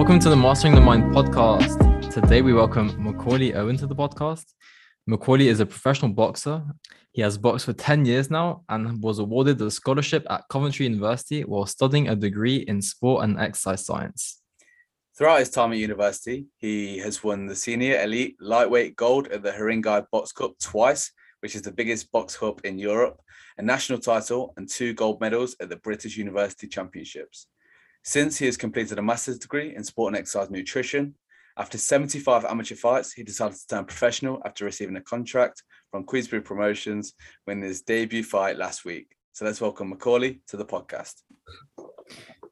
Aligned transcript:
Welcome 0.00 0.18
to 0.20 0.30
the 0.30 0.36
Mastering 0.36 0.74
the 0.74 0.80
Mind 0.80 1.14
podcast. 1.14 2.10
Today 2.10 2.40
we 2.40 2.54
welcome 2.54 2.96
Macaulay 2.98 3.52
Owen 3.52 3.76
to 3.76 3.86
the 3.86 3.94
podcast. 3.94 4.46
Macaulay 5.06 5.48
is 5.48 5.60
a 5.60 5.66
professional 5.66 6.10
boxer. 6.10 6.62
He 7.12 7.20
has 7.20 7.36
boxed 7.36 7.66
for 7.66 7.74
10 7.74 8.06
years 8.06 8.30
now 8.30 8.64
and 8.70 9.02
was 9.02 9.18
awarded 9.18 9.60
a 9.60 9.70
scholarship 9.70 10.26
at 10.30 10.44
Coventry 10.48 10.86
University 10.86 11.42
while 11.42 11.66
studying 11.66 12.08
a 12.08 12.16
degree 12.16 12.56
in 12.56 12.80
sport 12.80 13.24
and 13.24 13.38
exercise 13.38 13.84
science. 13.84 14.40
Throughout 15.18 15.40
his 15.40 15.50
time 15.50 15.72
at 15.72 15.78
university, 15.78 16.46
he 16.56 16.96
has 17.00 17.22
won 17.22 17.46
the 17.46 17.54
senior 17.54 18.00
elite 18.00 18.36
lightweight 18.40 18.96
gold 18.96 19.28
at 19.28 19.42
the 19.42 19.50
Haringey 19.50 20.06
Box 20.10 20.32
Cup 20.32 20.52
twice, 20.62 21.12
which 21.40 21.54
is 21.54 21.60
the 21.60 21.72
biggest 21.72 22.10
box 22.10 22.38
cup 22.38 22.62
in 22.64 22.78
Europe, 22.78 23.20
a 23.58 23.62
national 23.62 23.98
title, 23.98 24.54
and 24.56 24.66
two 24.66 24.94
gold 24.94 25.20
medals 25.20 25.56
at 25.60 25.68
the 25.68 25.76
British 25.76 26.16
University 26.16 26.66
Championships. 26.68 27.48
Since 28.02 28.38
he 28.38 28.46
has 28.46 28.56
completed 28.56 28.98
a 28.98 29.02
master's 29.02 29.38
degree 29.38 29.74
in 29.74 29.84
sport 29.84 30.14
and 30.14 30.16
exercise 30.18 30.50
nutrition, 30.50 31.14
after 31.56 31.76
75 31.76 32.44
amateur 32.46 32.74
fights, 32.74 33.12
he 33.12 33.22
decided 33.22 33.58
to 33.58 33.66
turn 33.66 33.84
professional 33.84 34.40
after 34.46 34.64
receiving 34.64 34.96
a 34.96 35.02
contract 35.02 35.62
from 35.90 36.04
Queensberry 36.04 36.40
Promotions 36.40 37.12
when 37.44 37.60
his 37.60 37.82
debut 37.82 38.22
fight 38.24 38.56
last 38.56 38.84
week. 38.84 39.14
So 39.32 39.44
let's 39.44 39.60
welcome 39.60 39.90
Macaulay 39.90 40.40
to 40.48 40.56
the 40.56 40.64
podcast. 40.64 41.14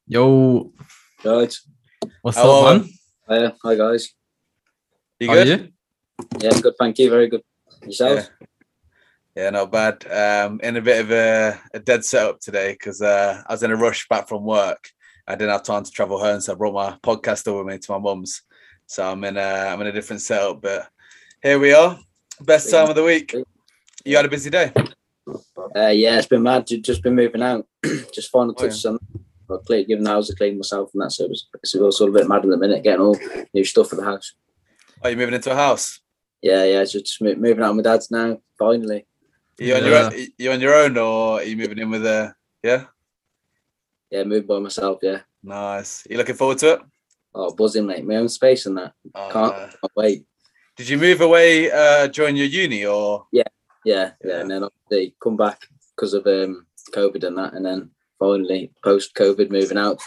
Yo, 0.06 0.72
Right. 1.24 1.54
what's 2.22 2.36
Hello, 2.36 2.66
up, 2.66 2.82
man? 2.82 2.90
Hiya. 3.28 3.56
Hi, 3.64 3.74
guys. 3.74 4.14
You 5.20 5.28
How 5.28 5.34
good? 5.34 5.48
are 5.48 5.50
you? 5.62 5.68
Yeah, 6.40 6.60
good. 6.60 6.74
Thank 6.78 6.98
you. 6.98 7.08
Very 7.10 7.28
good. 7.28 7.42
Yourself? 7.82 8.28
Yeah, 9.34 9.50
not 9.50 9.72
bad. 9.72 10.04
Um, 10.10 10.60
in 10.62 10.76
a 10.76 10.82
bit 10.82 11.00
of 11.00 11.10
a, 11.10 11.58
a 11.72 11.78
dead 11.78 12.04
setup 12.04 12.40
today 12.40 12.72
because 12.72 13.00
uh, 13.00 13.42
I 13.46 13.52
was 13.52 13.62
in 13.62 13.70
a 13.70 13.76
rush 13.76 14.06
back 14.08 14.28
from 14.28 14.44
work. 14.44 14.90
I 15.28 15.32
didn't 15.32 15.50
have 15.50 15.62
time 15.62 15.84
to 15.84 15.90
travel 15.90 16.18
home, 16.18 16.40
so 16.40 16.52
I 16.52 16.56
brought 16.56 16.72
my 16.74 16.96
podcast 17.02 17.46
over 17.46 17.62
with 17.62 17.74
me 17.74 17.78
to 17.78 17.92
my 17.92 17.98
mum's. 17.98 18.42
So 18.86 19.06
I'm 19.06 19.22
in 19.24 19.36
a 19.36 19.40
I'm 19.42 19.80
in 19.82 19.86
a 19.88 19.92
different 19.92 20.22
setup, 20.22 20.62
but 20.62 20.88
here 21.42 21.58
we 21.58 21.74
are. 21.74 21.98
Best 22.40 22.70
time 22.70 22.88
of 22.88 22.96
the 22.96 23.04
week. 23.04 23.34
You 24.04 24.16
had 24.16 24.24
a 24.24 24.30
busy 24.30 24.48
day. 24.48 24.72
Uh, 25.76 25.88
yeah, 25.88 26.16
it's 26.16 26.26
been 26.26 26.42
mad. 26.42 26.66
Just 26.66 27.02
been 27.02 27.14
moving 27.14 27.42
out. 27.42 27.66
just 28.14 28.30
final 28.30 28.54
Oh, 28.56 28.62
yeah. 28.62 28.68
touches 28.70 28.86
on. 28.86 28.98
I 29.50 29.56
clean, 29.66 29.86
given 29.86 30.04
the 30.04 30.10
house, 30.10 30.30
I 30.30 30.34
clean 30.34 30.56
myself 30.56 30.90
and 30.94 31.02
that. 31.02 31.10
So 31.12 31.26
it's, 31.26 31.46
it's 31.62 31.74
also 31.74 32.06
a 32.08 32.10
bit 32.10 32.28
mad 32.28 32.44
in 32.44 32.50
the 32.50 32.56
minute, 32.56 32.82
getting 32.82 33.00
all 33.00 33.18
new 33.52 33.64
stuff 33.64 33.88
for 33.90 33.96
the 33.96 34.04
house. 34.04 34.34
Are 35.02 35.10
you 35.10 35.16
moving 35.16 35.34
into 35.34 35.50
a 35.52 35.54
house? 35.56 36.00
Yeah, 36.40 36.64
yeah. 36.64 36.84
Just 36.84 37.04
just 37.06 37.20
moving 37.20 37.62
out 37.62 37.74
with 37.74 37.84
my 37.84 37.90
dad's 37.92 38.10
now. 38.10 38.38
Finally. 38.58 39.06
Are 39.60 39.64
you 39.64 39.74
on 39.74 39.84
your 39.84 39.96
own, 39.96 40.12
you 40.38 40.50
on 40.52 40.60
your 40.60 40.74
own, 40.74 40.96
or 40.96 41.40
are 41.40 41.42
you 41.42 41.56
moving 41.56 41.78
in 41.78 41.90
with 41.90 42.06
a? 42.06 42.34
Yeah, 42.62 42.84
Yeah, 44.10 44.24
moving 44.24 44.46
by 44.46 44.58
myself. 44.60 44.98
Yeah. 45.02 45.20
Nice. 45.48 46.06
You 46.08 46.16
looking 46.16 46.34
forward 46.36 46.58
to 46.58 46.74
it? 46.74 46.80
Oh, 47.34 47.54
buzzing, 47.54 47.86
mate. 47.86 48.04
My 48.06 48.16
own 48.16 48.28
space 48.28 48.66
and 48.66 48.76
that. 48.78 48.92
Uh, 49.14 49.30
Can't, 49.30 49.54
can't 49.54 49.92
wait. 49.96 50.24
did 50.76 50.88
you 50.88 50.98
move 50.98 51.20
away 51.20 51.70
uh, 51.70 52.06
during 52.08 52.36
your 52.36 52.46
uni, 52.46 52.84
or 52.86 53.26
Yeah, 53.32 53.42
yeah. 53.84 54.12
Yeah. 54.24 54.40
And 54.40 54.50
then 54.50 54.64
obviously 54.64 55.14
come 55.22 55.36
back 55.36 55.62
because 55.96 56.14
of 56.14 56.26
um 56.26 56.66
COVID 56.92 57.24
and 57.24 57.36
that, 57.38 57.54
and 57.54 57.64
then 57.64 57.90
finally 58.18 58.72
post 58.84 59.14
COVID 59.14 59.50
moving 59.50 59.78
out. 59.78 60.00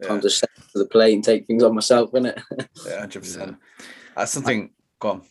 yeah, 0.00 0.08
Time 0.08 0.20
to 0.20 0.30
step 0.30 0.50
to 0.72 0.78
the 0.78 0.86
plate 0.86 1.14
and 1.14 1.24
take 1.24 1.46
things 1.46 1.62
on 1.62 1.74
myself, 1.74 2.10
innit? 2.12 2.42
yeah, 2.86 2.98
hundred 3.00 3.20
percent. 3.20 3.56
That's 4.16 4.32
something. 4.32 4.70
Go 5.00 5.10
on. 5.10 5.22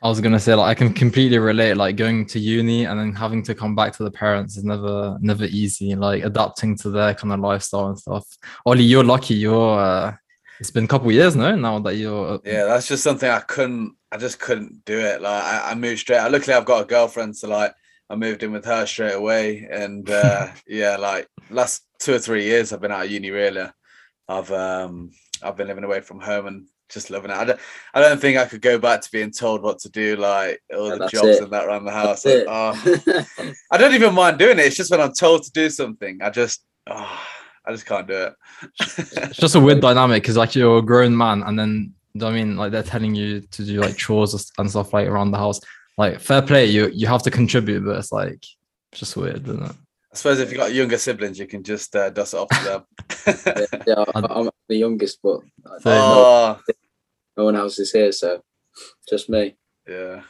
I 0.00 0.08
was 0.08 0.20
gonna 0.20 0.38
say 0.38 0.54
like 0.54 0.68
I 0.68 0.78
can 0.78 0.92
completely 0.92 1.38
relate. 1.38 1.74
Like 1.74 1.96
going 1.96 2.26
to 2.26 2.38
uni 2.38 2.84
and 2.84 2.98
then 2.98 3.12
having 3.12 3.42
to 3.44 3.54
come 3.54 3.74
back 3.74 3.92
to 3.96 4.04
the 4.04 4.10
parents 4.10 4.56
is 4.56 4.64
never 4.64 5.18
never 5.20 5.44
easy. 5.44 5.94
Like 5.94 6.24
adapting 6.24 6.76
to 6.78 6.90
their 6.90 7.14
kind 7.14 7.32
of 7.32 7.40
lifestyle 7.40 7.88
and 7.88 7.98
stuff. 7.98 8.24
Ollie, 8.64 8.84
you're 8.84 9.04
lucky. 9.04 9.34
You're. 9.34 9.78
Uh, 9.78 10.14
it's 10.60 10.70
been 10.70 10.84
a 10.84 10.88
couple 10.88 11.10
years 11.12 11.36
no 11.36 11.54
now 11.56 11.78
that 11.80 11.96
you're. 11.96 12.40
Yeah, 12.44 12.64
that's 12.64 12.88
just 12.88 13.02
something 13.02 13.28
I 13.28 13.40
couldn't. 13.40 13.96
I 14.12 14.16
just 14.18 14.38
couldn't 14.38 14.84
do 14.84 14.98
it. 14.98 15.20
Like 15.20 15.42
I, 15.42 15.70
I 15.70 15.74
moved 15.74 16.00
straight. 16.00 16.26
Luckily, 16.28 16.54
I've 16.54 16.64
got 16.64 16.82
a 16.82 16.86
girlfriend, 16.86 17.36
so 17.36 17.48
like 17.48 17.74
I 18.08 18.14
moved 18.14 18.42
in 18.42 18.52
with 18.52 18.64
her 18.64 18.86
straight 18.86 19.14
away. 19.14 19.68
And 19.70 20.08
uh, 20.08 20.48
yeah, 20.66 20.96
like 20.96 21.28
last 21.50 21.82
two 21.98 22.14
or 22.14 22.18
three 22.18 22.44
years, 22.44 22.72
I've 22.72 22.80
been 22.80 22.92
out 22.92 23.06
of 23.06 23.10
uni. 23.10 23.30
Really, 23.30 23.66
I've 24.28 24.50
um 24.52 25.10
I've 25.42 25.56
been 25.56 25.68
living 25.68 25.84
away 25.84 26.00
from 26.00 26.20
home 26.20 26.46
and 26.46 26.66
just 26.88 27.10
loving 27.10 27.30
it. 27.30 27.36
I 27.36 27.44
don't, 27.44 27.60
I 27.94 28.00
don't 28.00 28.20
think 28.20 28.38
I 28.38 28.46
could 28.46 28.62
go 28.62 28.78
back 28.78 29.00
to 29.02 29.10
being 29.10 29.30
told 29.30 29.62
what 29.62 29.78
to 29.80 29.90
do, 29.90 30.16
like 30.16 30.60
all 30.74 30.88
Yeah, 30.88 30.96
the 30.96 31.08
jobs 31.08 31.28
it. 31.28 31.42
and 31.42 31.52
that 31.52 31.64
around 31.66 31.84
the 31.84 31.92
house. 31.92 32.24
Like, 32.24 32.44
oh, 32.48 33.52
I 33.70 33.76
don't 33.76 33.94
even 33.94 34.14
mind 34.14 34.38
doing 34.38 34.58
it. 34.58 34.66
It's 34.66 34.76
just 34.76 34.90
when 34.90 35.00
I'm 35.00 35.12
told 35.12 35.42
to 35.44 35.52
do 35.52 35.68
something, 35.70 36.20
I 36.22 36.30
just 36.30 36.64
oh, 36.86 37.20
I 37.66 37.72
just 37.72 37.86
can't 37.86 38.06
do 38.08 38.14
it. 38.14 38.34
It's 38.80 39.36
just 39.38 39.54
a 39.54 39.60
weird 39.60 39.80
dynamic 39.80 40.22
because 40.22 40.36
like 40.36 40.54
you're 40.54 40.78
a 40.78 40.82
grown 40.82 41.16
man 41.16 41.42
and 41.42 41.58
then 41.58 41.92
do 42.16 42.20
you 42.20 42.20
know 42.20 42.26
what 42.26 42.32
I 42.32 42.44
mean 42.44 42.56
like 42.56 42.72
they're 42.72 42.82
telling 42.82 43.14
you 43.14 43.40
to 43.42 43.64
do 43.64 43.80
like 43.80 43.96
chores 43.96 44.50
and 44.58 44.70
stuff 44.70 44.92
like 44.92 45.06
around 45.06 45.30
the 45.30 45.38
house. 45.38 45.60
Like 45.98 46.20
fair 46.20 46.42
play, 46.42 46.66
you 46.66 46.88
you 46.88 47.06
have 47.06 47.22
to 47.24 47.30
contribute, 47.30 47.84
but 47.84 47.96
it's 47.98 48.12
like 48.12 48.42
it's 48.92 49.00
just 49.00 49.16
weird, 49.16 49.46
isn't 49.46 49.62
it? 49.62 49.72
I 50.10 50.16
suppose 50.16 50.40
if 50.40 50.50
you've 50.50 50.58
got 50.58 50.72
younger 50.72 50.96
siblings, 50.96 51.38
you 51.38 51.46
can 51.46 51.62
just 51.62 51.94
uh, 51.94 52.08
dust 52.08 52.32
it 52.32 52.38
off 52.38 52.48
to 52.48 52.64
them. 52.64 53.82
yeah, 53.86 54.04
I'm 54.14 54.48
the 54.68 54.76
youngest, 54.76 55.18
but 55.22 55.40
oh, 55.66 56.60
no 57.38 57.44
one 57.44 57.56
else 57.56 57.78
is 57.78 57.92
here, 57.92 58.10
so 58.10 58.42
just 59.08 59.30
me. 59.30 59.56
yeah. 59.88 60.22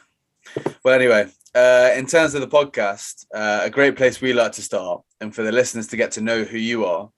Well, 0.83 0.93
anyway, 0.93 1.27
uh, 1.55 1.91
in 1.95 2.05
terms 2.05 2.35
of 2.35 2.41
the 2.41 2.47
podcast, 2.47 3.25
uh, 3.33 3.61
a 3.63 3.69
great 3.69 3.95
place 3.95 4.21
we 4.21 4.31
like 4.31 4.53
to 4.53 4.61
start, 4.61 5.01
and 5.19 5.33
for 5.33 5.41
the 5.41 5.51
listeners 5.51 5.87
to 5.87 5.97
get 5.97 6.11
to 6.13 6.21
know 6.21 6.43
who 6.43 6.57
you 6.57 6.85
are, 6.85 7.09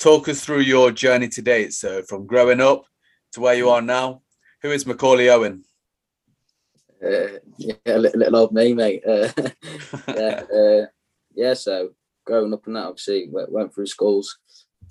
talk 0.00 0.28
us 0.28 0.44
through 0.44 0.60
your 0.60 0.90
journey 0.90 1.28
to 1.28 1.42
date. 1.42 1.74
So, 1.74 2.02
from 2.02 2.26
growing 2.26 2.60
up 2.60 2.84
to 3.32 3.40
where 3.40 3.54
you 3.54 3.68
are 3.68 3.82
now, 3.82 4.22
who 4.62 4.70
is 4.70 4.86
Macaulay 4.86 5.28
Owen? 5.28 5.64
Uh, 7.04 7.38
yeah, 7.58 7.74
little, 7.86 8.18
little 8.18 8.36
old 8.36 8.52
me, 8.52 8.72
mate. 8.72 9.02
Uh, 9.06 9.28
yeah, 10.08 10.42
uh, 10.52 10.86
yeah. 11.34 11.54
So 11.54 11.90
growing 12.24 12.54
up 12.54 12.66
and 12.66 12.76
that, 12.76 12.86
obviously 12.86 13.28
went, 13.30 13.52
went 13.52 13.74
through 13.74 13.86
schools. 13.86 14.38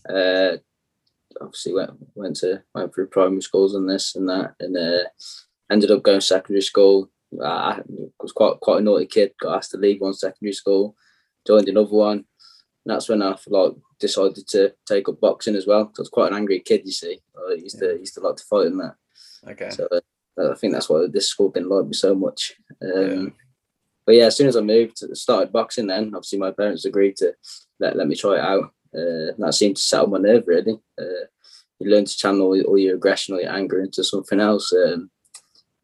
Uh, 0.07 0.57
obviously 1.41 1.73
went 1.73 1.91
went 2.15 2.35
to 2.37 2.63
went 2.73 2.93
through 2.93 3.07
primary 3.07 3.41
schools 3.41 3.75
and 3.75 3.89
this 3.89 4.15
and 4.15 4.27
that, 4.29 4.55
and 4.59 4.77
uh, 4.77 5.03
ended 5.71 5.91
up 5.91 6.03
going 6.03 6.19
to 6.19 6.25
secondary 6.25 6.61
school. 6.61 7.09
I 7.43 7.81
was 8.21 8.31
quite 8.31 8.59
quite 8.59 8.79
a 8.79 8.81
naughty 8.81 9.05
kid. 9.05 9.33
Got 9.41 9.57
asked 9.57 9.71
to 9.71 9.77
leave 9.77 10.01
one 10.01 10.13
secondary 10.13 10.53
school, 10.53 10.95
joined 11.45 11.67
another 11.67 11.91
one. 11.91 12.17
And 12.85 12.93
that's 12.93 13.09
when 13.09 13.21
I 13.21 13.35
like 13.47 13.73
decided 13.99 14.47
to 14.47 14.73
take 14.87 15.09
up 15.09 15.19
boxing 15.19 15.55
as 15.55 15.65
well. 15.65 15.91
I 15.97 16.01
was 16.01 16.09
quite 16.09 16.31
an 16.31 16.37
angry 16.37 16.59
kid, 16.59 16.81
you 16.85 16.91
see. 16.91 17.19
I 17.49 17.53
used 17.53 17.79
to 17.79 17.97
used 17.97 18.13
to 18.15 18.21
like 18.21 18.35
to 18.35 18.43
fight 18.43 18.67
in 18.67 18.77
that. 18.77 18.95
Okay. 19.47 19.69
So 19.71 19.87
uh, 19.91 20.51
I 20.51 20.55
think 20.55 20.73
that's 20.73 20.89
why 20.89 21.05
this 21.11 21.29
school 21.29 21.49
didn't 21.49 21.69
like 21.69 21.85
me 21.87 21.93
so 21.93 22.13
much. 22.13 22.53
Um, 22.81 23.33
But 24.05 24.15
yeah, 24.15 24.25
as 24.25 24.37
soon 24.37 24.47
as 24.47 24.55
I 24.55 24.61
moved, 24.61 24.99
started 25.17 25.51
boxing. 25.51 25.87
Then 25.87 26.13
obviously 26.13 26.37
my 26.37 26.51
parents 26.51 26.85
agreed 26.85 27.15
to 27.17 27.33
let, 27.79 27.95
let 27.95 28.07
me 28.07 28.15
try 28.15 28.35
it 28.35 28.41
out. 28.41 28.71
Uh, 28.95 29.33
that 29.37 29.53
seemed 29.53 29.75
to 29.75 29.81
settle 29.81 30.07
my 30.07 30.17
nerve 30.17 30.43
really. 30.47 30.79
Uh, 30.99 31.25
you 31.79 31.89
learn 31.91 32.05
to 32.05 32.17
channel 32.17 32.41
all, 32.43 32.61
all 32.61 32.77
your 32.77 32.95
aggression 32.95 33.35
or 33.35 33.41
your 33.41 33.51
anger 33.51 33.81
into 33.81 34.03
something 34.03 34.39
else, 34.39 34.71
um, 34.73 35.09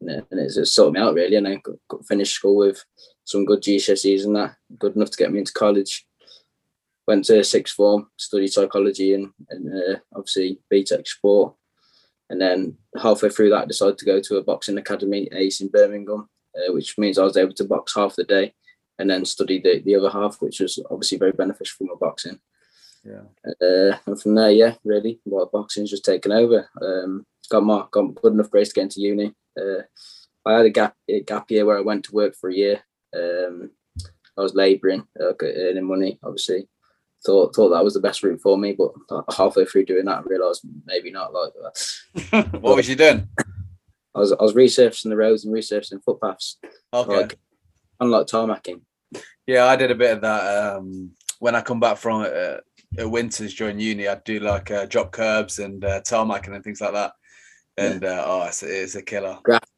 and, 0.00 0.24
it- 0.30 0.54
just 0.54 0.74
sorted 0.74 0.94
me 0.94 1.00
out 1.00 1.14
really. 1.14 1.36
And 1.36 1.46
I 1.48 1.56
got, 1.56 1.76
got 1.88 2.06
finished 2.06 2.34
school 2.34 2.56
with 2.56 2.82
some 3.24 3.44
good 3.44 3.62
GCSEs 3.62 4.24
and 4.24 4.34
that, 4.36 4.56
good 4.78 4.96
enough 4.96 5.10
to 5.10 5.16
get 5.16 5.30
me 5.32 5.38
into 5.40 5.52
college. 5.52 6.06
Went 7.06 7.24
to 7.26 7.42
sixth 7.44 7.74
form, 7.74 8.08
studied 8.16 8.48
psychology 8.48 9.14
and 9.14 9.30
and 9.50 9.68
uh, 9.68 9.98
obviously 10.14 10.60
BTEC 10.72 11.06
sport. 11.06 11.54
And 12.30 12.40
then 12.40 12.78
halfway 13.00 13.28
through 13.28 13.50
that, 13.50 13.64
I 13.64 13.66
decided 13.66 13.98
to 13.98 14.06
go 14.06 14.20
to 14.20 14.36
a 14.36 14.42
boxing 14.42 14.78
academy, 14.78 15.28
Ace 15.32 15.60
in 15.60 15.68
Birmingham, 15.68 16.28
uh, 16.56 16.72
which 16.72 16.96
means 16.96 17.18
I 17.18 17.24
was 17.24 17.36
able 17.36 17.52
to 17.54 17.64
box 17.64 17.94
half 17.94 18.16
the 18.16 18.24
day 18.24 18.54
and 18.98 19.10
then 19.10 19.24
study 19.24 19.60
the, 19.60 19.80
the 19.84 19.96
other 19.96 20.08
half, 20.10 20.40
which 20.40 20.60
was 20.60 20.78
obviously 20.90 21.18
very 21.18 21.32
beneficial 21.32 21.74
for 21.78 21.84
my 21.92 21.98
boxing. 22.00 22.38
Yeah. 23.04 23.22
Uh, 23.44 23.96
and 24.06 24.20
from 24.20 24.34
there, 24.34 24.50
yeah, 24.50 24.74
really, 24.84 25.20
well, 25.24 25.50
boxing's 25.52 25.90
just 25.90 26.04
taken 26.04 26.32
over. 26.32 26.68
Um, 26.80 27.26
got 27.50 27.64
my 27.64 27.84
got 27.90 28.14
good 28.14 28.32
enough 28.32 28.50
grades 28.50 28.70
to 28.70 28.74
get 28.76 28.82
into 28.82 29.00
uni. 29.00 29.34
Uh, 29.60 29.82
I 30.46 30.56
had 30.56 30.66
a 30.66 30.70
gap 30.70 30.94
a 31.08 31.20
gap 31.20 31.50
year 31.50 31.64
where 31.66 31.78
I 31.78 31.82
went 31.82 32.04
to 32.04 32.14
work 32.14 32.34
for 32.36 32.50
a 32.50 32.54
year. 32.54 32.80
Um, 33.14 33.70
I 34.36 34.40
was 34.40 34.54
labouring, 34.54 35.06
uh, 35.20 35.32
earning 35.42 35.84
money, 35.86 36.18
obviously. 36.22 36.68
Thought 37.24 37.54
thought 37.54 37.70
that 37.70 37.84
was 37.84 37.94
the 37.94 38.00
best 38.00 38.22
route 38.22 38.40
for 38.40 38.58
me, 38.58 38.76
but 38.76 38.92
halfway 39.36 39.64
through 39.64 39.84
doing 39.84 40.06
that, 40.06 40.18
I 40.18 40.22
realised 40.22 40.62
maybe 40.86 41.10
not 41.10 41.32
like 41.32 41.52
that. 41.54 42.48
what 42.60 42.76
was 42.76 42.88
you 42.88 42.96
doing? 42.96 43.28
I 44.14 44.18
was 44.18 44.32
I 44.32 44.42
was 44.42 44.54
resurfacing 44.54 45.10
the 45.10 45.16
roads 45.16 45.44
and 45.44 45.54
resurfacing 45.54 46.02
footpaths, 46.04 46.58
Okay. 46.92 47.16
like 47.16 47.38
unlike 48.00 48.26
tarmacking. 48.26 48.80
Yeah, 49.46 49.66
I 49.66 49.76
did 49.76 49.90
a 49.90 49.94
bit 49.94 50.12
of 50.12 50.20
that 50.22 50.76
um, 50.76 51.12
when 51.38 51.54
I 51.54 51.60
come 51.60 51.80
back 51.80 51.96
from 51.96 52.22
uh, 52.22 52.24
uh, 52.24 52.60
winters 52.98 53.54
during 53.54 53.78
uni. 53.80 54.08
I'd 54.08 54.24
do 54.24 54.40
like 54.40 54.70
uh, 54.70 54.86
drop 54.86 55.12
curbs 55.12 55.58
and 55.58 55.84
uh, 55.84 56.00
tarmacking 56.00 56.54
and 56.54 56.62
things 56.64 56.80
like 56.80 56.92
that. 56.92 57.12
And 57.76 58.04
uh, 58.04 58.24
oh, 58.26 58.42
it's, 58.44 58.62
it's 58.62 58.94
a 58.94 59.02
killer. 59.02 59.38
Graft. 59.42 59.68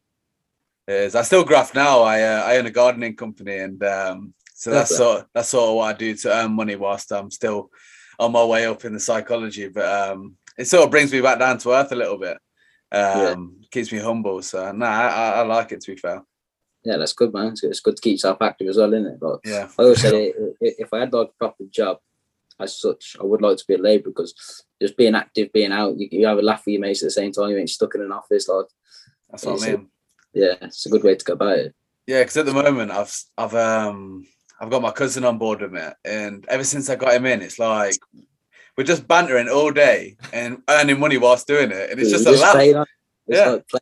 It 0.89 0.95
is. 0.95 1.15
I 1.15 1.23
still 1.23 1.45
graft 1.45 1.75
now. 1.75 2.03
I 2.03 2.23
uh, 2.23 2.43
I 2.45 2.57
own 2.59 2.67
a 2.67 2.71
gardening 2.71 3.17
company, 3.17 3.59
and 3.59 3.83
um, 3.85 4.35
so 4.55 4.71
that's 4.71 4.95
sort 4.95 5.27
that's 5.33 5.49
sort 5.49 5.71
of 5.71 5.77
what 5.77 5.95
I 5.95 5.99
do 5.99 6.15
to 6.15 6.35
earn 6.35 6.53
money 6.53 6.77
whilst 6.77 7.11
I'm 7.13 7.31
still 7.31 7.71
on 8.19 8.33
my 8.33 8.45
way 8.45 8.67
up 8.67 8.85
in 8.85 8.93
the 8.93 9.01
psychology. 9.01 9.69
But 9.69 10.11
um, 10.11 10.37
it 10.59 10.67
sort 10.67 10.85
of 10.85 10.91
brings 10.91 11.11
me 11.13 11.21
back 11.23 11.39
down 11.39 11.59
to 11.59 11.71
earth 11.73 11.93
a 11.93 11.97
little 11.97 12.19
bit. 12.19 12.37
Um, 12.93 13.57
Yeah. 13.61 13.67
keeps 13.71 13.93
me 13.93 13.99
humble. 13.99 14.43
So 14.43 14.73
no, 14.73 14.85
I, 14.87 15.07
I, 15.07 15.31
I 15.31 15.43
like 15.43 15.73
it 15.73 15.81
to 15.83 15.93
be 15.95 15.97
fair. 15.97 16.23
Yeah, 16.85 16.99
that's 16.99 17.15
good, 17.15 17.33
man. 17.33 17.55
It's, 17.63 17.81
good 17.81 17.97
to 17.97 18.03
keep 18.03 18.13
yourself 18.15 18.43
active 18.43 18.69
as 18.69 18.77
well, 18.77 18.93
isn't 18.93 19.07
it? 19.07 19.19
But 19.21 19.41
Yeah. 19.45 19.69
I 19.79 19.83
always 19.83 20.05
i- 20.05 20.33
if 20.61 20.93
I 20.93 20.99
had 21.01 21.13
like 21.15 21.29
a 21.29 21.39
proper 21.39 21.65
job 21.71 21.99
as 22.61 22.79
such, 22.79 23.17
I 23.21 23.25
would 23.25 23.43
like 23.43 23.57
to 23.59 23.65
be 23.67 23.75
a 23.75 23.79
labourer 23.79 24.11
because 24.13 24.65
just 24.81 24.97
being 24.97 25.15
active, 25.15 25.53
being 25.53 25.73
out, 25.73 25.99
you, 25.99 26.09
you 26.11 26.27
have 26.27 26.39
a 26.39 26.43
laugh 26.43 26.63
with 26.67 26.75
your 26.75 26.81
mates 26.83 27.03
at 27.03 27.07
the 27.07 27.11
same 27.11 27.33
time. 27.33 27.51
You 27.51 27.59
ain't 27.59 27.71
stuck 27.71 27.95
in 27.95 28.03
an 28.03 28.13
office. 28.13 28.49
Like, 28.49 28.67
That's 29.31 29.45
what 29.45 29.63
I 29.63 29.73
mean. 29.73 29.89
yeah, 30.33 30.55
it's 30.63 30.87
a 30.87 30.91
good 30.91 31.03
way 31.03 31.15
to 31.15 31.25
go 31.25 31.33
about 31.35 31.59
it. 31.59 31.75
Yeah, 32.07 32.21
because 32.21 32.37
at 32.37 32.47
the 32.47 32.53
moment 32.53 32.91
I've 32.91 33.17
I've 33.39 33.55
um 33.55 34.27
I've 34.61 34.71
got 34.71 34.83
my 34.83 34.91
cousin 34.91 35.25
on 35.25 35.39
board 35.39 35.63
with 35.63 35.73
me, 35.73 35.81
and 36.05 36.45
ever 36.49 36.65
since 36.65 36.89
I 36.91 36.97
got 36.97 37.15
him 37.15 37.27
in, 37.27 37.43
it's 37.43 37.59
like 37.59 37.97
we're 38.77 38.85
just 38.85 39.09
bantering 39.09 39.49
all 39.49 39.71
day 39.71 40.17
and 40.33 40.63
earning 40.69 41.01
money 41.01 41.17
whilst 41.17 41.47
doing 41.47 41.71
it, 41.71 41.91
and 41.91 42.01
it's 42.01 42.11
just 42.11 42.27
a 42.27 42.31
laugh. 42.33 42.57
it's 42.57 42.89
Yeah. 43.27 43.51
like 43.51 43.69
play. 43.69 43.81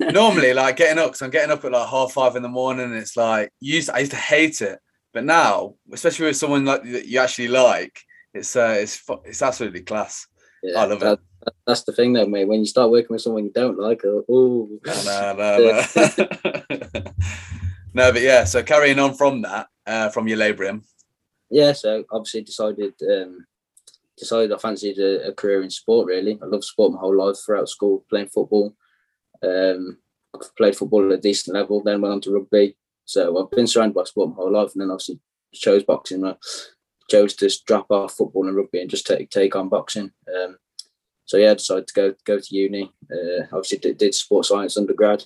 Normally, 0.12 0.54
like 0.54 0.76
getting 0.76 0.98
up, 0.98 1.08
because 1.08 1.22
I'm 1.22 1.30
getting 1.30 1.50
up 1.50 1.64
at 1.64 1.72
like 1.72 1.88
half 1.88 2.12
five 2.12 2.36
in 2.36 2.42
the 2.42 2.48
morning, 2.48 2.84
and 2.86 2.94
it's 2.94 3.16
like 3.16 3.50
used. 3.58 3.90
I 3.90 4.00
used 4.00 4.12
to 4.12 4.16
hate 4.16 4.60
it, 4.60 4.78
but 5.12 5.24
now, 5.24 5.74
especially 5.92 6.26
with 6.26 6.36
someone 6.36 6.64
like 6.64 6.82
that 6.84 7.06
you 7.06 7.18
actually 7.18 7.48
like, 7.48 8.00
it's 8.34 8.54
uh, 8.56 8.76
it's 8.78 9.02
it's 9.24 9.42
absolutely 9.42 9.80
class. 9.82 10.26
Yeah, 10.62 10.80
I 10.80 10.84
love 10.84 11.00
that, 11.00 11.18
that- 11.44 11.54
That's 11.66 11.84
the 11.84 11.92
thing, 11.92 12.12
though, 12.12 12.26
mate. 12.26 12.46
When 12.46 12.60
you 12.60 12.66
start 12.66 12.90
working 12.90 13.08
with 13.10 13.22
someone 13.22 13.44
you 13.44 13.52
don't 13.52 13.78
like, 13.78 14.02
oh. 14.04 14.68
No, 14.84 15.34
no, 15.34 15.58
no, 15.58 15.84
no. 17.00 17.02
no, 17.94 18.12
but 18.12 18.20
yeah. 18.22 18.44
So 18.44 18.62
carrying 18.62 18.98
on 18.98 19.14
from 19.14 19.42
that, 19.42 19.68
uh, 19.86 20.10
from 20.10 20.28
your 20.28 20.36
labouring, 20.36 20.84
yeah, 21.48 21.72
so 21.72 22.04
obviously 22.12 22.42
decided 22.42 22.92
um, 23.10 23.46
decided 24.18 24.52
I 24.52 24.58
fancied 24.58 24.98
a, 24.98 25.28
a 25.28 25.32
career 25.32 25.62
in 25.62 25.70
sport. 25.70 26.06
Really, 26.06 26.38
I 26.42 26.46
loved 26.46 26.64
sport 26.64 26.92
my 26.92 26.98
whole 27.00 27.16
life 27.16 27.36
throughout 27.44 27.68
school, 27.68 28.04
playing 28.10 28.28
football. 28.28 28.74
Um, 29.42 29.96
played 30.56 30.76
football 30.76 31.06
at 31.06 31.18
a 31.18 31.20
decent 31.20 31.56
level, 31.56 31.82
then 31.82 32.00
went 32.02 32.12
on 32.12 32.20
to 32.22 32.32
rugby. 32.32 32.76
So 33.10 33.42
I've 33.42 33.50
been 33.50 33.66
surrounded 33.66 33.96
by 33.96 34.04
sport 34.04 34.30
my 34.30 34.36
whole 34.36 34.52
life, 34.52 34.70
and 34.72 34.82
then 34.82 34.90
obviously 34.90 35.18
chose 35.52 35.82
boxing. 35.82 36.24
I 36.24 36.36
chose 37.10 37.34
to 37.34 37.50
drop 37.66 37.90
off 37.90 38.12
football 38.12 38.46
and 38.46 38.56
rugby 38.56 38.80
and 38.80 38.88
just 38.88 39.04
take 39.04 39.30
take 39.30 39.56
on 39.56 39.68
boxing. 39.68 40.12
Um, 40.32 40.58
so 41.24 41.36
yeah, 41.36 41.50
I 41.50 41.54
decided 41.54 41.88
to 41.88 41.94
go 41.94 42.14
go 42.24 42.38
to 42.38 42.54
uni. 42.54 42.92
Uh, 43.12 43.42
obviously 43.52 43.78
did, 43.78 43.98
did 43.98 44.14
sports 44.14 44.50
science 44.50 44.76
undergrad 44.76 45.24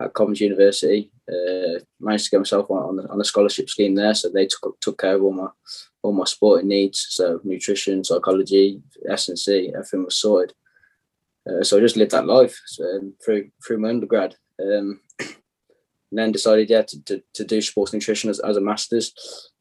at 0.00 0.14
Coventry 0.14 0.44
University. 0.44 1.10
Uh, 1.28 1.80
managed 1.98 2.26
to 2.26 2.30
get 2.30 2.38
myself 2.38 2.70
on, 2.70 3.00
on, 3.00 3.20
a 3.20 3.24
scholarship 3.24 3.68
scheme 3.68 3.96
there, 3.96 4.14
so 4.14 4.28
they 4.28 4.46
took 4.46 4.78
took 4.80 4.98
care 5.00 5.16
of 5.16 5.24
all 5.24 5.32
my 5.32 5.48
all 6.02 6.12
my 6.12 6.24
sporting 6.24 6.68
needs. 6.68 7.04
So 7.10 7.40
nutrition, 7.42 8.04
psychology, 8.04 8.80
S 9.08 9.28
and 9.28 9.38
C, 9.38 9.72
everything 9.74 10.04
was 10.04 10.16
sorted. 10.20 10.54
Uh, 11.50 11.64
so 11.64 11.78
I 11.78 11.80
just 11.80 11.96
lived 11.96 12.12
that 12.12 12.26
life 12.26 12.56
um, 12.80 13.14
through 13.24 13.50
through 13.66 13.78
my 13.78 13.88
undergrad. 13.88 14.36
Um, 14.62 15.00
and 16.14 16.18
then 16.20 16.30
decided 16.30 16.70
yeah 16.70 16.82
to, 16.82 17.02
to, 17.02 17.22
to 17.34 17.44
do 17.44 17.60
sports 17.60 17.92
nutrition 17.92 18.30
as, 18.30 18.38
as 18.38 18.56
a 18.56 18.60
master's 18.60 19.12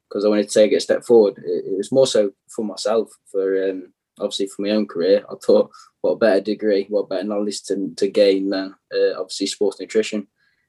because 0.08 0.24
I 0.24 0.28
wanted 0.28 0.48
to 0.48 0.54
take 0.54 0.72
it 0.72 0.76
a 0.76 0.80
step 0.80 1.04
forward. 1.04 1.40
It, 1.40 1.66
it 1.66 1.76
was 1.78 1.92
more 1.92 2.06
so 2.06 2.32
for 2.56 2.64
myself, 2.64 3.10
for 3.32 3.68
um, 3.72 3.92
obviously 4.20 4.46
for 4.46 4.62
my 4.62 4.70
own 4.70 4.86
career. 4.86 5.26
I 5.28 5.34
thought 5.44 5.72
what 6.02 6.20
better 6.20 6.42
degree, 6.42 6.86
what 6.90 7.10
better 7.10 7.24
knowledge 7.24 7.64
to, 7.64 7.92
to 7.98 8.08
gain 8.08 8.52
than 8.52 8.76
uh, 8.94 9.20
obviously 9.20 9.48
sports 9.48 9.80
nutrition, 9.80 10.28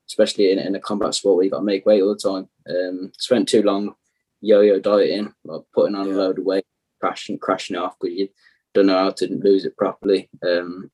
especially 0.09 0.53
in, 0.53 0.59
in 0.59 0.75
a 0.75 0.81
combat 0.81 1.15
sport 1.15 1.37
where 1.37 1.45
you 1.45 1.51
got 1.51 1.59
to 1.59 1.65
make 1.65 1.85
weight 1.85 2.01
all 2.01 2.15
the 2.15 2.31
time. 2.31 2.49
Um, 2.67 3.13
spent 3.19 3.51
too 3.51 3.63
long 3.63 3.95
yo-yo 4.41 4.81
dieting, 4.81 5.35
like 5.45 5.63
putting 5.75 5.95
on 5.95 6.09
Yeah. 6.09 6.15
a 6.15 6.17
load 6.17 6.39
of 6.39 6.47
weight, 6.47 6.65
crashing 7.01 7.39
crashing 7.39 7.77
it 7.77 7.83
off 7.83 7.97
because 8.01 8.17
you 8.17 8.29
don't 8.73 8.87
know 8.87 8.97
how 8.97 9.11
to 9.11 9.27
lose 9.31 9.67
it 9.67 9.77
properly. 9.77 10.31
Um, 10.43 10.91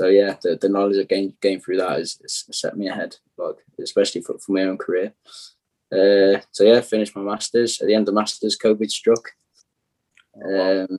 so 0.00 0.06
yeah, 0.06 0.36
the, 0.42 0.56
the 0.56 0.70
knowledge 0.70 0.96
I 0.96 1.30
gained, 1.42 1.62
through 1.62 1.76
that 1.76 1.98
has 1.98 2.16
set 2.26 2.74
me 2.74 2.88
ahead, 2.88 3.16
like 3.36 3.56
especially 3.78 4.22
for, 4.22 4.38
for 4.38 4.52
my 4.52 4.62
own 4.62 4.78
career. 4.78 5.12
Uh, 5.92 6.40
so 6.52 6.64
yeah, 6.64 6.80
finished 6.80 7.14
my 7.14 7.20
masters. 7.20 7.78
At 7.82 7.86
the 7.86 7.94
end 7.94 8.08
of 8.08 8.14
masters, 8.14 8.56
COVID 8.56 8.90
struck. 8.90 9.32
Um, 10.42 10.98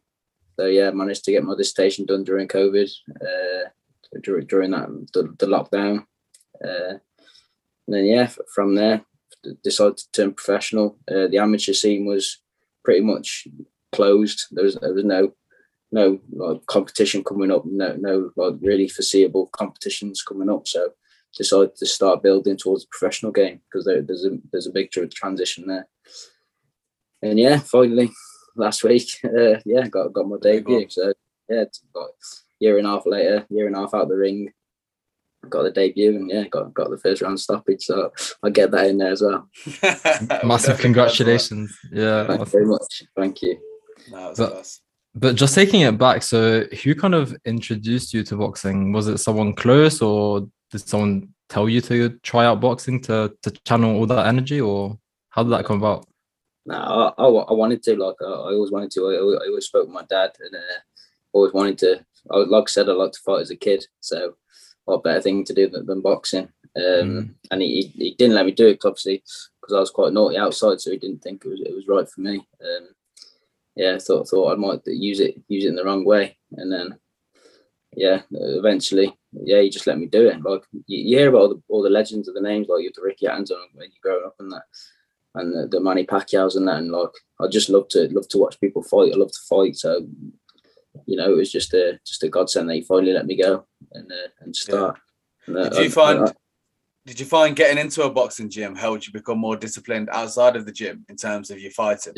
so 0.56 0.68
yeah, 0.68 0.92
managed 0.92 1.25
to 1.25 1.31
get 1.31 1.44
my 1.44 1.56
dissertation 1.56 2.06
done 2.06 2.24
during 2.24 2.48
COVID, 2.48 2.92
uh, 3.19 3.69
during, 4.21 4.45
during 4.45 4.69
that 4.69 4.88
the, 5.13 5.33
the 5.39 5.48
lockdown. 5.48 6.06
Uh, 6.63 7.00
and 7.88 7.95
then 7.95 8.06
yeah, 8.06 8.30
from 8.53 8.75
there, 8.75 9.03
decided 9.63 9.98
to 9.98 10.12
turn 10.12 10.33
professional. 10.33 11.00
Uh, 11.09 11.25
the 11.25 11.39
amateur 11.39 11.74
scene 11.74 12.06
was 12.06 12.38
pretty 12.86 13.01
much 13.01 13.48
closed. 13.92 14.45
There 14.51 14.63
was 14.63 14.75
there 14.75 14.94
was 14.94 15.06
no 15.06 15.33
no 15.92 16.20
like 16.34 16.66
competition 16.68 17.24
coming 17.24 17.52
up. 17.52 17.64
No 17.66 17.96
no 17.98 18.32
like 18.36 18.56
really 18.62 18.88
foreseeable 18.88 19.48
competitions 19.48 20.22
coming 20.24 20.50
up. 20.50 20.68
So 20.68 20.94
decided 21.38 21.76
to 21.78 21.86
start 21.86 22.24
building 22.24 22.58
towards 22.58 22.84
the 22.84 22.90
professional 22.92 23.32
game 23.32 23.62
because 23.70 23.86
there, 23.86 24.02
there's 24.02 24.26
a 24.26 24.38
there's 24.52 24.68
a 24.68 24.72
big 24.72 24.92
tr- 24.92 25.06
transition 25.14 25.68
there. 25.68 25.88
And 27.22 27.40
yeah, 27.40 27.60
finally 27.60 28.12
last 28.56 28.84
week, 28.84 29.10
uh, 29.24 29.60
yeah, 29.66 29.88
got 29.88 30.14
got 30.14 30.28
my 30.28 30.38
debut. 30.42 30.88
So 30.90 31.14
yeah, 31.50 31.62
it's 31.62 31.82
like 31.96 32.10
year 32.60 32.78
and 32.78 32.88
a 32.88 32.92
half 32.92 33.06
later, 33.06 33.46
year 33.50 33.68
and 33.68 33.76
a 33.76 33.80
half 33.80 33.94
out 33.94 34.08
the 34.08 34.16
ring, 34.16 34.52
got 35.50 35.64
the 35.64 35.72
debut 35.72 36.16
and 36.16 36.30
yeah, 36.30 36.48
got 36.48 36.74
got 36.74 36.90
the 36.90 36.98
first 36.98 37.22
round 37.22 37.40
stoppage. 37.40 37.84
So 37.84 38.12
I 38.44 38.50
get 38.50 38.72
that 38.72 38.88
in 38.88 38.98
there 38.98 39.12
as 39.12 39.22
well. 39.22 39.50
Massive 40.46 40.80
congratulations. 40.80 41.78
Yeah. 41.92 42.28
Thank 42.28 42.40
you 42.40 42.46
very 42.46 42.66
much. 42.66 43.04
Thank 43.16 43.42
you. 43.42 43.58
No, 44.10 44.30
it's 44.30 44.40
But- 44.40 44.52
class. 44.52 44.82
But 45.13 45.36
just 45.36 45.56
taking 45.56 45.81
it 45.81 45.98
back, 45.98 46.24
so 46.24 46.63
who 46.84 46.96
kind 46.96 47.13
of 47.16 47.36
introduced 47.46 48.13
you 48.13 48.24
to 48.24 48.38
boxing? 48.38 48.94
Was 48.94 49.08
it 49.08 49.18
someone 49.18 49.54
close 49.54 50.02
or 50.02 50.48
did 50.72 50.88
someone 50.88 51.30
tell 51.50 51.68
you 51.68 51.81
to 51.81 52.18
try 52.24 52.46
out 52.46 52.62
boxing 52.62 53.02
to, 53.02 53.34
to 53.42 53.52
channel 53.66 53.96
all 53.96 54.06
that 54.06 54.28
energy 54.28 54.62
or 54.62 54.98
how 55.30 55.44
did 55.44 55.50
that 55.52 55.66
come 55.66 55.78
about? 55.78 56.08
No, 56.66 56.75
I, 56.75 57.22
I, 57.22 57.28
I 57.28 57.54
wanted 57.54 57.84
to 57.84 57.96
like 57.96 58.16
I, 58.22 58.25
always 58.25 58.72
wanted 58.72 58.92
to. 58.92 59.02
I, 59.10 59.18
always- 59.19 59.40
I 59.44 59.48
always 59.48 59.66
spoke 59.66 59.86
with 59.88 59.94
my 59.94 60.06
dad 60.10 60.31
and 60.40 60.56
uh, 60.56 60.80
always 61.34 61.54
wanted 61.54 61.78
to. 61.80 62.06
I, 62.30 62.38
like 62.38 62.63
I 62.63 62.72
said, 62.72 62.88
I 62.88 62.94
liked 62.94 63.16
to 63.16 63.22
fight 63.22 63.42
as 63.42 63.52
a 63.52 63.56
kid. 63.56 63.86
So 64.00 64.36
what 64.86 65.04
better 65.04 65.22
thing 65.22 65.44
to 65.46 65.54
do 65.54 65.69
than, 65.69 65.86
than 65.86 66.02
boxing? 66.02 66.50
Um, 66.78 66.81
Mm. 67.04 67.34
And 67.52 67.62
he, 67.62 67.92
he 67.98 68.04
he 68.06 68.16
didn't 68.18 68.36
let 68.36 68.46
me 68.46 68.54
do 68.54 68.68
it, 68.68 68.86
obviously 68.86 69.22
because 69.62 69.75
I 69.75 69.80
was 69.80 69.92
quite 69.92 70.13
naughty 70.13 70.38
outside, 70.38 70.81
so 70.81 70.92
he 70.92 70.98
didn't 70.98 71.22
think 71.22 71.44
it 71.44 71.50
was 71.50 71.62
it 71.62 71.75
was 71.75 71.88
right 71.88 72.10
for 72.10 72.22
me. 72.22 72.38
Um, 72.63 72.88
yeah, 73.76 73.98
thought 73.98 74.28
thought 74.28 74.54
I 74.54 74.56
might 74.56 74.82
use 74.86 75.20
it 75.20 75.36
use 75.48 75.66
it 75.66 75.70
in 75.70 75.76
the 75.76 75.86
wrong 75.86 76.06
way, 76.06 76.38
and 76.54 76.72
then 76.72 76.98
yeah, 77.96 78.22
eventually 78.32 79.18
yeah, 79.34 79.62
he 79.62 79.70
just 79.70 79.88
let 79.88 80.00
me 80.00 80.08
do 80.08 80.28
it. 80.28 80.42
Like 80.44 80.63
you, 80.88 81.10
you 81.10 81.18
hear 81.18 81.30
about 81.30 81.42
all 81.42 81.50
the, 81.50 81.63
all 81.70 81.82
the 81.82 81.90
legends 81.90 82.28
of 82.28 82.36
the 82.36 82.42
names, 82.42 82.68
like 82.70 82.82
you 82.82 82.90
have 82.90 82.94
the 82.96 83.01
Ricky 83.04 83.28
Hatton 83.28 83.46
when 83.74 83.92
you 83.92 83.98
grow 84.01 84.25
up 84.25 84.36
and 84.40 84.51
that 84.51 84.63
and 85.36 85.54
the, 85.54 85.68
the 85.68 85.80
Manny 85.80 86.06
Pacquiao's 86.06 86.56
and 86.56 86.68
that, 86.68 86.78
and 86.78 86.92
like 86.92 87.12
I 87.40 87.48
just 87.48 87.70
love 87.70 87.88
to 87.90 88.10
love 88.12 88.28
to 88.30 88.38
watch 88.38 88.60
people 88.60 88.84
fight. 88.84 89.13
I 89.13 89.18
love 89.18 89.32
to 89.32 89.40
fight, 89.50 89.75
so 89.75 90.06
you 91.06 91.18
know 91.18 91.32
it 91.32 91.38
was 91.38 91.51
just 91.51 91.74
a 91.74 92.00
just 92.06 92.24
a 92.24 92.30
godsend 92.30 92.70
that 92.70 92.75
he 92.75 92.82
finally 92.82 93.13
let 93.13 93.25
me 93.25 93.42
go 93.42 93.66
and 93.94 94.12
uh, 94.12 94.28
and 94.42 94.56
start. 94.56 95.00
And, 95.48 95.58
uh, 95.58 95.70
Did 95.70 95.86
you 95.86 95.90
find 95.90 96.20
I- 96.20 96.34
did 97.06 97.20
you 97.20 97.25
find 97.25 97.56
getting 97.56 97.80
into 97.80 98.04
a 98.04 98.12
boxing 98.12 98.50
gym 98.50 98.75
helped 98.75 99.08
you 99.08 99.13
become 99.13 99.40
more 99.40 99.58
disciplined 99.58 100.10
outside 100.12 100.56
of 100.56 100.68
the 100.68 100.72
gym 100.72 101.04
in 101.10 101.16
terms 101.16 101.50
of 101.50 101.60
your 101.60 101.72
fighting? 101.72 102.13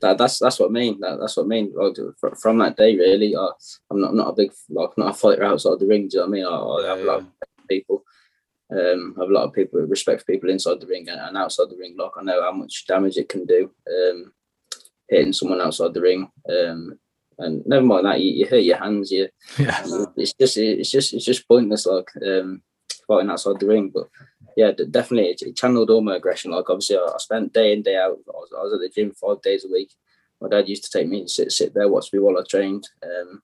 That, 0.00 0.18
that's 0.18 0.38
that's 0.38 0.58
what 0.58 0.70
I 0.70 0.72
mean. 0.72 1.00
That, 1.00 1.18
that's 1.20 1.36
what 1.36 1.44
I 1.44 1.46
mean. 1.46 1.72
Like, 1.74 1.96
from 2.38 2.58
that 2.58 2.76
day, 2.76 2.96
really, 2.96 3.36
I, 3.36 3.48
I'm 3.90 4.00
not 4.00 4.10
I'm 4.10 4.16
not 4.16 4.28
a 4.28 4.34
big 4.34 4.52
like 4.68 4.96
not 4.96 5.10
a 5.10 5.14
fighter 5.14 5.44
outside 5.44 5.78
the 5.78 5.86
ring. 5.86 6.08
Do 6.08 6.18
you 6.18 6.20
know 6.20 6.26
what 6.26 6.28
I 6.28 6.36
mean? 6.36 6.44
I, 6.46 6.92
I 6.92 6.96
have 6.96 7.00
a 7.00 7.04
lot 7.04 7.20
of 7.20 7.26
people. 7.68 8.04
Um, 8.72 9.14
I 9.18 9.22
have 9.22 9.30
a 9.30 9.32
lot 9.32 9.44
of 9.44 9.52
people 9.52 9.80
respect 9.80 10.20
for 10.20 10.32
people 10.32 10.48
inside 10.48 10.80
the 10.80 10.86
ring 10.86 11.08
and, 11.08 11.20
and 11.20 11.36
outside 11.36 11.70
the 11.70 11.76
ring. 11.76 11.96
Like 11.98 12.12
I 12.16 12.22
know 12.22 12.40
how 12.40 12.52
much 12.52 12.86
damage 12.86 13.16
it 13.16 13.28
can 13.28 13.44
do. 13.44 13.70
Um, 13.88 14.32
hitting 15.08 15.32
someone 15.32 15.60
outside 15.60 15.92
the 15.92 16.00
ring. 16.00 16.30
Um, 16.48 16.98
and 17.38 17.66
never 17.66 17.84
mind 17.84 18.06
that 18.06 18.20
you, 18.20 18.32
you 18.32 18.46
hurt 18.46 18.62
your 18.62 18.76
hands. 18.78 19.10
You 19.10 19.28
Yeah. 19.58 19.82
it's 20.16 20.34
just 20.34 20.56
it's 20.56 20.90
just 20.90 21.14
it's 21.14 21.24
just 21.24 21.48
pointless 21.48 21.86
like 21.86 22.08
um 22.26 22.62
fighting 23.06 23.30
outside 23.30 23.58
the 23.58 23.66
ring 23.66 23.90
but 23.92 24.08
yeah 24.56 24.72
definitely. 24.72 25.30
It, 25.30 25.56
channeled 25.56 25.90
all 25.90 26.00
my 26.00 26.16
aggression. 26.16 26.50
Like 26.50 26.68
obviously 26.68 26.96
I, 26.96 27.14
spent 27.18 27.52
day 27.52 27.72
in 27.72 27.82
day 27.82 27.96
out. 27.96 28.18
I 28.28 28.32
was, 28.32 28.50
I 28.56 28.62
was 28.62 28.72
at 28.74 28.80
the 28.80 28.88
gym 28.88 29.12
five 29.12 29.42
days 29.42 29.64
a 29.64 29.72
week. 29.72 29.92
My 30.40 30.48
dad 30.48 30.68
used 30.68 30.84
to 30.84 30.90
take 30.90 31.08
me 31.08 31.20
and 31.20 31.30
sit 31.30 31.52
sit 31.52 31.74
there 31.74 31.88
watch 31.88 32.12
me 32.12 32.18
while 32.18 32.38
I 32.38 32.42
trained. 32.48 32.88
Um 33.04 33.42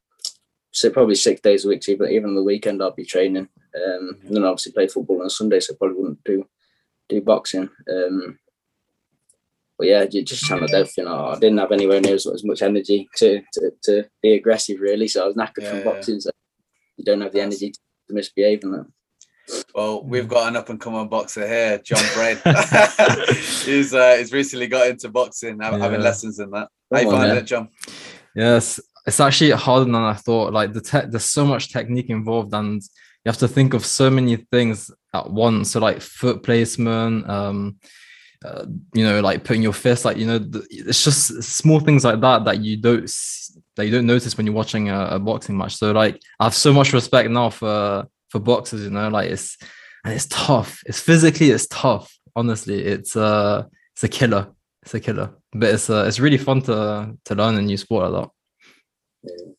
so 0.70 0.90
probably 0.90 1.14
six 1.14 1.40
days 1.40 1.64
a 1.64 1.68
week 1.68 1.82
so 1.82 1.92
even, 1.92 2.10
even 2.10 2.30
on 2.30 2.34
the 2.34 2.42
weekend 2.42 2.82
I'd 2.82 2.96
be 2.96 3.04
training. 3.04 3.48
Um 3.74 4.18
and 4.24 4.36
then 4.36 4.44
obviously 4.44 4.72
play 4.72 4.88
football 4.88 5.22
on 5.22 5.30
Sunday 5.30 5.60
so 5.60 5.74
I 5.74 5.76
probably 5.78 5.98
wouldn't 5.98 6.24
do 6.24 6.46
do 7.08 7.20
boxing. 7.20 7.70
Um 7.90 8.38
but 9.78 9.88
yeah, 9.88 10.06
ju- 10.06 10.22
just 10.22 10.44
channeled 10.44 10.70
everything. 10.72 11.06
I 11.06 11.32
I 11.32 11.38
didn't 11.38 11.58
have 11.58 11.72
anywhere 11.72 12.00
near 12.00 12.14
as, 12.14 12.26
as 12.26 12.44
much 12.44 12.62
energy 12.62 13.08
to, 13.16 13.42
to, 13.52 13.70
to 13.84 14.04
be 14.22 14.32
aggressive, 14.32 14.80
really. 14.80 15.06
So 15.06 15.22
I 15.22 15.26
was 15.26 15.36
knackered 15.36 15.62
Yeah, 15.62 15.70
from 15.70 15.84
boxing. 15.84 16.20
So 16.20 16.30
you 16.96 17.04
don't 17.04 17.20
have 17.20 17.32
the 17.32 17.42
energy 17.42 17.72
to 17.72 17.78
misbehave 18.08 18.64
and 18.64 18.74
that. 18.74 18.86
Well, 19.74 20.02
we've 20.04 20.28
got 20.28 20.48
an 20.48 20.56
up 20.56 20.68
and 20.68 20.80
coming 20.80 21.08
boxer 21.08 21.46
here, 21.46 21.78
John 21.78 22.02
Braid. 22.14 22.38
he's 23.64 23.94
uh, 23.94 24.16
he's 24.18 24.32
recently 24.32 24.66
got 24.66 24.88
into 24.88 25.08
boxing, 25.08 25.58
hav- 25.60 25.80
having 25.80 26.00
Yeah. 26.00 26.06
lessons 26.06 26.38
in 26.38 26.50
that. 26.50 26.68
How 26.92 27.00
you 27.00 27.06
Come 27.06 27.14
on, 27.14 27.20
finding 27.20 27.38
it, 27.38 27.46
John? 27.46 27.68
Yes. 28.34 28.80
it's 29.06 29.20
actually 29.20 29.52
harder 29.52 29.84
than 29.84 29.94
I 29.94 30.14
thought. 30.14 30.52
Like 30.52 30.72
the 30.72 30.80
tech, 30.80 31.10
there's 31.10 31.24
so 31.24 31.44
much 31.46 31.72
technique 31.72 32.10
involved, 32.10 32.52
and 32.54 32.82
you 32.82 33.30
have 33.30 33.38
to 33.38 33.48
think 33.48 33.74
of 33.74 33.84
so 33.84 34.10
many 34.10 34.36
things 34.36 34.90
at 35.14 35.30
once. 35.30 35.72
So 35.72 35.80
like 35.80 36.00
foot 36.00 36.42
placement, 36.42 37.28
um, 37.28 37.76
uh, 38.44 38.66
you 38.94 39.04
know, 39.04 39.20
like 39.20 39.44
putting 39.44 39.62
your 39.62 39.72
fist, 39.72 40.04
like 40.04 40.16
you 40.16 40.26
know, 40.26 40.38
the, 40.38 40.66
it's 40.70 41.02
just 41.04 41.42
small 41.42 41.80
things 41.80 42.04
like 42.04 42.20
that 42.20 42.44
that 42.44 42.60
you 42.60 42.76
don't 42.76 43.10
that 43.76 43.86
you 43.86 43.92
don't 43.92 44.06
notice 44.06 44.36
when 44.36 44.46
you're 44.46 44.54
watching 44.54 44.88
a, 44.88 45.06
a, 45.06 45.18
boxing 45.18 45.56
match. 45.56 45.76
So 45.76 45.92
like, 45.92 46.20
I 46.40 46.44
have 46.44 46.54
so 46.54 46.72
much 46.72 46.92
respect 46.92 47.30
now 47.30 47.50
for 47.50 48.06
for 48.36 48.44
boxers. 48.44 48.82
You 48.84 48.90
know, 48.90 49.08
like 49.08 49.30
it's 49.30 49.56
and 50.04 50.14
it's 50.14 50.26
tough. 50.26 50.82
It's 50.86 51.00
physically, 51.00 51.50
it's 51.50 51.66
tough. 51.66 52.16
Honestly, 52.34 52.82
it's 52.82 53.16
uh, 53.16 53.64
it's 53.94 54.04
a 54.04 54.08
killer. 54.08 54.48
It's 54.82 54.94
a 54.94 55.00
killer. 55.00 55.34
But 55.52 55.74
it's 55.74 55.90
uh, 55.90 56.04
it's 56.06 56.20
really 56.20 56.38
fun 56.38 56.62
to 56.62 57.16
to 57.24 57.34
learn 57.34 57.56
a 57.56 57.62
new 57.62 57.76
sport 57.76 58.10
like 58.10 58.22
that. 58.22 59.54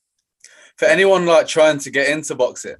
For 0.77 0.85
anyone 0.85 1.25
like 1.25 1.47
trying 1.47 1.79
to 1.79 1.89
get 1.89 2.09
into 2.09 2.35
boxing, 2.35 2.75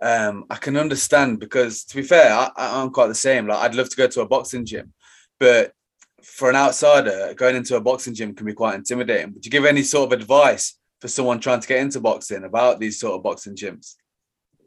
um, 0.00 0.44
I 0.48 0.56
can 0.56 0.76
understand 0.76 1.40
because 1.40 1.84
to 1.84 1.96
be 1.96 2.02
fair, 2.02 2.32
I, 2.32 2.50
I'm 2.56 2.90
quite 2.90 3.08
the 3.08 3.14
same. 3.14 3.48
Like 3.48 3.58
I'd 3.58 3.74
love 3.74 3.90
to 3.90 3.96
go 3.96 4.06
to 4.06 4.20
a 4.20 4.28
boxing 4.28 4.64
gym, 4.64 4.92
but 5.40 5.72
for 6.22 6.48
an 6.48 6.56
outsider, 6.56 7.34
going 7.34 7.56
into 7.56 7.76
a 7.76 7.80
boxing 7.80 8.14
gym 8.14 8.34
can 8.34 8.46
be 8.46 8.52
quite 8.52 8.76
intimidating. 8.76 9.32
Would 9.34 9.44
you 9.44 9.50
give 9.50 9.64
any 9.64 9.82
sort 9.82 10.12
of 10.12 10.20
advice 10.20 10.78
for 11.00 11.08
someone 11.08 11.40
trying 11.40 11.60
to 11.60 11.68
get 11.68 11.80
into 11.80 11.98
boxing 11.98 12.44
about 12.44 12.78
these 12.78 13.00
sort 13.00 13.14
of 13.14 13.22
boxing 13.22 13.56
gyms? 13.56 13.96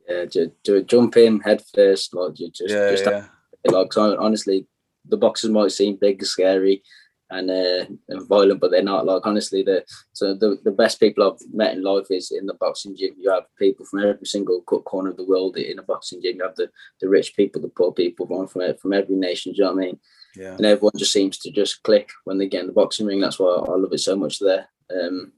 Yeah, 0.09 0.25
to, 0.25 0.51
to 0.65 0.83
jump 0.83 1.15
in 1.15 1.39
head 1.39 1.63
first, 1.73 2.13
like 2.13 2.37
you 2.39 2.49
just, 2.49 2.73
yeah, 2.73 2.91
just 2.91 3.05
yeah. 3.05 3.25
like 3.71 3.97
honestly, 3.97 4.67
the 5.07 5.17
boxes 5.17 5.49
might 5.49 5.71
seem 5.71 5.95
big, 5.95 6.25
scary, 6.25 6.83
and, 7.29 7.49
uh, 7.49 7.85
and 8.09 8.27
violent, 8.27 8.59
but 8.59 8.71
they're 8.71 8.83
not. 8.83 9.05
Like 9.05 9.25
honestly, 9.25 9.63
the 9.63 9.83
so 10.11 10.33
the, 10.35 10.59
the 10.63 10.71
best 10.71 10.99
people 10.99 11.23
I've 11.23 11.53
met 11.53 11.73
in 11.73 11.83
life 11.83 12.07
is 12.09 12.31
in 12.31 12.45
the 12.45 12.53
boxing 12.55 12.95
gym. 12.95 13.15
You 13.17 13.31
have 13.31 13.45
people 13.57 13.85
from 13.85 13.99
every 14.01 14.25
single 14.25 14.61
corner 14.61 15.09
of 15.09 15.17
the 15.17 15.25
world 15.25 15.57
in 15.57 15.79
a 15.79 15.83
boxing 15.83 16.21
gym. 16.21 16.37
You 16.37 16.43
have 16.43 16.55
the, 16.55 16.69
the 17.01 17.09
rich 17.09 17.35
people, 17.35 17.61
the 17.61 17.69
poor 17.69 17.91
people, 17.93 18.27
from 18.27 18.47
from 18.47 18.75
from 18.77 18.93
every 18.93 19.15
nation. 19.15 19.53
Do 19.53 19.57
you 19.57 19.63
know 19.63 19.73
what 19.73 19.83
I 19.83 19.85
mean? 19.85 19.99
Yeah. 20.35 20.55
And 20.55 20.65
everyone 20.65 20.93
just 20.97 21.13
seems 21.13 21.37
to 21.39 21.51
just 21.51 21.83
click 21.83 22.09
when 22.25 22.37
they 22.37 22.47
get 22.47 22.61
in 22.61 22.67
the 22.67 22.73
boxing 22.73 23.05
ring. 23.05 23.21
That's 23.21 23.39
why 23.39 23.53
I 23.53 23.75
love 23.75 23.93
it 23.93 23.99
so 23.99 24.15
much 24.15 24.39
there. 24.39 24.67
Um, 24.91 25.31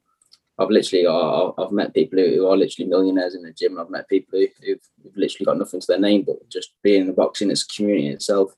I've 0.58 0.70
literally 0.70 1.06
I've 1.06 1.72
met 1.72 1.94
people 1.94 2.20
who 2.20 2.48
are 2.48 2.56
literally 2.56 2.90
millionaires 2.90 3.36
in 3.36 3.44
the 3.44 3.52
gym. 3.52 3.78
I've 3.78 3.90
met 3.90 4.08
people 4.08 4.40
who, 4.40 4.48
who've, 4.66 5.16
literally 5.16 5.46
got 5.46 5.58
nothing 5.58 5.82
to 5.82 5.88
their 5.88 6.00
name, 6.00 6.24
but 6.24 6.50
just 6.50 6.74
being 6.82 7.02
in 7.02 7.08
the 7.08 7.14
boxing, 7.14 7.52
it's 7.52 7.64
a 7.64 7.76
community 7.76 8.10
itself. 8.10 8.54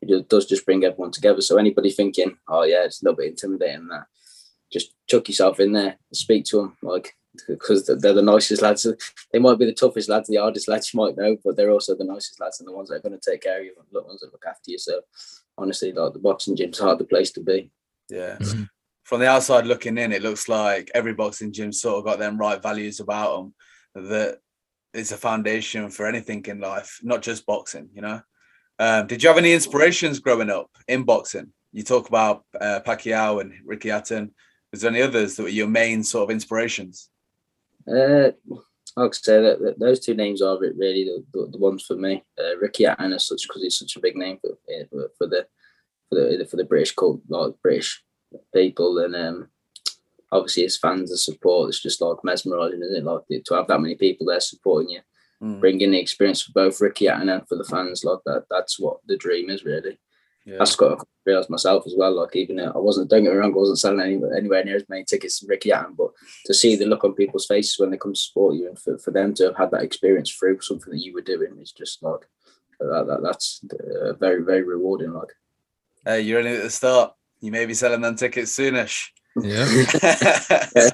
It 0.00 0.28
does 0.28 0.46
just 0.46 0.66
bring 0.66 0.84
everyone 0.84 1.12
together. 1.12 1.40
So 1.42 1.58
anybody 1.58 1.90
thinking, 1.90 2.36
oh 2.48 2.64
yeah, 2.64 2.84
it's 2.84 3.02
a 3.02 3.04
little 3.04 3.16
bit 3.16 3.30
intimidating 3.30 3.88
that, 3.88 4.06
just 4.72 4.94
chuck 5.08 5.28
yourself 5.28 5.60
in 5.60 5.72
there, 5.72 5.96
speak 6.12 6.44
to 6.46 6.56
them, 6.56 6.76
like 6.82 7.14
because 7.48 7.86
they're 7.86 8.12
the 8.12 8.22
nicest 8.22 8.62
lads. 8.62 8.86
They 9.32 9.38
might 9.38 9.58
be 9.58 9.66
the 9.66 9.72
toughest 9.72 10.08
lads, 10.08 10.28
the 10.28 10.36
hardest 10.36 10.68
lads 10.68 10.92
you 10.92 11.00
might 11.00 11.16
know, 11.16 11.36
but 11.44 11.56
they're 11.56 11.70
also 11.70 11.94
the 11.94 12.04
nicest 12.04 12.40
lads 12.40 12.60
and 12.60 12.68
the 12.68 12.72
ones 12.72 12.88
that 12.88 12.96
are 12.96 13.08
going 13.08 13.18
to 13.18 13.30
take 13.30 13.42
care 13.42 13.60
of 13.60 13.64
you, 13.64 13.74
the 13.92 14.02
ones 14.02 14.20
that 14.20 14.32
look 14.32 14.44
after 14.46 14.70
you. 14.70 14.78
So 14.78 15.00
honestly, 15.56 15.92
like 15.92 16.12
the 16.12 16.18
boxing 16.18 16.56
gym's 16.56 16.78
hard 16.78 16.98
the 16.98 17.04
place 17.04 17.30
to 17.32 17.40
be. 17.40 17.70
Yeah. 18.08 18.36
Mm-hmm. 18.40 18.64
From 19.04 19.20
the 19.20 19.28
outside 19.28 19.66
looking 19.66 19.98
in, 19.98 20.12
it 20.12 20.22
looks 20.22 20.48
like 20.48 20.90
every 20.94 21.12
boxing 21.12 21.52
gym 21.52 21.72
sort 21.72 21.98
of 21.98 22.04
got 22.04 22.18
them 22.18 22.38
right 22.38 22.62
values 22.62 23.00
about 23.00 23.36
them. 23.36 23.54
That 24.10 24.38
is 24.94 25.12
a 25.12 25.16
foundation 25.16 25.90
for 25.90 26.06
anything 26.06 26.44
in 26.46 26.60
life, 26.60 27.00
not 27.02 27.22
just 27.22 27.46
boxing. 27.46 27.88
You 27.94 28.02
know. 28.02 28.20
Um, 28.78 29.06
did 29.06 29.22
you 29.22 29.28
have 29.28 29.38
any 29.38 29.52
inspirations 29.52 30.18
growing 30.18 30.50
up 30.50 30.70
in 30.88 31.02
boxing? 31.04 31.52
You 31.72 31.82
talk 31.82 32.08
about 32.08 32.44
uh, 32.60 32.80
Pacquiao 32.84 33.40
and 33.40 33.52
Ricky 33.64 33.88
Hatton. 33.88 34.32
Was 34.70 34.80
there 34.80 34.90
any 34.90 35.02
others 35.02 35.36
that 35.36 35.42
were 35.42 35.48
your 35.48 35.68
main 35.68 36.02
sort 36.02 36.24
of 36.24 36.30
inspirations? 36.30 37.10
Uh, 37.86 38.30
I'd 38.96 39.14
say 39.14 39.40
that, 39.40 39.60
that, 39.60 39.78
those 39.78 40.00
two 40.00 40.14
names 40.14 40.42
are 40.42 40.58
really 40.58 41.04
the, 41.04 41.24
the, 41.32 41.48
the 41.52 41.58
ones 41.58 41.82
for 41.82 41.96
me. 41.96 42.22
Uh, 42.38 42.56
Ricky 42.58 42.84
Hatton 42.84 43.12
is 43.12 43.26
such 43.26 43.42
because 43.46 43.62
he's 43.62 43.78
such 43.78 43.96
a 43.96 44.00
big 44.00 44.16
name 44.16 44.38
for, 44.40 45.10
for 45.16 45.26
the 45.26 45.46
for 46.08 46.14
the 46.16 46.46
for 46.50 46.56
the 46.56 46.64
British 46.64 46.94
cult, 46.94 47.20
like 47.28 47.52
British 47.62 48.02
people, 48.54 48.98
and 48.98 49.14
um, 49.14 49.48
obviously 50.32 50.64
his 50.64 50.78
fans 50.78 51.10
and 51.10 51.20
support. 51.20 51.68
It's 51.68 51.82
just 51.82 52.00
like 52.00 52.24
mesmerising, 52.24 52.82
isn't 52.82 52.96
it? 52.96 53.04
Like 53.04 53.22
to 53.44 53.54
have 53.54 53.68
that 53.68 53.80
many 53.80 53.94
people 53.94 54.26
there 54.26 54.40
supporting 54.40 54.90
you, 54.90 55.00
mm. 55.42 55.60
bringing 55.60 55.92
the 55.92 56.00
experience 56.00 56.42
for 56.42 56.52
both 56.52 56.80
Ricky 56.80 57.06
and 57.06 57.30
for 57.48 57.56
the 57.56 57.64
fans. 57.64 58.04
Like 58.04 58.20
that, 58.26 58.46
that's 58.50 58.80
what 58.80 58.98
the 59.06 59.16
dream 59.16 59.50
is 59.50 59.64
really. 59.64 59.98
Yeah. 60.44 60.56
That's 60.58 60.74
got 60.74 60.98
to 60.98 61.06
realize 61.24 61.48
myself 61.48 61.84
as 61.86 61.94
well. 61.96 62.12
Like 62.12 62.34
even 62.34 62.58
I 62.58 62.76
wasn't 62.76 63.10
don't 63.10 63.22
get 63.22 63.32
me 63.32 63.38
wrong, 63.38 63.52
I 63.52 63.56
wasn't 63.56 63.78
selling 63.78 64.00
any, 64.00 64.20
anywhere 64.36 64.64
near 64.64 64.76
as 64.76 64.88
many 64.88 65.04
tickets 65.04 65.40
as 65.40 65.48
Ricky 65.48 65.70
Hatton, 65.70 65.94
but 65.96 66.10
to 66.46 66.54
see 66.54 66.74
the 66.74 66.86
look 66.86 67.04
on 67.04 67.14
people's 67.14 67.46
faces 67.46 67.78
when 67.78 67.90
they 67.90 67.96
come 67.96 68.14
to 68.14 68.18
support 68.18 68.56
you 68.56 68.66
and 68.66 68.78
for, 68.78 68.98
for 68.98 69.12
them 69.12 69.34
to 69.34 69.44
have 69.44 69.56
had 69.56 69.70
that 69.70 69.82
experience 69.84 70.30
through 70.30 70.60
something 70.60 70.92
that 70.92 71.04
you 71.04 71.14
were 71.14 71.20
doing 71.20 71.58
is 71.60 71.70
just 71.70 72.02
like 72.02 72.26
that, 72.80 73.06
that 73.06 73.22
that's 73.22 73.60
uh, 73.72 74.14
very 74.14 74.42
very 74.42 74.62
rewarding. 74.62 75.12
Like, 75.12 75.32
hey, 76.04 76.22
you're 76.22 76.40
only 76.40 76.56
at 76.56 76.62
the 76.64 76.70
start. 76.70 77.12
You 77.42 77.50
may 77.50 77.66
be 77.66 77.74
selling 77.74 78.00
them 78.00 78.16
tickets 78.16 78.56
soonish. 78.56 79.08
Yeah. 79.36 79.66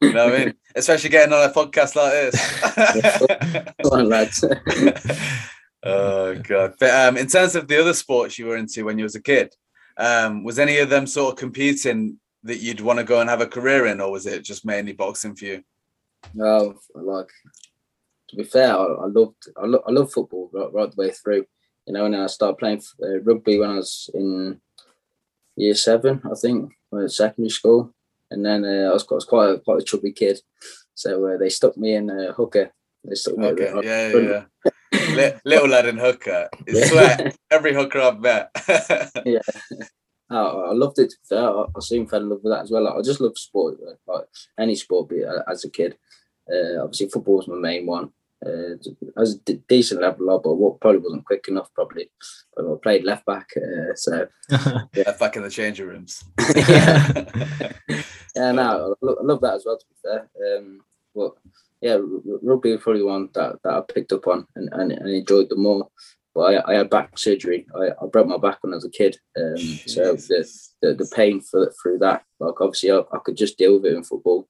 you 0.00 0.12
know 0.12 0.26
what 0.26 0.34
I 0.34 0.44
mean? 0.44 0.54
Especially 0.74 1.10
getting 1.10 1.32
on 1.32 1.48
a 1.48 1.52
podcast 1.52 1.96
like 1.96 2.12
this. 2.12 3.74
Come 3.82 3.92
on, 3.92 4.08
lads. 4.08 4.44
Oh 5.88 6.34
god! 6.34 6.74
But 6.80 6.90
um, 6.90 7.16
in 7.16 7.28
terms 7.28 7.54
of 7.54 7.68
the 7.68 7.80
other 7.80 7.94
sports 7.94 8.40
you 8.40 8.46
were 8.46 8.56
into 8.56 8.84
when 8.84 8.98
you 8.98 9.04
was 9.04 9.14
a 9.14 9.22
kid, 9.22 9.54
um, 9.96 10.42
was 10.42 10.58
any 10.58 10.78
of 10.78 10.90
them 10.90 11.06
sort 11.06 11.34
of 11.34 11.38
competing 11.38 12.18
that 12.42 12.58
you'd 12.58 12.80
want 12.80 12.98
to 12.98 13.04
go 13.04 13.20
and 13.20 13.30
have 13.30 13.40
a 13.40 13.46
career 13.46 13.86
in, 13.86 14.00
or 14.00 14.10
was 14.10 14.26
it 14.26 14.42
just 14.42 14.66
mainly 14.66 14.92
boxing 14.94 15.36
for 15.36 15.44
you? 15.44 15.62
No, 16.34 16.74
like 16.92 17.28
to 18.30 18.36
be 18.36 18.42
fair, 18.42 18.76
I, 18.76 18.82
I 18.82 19.06
loved 19.06 19.48
I, 19.56 19.66
lo- 19.66 19.84
I 19.86 19.92
love 19.92 20.12
football 20.12 20.50
right, 20.52 20.72
right, 20.72 20.90
the 20.90 21.00
way 21.00 21.10
through. 21.12 21.46
You 21.86 21.92
know, 21.92 22.06
and 22.06 22.16
I 22.16 22.26
started 22.26 22.58
playing 22.58 22.82
uh, 23.00 23.20
rugby 23.20 23.60
when 23.60 23.70
I 23.70 23.76
was 23.76 24.10
in 24.12 24.60
year 25.56 25.74
seven, 25.74 26.22
I 26.24 26.34
think, 26.34 26.72
when 26.90 27.08
secondary 27.08 27.50
school, 27.50 27.92
and 28.30 28.44
then 28.44 28.64
uh, 28.64 28.90
I, 28.90 28.92
was, 28.92 29.06
I 29.10 29.14
was 29.14 29.24
quite 29.24 29.50
a, 29.50 29.58
quite 29.58 29.80
a 29.80 29.84
chubby 29.84 30.12
kid, 30.12 30.40
so 30.94 31.26
uh, 31.26 31.36
they 31.36 31.48
stuck 31.48 31.76
me 31.76 31.94
in 31.94 32.10
a 32.10 32.32
hooker. 32.32 32.72
They 33.04 33.14
stuck 33.14 33.38
me 33.38 33.46
okay. 33.48 33.72
yeah, 33.84 34.08
yeah, 34.08 34.44
yeah 34.64 35.38
little 35.44 35.68
lad 35.68 35.86
in 35.86 35.98
hooker. 35.98 36.48
It's 36.66 36.90
sweat. 36.90 37.36
Every 37.50 37.74
hooker 37.74 38.00
I've 38.00 38.20
met. 38.20 38.50
yeah. 39.24 39.40
Oh, 40.30 40.70
I 40.70 40.72
loved 40.72 40.98
it. 40.98 41.14
I 41.30 41.64
soon 41.80 42.06
fell 42.06 42.22
in 42.22 42.28
love 42.28 42.40
with 42.42 42.52
that 42.52 42.62
as 42.62 42.70
well. 42.70 42.88
I 42.88 43.00
just 43.02 43.20
love 43.20 43.38
sport, 43.38 43.76
like 44.06 44.24
any 44.58 44.74
sport, 44.74 45.08
be 45.08 45.24
uh, 45.24 45.42
as 45.48 45.64
a 45.64 45.70
kid. 45.70 45.96
Uh, 46.50 46.82
obviously, 46.82 47.08
football 47.08 47.36
was 47.36 47.48
my 47.48 47.56
main 47.56 47.86
one. 47.86 48.10
Uh, 48.44 48.76
as 49.18 49.34
a 49.34 49.38
d- 49.40 49.62
decent 49.66 50.02
level, 50.02 50.38
but 50.38 50.54
what 50.54 50.78
probably 50.78 51.00
wasn't 51.00 51.24
quick 51.24 51.46
enough. 51.48 51.72
Probably, 51.74 52.10
but 52.54 52.70
I 52.70 52.74
played 52.82 53.04
left 53.04 53.24
back, 53.24 53.48
uh, 53.56 53.94
so 53.94 54.26
yeah. 54.50 54.82
left 55.06 55.20
back 55.20 55.36
in 55.36 55.42
the 55.42 55.50
changing 55.50 55.86
rooms. 55.86 56.22
yeah, 56.54 57.24
yeah. 58.36 58.52
No, 58.52 58.94
I 59.02 59.22
love 59.22 59.40
that 59.40 59.54
as 59.54 59.64
well. 59.64 59.78
To 59.78 59.86
be 59.88 59.96
fair, 60.02 60.58
um, 60.58 60.80
but 61.14 61.32
yeah, 61.80 61.98
rugby 62.42 62.72
was 62.72 62.82
probably 62.82 63.02
one 63.02 63.30
that, 63.34 63.56
that 63.64 63.72
I 63.72 63.80
picked 63.80 64.12
up 64.12 64.26
on 64.26 64.46
and, 64.54 64.68
and, 64.72 64.92
and 64.92 65.08
enjoyed 65.08 65.48
the 65.48 65.56
more. 65.56 65.88
But 66.34 66.66
I, 66.66 66.72
I 66.72 66.74
had 66.76 66.90
back 66.90 67.18
surgery. 67.18 67.66
I, 67.74 67.88
I 68.02 68.06
broke 68.06 68.26
my 68.26 68.36
back 68.36 68.62
when 68.62 68.74
I 68.74 68.76
was 68.76 68.84
a 68.84 68.90
kid. 68.90 69.18
Um, 69.38 69.56
so 69.86 70.14
the, 70.14 70.46
the, 70.82 70.94
the 70.94 71.12
pain 71.16 71.40
for, 71.40 71.72
through 71.82 71.98
that, 72.00 72.24
like 72.40 72.60
obviously 72.60 72.90
I, 72.90 72.98
I 73.12 73.18
could 73.24 73.36
just 73.36 73.56
deal 73.56 73.76
with 73.76 73.86
it 73.86 73.96
in 73.96 74.04
football. 74.04 74.46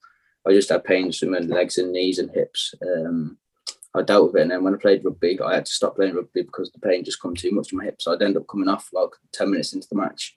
I 0.47 0.53
just 0.53 0.69
had 0.69 0.85
pains 0.85 1.19
from 1.19 1.31
my 1.31 1.39
legs 1.39 1.79
and 1.79 1.93
knees 1.93 2.19
and 2.19 2.31
hips. 2.31 2.75
Um, 2.83 3.39
I 3.97 4.03
dealt 4.03 4.33
with 4.33 4.41
it. 4.41 4.43
And 4.43 4.51
then 4.51 4.63
when 4.63 4.75
I 4.75 4.79
played 4.79 5.05
rugby, 5.05 5.39
I 5.41 5.55
had 5.55 5.67
to 5.67 5.73
stop 5.73 5.97
playing 5.97 6.15
rugby 6.15 6.43
because 6.43 6.71
the 6.71 6.81
pain 6.81 7.05
just 7.05 7.21
come 7.21 7.35
too 7.35 7.51
much 7.51 7.73
in 7.73 7.79
my 7.79 7.85
hips. 7.85 8.05
So 8.05 8.13
I'd 8.13 8.23
end 8.23 8.37
up 8.37 8.47
coming 8.49 8.69
off 8.69 8.89
like 8.93 9.11
10 9.33 9.51
minutes 9.51 9.73
into 9.73 9.89
the 9.89 9.97
match 9.97 10.35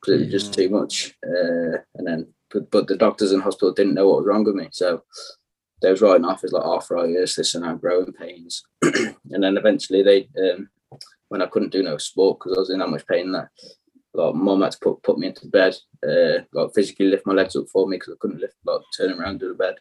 because 0.00 0.20
it 0.20 0.24
was 0.24 0.30
just 0.32 0.54
too 0.54 0.68
much. 0.68 1.14
Uh, 1.24 1.78
and 1.94 2.06
then, 2.06 2.32
but, 2.50 2.70
but 2.70 2.86
the 2.88 2.96
doctors 2.96 3.32
in 3.32 3.40
hospital 3.40 3.72
didn't 3.72 3.94
know 3.94 4.08
what 4.08 4.18
was 4.18 4.26
wrong 4.26 4.44
with 4.44 4.54
me. 4.54 4.68
So 4.72 5.02
they 5.82 5.90
was 5.90 6.02
writing 6.02 6.24
off 6.24 6.42
as 6.42 6.52
like 6.52 6.64
arthritis, 6.64 7.36
this 7.36 7.54
and 7.54 7.64
that, 7.64 7.80
growing 7.80 8.12
pains. 8.12 8.62
and 8.82 9.42
then 9.42 9.56
eventually 9.56 10.02
they, 10.02 10.28
um, 10.42 10.68
when 11.28 11.42
I 11.42 11.46
couldn't 11.46 11.72
do 11.72 11.82
no 11.82 11.98
sport 11.98 12.38
because 12.38 12.56
I 12.56 12.60
was 12.60 12.70
in 12.70 12.80
that 12.80 12.88
much 12.88 13.06
pain, 13.06 13.32
that 13.32 13.48
like 14.14 14.34
mum 14.34 14.62
had 14.62 14.72
to 14.72 14.78
put, 14.82 15.02
put 15.02 15.18
me 15.18 15.28
into 15.28 15.46
bed, 15.46 15.76
uh, 16.06 16.42
like 16.52 16.70
physically 16.74 17.06
lift 17.06 17.26
my 17.26 17.34
legs 17.34 17.54
up 17.54 17.66
for 17.72 17.86
me 17.86 17.96
because 17.96 18.14
I 18.14 18.16
couldn't 18.20 18.40
lift, 18.40 18.54
like 18.64 18.80
turn 18.96 19.12
around 19.12 19.40
to 19.40 19.48
the 19.48 19.54
bed. 19.54 19.76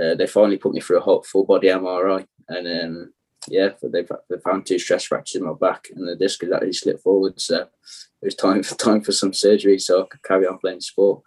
Uh, 0.00 0.14
they 0.14 0.26
finally 0.26 0.56
put 0.56 0.72
me 0.72 0.80
through 0.80 0.98
a 0.98 1.02
hot 1.02 1.26
full 1.26 1.44
body 1.44 1.68
MRI, 1.68 2.26
and 2.48 2.66
then 2.66 3.12
yeah, 3.48 3.70
they 3.82 4.06
they 4.30 4.38
found 4.38 4.66
two 4.66 4.78
stress 4.78 5.04
fractures 5.04 5.40
in 5.40 5.46
my 5.46 5.54
back, 5.54 5.88
and 5.94 6.08
the 6.08 6.16
disc 6.16 6.40
had 6.42 6.52
actually 6.52 6.72
slipped 6.72 7.02
forward. 7.02 7.40
So 7.40 7.62
it 7.62 8.24
was 8.24 8.34
time 8.34 8.62
for 8.62 8.74
time 8.76 9.02
for 9.02 9.12
some 9.12 9.32
surgery 9.32 9.78
so 9.78 10.02
I 10.02 10.06
could 10.06 10.22
carry 10.22 10.46
on 10.46 10.58
playing 10.58 10.80
sport. 10.80 11.22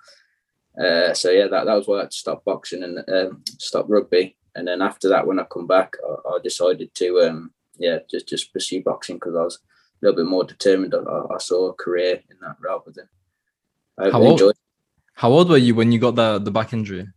Uh, 0.79 1.13
so 1.13 1.29
yeah, 1.29 1.47
that, 1.47 1.65
that 1.65 1.73
was 1.73 1.87
why 1.87 1.97
I 1.97 2.01
had 2.01 2.11
to 2.11 2.17
stop 2.17 2.43
boxing 2.43 2.83
and 2.83 2.99
um, 3.09 3.43
stop 3.59 3.85
rugby. 3.87 4.35
And 4.55 4.67
then 4.67 4.81
after 4.81 5.07
that, 5.09 5.25
when 5.25 5.39
I 5.39 5.43
come 5.45 5.67
back, 5.67 5.95
I, 6.05 6.35
I 6.35 6.39
decided 6.43 6.93
to 6.95 7.19
um, 7.21 7.51
yeah 7.77 7.99
just 8.09 8.27
just 8.27 8.53
pursue 8.53 8.81
boxing 8.81 9.17
because 9.17 9.35
I 9.35 9.43
was 9.43 9.55
a 9.55 10.05
little 10.05 10.23
bit 10.23 10.29
more 10.29 10.43
determined. 10.43 10.95
I, 10.95 11.33
I, 11.33 11.37
saw 11.37 11.69
a 11.69 11.73
career 11.73 12.21
in 12.29 12.37
that 12.41 12.55
rather 12.61 12.91
than. 12.91 13.07
I 13.97 14.11
how 14.11 14.21
old? 14.21 14.41
How 15.13 15.29
old 15.29 15.49
were 15.49 15.57
you 15.57 15.75
when 15.75 15.91
you 15.91 15.99
got 15.99 16.15
the 16.15 16.39
the 16.39 16.51
back 16.51 16.73
injury? 16.73 17.07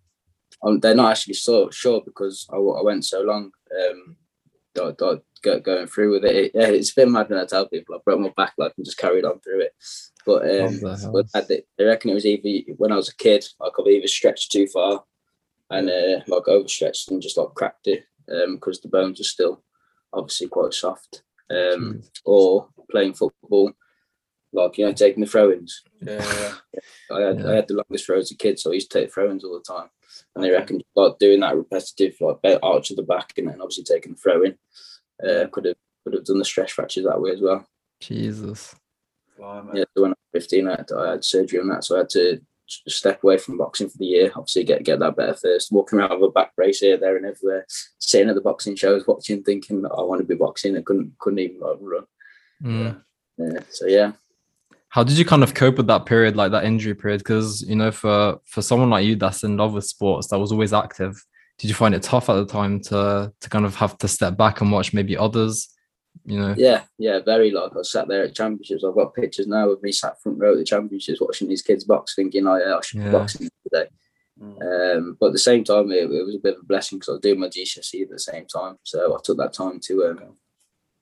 Um, 0.63 0.81
they're 0.81 0.95
not 0.95 1.13
actually 1.13 1.35
so 1.35 1.71
sure 1.71 2.03
because 2.05 2.47
I, 2.53 2.57
I 2.57 2.83
went 2.83 3.05
so 3.05 3.23
long 3.23 3.51
um, 3.73 4.17
dot, 4.75 4.99
dot, 4.99 5.19
go, 5.43 5.61
going 5.61 5.87
through 5.87 6.13
with 6.13 6.25
it. 6.25 6.37
it. 6.37 6.53
Yeah, 6.55 6.69
it's 6.69 6.95
been 6.95 7.13
mad 7.13 7.31
when 7.31 7.39
I 7.39 7.45
tell 7.47 7.69
people 7.69 7.95
I 7.95 7.99
broke 8.05 8.21
my 8.21 8.33
back 8.37 8.55
like 8.59 8.73
and 8.77 8.85
just 8.85 8.99
carried 8.99 9.25
on 9.25 9.41
through 9.41 9.63
it. 9.63 9.73
But 10.27 10.43
um, 10.61 10.81
but 11.13 11.49
they, 11.49 11.63
they 11.77 11.85
reckon 11.85 12.11
it 12.11 12.15
was 12.15 12.27
either 12.27 12.73
when 12.77 12.93
I 12.93 12.97
was 12.97 13.09
a 13.09 13.17
kid, 13.17 13.47
like 13.61 13.73
I've 13.79 13.87
either 13.87 14.09
stretched 14.09 14.53
too 14.53 14.67
far 14.67 15.05
and 15.71 15.89
uh, 15.89 16.21
like 16.27 16.49
overstretched 16.49 17.11
and 17.11 17.23
just 17.23 17.39
like 17.39 17.55
cracked 17.55 17.87
it 17.87 18.05
because 18.27 18.77
um, 18.77 18.81
the 18.83 18.89
bones 18.89 19.21
are 19.21 19.25
still 19.25 19.63
obviously 20.13 20.49
quite 20.49 20.75
soft. 20.75 21.23
Um, 21.51 22.03
or 22.27 22.69
playing 22.91 23.15
football, 23.15 23.73
like 24.59 24.79
you 24.79 24.87
know, 24.87 24.93
taking 24.93 25.21
the 25.21 25.27
throw-ins. 25.27 25.83
Yeah, 26.01 26.55
I 27.11 27.21
had 27.21 27.41
yeah. 27.41 27.51
I 27.51 27.55
had 27.57 27.69
the 27.69 27.75
longest 27.75 28.07
throw 28.07 28.19
as 28.19 28.31
a 28.31 28.37
kid, 28.37 28.59
so 28.59 28.71
I 28.71 28.75
used 28.75 28.91
to 28.91 29.01
take 29.01 29.13
throw-ins 29.13 29.45
all 29.45 29.55
the 29.55 29.75
time. 29.75 29.89
And 30.35 30.45
they 30.45 30.51
reckon 30.51 30.81
like 30.95 31.19
doing 31.19 31.41
that 31.41 31.57
repetitive, 31.57 32.17
like 32.21 32.39
arch 32.63 32.91
of 32.91 32.97
the 32.97 33.03
back, 33.03 33.33
and 33.37 33.49
then 33.49 33.61
obviously 33.61 33.85
taking 33.85 34.13
the 34.13 34.19
throw 34.19 34.43
in, 34.43 34.59
uh, 35.27 35.49
could 35.53 35.65
have 35.65 35.77
could 36.05 36.15
have 36.15 36.25
done 36.25 36.39
the 36.39 36.45
stress 36.45 36.73
fractures 36.73 37.05
that 37.05 37.21
way 37.21 37.33
as 37.33 37.41
well. 37.41 37.67
Jesus. 38.01 38.75
yeah, 39.75 39.85
so 39.95 40.03
when 40.03 40.13
I 40.13 40.15
was 40.33 40.43
15, 40.45 40.69
I 40.69 40.71
had, 40.71 40.93
I 40.93 41.11
had 41.13 41.25
surgery 41.25 41.61
on 41.61 41.69
that, 41.69 41.85
so 41.85 41.97
I 41.97 41.99
had 41.99 42.09
to 42.11 42.41
step 42.69 43.23
away 43.23 43.39
from 43.39 43.57
boxing 43.57 43.89
for 43.89 43.99
the 43.99 44.07
year. 44.07 44.33
Obviously, 44.35 44.65
get 44.65 44.85
get 44.85 44.99
that 45.01 45.17
better 45.17 45.35
first. 45.35 45.73
Walking 45.73 45.99
around 45.99 46.21
with 46.21 46.31
a 46.31 46.33
back 46.33 46.55
brace 46.57 46.81
here, 46.81 46.97
there, 46.97 47.17
and 47.17 47.27
everywhere. 47.27 47.67
Sitting 47.99 48.29
at 48.29 48.35
the 48.35 48.41
boxing 48.41 48.77
shows, 48.77 49.07
watching, 49.07 49.43
thinking 49.43 49.85
I 49.87 50.03
want 50.03 50.21
to 50.21 50.27
be 50.27 50.35
boxing. 50.35 50.77
I 50.77 50.83
couldn't 50.83 51.13
couldn't 51.19 51.39
even 51.39 51.61
like, 51.61 51.77
run. 51.81 52.05
Mm. 52.63 53.03
Yeah. 53.39 53.47
yeah. 53.53 53.61
So 53.71 53.87
yeah. 53.87 54.13
How 54.91 55.05
did 55.05 55.19
you 55.19 55.25
kind 55.25 55.43
of 55.43 55.55
cope 55.55 55.77
with 55.77 55.87
that 55.89 56.07
period, 56.07 56.37
like 56.37 56.51
that 56.53 56.65
injury 56.65 56.95
period? 56.95 57.19
Because 57.19 57.63
you 57.63 57.77
know, 57.77 57.91
for 57.91 58.41
for 58.45 58.63
someone 58.63 58.91
like 58.91 59.05
you 59.05 59.17
that's 59.17 59.45
in 59.45 59.57
love 59.57 59.75
with 59.75 59.85
sports, 59.85 60.29
that 60.29 60.39
was 60.39 60.53
always 60.53 60.73
active. 60.73 61.23
Did 61.59 61.69
you 61.69 61.75
find 61.75 61.95
it 61.95 62.03
tough 62.03 62.31
at 62.31 62.35
the 62.35 62.47
time 62.47 62.81
to 62.85 63.33
to 63.39 63.51
kind 63.51 63.67
of 63.67 63.75
have 63.77 63.99
to 63.99 64.09
step 64.09 64.37
back 64.37 64.61
and 64.61 64.73
watch 64.73 64.95
maybe 64.95 65.17
others? 65.17 65.69
You 66.25 66.39
know. 66.39 66.55
Yeah, 66.57 66.85
yeah, 66.99 67.21
very 67.21 67.51
like 67.51 67.73
I 67.77 67.83
sat 67.83 68.09
there 68.09 68.25
at 68.25 68.35
championships. 68.35 68.83
I've 68.83 68.95
got 68.95 69.15
pictures 69.15 69.47
now 69.47 69.69
of 69.69 69.83
me 69.83 69.93
sat 69.93 70.21
front 70.23 70.39
row 70.39 70.53
at 70.53 70.59
the 70.59 70.65
championships 70.65 71.21
watching 71.21 71.49
these 71.49 71.63
kids 71.63 71.85
box, 71.85 72.15
thinking, 72.15 72.47
"Oh 72.47 72.57
yeah, 72.57 72.77
I 72.77 72.81
should 72.81 73.01
yeah. 73.01 73.07
be 73.07 73.13
boxing 73.13 73.51
today." 73.65 73.89
Mm. 74.43 74.97
Um, 74.97 75.17
but 75.21 75.27
at 75.27 75.33
the 75.33 75.39
same 75.39 75.65
time, 75.65 75.91
it, 75.91 76.05
it, 76.05 76.27
was 76.27 76.37
a 76.37 76.39
bit 76.39 76.55
of 76.55 76.63
a 76.63 76.67
blessing 76.67 76.99
because 76.99 77.09
I 77.09 77.13
was 77.13 77.21
doing 77.21 77.41
my 77.41 77.49
GCSE 77.49 78.03
at 78.03 78.11
the 78.11 78.19
same 78.19 78.47
time, 78.47 78.79
so 78.85 79.15
I 79.15 79.19
took 79.23 79.37
that 79.39 79.53
time 79.53 79.81
to, 79.81 80.07
um, 80.07 80.37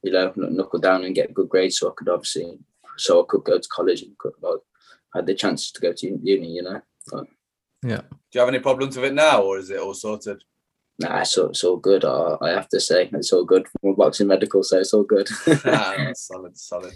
you 0.02 0.12
know, 0.12 0.32
knuckle 0.36 0.78
down 0.78 1.04
and 1.04 1.14
get 1.14 1.34
good 1.34 1.48
grades, 1.48 1.78
so 1.78 1.88
I 1.88 1.92
could 1.96 2.08
obviously 2.08 2.58
so 2.96 3.22
I 3.22 3.24
could 3.28 3.44
go 3.44 3.58
to 3.58 3.68
college 3.68 4.02
and 4.02 4.16
could, 4.18 4.32
like, 4.40 4.60
had 5.14 5.26
the 5.26 5.34
chance 5.34 5.70
to 5.72 5.80
go 5.80 5.92
to 5.92 6.18
uni, 6.22 6.54
you 6.54 6.62
know. 6.62 6.80
Like, 7.12 7.28
yeah. 7.82 8.00
Do 8.00 8.16
you 8.34 8.40
have 8.40 8.48
any 8.48 8.58
problems 8.58 8.96
with 8.96 9.06
it 9.06 9.14
now, 9.14 9.42
or 9.42 9.58
is 9.58 9.70
it 9.70 9.78
all 9.78 9.94
sorted? 9.94 10.42
Nah, 10.98 11.20
it's 11.20 11.36
all, 11.36 11.50
it's 11.50 11.62
all 11.62 11.76
good. 11.76 12.04
I, 12.04 12.36
I 12.40 12.50
have 12.50 12.68
to 12.70 12.80
say, 12.80 13.08
it's 13.12 13.32
all 13.32 13.44
good 13.44 13.66
from 13.68 13.94
boxing 13.94 14.28
medical, 14.28 14.62
so 14.62 14.78
it's 14.78 14.94
all 14.94 15.04
good. 15.04 15.28
ah, 15.66 16.10
solid, 16.14 16.56
solid. 16.56 16.94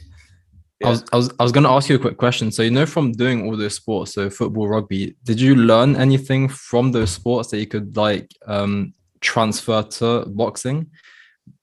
Yeah. 0.80 0.87
I 0.87 0.90
was, 0.90 1.04
I 1.12 1.16
was 1.16 1.30
I 1.38 1.42
was 1.42 1.52
gonna 1.52 1.71
ask 1.71 1.90
you 1.90 1.97
a 1.97 1.99
quick 1.99 2.16
question. 2.16 2.50
So 2.50 2.62
you 2.62 2.71
know, 2.71 2.87
from 2.87 3.12
doing 3.12 3.47
all 3.47 3.57
those 3.57 3.75
sports, 3.75 4.14
so 4.14 4.30
football, 4.30 4.66
rugby, 4.66 5.14
did 5.25 5.38
you 5.38 5.54
learn 5.54 5.95
anything 5.95 6.49
from 6.49 6.92
those 6.92 7.11
sports 7.11 7.50
that 7.50 7.59
you 7.59 7.66
could 7.66 7.97
like 7.99 8.35
um, 8.47 8.95
transfer 9.21 9.83
to 9.83 10.25
boxing? 10.26 10.90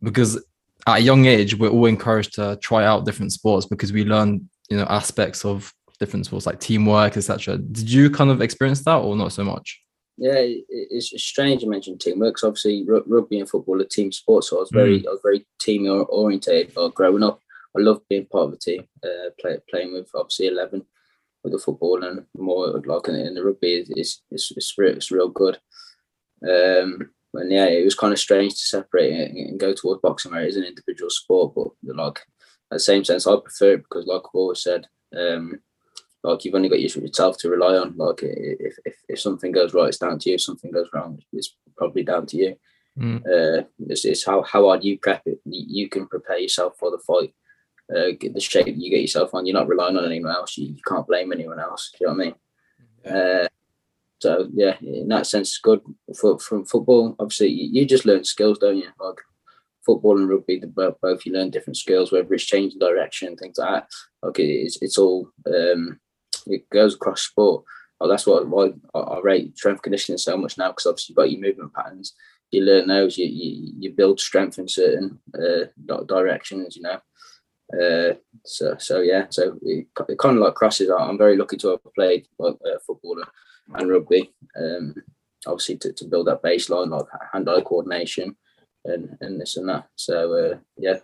Because 0.03 0.39
at 0.88 1.00
a 1.00 1.01
young 1.01 1.25
age, 1.25 1.56
we're 1.56 1.70
all 1.70 1.86
encouraged 1.86 2.34
to 2.36 2.58
try 2.62 2.86
out 2.86 3.06
different 3.06 3.34
sports 3.34 3.65
because 3.65 3.91
we 3.91 4.06
learn, 4.06 4.50
you 4.70 4.77
know, 4.77 4.86
aspects 4.89 5.44
of 5.44 5.74
different 6.00 6.25
sports 6.25 6.46
like 6.46 6.60
teamwork, 6.60 7.17
etc. 7.17 7.58
Did 7.58 7.91
you 7.91 8.10
kind 8.10 8.29
of 8.29 8.41
experience 8.41 8.84
that 8.84 8.96
or 8.96 9.15
not 9.15 9.34
so 9.34 9.44
much? 9.44 9.82
Yeah, 10.17 10.36
it's 10.38 11.12
strange 11.22 11.62
you 11.62 11.70
mentioned 11.70 12.00
teamwork 12.00 12.36
because 12.36 12.48
obviously 12.48 12.86
rugby 12.88 13.39
and 13.39 13.50
football 13.50 13.82
are 13.82 13.86
team 13.86 14.12
sports. 14.12 14.50
So 14.50 14.58
I 14.58 14.60
was 14.62 14.72
very, 14.72 15.01
mm. 15.01 15.08
I 15.08 15.12
was 15.12 15.20
very 15.22 15.46
team 15.60 15.86
orientated. 15.88 16.73
growing 16.95 17.23
up, 17.23 17.41
I 17.78 17.82
loved 17.82 18.02
being 18.10 18.26
part 18.26 18.47
of 18.47 18.54
a 18.54 18.58
team, 18.58 18.88
uh, 19.04 19.30
play, 19.39 19.58
playing 19.69 19.93
with 19.93 20.10
obviously 20.15 20.47
eleven 20.47 20.84
with 21.43 21.54
the 21.54 21.60
football 21.60 22.04
and 22.04 22.26
more 22.36 22.82
like 22.86 23.08
in, 23.10 23.36
the 23.36 23.43
rugby. 23.43 23.86
It's 23.89 24.23
it's, 24.32 24.52
it's, 24.56 24.78
real, 24.78 24.95
it's 24.95 25.12
real 25.12 25.30
good. 25.30 25.60
Um, 26.43 27.12
and 27.33 27.51
yeah, 27.51 27.65
it 27.65 27.83
was 27.83 27.95
kind 27.95 28.13
of 28.13 28.19
strange 28.19 28.53
to 28.53 28.59
separate 28.59 29.13
it 29.13 29.31
and 29.31 29.59
go 29.59 29.73
towards 29.73 30.01
boxing 30.01 30.31
where 30.31 30.43
it 30.43 30.49
is 30.49 30.57
an 30.57 30.63
individual 30.63 31.09
sport. 31.09 31.53
But 31.55 31.95
like 31.95 32.19
at 32.71 32.75
the 32.75 32.79
same 32.79 33.03
sense, 33.03 33.27
I 33.27 33.35
prefer 33.37 33.73
it 33.73 33.83
because, 33.83 34.05
like 34.05 34.21
I've 34.25 34.35
always 34.35 34.61
said, 34.61 34.87
um, 35.17 35.59
like 36.23 36.43
you've 36.43 36.55
only 36.55 36.69
got 36.69 36.81
yourself 36.81 37.37
to 37.39 37.49
rely 37.49 37.75
on. 37.77 37.95
Like 37.95 38.19
if, 38.23 38.77
if, 38.85 38.95
if 39.07 39.19
something 39.19 39.51
goes 39.51 39.73
right, 39.73 39.87
it's 39.87 39.97
down 39.97 40.19
to 40.19 40.29
you. 40.29 40.35
If 40.35 40.41
something 40.41 40.71
goes 40.71 40.89
wrong, 40.93 41.19
it's 41.31 41.55
probably 41.77 42.03
down 42.03 42.25
to 42.27 42.37
you. 42.37 42.55
Mm. 42.97 43.19
Uh, 43.19 43.63
it's, 43.87 44.05
it's 44.05 44.25
how 44.25 44.41
how 44.41 44.65
hard 44.65 44.83
you 44.83 44.97
prep 44.97 45.21
it. 45.25 45.39
You 45.45 45.87
can 45.87 46.07
prepare 46.07 46.39
yourself 46.39 46.77
for 46.79 46.91
the 46.91 46.99
fight. 46.99 47.33
Uh, 47.95 48.11
get 48.19 48.33
the 48.33 48.39
shape 48.39 48.67
you 48.67 48.89
get 48.89 49.01
yourself 49.01 49.33
on. 49.33 49.45
You're 49.45 49.53
not 49.53 49.69
relying 49.69 49.95
on 49.95 50.05
anyone 50.05 50.35
else. 50.35 50.57
You, 50.57 50.67
you 50.67 50.81
can't 50.85 51.07
blame 51.07 51.31
anyone 51.31 51.59
else. 51.59 51.91
Do 51.91 51.97
you 52.01 52.07
know 52.07 52.13
what 52.13 52.21
I 52.21 52.25
mean? 52.25 52.35
Yeah. 53.05 53.43
Uh, 53.43 53.47
so 54.19 54.49
yeah, 54.53 54.77
in 54.82 55.08
that 55.10 55.27
sense, 55.27 55.49
it's 55.49 55.60
good 55.60 55.82
for 56.19 56.39
from 56.39 56.65
football. 56.65 57.15
Obviously, 57.19 57.49
you, 57.49 57.86
just 57.86 58.06
learn 58.06 58.23
skills, 58.23 58.58
don't 58.58 58.77
you? 58.77 58.89
Like 58.99 59.17
football 59.86 60.17
and 60.17 60.27
rugby, 60.27 60.60
the, 60.60 60.67
both 60.67 61.25
you 61.25 61.34
learn 61.34 61.51
different 61.51 61.77
skills, 61.77 62.12
whether 62.12 62.34
it's 62.34 62.43
changing 62.45 62.80
direction, 62.80 63.36
things 63.36 63.58
like 63.58 63.69
that. 63.69 63.89
Like 64.23 64.39
it's 64.39 64.82
it's 64.82 64.97
all 64.97 65.30
um, 65.45 65.99
it 66.47 66.67
goes 66.69 66.95
across 66.95 67.21
sport. 67.21 67.63
Well, 67.99 68.10
that's 68.10 68.25
what 68.25 68.47
why 68.47 68.71
I, 68.95 69.19
rate 69.19 69.58
strength 69.58 69.84
conditioning 69.84 70.17
so 70.17 70.36
much 70.36 70.58
now 70.58 70.69
because 70.69 70.88
obviously 70.88 71.13
you've 71.13 71.17
got 71.17 71.32
your 71.32 71.41
movement 71.41 71.73
patterns. 71.73 72.13
You 72.51 72.63
learn 72.63 72.88
those. 72.88 73.17
You 73.19 73.27
you, 73.27 73.73
you 73.80 73.91
build 73.91 74.19
strength 74.19 74.58
in 74.58 74.67
certain 74.67 75.19
uh, 75.36 75.97
directions. 76.06 76.75
You 76.75 76.84
know. 76.84 76.99
Uh, 77.71 78.15
so 78.45 78.75
so 78.80 79.01
yeah. 79.01 79.27
So 79.30 79.60
it, 79.62 79.88
it 80.10 80.17
kind 80.17 80.38
of 80.38 80.43
like 80.43 80.56
crosses. 80.56 80.89
I'm 80.89 81.17
very 81.19 81.38
lucky 81.38 81.58
to 81.58 81.69
have 81.69 81.93
played 81.93 82.27
like 82.39 82.56
uh, 82.65 82.80
football 82.86 83.21
and 83.73 83.89
rugby. 83.89 84.32
Um, 84.60 84.95
obviously 85.45 85.77
to, 85.77 85.93
to 85.93 86.06
build 86.06 86.27
that 86.27 86.43
baseline 86.43 86.89
like 86.89 87.06
hand-eye 87.32 87.62
coordination 87.62 88.36
and 88.86 89.17
and 89.21 89.39
this 89.39 89.58
and 89.58 89.69
that. 89.69 89.88
So 89.95 90.34
uh, 90.34 90.58
yeah, 90.77 90.97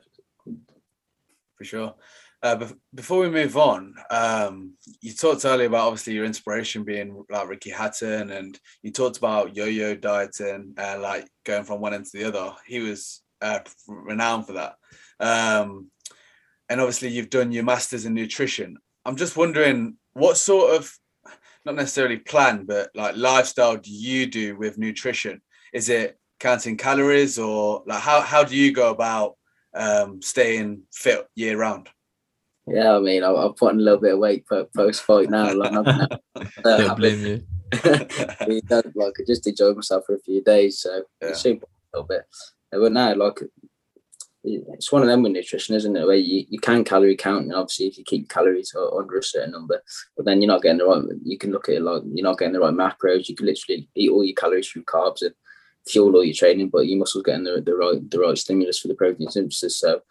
for 1.55 1.63
sure. 1.63 1.95
Uh, 2.41 2.67
before 2.93 3.21
we 3.21 3.29
move 3.29 3.55
on, 3.55 3.95
um, 4.09 4.73
you 4.99 5.13
talked 5.13 5.45
earlier 5.45 5.67
about 5.67 5.87
obviously 5.87 6.13
your 6.13 6.25
inspiration 6.25 6.83
being 6.83 7.23
like 7.29 7.47
Ricky 7.47 7.69
Hatton, 7.69 8.31
and 8.31 8.59
you 8.81 8.91
talked 8.91 9.17
about 9.17 9.55
yo-yo 9.55 9.95
dieting, 9.95 10.73
uh, 10.77 10.97
like 10.99 11.25
going 11.45 11.63
from 11.63 11.79
one 11.79 11.93
end 11.93 12.05
to 12.05 12.17
the 12.17 12.27
other. 12.27 12.53
He 12.67 12.81
was 12.81 13.21
uh, 13.41 13.59
renowned 13.87 14.45
for 14.45 14.53
that. 14.53 14.75
Um, 15.21 15.89
and 16.67 16.81
obviously, 16.81 17.09
you've 17.09 17.29
done 17.29 17.53
your 17.53 17.63
masters 17.63 18.05
in 18.05 18.13
nutrition. 18.13 18.75
I'm 19.05 19.15
just 19.15 19.37
wondering 19.37 19.95
what 20.11 20.35
sort 20.35 20.75
of 20.75 20.93
not 21.65 21.75
necessarily 21.75 22.17
plan, 22.17 22.65
but 22.65 22.89
like 22.95 23.15
lifestyle 23.15 23.77
do 23.77 23.91
you 23.91 24.25
do 24.25 24.57
with 24.57 24.77
nutrition? 24.77 25.41
Is 25.73 25.89
it 25.89 26.17
counting 26.39 26.77
calories 26.77 27.39
or 27.39 27.83
like 27.85 28.01
how, 28.01 28.21
how 28.21 28.43
do 28.43 28.55
you 28.55 28.71
go 28.71 28.91
about 28.91 29.35
um, 29.73 30.21
staying 30.21 30.83
fit 30.91 31.25
year 31.35 31.57
round? 31.57 31.89
Yeah, 32.67 32.95
I 32.95 32.99
mean, 32.99 33.23
I'm, 33.23 33.35
I'm 33.35 33.53
putting 33.53 33.79
a 33.79 33.83
little 33.83 33.99
bit 33.99 34.13
of 34.13 34.19
weight 34.19 34.45
post 34.47 35.03
fight 35.03 35.29
now. 35.29 35.53
Like, 35.53 35.73
I'm 35.73 35.83
not, 35.83 36.21
uh, 36.35 36.77
Don't 36.77 36.97
blame 36.97 37.25
you. 37.25 37.43
like, 37.83 39.15
I 39.19 39.23
just 39.27 39.47
enjoyed 39.47 39.75
myself 39.75 40.05
for 40.05 40.15
a 40.15 40.19
few 40.19 40.41
days, 40.41 40.79
so 40.79 41.03
yeah. 41.21 41.29
it's 41.29 41.41
super 41.41 41.65
a 41.65 41.97
little 41.97 42.07
bit. 42.07 42.23
But 42.71 42.91
now, 42.93 43.15
like, 43.15 43.39
it's 44.43 44.91
one 44.91 45.01
of 45.01 45.07
them 45.07 45.23
with 45.23 45.31
nutrition, 45.31 45.75
isn't 45.75 45.95
it? 45.95 46.05
Where 46.05 46.15
you, 46.15 46.45
you 46.49 46.59
can 46.59 46.83
calorie 46.83 47.15
count, 47.15 47.43
and 47.43 47.53
obviously 47.53 47.87
if 47.87 47.97
you 47.97 48.03
keep 48.03 48.29
calories 48.29 48.75
under 48.75 49.17
a 49.17 49.23
certain 49.23 49.51
number, 49.51 49.81
but 50.17 50.25
then 50.25 50.41
you're 50.41 50.51
not 50.51 50.61
getting 50.61 50.79
the 50.79 50.85
right. 50.85 51.03
You 51.23 51.37
can 51.37 51.51
look 51.51 51.69
at 51.69 51.75
it 51.75 51.81
like 51.81 52.03
you're 52.13 52.23
not 52.23 52.37
getting 52.37 52.53
the 52.53 52.59
right 52.59 52.73
macros. 52.73 53.29
You 53.29 53.35
can 53.35 53.45
literally 53.45 53.89
eat 53.95 54.09
all 54.09 54.23
your 54.23 54.35
calories 54.35 54.67
through 54.67 54.83
carbs 54.83 55.21
and 55.21 55.33
fuel 55.87 56.15
all 56.15 56.23
your 56.23 56.33
training, 56.33 56.69
but 56.69 56.87
your 56.87 56.99
muscles 56.99 57.23
getting 57.23 57.45
the, 57.45 57.61
the 57.61 57.75
right 57.75 58.09
the 58.09 58.19
right 58.19 58.37
stimulus 58.37 58.79
for 58.79 58.89
the 58.89 58.95
protein 58.95 59.29
synthesis. 59.29 59.79
So 59.79 60.01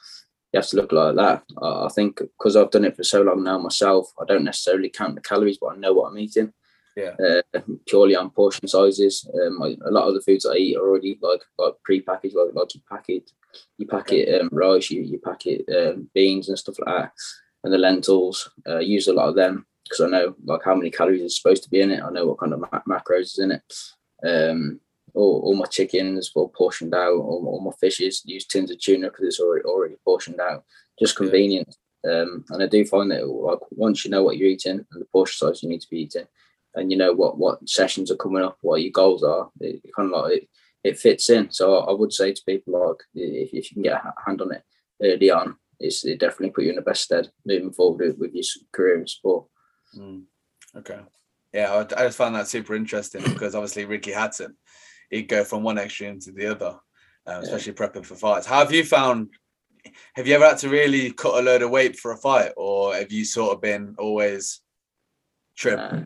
you 0.53 0.59
have 0.59 0.67
to 0.69 0.77
look 0.77 0.93
like 0.93 1.17
that. 1.17 1.43
I 1.63 1.89
think 1.95 2.19
because 2.19 2.57
I've 2.57 2.71
done 2.71 2.85
it 2.85 2.97
for 2.97 3.05
so 3.05 3.23
long 3.23 3.45
now 3.45 3.59
myself, 3.59 4.13
I 4.21 4.25
don't 4.25 4.45
necessarily 4.45 4.89
count 4.89 5.15
the 5.15 5.21
calories, 5.21 5.59
but 5.61 5.75
I 5.75 5.77
know 5.77 5.93
what 5.93 6.11
I'm 6.11 6.19
eating. 6.19 6.53
Yeah. 6.97 7.13
Uh, 7.55 7.61
purely 7.87 8.17
on 8.17 8.31
portion 8.31 8.69
sizes. 8.69 9.27
Um, 9.35 9.63
a 9.63 9.91
lot 9.91 10.09
of 10.09 10.15
the 10.15 10.21
foods 10.21 10.45
I 10.45 10.55
eat 10.55 10.77
are 10.77 10.87
already 10.87 11.19
like 11.21 11.41
like 11.59 11.75
pre-packaged, 11.85 12.35
like 12.35 12.55
like 12.55 12.75
you 12.75 12.81
pack 12.91 13.05
it 13.09 13.31
you 13.79 13.87
pack 13.87 14.13
it 14.13 14.41
um, 14.41 14.49
rice, 14.53 14.91
you, 14.91 15.03
you 15.03 15.19
pack 15.19 15.47
it 15.47 15.65
um, 15.75 16.09
beans 16.15 16.49
and 16.49 16.59
stuff 16.59 16.79
like 16.79 16.95
that, 16.95 17.13
and 17.65 17.73
the 17.73 17.79
lentils. 17.79 18.51
Uh, 18.69 18.79
use 18.79 19.09
a 19.09 19.13
lot 19.13 19.29
of 19.29 19.35
them 19.35 19.67
because 19.85 20.01
I 20.01 20.09
know 20.09 20.35
like 20.45 20.63
how 20.65 20.75
many 20.75 20.91
calories 20.91 21.23
is 21.23 21.37
supposed 21.37 21.63
to 21.65 21.71
be 21.71 21.81
in 21.81 21.91
it. 21.91 22.03
I 22.03 22.11
know 22.11 22.27
what 22.27 22.39
kind 22.39 22.53
of 22.53 22.61
ma- 22.61 22.81
macros 22.89 23.23
is 23.23 23.39
in 23.39 23.53
it. 23.53 23.63
Um, 24.25 24.81
all, 25.15 25.43
all 25.45 25.55
my 25.55 25.67
chickens 25.67 26.33
well 26.35 26.49
portioned 26.49 26.95
out. 26.95 27.13
All, 27.13 27.45
all 27.47 27.61
my 27.61 27.73
fishes 27.81 28.23
use 28.25 28.47
tins 28.47 28.71
of 28.71 28.81
tuna 28.81 29.09
because 29.09 29.27
it's 29.27 29.41
already 29.41 29.65
already 29.65 29.97
portioned 30.05 30.41
out. 30.41 30.65
Just 30.99 31.17
convenient. 31.17 31.77
Um, 32.05 32.45
and 32.51 32.63
I 32.63 32.67
do 32.67 32.85
find 32.85 33.11
that 33.11 33.27
like 33.27 33.59
once 33.71 34.05
you 34.05 34.11
know 34.11 34.23
what 34.23 34.37
you're 34.37 34.49
eating 34.49 34.85
and 34.91 35.01
the 35.01 35.07
portion 35.07 35.37
size 35.37 35.63
you 35.63 35.69
need 35.69 35.81
to 35.83 35.91
be 35.91 36.01
eating, 36.01 36.27
and 36.75 36.91
you 36.91 36.97
know 36.97 37.13
what 37.13 37.39
what 37.39 37.69
sessions 37.69 38.11
are 38.11 38.17
coming 38.17 38.43
up, 38.43 38.59
what 38.63 38.83
your 38.83 38.93
goals 38.93 39.23
are. 39.23 39.51
It, 39.61 39.81
it 39.85 39.95
kind 39.95 40.13
of 40.13 40.23
like 40.23 40.43
it, 40.43 40.49
it 40.85 40.99
fits 40.99 41.31
in. 41.31 41.51
So 41.51 41.79
I 41.79 41.93
would 41.93 42.13
say 42.13 42.33
to 42.33 42.43
people 42.47 42.73
like 42.75 42.99
if, 43.15 43.53
if 43.53 43.71
you 43.71 43.75
can 43.75 43.83
get 43.83 44.03
a 44.05 44.15
hand 44.27 44.41
on 44.41 44.53
it 44.53 44.63
early 45.03 45.31
on, 45.31 45.57
it's 45.79 46.05
it 46.05 46.21
definitely 46.21 46.51
put 46.51 46.65
you 46.65 46.71
in 46.71 46.77
the 46.77 46.83
best 46.83 47.03
stead 47.03 47.29
moving 47.45 47.73
forward 47.73 48.17
with, 48.19 48.33
your 48.33 48.45
career 48.73 49.01
in 49.01 49.07
sport. 49.07 49.47
Mm. 49.97 50.25
Okay. 50.77 51.01
Yeah, 51.53 51.73
I, 51.73 51.81
I 51.81 52.07
just 52.07 52.17
found 52.17 52.35
that 52.35 52.49
super 52.49 52.75
interesting 52.75 53.23
because 53.23 53.55
obviously 53.55 53.85
Ricky 53.85 54.13
Hatton, 54.13 54.57
he'd 55.11 55.29
go 55.29 55.45
from 55.45 55.63
one 55.63 55.79
extreme 55.79 56.19
to 56.21 56.33
the 56.33 56.47
other, 56.47 56.79
um, 57.27 57.43
especially 57.43 57.75
yeah. 57.79 57.87
prepping 57.87 58.07
for 58.07 58.15
fights. 58.15 58.47
How 58.47 58.61
have 58.61 58.73
you 58.73 58.85
found? 58.85 59.29
Have 60.15 60.29
you 60.29 60.35
ever 60.35 60.47
had 60.47 60.59
to 60.59 60.69
really 60.69 61.11
cut 61.13 61.39
a 61.39 61.43
load 61.43 61.63
of 61.63 61.71
weight 61.71 61.99
for 61.99 62.13
a 62.13 62.17
fight, 62.17 62.53
or 62.57 62.95
have 62.95 63.13
you 63.13 63.25
sort 63.25 63.53
of 63.53 63.61
been 63.61 63.97
always 63.99 64.61
trim? 65.57 65.77
Nah, 65.77 66.05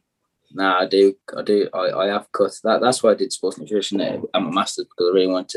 nah 0.53 0.81
I 0.81 0.87
do. 0.87 1.15
I 1.37 1.43
do. 1.43 1.69
I, 1.73 1.91
I 1.91 2.07
have 2.07 2.31
cut. 2.33 2.53
That 2.65 2.81
that's 2.81 3.03
why 3.03 3.11
I 3.11 3.15
did 3.15 3.33
sports 3.33 3.59
nutrition 3.59 4.01
at 4.01 4.21
my 4.35 4.41
masters 4.51 4.87
because 4.87 5.11
I 5.11 5.15
really 5.15 5.27
wanted 5.27 5.49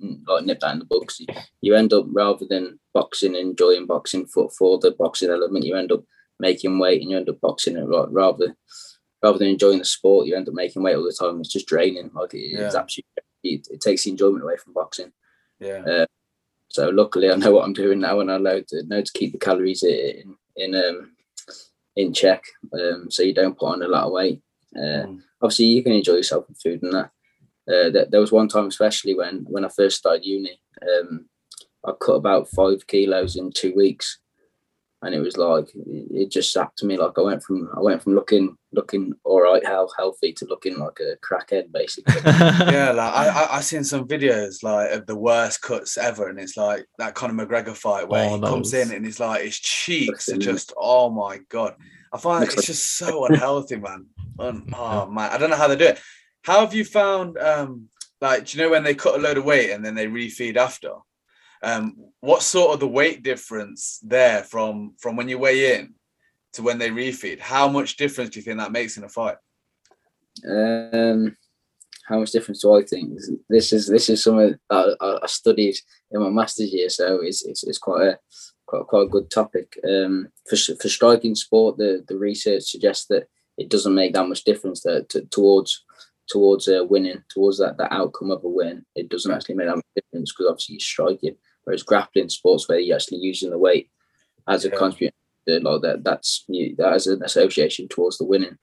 to 0.00 0.18
like 0.26 0.44
nip 0.44 0.60
that 0.60 0.72
in 0.72 0.78
the 0.80 0.84
books. 0.84 1.20
You, 1.20 1.26
you 1.60 1.74
end 1.74 1.92
up 1.92 2.06
rather 2.08 2.46
than 2.48 2.78
boxing, 2.94 3.34
enjoying 3.34 3.86
boxing 3.86 4.26
for 4.26 4.50
for 4.50 4.78
the 4.78 4.92
boxing 4.92 5.30
element, 5.30 5.64
you 5.64 5.76
end 5.76 5.92
up 5.92 6.04
making 6.38 6.78
weight 6.78 7.00
and 7.00 7.10
you 7.10 7.16
end 7.16 7.28
up 7.28 7.40
boxing 7.40 7.76
it 7.76 7.84
rather 7.86 8.54
rather 9.22 9.38
than 9.38 9.48
enjoying 9.48 9.78
the 9.78 9.84
sport, 9.84 10.26
you 10.26 10.36
end 10.36 10.48
up 10.48 10.54
making 10.54 10.82
weight 10.82 10.96
all 10.96 11.04
the 11.04 11.12
time. 11.12 11.40
It's 11.40 11.52
just 11.52 11.66
draining. 11.66 12.10
Like 12.14 12.34
it, 12.34 12.52
yeah. 12.52 12.66
it's 12.66 12.74
absolutely 12.74 13.10
it, 13.42 13.66
it, 13.70 13.80
takes 13.80 14.04
the 14.04 14.10
enjoyment 14.10 14.42
away 14.42 14.56
from 14.56 14.72
boxing. 14.72 15.12
Yeah. 15.58 15.82
Uh, 15.82 16.06
so 16.68 16.88
luckily, 16.90 17.30
I 17.30 17.36
know 17.36 17.52
what 17.52 17.64
I'm 17.64 17.72
doing 17.72 18.00
now, 18.00 18.20
and 18.20 18.30
I 18.30 18.38
know 18.38 18.60
to 18.68 18.82
know 18.86 19.02
to 19.02 19.12
keep 19.12 19.32
the 19.32 19.38
calories 19.38 19.82
in 19.82 20.36
in 20.56 20.74
um, 20.74 21.15
in 21.96 22.12
check, 22.12 22.44
um, 22.72 23.10
so 23.10 23.22
you 23.22 23.34
don't 23.34 23.58
put 23.58 23.72
on 23.72 23.82
a 23.82 23.88
lot 23.88 24.04
of 24.04 24.12
weight. 24.12 24.40
Uh, 24.76 25.06
mm. 25.06 25.20
Obviously, 25.42 25.66
you 25.66 25.82
can 25.82 25.92
enjoy 25.92 26.14
yourself 26.14 26.48
with 26.48 26.60
food 26.60 26.82
and 26.82 26.92
that. 26.92 27.10
Uh, 27.68 27.90
that 27.90 28.12
there 28.12 28.20
was 28.20 28.30
one 28.30 28.46
time, 28.46 28.66
especially 28.66 29.14
when 29.14 29.44
when 29.48 29.64
I 29.64 29.68
first 29.68 29.96
started 29.98 30.24
uni, 30.24 30.60
um, 30.82 31.26
I 31.84 31.92
cut 32.00 32.12
about 32.12 32.48
five 32.48 32.86
kilos 32.86 33.36
in 33.36 33.50
two 33.50 33.74
weeks 33.74 34.18
and 35.02 35.14
it 35.14 35.20
was 35.20 35.36
like 35.36 35.68
it 35.74 36.30
just 36.30 36.54
zapped 36.54 36.82
me. 36.82 36.96
Like 36.96 37.18
I 37.18 37.20
went 37.20 37.42
from 37.42 37.68
I 37.76 37.80
went 37.80 38.02
from 38.02 38.14
looking 38.14 38.56
looking 38.72 39.12
all 39.24 39.42
right, 39.42 39.64
how 39.64 39.88
healthy 39.96 40.32
to 40.34 40.46
looking 40.46 40.78
like 40.78 40.98
a 41.00 41.16
crackhead, 41.24 41.70
basically. 41.70 42.14
yeah, 42.24 42.92
like 42.92 43.12
I, 43.12 43.28
I 43.28 43.56
I 43.56 43.60
seen 43.60 43.84
some 43.84 44.08
videos 44.08 44.62
like 44.62 44.90
of 44.92 45.06
the 45.06 45.16
worst 45.16 45.60
cuts 45.60 45.98
ever, 45.98 46.28
and 46.28 46.40
it's 46.40 46.56
like 46.56 46.86
that 46.98 47.14
Conor 47.14 47.46
McGregor 47.46 47.76
fight 47.76 48.08
where 48.08 48.28
oh, 48.28 48.36
he 48.36 48.42
comes 48.42 48.72
was... 48.72 48.74
in 48.74 48.92
and 48.92 49.04
he's 49.04 49.20
like 49.20 49.42
his 49.42 49.58
cheeks 49.58 50.28
are 50.28 50.38
just 50.38 50.72
oh 50.76 51.10
my 51.10 51.38
god. 51.48 51.74
I 52.12 52.18
find 52.18 52.40
like 52.40 52.54
it's 52.54 52.66
just 52.66 52.96
so 52.96 53.26
unhealthy, 53.26 53.76
man. 53.76 54.06
oh 54.38 55.06
man, 55.06 55.30
I 55.30 55.36
don't 55.36 55.50
know 55.50 55.56
how 55.56 55.68
they 55.68 55.76
do 55.76 55.88
it. 55.88 56.00
How 56.42 56.60
have 56.60 56.74
you 56.74 56.84
found 56.84 57.36
um 57.36 57.88
like 58.22 58.46
do 58.46 58.56
you 58.56 58.64
know 58.64 58.70
when 58.70 58.82
they 58.82 58.94
cut 58.94 59.18
a 59.18 59.22
load 59.22 59.36
of 59.36 59.44
weight 59.44 59.70
and 59.70 59.84
then 59.84 59.94
they 59.94 60.06
refeed 60.06 60.56
after? 60.56 60.92
Um, 61.62 61.96
what 62.20 62.42
sort 62.42 62.74
of 62.74 62.80
the 62.80 62.88
weight 62.88 63.22
difference 63.22 64.00
there 64.02 64.42
from 64.42 64.94
from 64.98 65.16
when 65.16 65.28
you 65.28 65.38
weigh 65.38 65.78
in 65.78 65.94
to 66.54 66.62
when 66.62 66.78
they 66.78 66.90
refeed? 66.90 67.40
How 67.40 67.68
much 67.68 67.96
difference 67.96 68.30
do 68.30 68.38
you 68.38 68.44
think 68.44 68.58
that 68.58 68.72
makes 68.72 68.96
in 68.96 69.04
a 69.04 69.08
fight? 69.08 69.36
Um, 70.46 71.36
how 72.06 72.20
much 72.20 72.30
difference 72.30 72.62
do 72.62 72.74
I 72.74 72.82
think? 72.82 73.18
This 73.48 73.72
is 73.72 73.88
this 73.88 74.08
is 74.08 74.22
something 74.22 74.56
I, 74.70 74.94
I 75.00 75.26
studied 75.26 75.76
in 76.10 76.20
my 76.20 76.30
master's 76.30 76.72
year, 76.72 76.88
so 76.88 77.20
it's 77.20 77.44
it's, 77.44 77.64
it's 77.64 77.78
quite 77.78 78.06
a 78.06 78.18
quite 78.66 78.86
quite 78.86 79.02
a 79.02 79.08
good 79.08 79.30
topic. 79.30 79.78
Um, 79.88 80.28
for 80.48 80.56
for 80.56 80.88
striking 80.88 81.34
sport, 81.34 81.78
the 81.78 82.04
the 82.06 82.16
research 82.16 82.64
suggests 82.64 83.06
that 83.06 83.28
it 83.58 83.70
doesn't 83.70 83.94
make 83.94 84.12
that 84.12 84.28
much 84.28 84.44
difference 84.44 84.82
that 84.82 85.08
to, 85.10 85.22
towards 85.26 85.84
towards 86.28 86.68
uh, 86.68 86.84
winning, 86.88 87.22
towards 87.28 87.58
that, 87.58 87.76
that 87.78 87.92
outcome 87.92 88.30
of 88.30 88.44
a 88.44 88.48
win. 88.48 88.84
It 88.94 89.08
doesn't 89.08 89.30
actually 89.30 89.54
make 89.56 89.68
that 89.68 89.76
much 89.76 89.84
difference 89.94 90.32
because 90.32 90.50
obviously 90.50 90.74
you're 90.74 90.80
striking. 90.80 91.36
Whereas 91.66 91.82
grappling 91.82 92.28
sports 92.28 92.68
where 92.68 92.78
you're 92.78 92.96
actually 92.96 93.18
using 93.18 93.50
the 93.50 93.58
weight 93.58 93.90
as 94.48 94.64
a 94.64 94.68
yeah. 94.68 94.76
contributor, 94.76 95.14
like 95.48 95.82
that, 95.82 96.04
that's 96.04 96.44
that 96.48 96.92
has 96.92 97.08
an 97.08 97.22
association 97.24 97.88
towards 97.88 98.18
the 98.18 98.24
winning. 98.24 98.56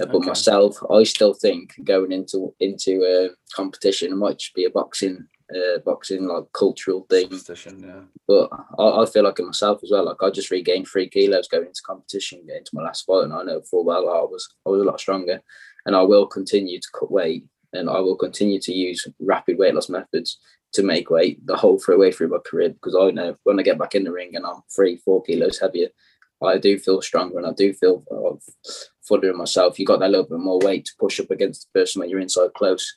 Uh, 0.00 0.06
but 0.06 0.16
okay. 0.16 0.28
myself, 0.28 0.76
I 0.90 1.02
still 1.04 1.34
think 1.34 1.74
going 1.82 2.12
into 2.12 2.54
into 2.60 3.02
a 3.04 3.30
competition, 3.54 4.12
it 4.12 4.16
might 4.16 4.38
just 4.38 4.54
be 4.54 4.66
a 4.66 4.70
boxing 4.70 5.26
uh, 5.54 5.78
boxing 5.84 6.26
like 6.26 6.44
cultural 6.52 7.06
thing. 7.08 7.28
Yeah. 7.30 8.02
But 8.28 8.50
I, 8.78 9.02
I, 9.02 9.06
feel 9.06 9.24
like 9.24 9.38
it 9.38 9.44
myself 9.44 9.80
as 9.82 9.90
well. 9.90 10.06
Like 10.06 10.22
I 10.22 10.30
just 10.30 10.50
regained 10.50 10.88
three 10.88 11.08
kilos 11.08 11.48
going 11.48 11.66
into 11.66 11.82
competition, 11.84 12.46
getting 12.46 12.64
to 12.64 12.70
my 12.74 12.82
last 12.82 13.06
fight, 13.06 13.24
and 13.24 13.32
I 13.32 13.42
know 13.42 13.62
full 13.62 13.84
well 13.84 14.08
I 14.08 14.20
was 14.20 14.48
I 14.66 14.70
was 14.70 14.82
a 14.82 14.84
lot 14.84 15.00
stronger 15.00 15.42
and 15.86 15.96
I 15.96 16.02
will 16.02 16.26
continue 16.26 16.78
to 16.78 16.88
cut 16.98 17.10
weight 17.10 17.44
and 17.72 17.88
I 17.88 18.00
will 18.00 18.16
continue 18.16 18.60
to 18.60 18.72
use 18.72 19.06
rapid 19.20 19.58
weight 19.58 19.74
loss 19.74 19.88
methods 19.88 20.38
to 20.72 20.82
make 20.82 21.10
weight 21.10 21.44
the 21.46 21.56
whole 21.56 21.80
way 21.88 22.12
through 22.12 22.28
my 22.28 22.38
career 22.38 22.70
because 22.70 22.96
I 22.98 23.10
know 23.10 23.36
when 23.44 23.60
I 23.60 23.62
get 23.62 23.78
back 23.78 23.94
in 23.94 24.04
the 24.04 24.12
ring 24.12 24.34
and 24.34 24.46
I'm 24.46 24.62
three, 24.74 24.96
four 24.96 25.22
kilos 25.22 25.58
heavier, 25.58 25.88
I 26.42 26.58
do 26.58 26.78
feel 26.78 27.02
stronger 27.02 27.38
and 27.38 27.46
I 27.46 27.52
do 27.52 27.72
feel 27.72 28.04
uh, 28.10 28.36
fuller 29.02 29.30
in 29.30 29.36
myself. 29.36 29.78
You 29.78 29.86
got 29.86 30.00
that 30.00 30.10
little 30.10 30.26
bit 30.26 30.38
more 30.38 30.58
weight 30.60 30.86
to 30.86 30.92
push 30.98 31.20
up 31.20 31.30
against 31.30 31.68
the 31.72 31.78
person 31.78 32.00
when 32.00 32.08
you're 32.08 32.20
inside 32.20 32.54
close. 32.54 32.96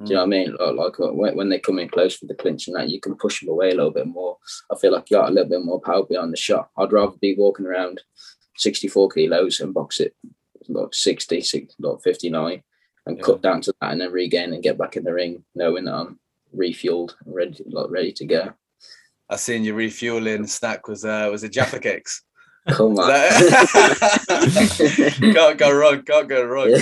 Mm. 0.00 0.06
Do 0.06 0.10
you 0.10 0.14
know 0.14 0.20
what 0.20 0.26
I 0.26 0.28
mean? 0.28 0.56
Like, 0.76 0.98
like 0.98 1.34
when 1.34 1.48
they 1.48 1.58
come 1.58 1.78
in 1.78 1.88
close 1.88 2.16
for 2.16 2.26
the 2.26 2.34
clinch 2.34 2.68
and 2.68 2.76
that, 2.76 2.88
you 2.88 3.00
can 3.00 3.16
push 3.16 3.40
them 3.40 3.50
away 3.50 3.70
a 3.70 3.74
little 3.74 3.90
bit 3.90 4.06
more. 4.06 4.38
I 4.72 4.76
feel 4.76 4.92
like 4.92 5.10
you 5.10 5.16
got 5.16 5.28
a 5.28 5.32
little 5.32 5.50
bit 5.50 5.64
more 5.64 5.80
power 5.80 6.04
behind 6.04 6.32
the 6.32 6.36
shot. 6.36 6.70
I'd 6.78 6.92
rather 6.92 7.16
be 7.20 7.34
walking 7.36 7.66
around 7.66 8.00
64 8.56 9.10
kilos 9.10 9.60
and 9.60 9.74
box 9.74 10.00
it 10.00 10.14
about 10.68 10.94
60, 10.94 11.40
60 11.40 11.74
about 11.78 12.02
59 12.02 12.62
and 13.06 13.16
yeah. 13.16 13.22
cut 13.22 13.42
down 13.42 13.60
to 13.62 13.72
that 13.80 13.92
and 13.92 14.00
then 14.00 14.12
regain 14.12 14.52
and 14.52 14.62
get 14.62 14.76
back 14.76 14.96
in 14.96 15.04
the 15.04 15.12
ring 15.12 15.44
knowing 15.54 15.84
that 15.84 15.94
I'm 15.94 16.18
refueled 16.56 17.14
and 17.24 17.34
ready, 17.34 17.62
like, 17.66 17.90
ready 17.90 18.12
to 18.12 18.26
go. 18.26 18.52
I 19.30 19.36
seen 19.36 19.64
your 19.64 19.74
refueling 19.74 20.46
snack 20.46 20.88
was 20.88 21.04
uh, 21.04 21.28
was 21.30 21.42
a 21.42 21.48
Jaffa 21.48 21.80
cakes. 21.80 22.22
Come 22.68 22.98
on. 22.98 23.08
can't 25.32 25.58
go 25.58 25.72
wrong. 25.72 26.02
Can't 26.02 26.28
go 26.28 26.44
wrong. 26.44 26.68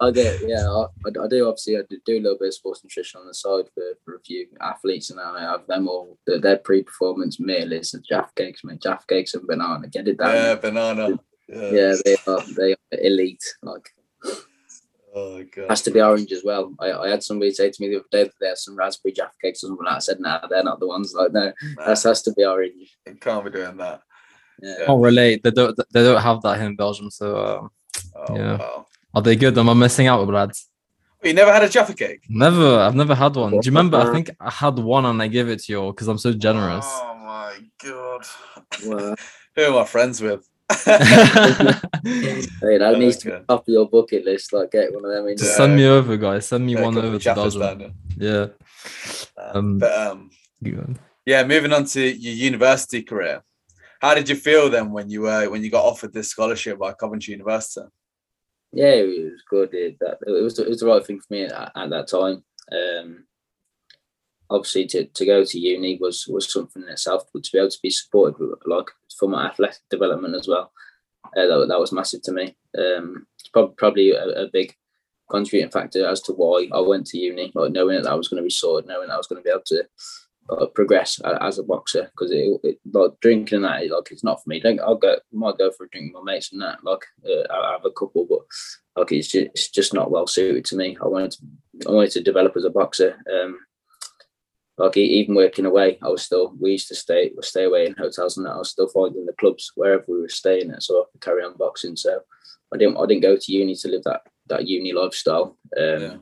I 0.00 0.10
get 0.10 0.40
yeah. 0.46 0.66
I, 0.66 0.86
I, 1.06 1.28
do 1.28 1.46
obviously 1.46 1.76
I 1.76 1.82
do 2.06 2.16
a 2.16 2.20
little 2.20 2.38
bit 2.38 2.48
of 2.48 2.54
sports 2.54 2.82
nutrition 2.82 3.20
on 3.20 3.26
the 3.26 3.34
side 3.34 3.66
for, 3.74 3.82
for 4.02 4.14
a 4.14 4.20
few 4.20 4.46
athletes, 4.62 5.10
and 5.10 5.20
I 5.20 5.42
have 5.42 5.66
them 5.66 5.88
all. 5.88 6.16
Their 6.26 6.56
pre-performance 6.56 7.38
meal 7.38 7.72
is 7.72 7.94
Jaffa 8.08 8.32
cakes, 8.34 8.64
man. 8.64 8.78
Jaffa 8.82 9.04
cakes 9.06 9.34
and 9.34 9.46
banana. 9.46 9.88
Get 9.88 10.08
it 10.08 10.18
down. 10.18 10.34
Yeah, 10.34 10.54
banana. 10.54 11.18
Yeah, 11.48 11.70
yeah 11.70 11.94
they 12.04 12.16
are 12.26 12.42
they 12.56 12.72
are 12.72 12.76
elite. 12.92 13.44
Like 13.62 13.90
Oh 15.18 15.44
god. 15.54 15.66
Has 15.68 15.82
to 15.82 15.90
be 15.90 16.00
orange 16.00 16.32
as 16.32 16.44
well. 16.44 16.72
I, 16.78 16.92
I 16.92 17.08
had 17.08 17.22
somebody 17.22 17.50
say 17.50 17.70
to 17.70 17.82
me 17.82 17.88
the 17.88 17.96
other 17.96 18.06
day 18.10 18.24
that 18.24 18.32
there's 18.40 18.64
some 18.64 18.76
raspberry 18.76 19.12
jaffa 19.12 19.32
cakes 19.42 19.62
or 19.62 19.68
something 19.68 19.84
like 19.84 19.94
that. 19.94 19.96
I 19.96 20.00
said, 20.00 20.20
no, 20.20 20.30
nah, 20.30 20.46
they're 20.46 20.62
not 20.62 20.80
the 20.80 20.86
ones. 20.86 21.14
Like, 21.14 21.32
no, 21.32 21.46
nah. 21.46 21.86
that 21.86 22.02
has 22.02 22.22
to 22.22 22.32
be 22.32 22.44
orange. 22.44 22.96
You 23.06 23.14
can't 23.14 23.44
be 23.44 23.50
doing 23.50 23.76
that. 23.78 24.00
Yeah. 24.62 24.86
Can't 24.86 25.02
relate. 25.02 25.42
They 25.42 25.50
don't 25.50 25.76
they 25.92 26.02
don't 26.02 26.22
have 26.22 26.42
that 26.42 26.58
here 26.58 26.66
in 26.66 26.76
Belgium. 26.76 27.10
So 27.10 27.36
uh, 27.36 27.68
oh, 28.16 28.36
yeah. 28.36 28.58
Wow. 28.58 28.86
Are 29.14 29.22
they 29.22 29.36
good? 29.36 29.56
Am 29.58 29.68
I 29.68 29.74
missing 29.74 30.06
out 30.06 30.20
with 30.20 30.34
lads? 30.34 30.68
You 31.24 31.34
never 31.34 31.52
had 31.52 31.64
a 31.64 31.68
Jaffa 31.68 31.94
cake? 31.94 32.22
Never. 32.28 32.78
I've 32.78 32.94
never 32.94 33.14
had 33.14 33.34
one. 33.34 33.50
Do 33.50 33.56
you 33.56 33.72
remember? 33.72 33.96
I 33.98 34.12
think 34.12 34.30
I 34.38 34.50
had 34.50 34.78
one 34.78 35.04
and 35.06 35.20
I 35.20 35.26
gave 35.26 35.48
it 35.48 35.60
to 35.64 35.72
you 35.72 35.86
because 35.90 36.06
I'm 36.06 36.18
so 36.18 36.32
generous. 36.32 36.86
Oh 36.86 37.14
my 37.16 37.58
god. 37.82 38.24
Who 39.56 39.62
am 39.62 39.76
I 39.76 39.84
friends 39.84 40.20
with? 40.20 40.48
hey, 40.84 40.94
that 42.78 42.96
needs 42.98 43.16
to 43.18 43.30
be 43.30 43.46
top 43.48 43.62
of 43.62 43.68
your 43.68 43.88
bucket 43.88 44.24
list. 44.24 44.52
Like, 44.52 44.72
get 44.72 44.92
one 44.92 45.04
of 45.04 45.10
them. 45.10 45.28
In 45.28 45.36
Just 45.36 45.56
send 45.56 45.76
me 45.76 45.86
over, 45.86 46.16
guys. 46.16 46.46
Send 46.46 46.66
me 46.66 46.74
yeah, 46.74 46.82
one 46.82 46.98
over 46.98 47.18
to 47.18 47.34
Belgium. 47.34 47.94
Yeah. 48.16 48.46
Um, 49.36 49.78
but 49.78 49.98
um, 49.98 50.30
yeah, 51.24 51.44
moving 51.44 51.72
on 51.72 51.84
to 51.86 52.00
your 52.00 52.34
university 52.34 53.02
career. 53.02 53.42
How 54.00 54.14
did 54.14 54.28
you 54.28 54.36
feel 54.36 54.68
then 54.68 54.92
when 54.92 55.10
you 55.10 55.22
were 55.22 55.48
when 55.50 55.62
you 55.62 55.70
got 55.70 55.84
offered 55.84 56.12
this 56.12 56.28
scholarship 56.28 56.78
by 56.78 56.92
Coventry 56.92 57.32
University? 57.32 57.86
Yeah, 58.72 58.92
it 58.92 59.32
was 59.32 59.42
good. 59.48 59.72
It, 59.72 59.98
that, 60.00 60.18
it 60.26 60.42
was 60.42 60.58
it 60.58 60.68
was 60.68 60.80
the 60.80 60.86
right 60.86 61.04
thing 61.04 61.20
for 61.20 61.32
me 61.32 61.44
at, 61.44 61.72
at 61.74 61.90
that 61.90 62.08
time. 62.08 62.44
Um, 62.70 63.24
obviously 64.50 64.86
to, 64.86 65.04
to 65.04 65.26
go 65.26 65.44
to 65.44 65.58
uni 65.58 65.98
was 66.00 66.26
was 66.28 66.52
something 66.52 66.82
in 66.82 66.88
itself, 66.88 67.24
but 67.32 67.44
to 67.44 67.50
be 67.52 67.58
able 67.58 67.70
to 67.70 67.78
be 67.82 67.90
supported 67.90 68.36
like 68.66 68.86
for 69.18 69.28
my 69.28 69.46
athletic 69.46 69.82
development 69.90 70.34
as 70.34 70.48
well, 70.48 70.72
uh, 71.36 71.46
that, 71.46 71.66
that 71.68 71.80
was 71.80 71.92
massive 71.92 72.22
to 72.22 72.32
me. 72.32 72.56
Um, 72.76 73.26
it's 73.38 73.48
probably 73.48 73.74
probably 73.76 74.10
a, 74.12 74.44
a, 74.44 74.48
big 74.50 74.74
contributing 75.30 75.70
factor 75.70 76.06
as 76.06 76.22
to 76.22 76.32
why 76.32 76.68
I 76.72 76.80
went 76.80 77.06
to 77.08 77.18
uni, 77.18 77.52
like 77.54 77.72
knowing 77.72 78.02
that 78.02 78.10
I 78.10 78.14
was 78.14 78.28
going 78.28 78.42
to 78.42 78.46
be 78.46 78.50
sorted, 78.50 78.88
knowing 78.88 79.08
that 79.08 79.14
I 79.14 79.18
was 79.18 79.26
going 79.26 79.42
to 79.42 79.44
be 79.44 79.50
able 79.50 79.62
to 79.66 79.84
uh, 80.50 80.66
progress 80.66 81.20
as 81.40 81.58
a 81.58 81.62
boxer 81.62 82.04
because 82.04 82.30
it, 82.30 82.60
it, 82.62 82.78
like 82.92 83.12
drinking 83.20 83.62
that 83.62 83.90
like 83.90 84.10
it's 84.10 84.24
not 84.24 84.42
for 84.42 84.48
me. 84.48 84.60
Don't 84.60 84.80
I'll 84.80 84.96
go 84.96 85.16
might 85.32 85.58
go 85.58 85.70
for 85.70 85.84
a 85.84 85.88
drink 85.90 86.14
with 86.14 86.24
my 86.24 86.32
mates 86.32 86.52
and 86.52 86.62
that 86.62 86.82
like 86.84 87.04
uh, 87.26 87.52
I 87.52 87.72
have 87.72 87.84
a 87.84 87.90
couple, 87.90 88.26
but 88.28 88.40
like 88.96 89.12
it's 89.12 89.28
just, 89.28 89.46
it's 89.46 89.68
just 89.70 89.94
not 89.94 90.10
well 90.10 90.26
suited 90.26 90.64
to 90.66 90.76
me. 90.76 90.96
I 91.02 91.06
wanted 91.06 91.32
to 91.32 91.38
I 91.88 91.92
wanted 91.92 92.12
to 92.12 92.22
develop 92.22 92.56
as 92.56 92.64
a 92.64 92.70
boxer. 92.70 93.18
Um, 93.30 93.58
like 94.78 94.96
even 94.96 95.34
working 95.34 95.66
away, 95.66 95.98
I 96.02 96.08
was 96.08 96.22
still 96.22 96.54
we 96.60 96.72
used 96.72 96.88
to 96.88 96.94
stay 96.94 97.32
stay 97.40 97.64
away 97.64 97.86
in 97.86 97.94
hotels 97.94 98.36
and 98.36 98.46
that 98.46 98.52
I 98.52 98.58
was 98.58 98.70
still 98.70 98.88
finding 98.88 99.26
the 99.26 99.32
clubs 99.34 99.72
wherever 99.74 100.04
we 100.06 100.20
were 100.20 100.28
staying 100.28 100.70
at, 100.70 100.82
so 100.82 101.00
I 101.00 101.04
could 101.12 101.20
carry 101.20 101.42
on 101.42 101.56
boxing. 101.56 101.96
So 101.96 102.20
I 102.72 102.76
didn't 102.76 102.96
I 102.96 103.06
didn't 103.06 103.22
go 103.22 103.36
to 103.36 103.52
uni 103.52 103.74
to 103.74 103.88
live 103.88 104.04
that 104.04 104.22
that 104.46 104.66
uni 104.66 104.92
lifestyle. 104.92 105.58
Um, 105.76 106.00
Yeah. 106.02 106.16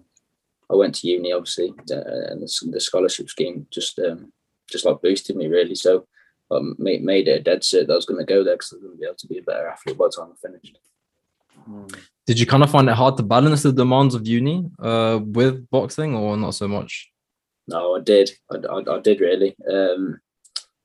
I 0.68 0.74
went 0.74 0.96
to 0.96 1.06
uni 1.06 1.32
obviously, 1.32 1.72
uh, 1.92 2.30
and 2.30 2.42
the, 2.42 2.68
the 2.72 2.80
scholarship 2.80 3.28
scheme 3.28 3.66
just 3.70 3.98
um, 3.98 4.32
just 4.68 4.84
like 4.84 5.02
boosted 5.02 5.36
me 5.36 5.46
really. 5.46 5.74
So 5.74 6.06
um, 6.50 6.74
made 6.78 7.04
made 7.04 7.28
it 7.28 7.40
a 7.40 7.42
dead 7.42 7.62
set 7.62 7.86
that 7.86 7.92
I 7.92 7.96
was 7.96 8.06
going 8.06 8.24
to 8.24 8.32
go 8.32 8.42
there 8.42 8.54
because 8.54 8.72
I 8.72 8.76
was 8.76 8.82
going 8.82 8.96
to 8.96 9.00
be 9.00 9.06
able 9.06 9.16
to 9.16 9.26
be 9.26 9.38
a 9.38 9.42
better 9.42 9.68
athlete 9.68 9.98
by 9.98 10.06
the 10.06 10.16
time 10.16 10.32
I 10.32 10.48
finished. 10.48 10.78
Mm. 11.68 11.98
Did 12.26 12.40
you 12.40 12.46
kind 12.46 12.62
of 12.62 12.70
find 12.70 12.88
it 12.88 12.94
hard 12.94 13.16
to 13.16 13.22
balance 13.22 13.62
the 13.62 13.72
demands 13.72 14.14
of 14.14 14.26
uni 14.26 14.68
uh, 14.80 15.20
with 15.22 15.68
boxing, 15.70 16.14
or 16.14 16.36
not 16.36 16.54
so 16.54 16.66
much? 16.66 17.12
No, 17.68 17.96
I 17.96 18.00
did. 18.00 18.30
I, 18.50 18.56
I, 18.58 18.96
I 18.96 19.00
did 19.00 19.20
really. 19.20 19.56
Um, 19.70 20.20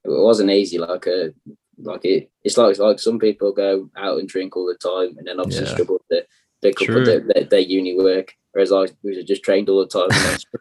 it 0.04 0.10
wasn't 0.10 0.50
easy. 0.50 0.78
Like 0.78 1.06
a 1.08 1.34
like 1.78 2.06
it. 2.06 2.30
It's 2.44 2.58
like 2.58 2.78
like 2.80 3.00
some 3.00 3.20
people 3.20 3.52
go 3.52 3.90
out 3.98 4.20
and 4.20 4.28
drink 4.28 4.56
all 4.56 4.66
the 4.68 4.76
time, 4.76 5.18
and 5.18 5.28
then 5.28 5.40
obviously 5.40 5.66
Yeah. 5.68 5.74
struggle 5.74 6.02
to 6.12 6.26
pick 6.62 6.82
up 6.82 6.86
True. 6.88 6.96
with 6.96 7.06
their, 7.06 7.20
their, 7.22 7.44
their 7.46 7.60
uni 7.60 7.96
work. 7.96 8.34
Whereas 8.54 8.72
I 8.72 8.80
was 9.04 9.24
just 9.26 9.44
trained 9.44 9.70
all 9.70 9.80
the 9.80 9.88
time 9.88 10.10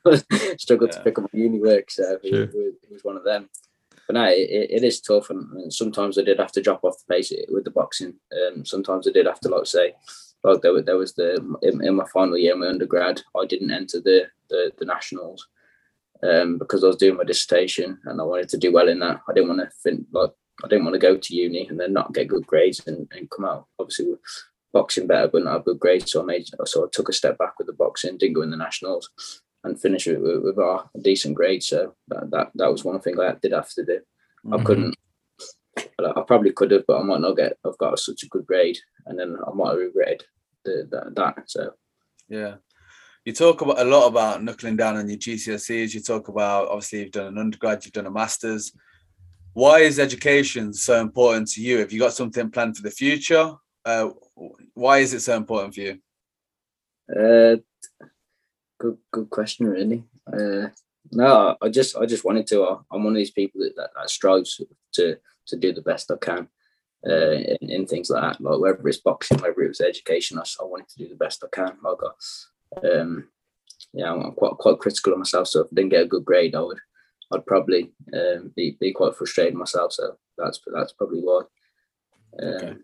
and 0.04 0.60
struggled 0.60 0.90
Yeah. 0.92 0.98
to 0.98 1.04
pick 1.04 1.18
up 1.18 1.30
uni 1.32 1.58
work. 1.58 1.90
So 1.90 2.18
it, 2.22 2.34
it 2.34 2.54
was- 2.54 2.74
it 2.82 2.92
was 2.92 3.04
one 3.04 3.16
of 3.16 3.24
them. 3.24 3.48
But 4.06 4.14
no, 4.14 4.24
it, 4.28 4.70
it 4.70 4.84
is 4.84 5.00
tough, 5.00 5.30
and, 5.30 5.50
and 5.52 5.72
sometimes 5.72 6.18
I 6.18 6.22
did 6.22 6.38
have 6.40 6.52
to 6.52 6.60
drop 6.62 6.82
off 6.84 6.96
the 7.06 7.14
pace 7.14 7.32
with 7.48 7.64
the 7.64 7.70
boxing. 7.70 8.14
Um, 8.32 8.64
sometimes 8.64 9.06
I 9.08 9.12
did 9.12 9.26
have 9.26 9.38
to 9.40 9.48
like 9.48 9.66
say, 9.66 9.94
like 10.44 10.60
there, 10.62 10.72
was- 10.72 10.84
there 10.84 10.96
was 10.98 11.14
the 11.14 11.34
in, 11.62 11.82
in 11.84 11.94
my 11.96 12.04
final 12.12 12.36
year, 12.36 12.52
in 12.54 12.60
my 12.60 12.66
undergrad, 12.68 13.22
I 13.40 13.46
didn't 13.46 13.70
enter 13.70 14.00
the 14.00 14.26
the, 14.50 14.72
the 14.78 14.84
nationals 14.84 15.46
um, 16.22 16.58
because 16.58 16.84
I 16.84 16.88
was 16.88 16.96
doing 16.96 17.16
my 17.16 17.24
dissertation 17.24 17.98
and 18.04 18.20
I 18.20 18.24
wanted 18.24 18.48
to 18.50 18.58
do 18.58 18.72
well 18.72 18.88
in 18.88 18.98
that. 19.00 19.20
I 19.28 19.32
didn't 19.32 19.48
want 19.48 19.60
to 19.60 19.70
think 19.82 20.06
like 20.12 20.30
I 20.64 20.68
didn't 20.68 20.84
want 20.84 20.94
to 20.94 21.00
go 21.00 21.16
to 21.16 21.34
uni 21.34 21.66
and 21.68 21.78
then 21.80 21.92
not 21.92 22.12
get 22.12 22.28
good 22.28 22.46
grades 22.46 22.86
and, 22.86 23.08
and 23.12 23.30
come 23.30 23.44
out 23.44 23.66
obviously 23.78 24.10
with 24.10 24.20
boxing 24.72 25.06
better 25.06 25.28
but 25.28 25.42
not 25.44 25.52
have 25.54 25.64
good 25.64 25.80
grades. 25.80 26.12
So 26.12 26.22
I 26.22 26.24
made 26.24 26.46
so 26.64 26.84
I 26.84 26.88
took 26.92 27.08
a 27.08 27.12
step 27.12 27.38
back 27.38 27.54
with 27.58 27.66
the 27.66 27.72
boxing, 27.72 28.18
didn't 28.18 28.34
go 28.34 28.42
in 28.42 28.50
the 28.50 28.56
nationals 28.56 29.10
and 29.64 29.80
finished 29.80 30.06
with, 30.06 30.20
with, 30.20 30.42
with 30.44 30.58
a 30.58 30.84
decent 31.02 31.34
grade. 31.34 31.62
So 31.62 31.94
that, 32.08 32.30
that 32.30 32.50
that 32.54 32.70
was 32.70 32.84
one 32.84 33.00
thing 33.00 33.18
I 33.18 33.34
did 33.40 33.52
have 33.52 33.70
to 33.70 33.84
do. 33.84 34.00
I 34.52 34.56
Mhm. 34.56 34.64
couldn't. 34.64 34.94
I 35.78 36.22
probably 36.26 36.52
could 36.52 36.70
have, 36.72 36.84
but 36.86 36.98
I 36.98 37.02
might 37.02 37.20
not 37.20 37.36
get. 37.36 37.56
I've 37.64 37.78
got 37.78 37.98
such 37.98 38.22
a 38.22 38.28
good 38.28 38.46
grade, 38.46 38.78
and 39.06 39.18
then 39.18 39.36
I 39.46 39.52
might 39.52 39.70
have 39.70 39.78
regretted 39.78 40.24
the, 40.64 40.88
that. 40.90 41.14
that. 41.14 41.50
So 41.50 41.74
Yeah. 42.28 42.56
You 43.30 43.34
talk 43.34 43.60
about 43.60 43.78
a 43.78 43.84
lot 43.84 44.08
about 44.08 44.42
knuckling 44.42 44.74
down 44.74 44.96
on 44.96 45.08
your 45.08 45.16
GCSEs. 45.16 45.94
You 45.94 46.00
talk 46.00 46.26
about 46.26 46.66
obviously 46.66 46.98
you've 46.98 47.12
done 47.12 47.28
an 47.28 47.38
undergrad, 47.38 47.84
you've 47.84 47.92
done 47.92 48.08
a 48.08 48.10
master's. 48.10 48.72
Why 49.52 49.82
is 49.82 50.00
education 50.00 50.72
so 50.72 51.00
important 51.00 51.46
to 51.52 51.62
you? 51.62 51.78
Have 51.78 51.92
you 51.92 52.00
got 52.00 52.12
something 52.12 52.50
planned 52.50 52.76
for 52.76 52.82
the 52.82 52.90
future? 52.90 53.54
Uh, 53.84 54.08
why 54.74 54.98
is 54.98 55.14
it 55.14 55.20
so 55.20 55.36
important 55.36 55.76
for 55.76 55.80
you? 55.80 56.00
Uh, 57.08 57.58
good, 58.80 58.98
good 59.12 59.30
question, 59.30 59.68
really. 59.68 60.02
Uh, 60.26 60.70
no, 61.12 61.56
I 61.62 61.68
just, 61.68 61.96
I 61.96 62.06
just 62.06 62.24
wanted 62.24 62.48
to. 62.48 62.64
I, 62.64 62.78
I'm 62.90 63.04
one 63.04 63.12
of 63.12 63.16
these 63.16 63.30
people 63.30 63.60
that, 63.60 63.76
that, 63.76 63.90
that 63.96 64.10
strives 64.10 64.60
to 64.94 65.18
to 65.46 65.56
do 65.56 65.72
the 65.72 65.82
best 65.82 66.10
I 66.10 66.16
can 66.16 66.48
uh, 67.06 67.30
in, 67.60 67.70
in 67.70 67.86
things 67.86 68.10
like 68.10 68.22
that. 68.22 68.40
Like 68.40 68.58
whether 68.58 68.88
it's 68.88 68.98
boxing, 68.98 69.38
whether 69.38 69.62
it 69.62 69.68
was 69.68 69.80
education, 69.80 70.36
I, 70.36 70.42
I 70.60 70.64
wanted 70.64 70.88
to 70.88 70.98
do 70.98 71.08
the 71.08 71.14
best 71.14 71.44
I 71.44 71.48
can. 71.54 71.76
Like, 71.80 71.98
I, 72.02 72.10
um, 72.84 73.28
yeah, 73.92 74.12
I'm 74.12 74.32
quite 74.32 74.52
quite 74.52 74.78
critical 74.78 75.12
of 75.12 75.18
myself. 75.18 75.48
So 75.48 75.62
if 75.62 75.66
I 75.72 75.74
didn't 75.74 75.90
get 75.90 76.02
a 76.02 76.08
good 76.08 76.24
grade, 76.24 76.54
I 76.54 76.60
would, 76.60 76.78
I'd 77.32 77.46
probably 77.46 77.92
um, 78.14 78.52
be 78.56 78.76
be 78.80 78.92
quite 78.92 79.14
frustrated 79.16 79.54
myself. 79.54 79.92
So 79.92 80.16
that's 80.38 80.60
that's 80.72 80.92
probably 80.92 81.20
why. 81.20 81.42
Um, 82.42 82.54
Okay. 82.54 82.74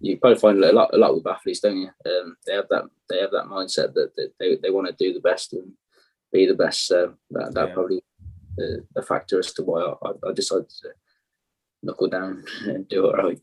You 0.00 0.16
probably 0.16 0.38
find 0.38 0.62
a 0.62 0.72
lot 0.72 0.94
a 0.94 0.96
lot 0.96 1.14
with 1.14 1.26
athletes, 1.26 1.58
don't 1.60 1.78
you? 1.78 1.90
Um, 2.06 2.36
they 2.46 2.54
have 2.54 2.68
that 2.70 2.84
they 3.10 3.18
have 3.20 3.32
that 3.32 3.46
mindset 3.46 3.94
that, 3.94 4.14
that 4.16 4.32
they, 4.38 4.56
they 4.62 4.70
want 4.70 4.86
to 4.86 4.92
do 4.92 5.12
the 5.12 5.20
best 5.20 5.52
and 5.52 5.72
be 6.32 6.46
the 6.46 6.54
best. 6.54 6.86
So 6.86 7.14
that 7.30 7.52
that 7.54 7.68
Yeah. 7.68 7.74
probably 7.74 8.04
the, 8.56 8.84
a 8.96 9.02
factor 9.02 9.40
as 9.40 9.52
to 9.54 9.62
why 9.64 9.80
I, 10.02 10.28
I 10.28 10.32
decided 10.32 10.68
to 10.68 10.88
knuckle 11.82 12.08
down 12.08 12.44
and 12.62 12.88
do 12.88 13.06
it 13.08 13.16
right. 13.16 13.40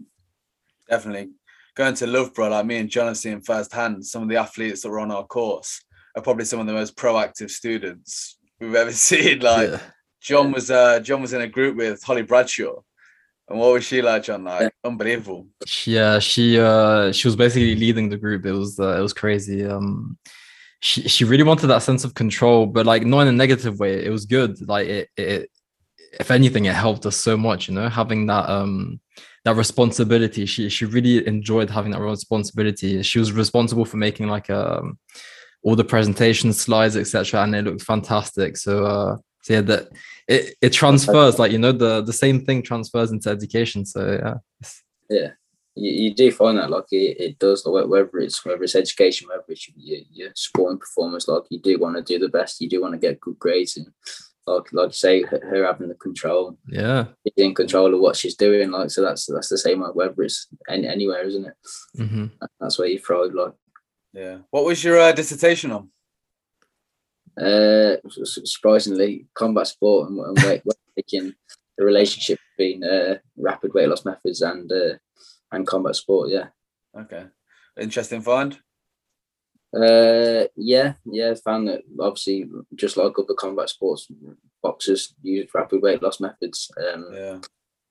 Definitely. 0.90 1.34
Going 1.76 1.94
to 1.96 2.08
Loughborough, 2.08 2.50
like 2.50 2.66
me 2.66 2.78
and 2.78 2.90
John 2.90 3.08
have 3.08 3.18
seen 3.18 3.42
firsthand, 3.42 4.06
some 4.06 4.24
of 4.24 4.30
the 4.30 4.38
athletes 4.38 4.82
that 4.82 4.90
were 4.90 5.00
on 5.02 5.12
our 5.12 5.26
course 5.26 5.82
are 6.16 6.22
probably 6.22 6.46
some 6.46 6.60
of 6.62 6.68
the 6.68 6.74
most 6.74 6.96
proactive 6.96 7.50
students 7.52 8.38
we've 8.60 8.76
ever 8.76 8.92
seen. 9.10 9.40
Like 9.40 9.70
Yeah. 9.72 9.80
John 10.22 10.52
was 10.52 10.72
uh 10.72 11.00
John 11.02 11.22
was 11.22 11.34
in 11.34 11.42
a 11.42 11.48
group 11.48 11.76
with 11.76 12.02
Holly 12.04 12.22
Bradshaw. 12.24 12.76
And 13.50 13.60
what 13.60 13.74
was 13.74 13.84
she 13.86 14.02
like, 14.02 14.24
John? 14.24 14.46
Like 14.46 14.62
Yeah. 14.62 14.70
unbelievable. 14.90 15.48
Yeah, 15.86 16.20
she 16.20 16.58
uh 16.60 17.12
she 17.12 17.28
was 17.28 17.36
basically 17.36 17.76
leading 17.76 18.08
the 18.10 18.18
group. 18.18 18.46
It 18.46 18.54
was 18.54 18.80
uh, 18.80 18.98
it 18.98 19.02
was 19.02 19.14
crazy. 19.14 19.66
Um 19.66 20.18
she 20.80 21.08
she 21.10 21.26
really 21.26 21.44
wanted 21.44 21.68
that 21.68 21.84
sense 21.84 22.06
of 22.06 22.14
control, 22.14 22.66
but 22.68 22.86
like 22.86 23.04
not 23.06 23.22
in 23.22 23.28
a 23.28 23.32
negative 23.34 23.80
way. 23.80 24.04
It 24.06 24.12
was 24.12 24.26
good. 24.26 24.66
Like 24.68 24.88
it 24.88 25.10
it 25.18 25.50
if 26.20 26.32
anything, 26.32 26.64
it 26.66 26.74
helped 26.76 27.06
us 27.06 27.18
so 27.18 27.36
much, 27.36 27.68
you 27.68 27.76
know, 27.76 27.90
having 27.90 28.28
that 28.28 28.50
um 28.50 29.02
that 29.46 29.56
responsibility. 29.56 30.46
She 30.46 30.70
she 30.70 30.86
really 30.86 31.26
enjoyed 31.26 31.70
having 31.70 31.92
that 31.92 32.02
responsibility. 32.02 33.02
She 33.04 33.20
was 33.20 33.32
responsible 33.32 33.86
for 33.86 33.98
making 33.98 34.28
like 34.28 34.50
um 34.50 34.98
all 35.64 35.76
the 35.76 35.84
presentation 35.84 36.52
slides, 36.52 36.98
etc. 36.98 37.44
And 37.44 37.56
it 37.56 37.64
looked 37.64 37.84
fantastic. 37.84 38.58
So 38.58 38.86
uh 38.86 39.18
so 39.44 39.54
yeah, 39.54 39.62
that 39.62 39.90
it, 40.28 40.56
it 40.62 40.74
transfers 40.74 41.38
like 41.38 41.52
you 41.52 41.60
know 41.60 41.72
the 41.72 42.02
the 42.02 42.14
same 42.14 42.44
thing 42.44 42.64
transfers 42.64 43.12
into 43.12 43.30
education. 43.30 43.86
So 43.86 44.20
yeah. 44.22 44.68
Yeah, 45.08 45.32
you, 45.76 45.92
you 45.92 46.16
do 46.16 46.32
find 46.32 46.58
that 46.58 46.72
like 46.72 46.92
it, 46.92 47.20
it 47.20 47.40
does. 47.40 47.64
Whether 47.64 48.10
it's 48.18 48.44
whether 48.44 48.64
it's 48.64 48.76
education, 48.76 49.28
whether 49.30 49.44
it's 49.48 49.70
your, 49.76 50.00
your 50.12 50.30
sporting 50.34 50.80
performance, 50.80 51.28
like 51.28 51.44
you 51.52 51.60
do 51.60 51.78
want 51.78 51.96
to 51.96 52.02
do 52.02 52.18
the 52.18 52.30
best. 52.30 52.60
You 52.60 52.68
do 52.68 52.82
want 52.82 52.94
to 52.94 53.00
get 53.00 53.22
good 53.22 53.38
grades 53.38 53.78
and. 53.78 53.88
Like, 54.48 54.72
like 54.74 54.88
you 54.90 54.94
say, 54.94 55.24
her, 55.24 55.40
her 55.50 55.66
having 55.66 55.88
the 55.90 55.96
control, 55.96 56.58
Yeah. 56.70 57.06
she's 57.24 57.34
in 57.46 57.56
control 57.56 57.94
of 57.94 58.00
what 58.00 58.16
she's 58.16 58.36
doing. 58.36 58.70
Like, 58.72 58.92
so 58.92 59.02
that's 59.02 59.26
that's 59.26 59.50
the 59.50 59.58
same. 59.58 59.82
Like, 59.82 59.96
whether 59.96 60.22
it's 60.22 60.48
any, 60.70 60.88
anywhere, 60.88 61.24
isn't 61.26 61.46
it? 61.48 61.54
hmm 61.98 62.26
That's 62.60 62.78
where 62.78 62.88
you 62.88 63.00
thrive. 63.00 63.34
Like, 63.34 63.54
Yeah. 64.14 64.38
What 64.52 64.66
was 64.66 64.84
your 64.84 65.00
uh, 65.00 65.12
dissertation 65.14 65.72
on? 65.72 65.90
uh, 67.42 67.96
surprisingly, 68.24 69.28
combat 69.34 69.68
sport 69.68 70.10
and, 70.10 70.20
and 70.20 70.38
weight, 70.44 70.62
weightlifting, 70.98 71.34
the 71.78 71.84
relationship 71.84 72.40
between 72.58 72.84
uh, 72.84 73.16
rapid 73.38 73.74
weight 73.74 73.90
loss 73.90 74.06
methods 74.06 74.42
and 74.42 74.72
uh, 74.72 74.94
and 75.52 75.68
combat 75.68 75.96
sport. 75.96 76.30
Yeah, 76.30 76.48
Okay. 76.98 77.26
Interesting 77.80 78.22
find. 78.22 78.58
Uh, 79.76 80.48
yeah, 80.56 80.94
yeah. 81.06 81.34
Found 81.46 81.68
that 81.68 81.82
obviously, 82.00 82.46
just 82.76 82.98
like 82.98 83.18
other 83.20 83.34
combat 83.34 83.70
sports, 83.70 84.08
boxers 84.64 85.14
use 85.22 85.50
rapid 85.54 85.82
weight 85.82 86.02
loss 86.02 86.20
methods. 86.20 86.72
Um, 86.78 87.06
Yeah. 87.14 87.40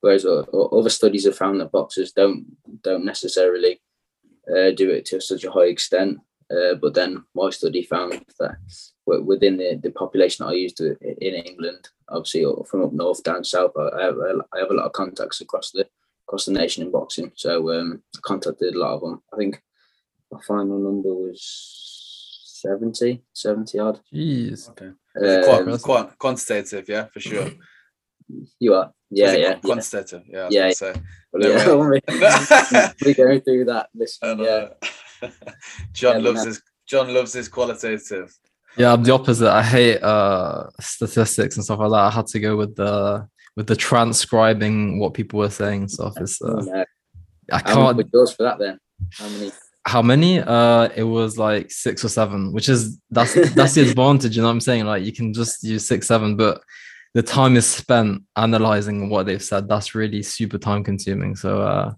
whereas 0.00 0.24
uh, 0.26 0.40
other 0.78 0.90
studies 0.90 1.24
have 1.24 1.36
found 1.36 1.60
that 1.60 1.72
boxers 1.72 2.12
don't 2.12 2.44
don't 2.82 3.04
necessarily 3.04 3.80
uh, 4.48 4.70
do 4.76 4.90
it 4.90 5.04
to 5.06 5.20
such 5.20 5.44
a 5.44 5.50
high 5.50 5.66
extent. 5.66 6.18
Uh, 6.50 6.74
but 6.74 6.92
then 6.94 7.24
my 7.34 7.48
study 7.50 7.82
found 7.82 8.22
that 8.38 8.56
within 9.06 9.56
the, 9.56 9.80
the 9.82 9.90
population 9.90 10.44
that 10.44 10.50
I 10.52 10.56
used 10.64 10.76
to, 10.76 10.94
in 11.00 11.34
England, 11.34 11.88
obviously 12.10 12.44
from 12.68 12.82
up 12.84 12.92
north 12.92 13.22
down 13.22 13.42
south, 13.44 13.72
I 13.78 13.88
I 13.98 14.02
have, 14.04 14.18
a- 14.18 14.44
I 14.54 14.58
have 14.58 14.70
a 14.70 14.74
lot 14.74 14.86
of 14.86 14.92
contacts 14.92 15.40
across 15.40 15.70
the 15.70 15.86
across 16.28 16.44
the 16.46 16.52
nation 16.52 16.82
in 16.84 16.90
boxing. 16.90 17.32
So 17.34 17.52
um, 17.72 18.02
I 18.16 18.18
contacted 18.22 18.74
a 18.74 18.78
lot 18.78 18.94
of 18.94 19.00
them. 19.00 19.22
I 19.32 19.36
think 19.36 19.62
my 20.34 20.40
final 20.46 20.78
number 20.78 21.14
was 21.14 21.40
70, 22.62 23.22
70 23.32 23.78
odd. 23.78 24.00
Jeez. 24.12 24.68
Okay. 24.70 24.86
Um, 24.86 25.64
quite, 25.64 25.82
quite 25.82 26.18
quantitative, 26.18 26.88
yeah, 26.88 27.06
for 27.06 27.20
sure. 27.20 27.50
you 28.58 28.74
are, 28.74 28.92
yeah, 29.10 29.24
Was 29.26 29.34
it 29.34 29.40
yeah, 29.40 29.48
yeah. 29.48 29.54
Quantitative, 29.60 30.22
yeah. 30.28 30.38
I 30.40 30.44
was 30.46 30.54
Yeah, 30.54 30.62
gonna 30.62 30.74
say. 30.74 30.94
Well, 31.32 31.42
yeah, 31.42 32.92
we're 33.04 33.14
going 33.14 33.40
through 33.42 33.64
that. 33.66 33.88
Listen, 33.94 34.28
And, 34.30 34.40
yeah. 34.40 34.68
uh, 35.22 35.28
John 35.92 36.16
Yeah, 36.22 36.30
loves 36.30 36.44
his 36.44 36.62
John 36.86 37.14
loves 37.14 37.32
his 37.32 37.48
qualitative. 37.48 38.32
Yeah, 38.76 38.92
I'm 38.92 39.02
the 39.04 39.12
opposite. 39.14 39.50
I 39.50 39.62
hate 39.62 40.02
uh 40.02 40.68
statistics 40.80 41.56
and 41.56 41.64
stuff 41.64 41.78
like 41.78 41.90
that. 41.90 41.96
I 41.96 42.10
had 42.10 42.26
to 42.28 42.40
go 42.40 42.56
with 42.56 42.74
the 42.76 43.26
with 43.56 43.66
the 43.68 43.76
transcribing 43.76 44.98
what 44.98 45.14
people 45.14 45.38
were 45.38 45.50
saying 45.50 45.82
and 45.82 45.90
stuff. 45.90 46.14
It's 46.20 46.42
uh, 46.42 46.60
No. 46.60 46.84
I 47.52 47.60
can't 47.60 47.96
was 47.96 48.06
yours 48.12 48.32
for 48.32 48.42
that 48.42 48.58
then? 48.58 48.78
How 49.12 49.28
many? 49.28 49.50
How 49.86 50.02
many? 50.02 50.40
Uh 50.40 50.88
it 50.96 51.04
was 51.04 51.38
like 51.38 51.70
six 51.70 52.04
or 52.04 52.08
seven, 52.08 52.52
which 52.52 52.68
is 52.68 52.98
that's 53.10 53.34
that's 53.54 53.74
the 53.74 53.88
advantage, 53.88 54.36
you 54.36 54.42
know 54.42 54.48
what 54.48 54.54
I'm 54.54 54.60
saying? 54.60 54.84
Like 54.84 55.04
you 55.04 55.12
can 55.12 55.32
just 55.32 55.62
use 55.62 55.86
six, 55.86 56.06
seven, 56.06 56.36
but 56.36 56.62
the 57.14 57.22
time 57.22 57.56
is 57.56 57.66
spent 57.66 58.22
analyzing 58.36 59.08
what 59.08 59.26
they've 59.26 59.42
said. 59.42 59.68
That's 59.68 59.94
really 59.94 60.22
super 60.22 60.58
time 60.58 60.84
consuming. 60.84 61.36
So 61.36 61.62
uh 61.62 61.94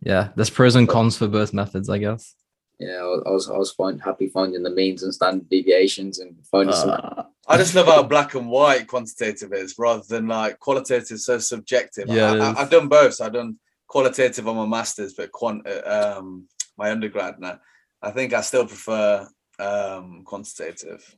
yeah, 0.00 0.30
there's 0.36 0.50
pros 0.50 0.74
and 0.76 0.88
cons 0.88 1.16
for 1.16 1.28
both 1.28 1.52
methods, 1.52 1.88
I 1.88 1.98
guess. 1.98 2.34
Yeah, 2.78 2.98
I 2.98 3.30
was 3.30 3.48
I 3.48 3.56
was, 3.56 3.74
I 3.78 3.82
find, 3.82 4.02
happy 4.02 4.28
finding 4.28 4.62
the 4.62 4.70
means 4.70 5.02
and 5.02 5.14
standard 5.14 5.48
deviations 5.48 6.18
and 6.18 6.36
finding 6.50 6.74
some. 6.74 6.90
Uh, 6.90 7.22
I 7.48 7.56
just 7.56 7.74
love 7.74 7.86
how 7.86 8.02
black 8.02 8.34
and 8.34 8.50
white 8.50 8.86
quantitative 8.86 9.52
is 9.54 9.76
rather 9.78 10.02
than 10.06 10.26
like 10.26 10.58
qualitative 10.58 11.18
so 11.20 11.38
subjective. 11.38 12.06
Yeah, 12.08 12.32
I, 12.32 12.38
I, 12.38 12.60
i've 12.60 12.70
done 12.70 12.88
both. 12.88 13.14
So 13.14 13.24
I've 13.24 13.32
done 13.32 13.58
qualitative 13.86 14.46
on 14.46 14.56
my 14.56 14.66
masters, 14.66 15.14
but 15.14 15.32
quant 15.32 15.66
uh, 15.66 16.18
um 16.18 16.48
my 16.76 16.90
undergrad 16.90 17.38
now. 17.38 17.60
I 18.02 18.10
think 18.10 18.32
I 18.32 18.40
still 18.40 18.66
prefer 18.66 19.28
um, 19.58 20.22
quantitative. 20.24 21.14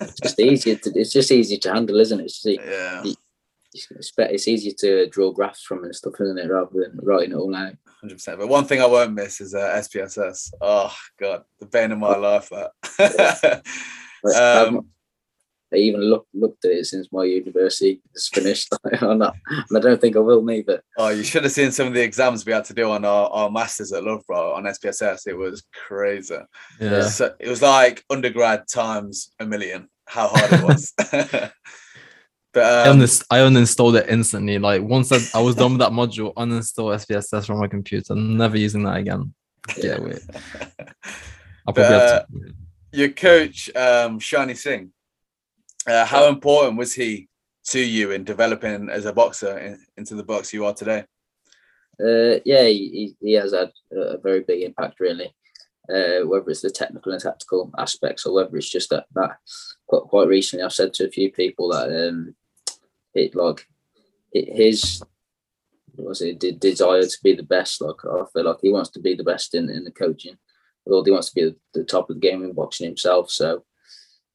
it's 0.00 0.20
just 0.20 0.40
easier. 0.40 0.76
To, 0.76 0.92
it's 0.94 1.12
just 1.12 1.30
easier 1.30 1.58
to 1.58 1.72
handle, 1.72 2.00
isn't 2.00 2.20
it? 2.20 2.24
It's, 2.24 2.42
just, 2.42 2.60
yeah. 2.64 3.02
it's, 3.72 4.12
it's 4.16 4.48
easier 4.48 4.72
to 4.78 5.08
draw 5.08 5.32
graphs 5.32 5.62
from 5.62 5.84
and 5.84 5.94
stuff, 5.94 6.14
isn't 6.20 6.38
it, 6.38 6.50
rather 6.50 6.70
than 6.72 7.00
writing 7.02 7.32
it 7.32 7.36
all 7.36 7.54
out. 7.54 7.74
Hundred 8.00 8.16
percent. 8.16 8.38
But 8.38 8.48
one 8.48 8.64
thing 8.64 8.80
I 8.80 8.86
won't 8.86 9.14
miss 9.14 9.40
is 9.40 9.54
uh, 9.54 9.76
SPSS. 9.76 10.52
Oh 10.60 10.94
God, 11.18 11.44
the 11.58 11.66
bane 11.66 11.92
of 11.92 11.98
my 11.98 12.16
life. 12.16 12.50
That. 12.50 13.62
um, 14.68 14.86
I 15.72 15.76
even 15.78 16.02
looked 16.02 16.28
looked 16.34 16.64
at 16.64 16.72
it 16.72 16.86
since 16.86 17.08
my 17.12 17.24
university 17.24 18.00
is 18.14 18.28
finished. 18.28 18.72
I'm 19.00 19.18
not, 19.18 19.34
and 19.48 19.78
I 19.78 19.80
don't 19.80 20.00
think 20.00 20.16
I 20.16 20.20
will 20.20 20.42
neither. 20.42 20.82
Oh, 20.98 21.08
you 21.08 21.24
should 21.24 21.42
have 21.44 21.52
seen 21.52 21.72
some 21.72 21.88
of 21.88 21.94
the 21.94 22.02
exams 22.02 22.46
we 22.46 22.52
had 22.52 22.64
to 22.66 22.74
do 22.74 22.90
on 22.90 23.04
our, 23.04 23.28
our 23.30 23.50
masters 23.50 23.92
at 23.92 24.04
Loughborough 24.04 24.52
on 24.52 24.64
SPSS. 24.64 25.26
It 25.26 25.36
was 25.36 25.64
crazy. 25.72 26.36
Yeah. 26.80 27.02
So 27.08 27.34
it 27.38 27.48
was 27.48 27.62
like 27.62 28.04
undergrad 28.10 28.68
times 28.68 29.32
a 29.40 29.46
million. 29.46 29.88
How 30.06 30.28
hard 30.28 30.52
it 30.52 30.62
was. 30.62 30.92
but 32.52 32.88
um, 32.88 33.00
I, 33.00 33.02
uninst- 33.02 33.26
I 33.30 33.38
uninstalled 33.38 33.98
it 33.98 34.08
instantly. 34.08 34.58
Like 34.58 34.82
once 34.82 35.10
I, 35.12 35.38
I 35.38 35.42
was 35.42 35.56
done 35.56 35.72
with 35.72 35.80
that 35.80 35.92
module, 35.92 36.34
uninstall 36.34 36.94
SPSS 36.94 37.46
from 37.46 37.58
my 37.58 37.68
computer. 37.68 38.14
Never 38.14 38.58
using 38.58 38.84
that 38.84 38.98
again. 38.98 39.34
Yeah, 39.76 39.98
wait. 39.98 40.20
I'll 41.66 41.72
probably 41.72 41.82
but, 41.82 41.90
uh, 41.90 42.20
to- 42.20 42.54
your 42.92 43.08
coach, 43.08 43.70
um, 43.74 44.20
Shani 44.20 44.56
Singh 44.56 44.92
uh, 45.86 46.04
how 46.04 46.28
important 46.28 46.78
was 46.78 46.94
he 46.94 47.28
to 47.66 47.80
you 47.80 48.10
in 48.10 48.24
developing 48.24 48.90
as 48.90 49.06
a 49.06 49.12
boxer 49.12 49.58
in, 49.58 49.78
into 49.96 50.14
the 50.14 50.22
box 50.22 50.52
you 50.52 50.64
are 50.64 50.74
today? 50.74 51.04
Uh, 52.00 52.40
yeah, 52.44 52.64
he, 52.64 53.14
he 53.20 53.32
has 53.34 53.52
had 53.52 53.70
a 53.92 54.18
very 54.18 54.40
big 54.40 54.62
impact, 54.62 55.00
really. 55.00 55.34
Uh, 55.88 56.26
whether 56.26 56.48
it's 56.48 56.62
the 56.62 56.70
technical 56.70 57.12
and 57.12 57.20
tactical 57.20 57.70
aspects, 57.76 58.24
or 58.24 58.32
whether 58.32 58.56
it's 58.56 58.70
just 58.70 58.88
that 58.88 59.04
that 59.14 59.36
quite, 59.86 60.28
recently, 60.28 60.64
I've 60.64 60.72
said 60.72 60.94
to 60.94 61.06
a 61.06 61.10
few 61.10 61.30
people 61.30 61.68
that 61.68 62.08
um, 62.08 62.34
it 63.12 63.34
like 63.34 63.68
it, 64.32 64.56
his 64.56 65.02
was 65.96 66.22
it 66.22 66.40
the 66.40 66.52
desire 66.52 67.02
to 67.02 67.18
be 67.22 67.34
the 67.34 67.42
best. 67.42 67.82
Like 67.82 68.02
I 68.02 68.24
feel 68.32 68.44
like 68.44 68.60
he 68.62 68.70
wants 68.70 68.90
to 68.90 69.00
be 69.00 69.14
the 69.14 69.24
best 69.24 69.54
in, 69.54 69.68
in 69.68 69.84
the 69.84 69.90
coaching. 69.90 70.38
Although 70.86 71.04
he 71.04 71.10
wants 71.10 71.28
to 71.28 71.34
be 71.34 71.44
the, 71.44 71.56
the 71.74 71.84
top 71.84 72.08
of 72.08 72.16
the 72.16 72.20
game 72.20 72.42
in 72.42 72.52
boxing 72.54 72.86
himself, 72.86 73.30
so 73.30 73.64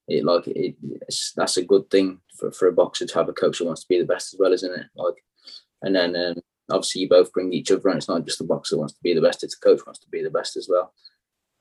it 0.10 0.26
like 0.26 0.48
it, 0.48 0.76
that's 1.36 1.58
a 1.58 1.64
good 1.64 1.90
thing 1.90 2.20
for, 2.38 2.52
for 2.52 2.68
a 2.68 2.74
boxer 2.74 3.06
to 3.06 3.14
have 3.16 3.30
a 3.30 3.34
coach 3.34 3.60
who 3.60 3.66
wants 3.66 3.82
to 3.82 3.88
be 3.88 4.00
the 4.00 4.06
best 4.06 4.34
as 4.34 4.40
well, 4.40 4.54
isn't 4.54 4.80
it? 4.80 4.88
Like, 4.96 5.24
and 5.82 5.96
then 5.96 6.16
um, 6.16 6.36
obviously 6.70 7.02
you 7.02 7.10
both 7.10 7.32
bring 7.32 7.54
each 7.54 7.72
other, 7.72 7.88
and 7.90 7.98
it's 7.98 8.10
not 8.10 8.26
just 8.26 8.40
the 8.40 8.44
boxer 8.44 8.78
wants 8.78 8.94
to 8.94 9.00
be 9.04 9.14
the 9.14 9.22
best; 9.22 9.44
it's 9.44 9.58
the 9.58 9.70
coach 9.70 9.86
wants 9.86 10.00
to 10.00 10.10
be 10.10 10.24
the 10.24 10.30
best 10.30 10.58
as 10.58 10.68
well. 10.70 10.94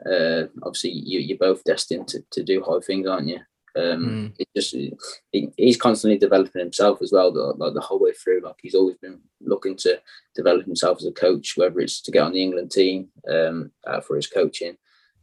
Uh, 0.04 0.46
obviously, 0.62 0.90
you 0.90 1.20
you're 1.20 1.38
both 1.38 1.62
destined 1.64 2.08
to, 2.08 2.24
to 2.30 2.42
do 2.42 2.62
high 2.62 2.80
things, 2.84 3.06
aren't 3.06 3.28
you? 3.28 3.40
Um, 3.76 4.32
mm. 4.32 4.34
it 4.38 4.48
just 4.56 4.72
he, 4.72 5.52
he's 5.56 5.76
constantly 5.76 6.18
developing 6.18 6.60
himself 6.60 7.00
as 7.02 7.12
well, 7.12 7.32
the, 7.32 7.54
like 7.56 7.74
the 7.74 7.80
whole 7.80 8.00
way 8.00 8.12
through. 8.12 8.40
Like 8.42 8.56
he's 8.60 8.74
always 8.74 8.96
been 8.96 9.20
looking 9.40 9.76
to 9.76 10.00
develop 10.34 10.64
himself 10.64 10.98
as 10.98 11.06
a 11.06 11.12
coach, 11.12 11.54
whether 11.56 11.80
it's 11.80 12.00
to 12.02 12.10
get 12.10 12.22
on 12.22 12.32
the 12.32 12.42
England 12.42 12.70
team 12.70 13.08
um, 13.30 13.70
uh, 13.86 14.00
for 14.00 14.16
his 14.16 14.26
coaching, 14.26 14.76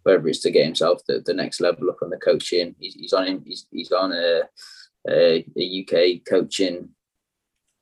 whether 0.05 0.27
it's 0.27 0.39
to 0.39 0.51
get 0.51 0.65
himself 0.65 1.01
the, 1.07 1.21
the 1.25 1.33
next 1.33 1.59
level 1.59 1.89
up 1.89 1.97
on 2.03 2.11
the 2.11 2.17
coaching. 2.17 2.75
He's, 2.79 2.93
he's 2.93 3.13
on 3.13 3.41
he's, 3.43 3.65
he's 3.71 3.91
on 3.91 4.13
a, 4.13 4.43
a, 5.09 5.45
a 5.57 5.81
UK 5.81 6.23
coaching 6.29 6.89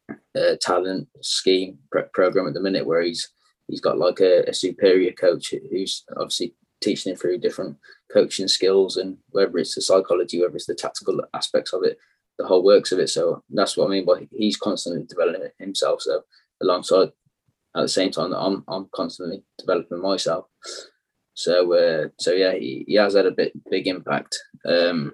uh, 0.09 0.55
talent 0.61 1.09
scheme 1.21 1.77
program 2.13 2.47
at 2.47 2.53
the 2.53 2.61
minute 2.61 2.85
where 2.85 3.01
he's 3.01 3.29
he's 3.67 3.81
got 3.81 3.97
like 3.97 4.21
a, 4.21 4.43
a, 4.47 4.53
superior 4.53 5.11
coach 5.11 5.53
who's 5.69 6.03
obviously 6.15 6.55
teaching 6.81 7.11
him 7.11 7.17
through 7.17 7.39
different 7.39 7.77
coaching 8.11 8.47
skills 8.47 8.97
and 8.97 9.17
whether 9.29 9.57
it's 9.57 9.75
the 9.75 9.81
psychology, 9.81 10.41
whether 10.41 10.55
it's 10.55 10.65
the 10.65 10.75
tactical 10.75 11.21
aspects 11.33 11.73
of 11.73 11.83
it, 11.83 11.97
the 12.39 12.45
whole 12.45 12.63
works 12.63 12.91
of 12.91 12.99
it. 12.99 13.09
So 13.09 13.43
that's 13.49 13.75
what 13.75 13.87
I 13.87 13.89
mean 13.89 14.05
by 14.05 14.27
he's 14.31 14.57
constantly 14.57 15.03
developing 15.03 15.49
himself. 15.59 16.01
So 16.01 16.23
alongside 16.61 17.11
at 17.75 17.81
the 17.81 17.87
same 17.89 18.11
time 18.11 18.31
that 18.31 18.39
I'm 18.39 18.63
I'm 18.69 18.87
constantly 18.95 19.43
developing 19.57 20.01
myself. 20.01 20.45
So 21.33 21.73
uh, 21.73 22.09
so 22.19 22.31
yeah, 22.31 22.53
he, 22.53 22.85
he, 22.87 22.95
has 22.95 23.15
had 23.15 23.25
a 23.25 23.31
bit 23.31 23.53
big 23.69 23.87
impact. 23.87 24.37
Um, 24.65 25.13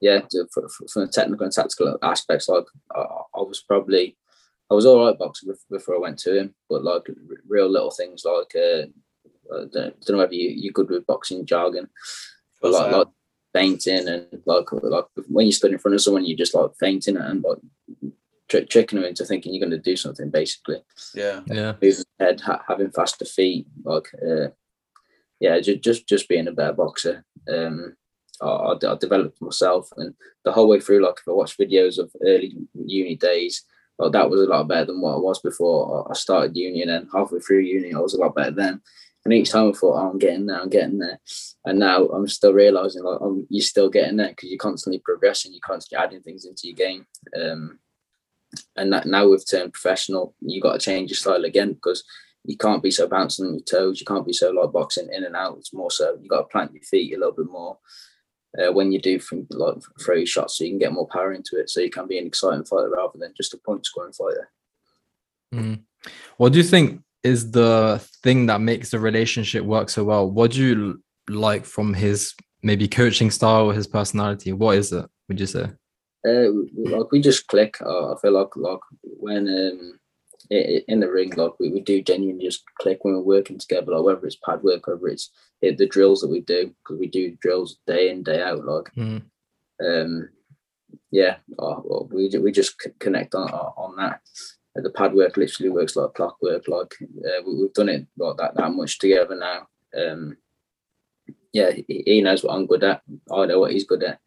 yeah, 0.00 0.20
to, 0.30 0.46
for, 0.52 0.68
for, 0.68 0.86
from 0.88 1.02
the 1.02 1.08
technical 1.08 1.44
and 1.44 1.52
tactical 1.52 1.98
aspects, 2.02 2.48
like 2.48 2.64
I, 2.94 3.00
I 3.00 3.40
was 3.40 3.62
probably 3.66 4.16
I 4.70 4.74
was 4.74 4.86
all 4.86 5.04
right 5.04 5.18
boxing 5.18 5.52
before 5.70 5.96
I 5.96 5.98
went 5.98 6.18
to 6.20 6.38
him, 6.38 6.54
but 6.68 6.84
like 6.84 7.06
real 7.46 7.70
little 7.70 7.90
things 7.90 8.24
like 8.24 8.54
uh, 8.56 8.86
I 9.54 9.64
don't, 9.72 10.08
know 10.08 10.20
if 10.20 10.32
you 10.32 10.50
you're 10.50 10.72
good 10.72 10.88
with 10.88 11.06
boxing 11.06 11.44
jargon, 11.44 11.88
but 12.62 12.72
like, 12.72 12.92
like 12.92 13.08
fainting 13.52 14.08
and 14.08 14.26
like 14.46 14.66
like 14.72 15.04
when 15.28 15.46
you 15.46 15.52
stood 15.52 15.72
in 15.72 15.78
front 15.78 15.94
of 15.94 16.00
someone, 16.00 16.24
you 16.24 16.36
just 16.36 16.54
like 16.54 16.70
fainting 16.80 17.16
and 17.16 17.44
like 17.44 17.58
trick, 18.48 18.68
tricking 18.68 18.98
them 19.00 19.08
into 19.08 19.24
thinking 19.24 19.54
you're 19.54 19.66
going 19.66 19.70
to 19.70 19.78
do 19.78 19.96
something 19.96 20.30
basically. 20.30 20.82
Yeah, 21.14 21.40
yeah. 21.46 21.74
Moving 21.80 22.04
head, 22.18 22.40
ha- 22.40 22.64
having 22.66 22.90
faster 22.90 23.24
feet, 23.24 23.66
like 23.84 24.08
uh, 24.14 24.48
yeah, 25.40 25.60
just 25.60 25.82
just 25.82 26.08
just 26.08 26.28
being 26.28 26.48
a 26.48 26.52
better 26.52 26.72
boxer. 26.72 27.24
Um, 27.48 27.96
I, 28.40 28.74
I, 28.86 28.96
developed 29.00 29.40
myself, 29.40 29.88
and 29.96 30.14
the 30.44 30.52
whole 30.52 30.68
way 30.68 30.80
through, 30.80 31.04
like 31.04 31.18
if 31.18 31.28
I 31.28 31.32
watch 31.32 31.56
videos 31.56 31.98
of 31.98 32.10
early 32.22 32.56
uni 32.74 33.16
days, 33.16 33.64
well, 33.98 34.10
that 34.10 34.28
was 34.28 34.40
a 34.40 34.46
lot 34.46 34.68
better 34.68 34.86
than 34.86 35.00
what 35.00 35.14
I 35.14 35.18
was 35.18 35.40
before 35.40 36.06
I 36.10 36.14
started 36.14 36.56
uni. 36.56 36.82
And 36.82 36.90
then 36.90 37.08
halfway 37.12 37.38
through 37.38 37.60
uni, 37.60 37.94
I 37.94 37.98
was 37.98 38.14
a 38.14 38.18
lot 38.18 38.34
better 38.34 38.50
then. 38.50 38.80
And 39.24 39.32
each 39.32 39.50
time 39.50 39.70
I 39.70 39.72
thought, 39.72 39.96
oh, 39.96 40.10
I'm 40.10 40.18
getting 40.18 40.46
there, 40.46 40.60
I'm 40.60 40.68
getting 40.68 40.98
there. 40.98 41.18
And 41.64 41.78
now 41.78 42.06
I'm 42.08 42.28
still 42.28 42.52
realizing 42.52 43.04
like 43.04 43.20
you're 43.48 43.62
still 43.62 43.88
getting 43.88 44.16
there 44.16 44.28
because 44.28 44.50
you're 44.50 44.58
constantly 44.58 45.00
progressing, 45.02 45.52
you're 45.52 45.60
constantly 45.64 46.04
adding 46.04 46.20
things 46.20 46.44
into 46.44 46.66
your 46.66 46.76
game. 46.76 47.06
Um, 47.40 47.78
and 48.76 48.92
that 48.92 49.06
now 49.06 49.28
we've 49.28 49.48
turned 49.48 49.72
professional, 49.72 50.34
you 50.40 50.60
got 50.60 50.74
to 50.74 50.78
change 50.78 51.10
your 51.10 51.16
style 51.16 51.44
again 51.44 51.72
because 51.72 52.04
you 52.44 52.56
can't 52.56 52.82
be 52.82 52.90
so 52.90 53.08
bouncing 53.08 53.46
on 53.46 53.54
your 53.54 53.62
toes. 53.62 54.00
You 54.00 54.06
can't 54.06 54.26
be 54.26 54.32
so 54.32 54.50
like 54.50 54.72
boxing 54.72 55.08
in 55.12 55.24
and 55.24 55.34
out. 55.34 55.56
It's 55.58 55.72
more 55.72 55.90
so 55.90 56.16
you 56.20 56.28
got 56.28 56.42
to 56.42 56.44
plant 56.44 56.74
your 56.74 56.82
feet 56.82 57.14
a 57.14 57.18
little 57.18 57.32
bit 57.32 57.50
more 57.50 57.78
uh, 58.58 58.72
when 58.72 58.92
you 58.92 59.00
do 59.00 59.18
from 59.18 59.46
like 59.50 59.76
throw 60.00 60.16
your 60.16 60.26
shots, 60.26 60.58
so 60.58 60.64
you 60.64 60.70
can 60.70 60.78
get 60.78 60.92
more 60.92 61.08
power 61.08 61.32
into 61.32 61.58
it. 61.58 61.70
So 61.70 61.80
you 61.80 61.90
can 61.90 62.06
be 62.06 62.18
an 62.18 62.26
exciting 62.26 62.64
fighter 62.64 62.90
rather 62.90 63.18
than 63.18 63.32
just 63.36 63.54
a 63.54 63.58
point 63.58 63.86
scoring 63.86 64.12
fighter. 64.12 64.50
Mm. 65.54 65.80
What 66.36 66.52
do 66.52 66.58
you 66.58 66.64
think 66.64 67.00
is 67.22 67.50
the 67.50 68.06
thing 68.22 68.46
that 68.46 68.60
makes 68.60 68.90
the 68.90 68.98
relationship 68.98 69.64
work 69.64 69.88
so 69.88 70.04
well? 70.04 70.30
What 70.30 70.52
do 70.52 70.62
you 70.62 71.02
like 71.28 71.64
from 71.64 71.94
his 71.94 72.34
maybe 72.62 72.86
coaching 72.86 73.30
style 73.30 73.66
or 73.66 73.74
his 73.74 73.86
personality? 73.86 74.52
What 74.52 74.76
is 74.76 74.92
it? 74.92 75.06
Would 75.28 75.40
you 75.40 75.46
say? 75.46 75.70
Uh, 76.26 76.48
like 76.76 77.10
we 77.10 77.20
just 77.20 77.46
click. 77.48 77.80
Uh, 77.80 78.12
I 78.12 78.20
feel 78.20 78.32
like 78.32 78.54
like 78.56 78.80
when 79.02 79.48
um, 79.48 79.98
in 80.50 81.00
the 81.00 81.10
ring, 81.10 81.32
like 81.36 81.52
we, 81.58 81.70
we 81.70 81.80
do 81.80 82.02
genuinely 82.02 82.44
just 82.44 82.64
click 82.78 82.98
when 83.02 83.14
we're 83.14 83.20
working 83.20 83.58
together, 83.58 83.92
like 83.92 84.04
whether 84.04 84.26
it's 84.26 84.36
pad 84.36 84.62
work, 84.62 84.86
whether 84.86 85.06
it's 85.06 85.30
the 85.62 85.86
drills 85.86 86.20
that 86.20 86.30
we 86.30 86.40
do, 86.40 86.74
because 86.82 86.98
we 86.98 87.06
do 87.06 87.36
drills 87.40 87.78
day 87.86 88.10
in, 88.10 88.22
day 88.22 88.42
out, 88.42 88.64
like, 88.64 88.92
mm. 88.96 89.22
um, 89.84 90.28
yeah, 91.10 91.36
uh, 91.58 91.80
well, 91.84 92.08
we, 92.12 92.30
we 92.38 92.52
just 92.52 92.74
connect 92.98 93.34
on, 93.34 93.48
on 93.48 93.96
that. 93.96 94.20
The 94.76 94.90
pad 94.90 95.14
work 95.14 95.36
literally 95.36 95.70
works 95.70 95.94
like 95.94 96.14
clockwork, 96.14 96.66
like 96.66 96.94
uh, 97.00 97.42
we, 97.46 97.62
have 97.62 97.72
done 97.74 97.88
it 97.88 98.06
like 98.18 98.36
that, 98.38 98.56
that 98.56 98.72
much 98.72 98.98
together 98.98 99.36
now. 99.36 99.68
Um, 99.96 100.36
yeah, 101.52 101.70
he, 101.70 102.02
he 102.04 102.20
knows 102.20 102.42
what 102.42 102.54
I'm 102.54 102.66
good 102.66 102.82
at. 102.82 103.02
I 103.32 103.46
know 103.46 103.60
what 103.60 103.70
he's 103.70 103.86
good 103.86 104.02
at. 104.02 104.18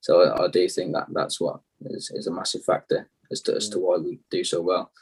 So 0.00 0.22
I, 0.22 0.44
I 0.44 0.48
do 0.48 0.68
think 0.68 0.92
that 0.92 1.06
that's 1.12 1.40
what 1.40 1.60
is, 1.86 2.12
is 2.14 2.28
a 2.28 2.32
massive 2.32 2.64
factor 2.64 3.10
as 3.32 3.40
to, 3.42 3.56
as 3.56 3.68
to 3.70 3.80
why 3.80 3.96
we 3.96 4.20
do 4.30 4.44
so 4.44 4.62
well. 4.62 4.92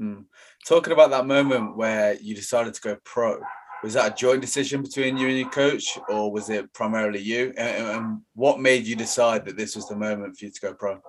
Mm. 0.00 0.24
Talking 0.66 0.92
about 0.92 1.10
that 1.10 1.26
moment 1.26 1.76
where 1.76 2.14
you 2.14 2.34
decided 2.34 2.74
to 2.74 2.80
go 2.80 2.96
pro, 3.04 3.40
was 3.82 3.94
that 3.94 4.12
a 4.12 4.14
joint 4.14 4.40
decision 4.40 4.82
between 4.82 5.16
you 5.16 5.28
and 5.28 5.38
your 5.38 5.50
coach, 5.50 5.98
or 6.08 6.32
was 6.32 6.50
it 6.50 6.72
primarily 6.72 7.20
you? 7.20 7.52
And, 7.56 7.86
and 7.86 8.20
what 8.34 8.60
made 8.60 8.86
you 8.86 8.96
decide 8.96 9.44
that 9.44 9.56
this 9.56 9.76
was 9.76 9.88
the 9.88 9.96
moment 9.96 10.36
for 10.36 10.46
you 10.46 10.50
to 10.50 10.60
go 10.60 10.74
pro? 10.74 11.00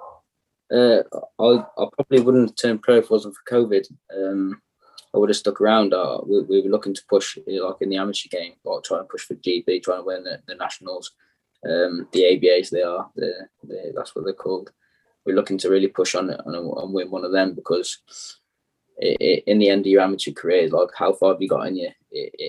Uh, 0.72 1.01
I, 1.39 1.66
I 1.82 1.86
probably 1.95 2.22
wouldn't 2.22 2.49
have 2.49 2.55
turned 2.55 2.82
pro 2.84 2.95
if 2.95 3.05
it 3.05 3.11
wasn't 3.11 3.36
for 3.36 3.55
COVID. 3.55 3.91
Um, 4.16 4.61
I 5.13 5.18
would 5.18 5.30
have 5.30 5.38
stuck 5.38 5.59
around. 5.59 5.93
Uh, 5.93 6.20
we, 6.26 6.41
we, 6.41 6.61
were 6.61 6.70
looking 6.70 6.93
to 6.93 7.01
push, 7.09 7.38
like 7.47 7.76
in 7.82 7.89
the 7.89 7.97
amateur 7.97 8.30
game, 8.30 8.53
like 8.63 8.84
trying 8.84 9.01
to 9.01 9.07
push 9.07 9.24
for 9.24 9.36
GB, 9.36 9.82
trying 9.82 10.01
to 10.01 10.05
win 10.05 10.24
the, 10.24 10.39
the 10.47 10.55
nationals, 10.55 11.11
um, 11.66 12.07
the 12.11 12.22
ABAs. 12.22 12.70
They 12.70 12.84
are, 12.84 13.09
they're, 13.16 13.49
that's 13.95 14.16
what 14.16 14.26
they're 14.26 14.34
called. 14.34 14.72
We're 15.26 15.36
looking 15.36 15.57
to 15.59 15.70
really 15.70 15.88
push 15.88 16.13
on 16.13 16.30
it 16.30 16.39
and, 16.45 16.55
and 16.55 16.93
win 16.93 17.09
one 17.09 17.26
of 17.26 17.32
them 17.32 17.55
because 17.55 17.99
in 19.02 19.60
the 19.60 19.70
end 19.70 19.82
of 19.82 19.88
your 19.88 20.02
amateur 20.02 20.32
career, 20.32 20.70
like 20.70 20.89
how 20.95 21.14
far 21.14 21.34
have 21.34 21.41
you 21.41 21.50
got 21.50 21.68
in 21.68 21.78
you 21.78 21.89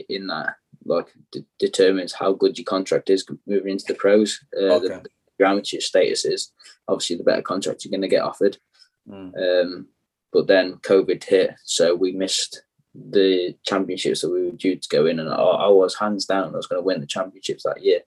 in 0.09 0.27
that? 0.29 0.57
Like 0.85 1.13
d- 1.31 1.45
determines 1.59 2.13
how 2.13 2.33
good 2.33 2.59
your 2.59 2.65
contract 2.65 3.11
is 3.11 3.27
moving 3.47 3.73
into 3.73 3.85
the 3.87 3.95
pros. 3.95 4.41
Uh, 4.57 4.75
okay. 4.75 4.89
the, 4.89 5.07
your 5.39 5.49
amateur 5.49 5.81
status 5.81 6.25
is 6.25 6.53
obviously 6.89 7.17
the 7.17 7.25
better 7.25 7.43
contract 7.43 7.85
you're 7.85 7.91
going 7.91 8.03
to 8.03 8.09
get 8.09 8.23
offered. 8.23 8.57
Mm. 9.09 9.33
Um, 9.37 9.89
but 10.33 10.47
then 10.47 10.77
COVID 10.77 11.23
hit, 11.25 11.55
so 11.65 11.95
we 11.95 12.13
missed 12.13 12.63
the 12.95 13.57
championships 13.65 14.21
that 14.21 14.31
we 14.31 14.45
were 14.45 14.57
due 14.57 14.77
to 14.77 14.89
go 14.89 15.07
in, 15.07 15.21
and 15.21 15.29
I, 15.29 15.35
I 15.35 15.69
was 15.69 15.97
hands 15.97 16.25
down 16.27 16.55
I 16.55 16.57
was 16.57 16.67
going 16.67 16.81
to 16.81 16.87
win 16.87 17.01
the 17.01 17.07
championships 17.07 17.65
that 17.65 17.83
year. 17.83 18.01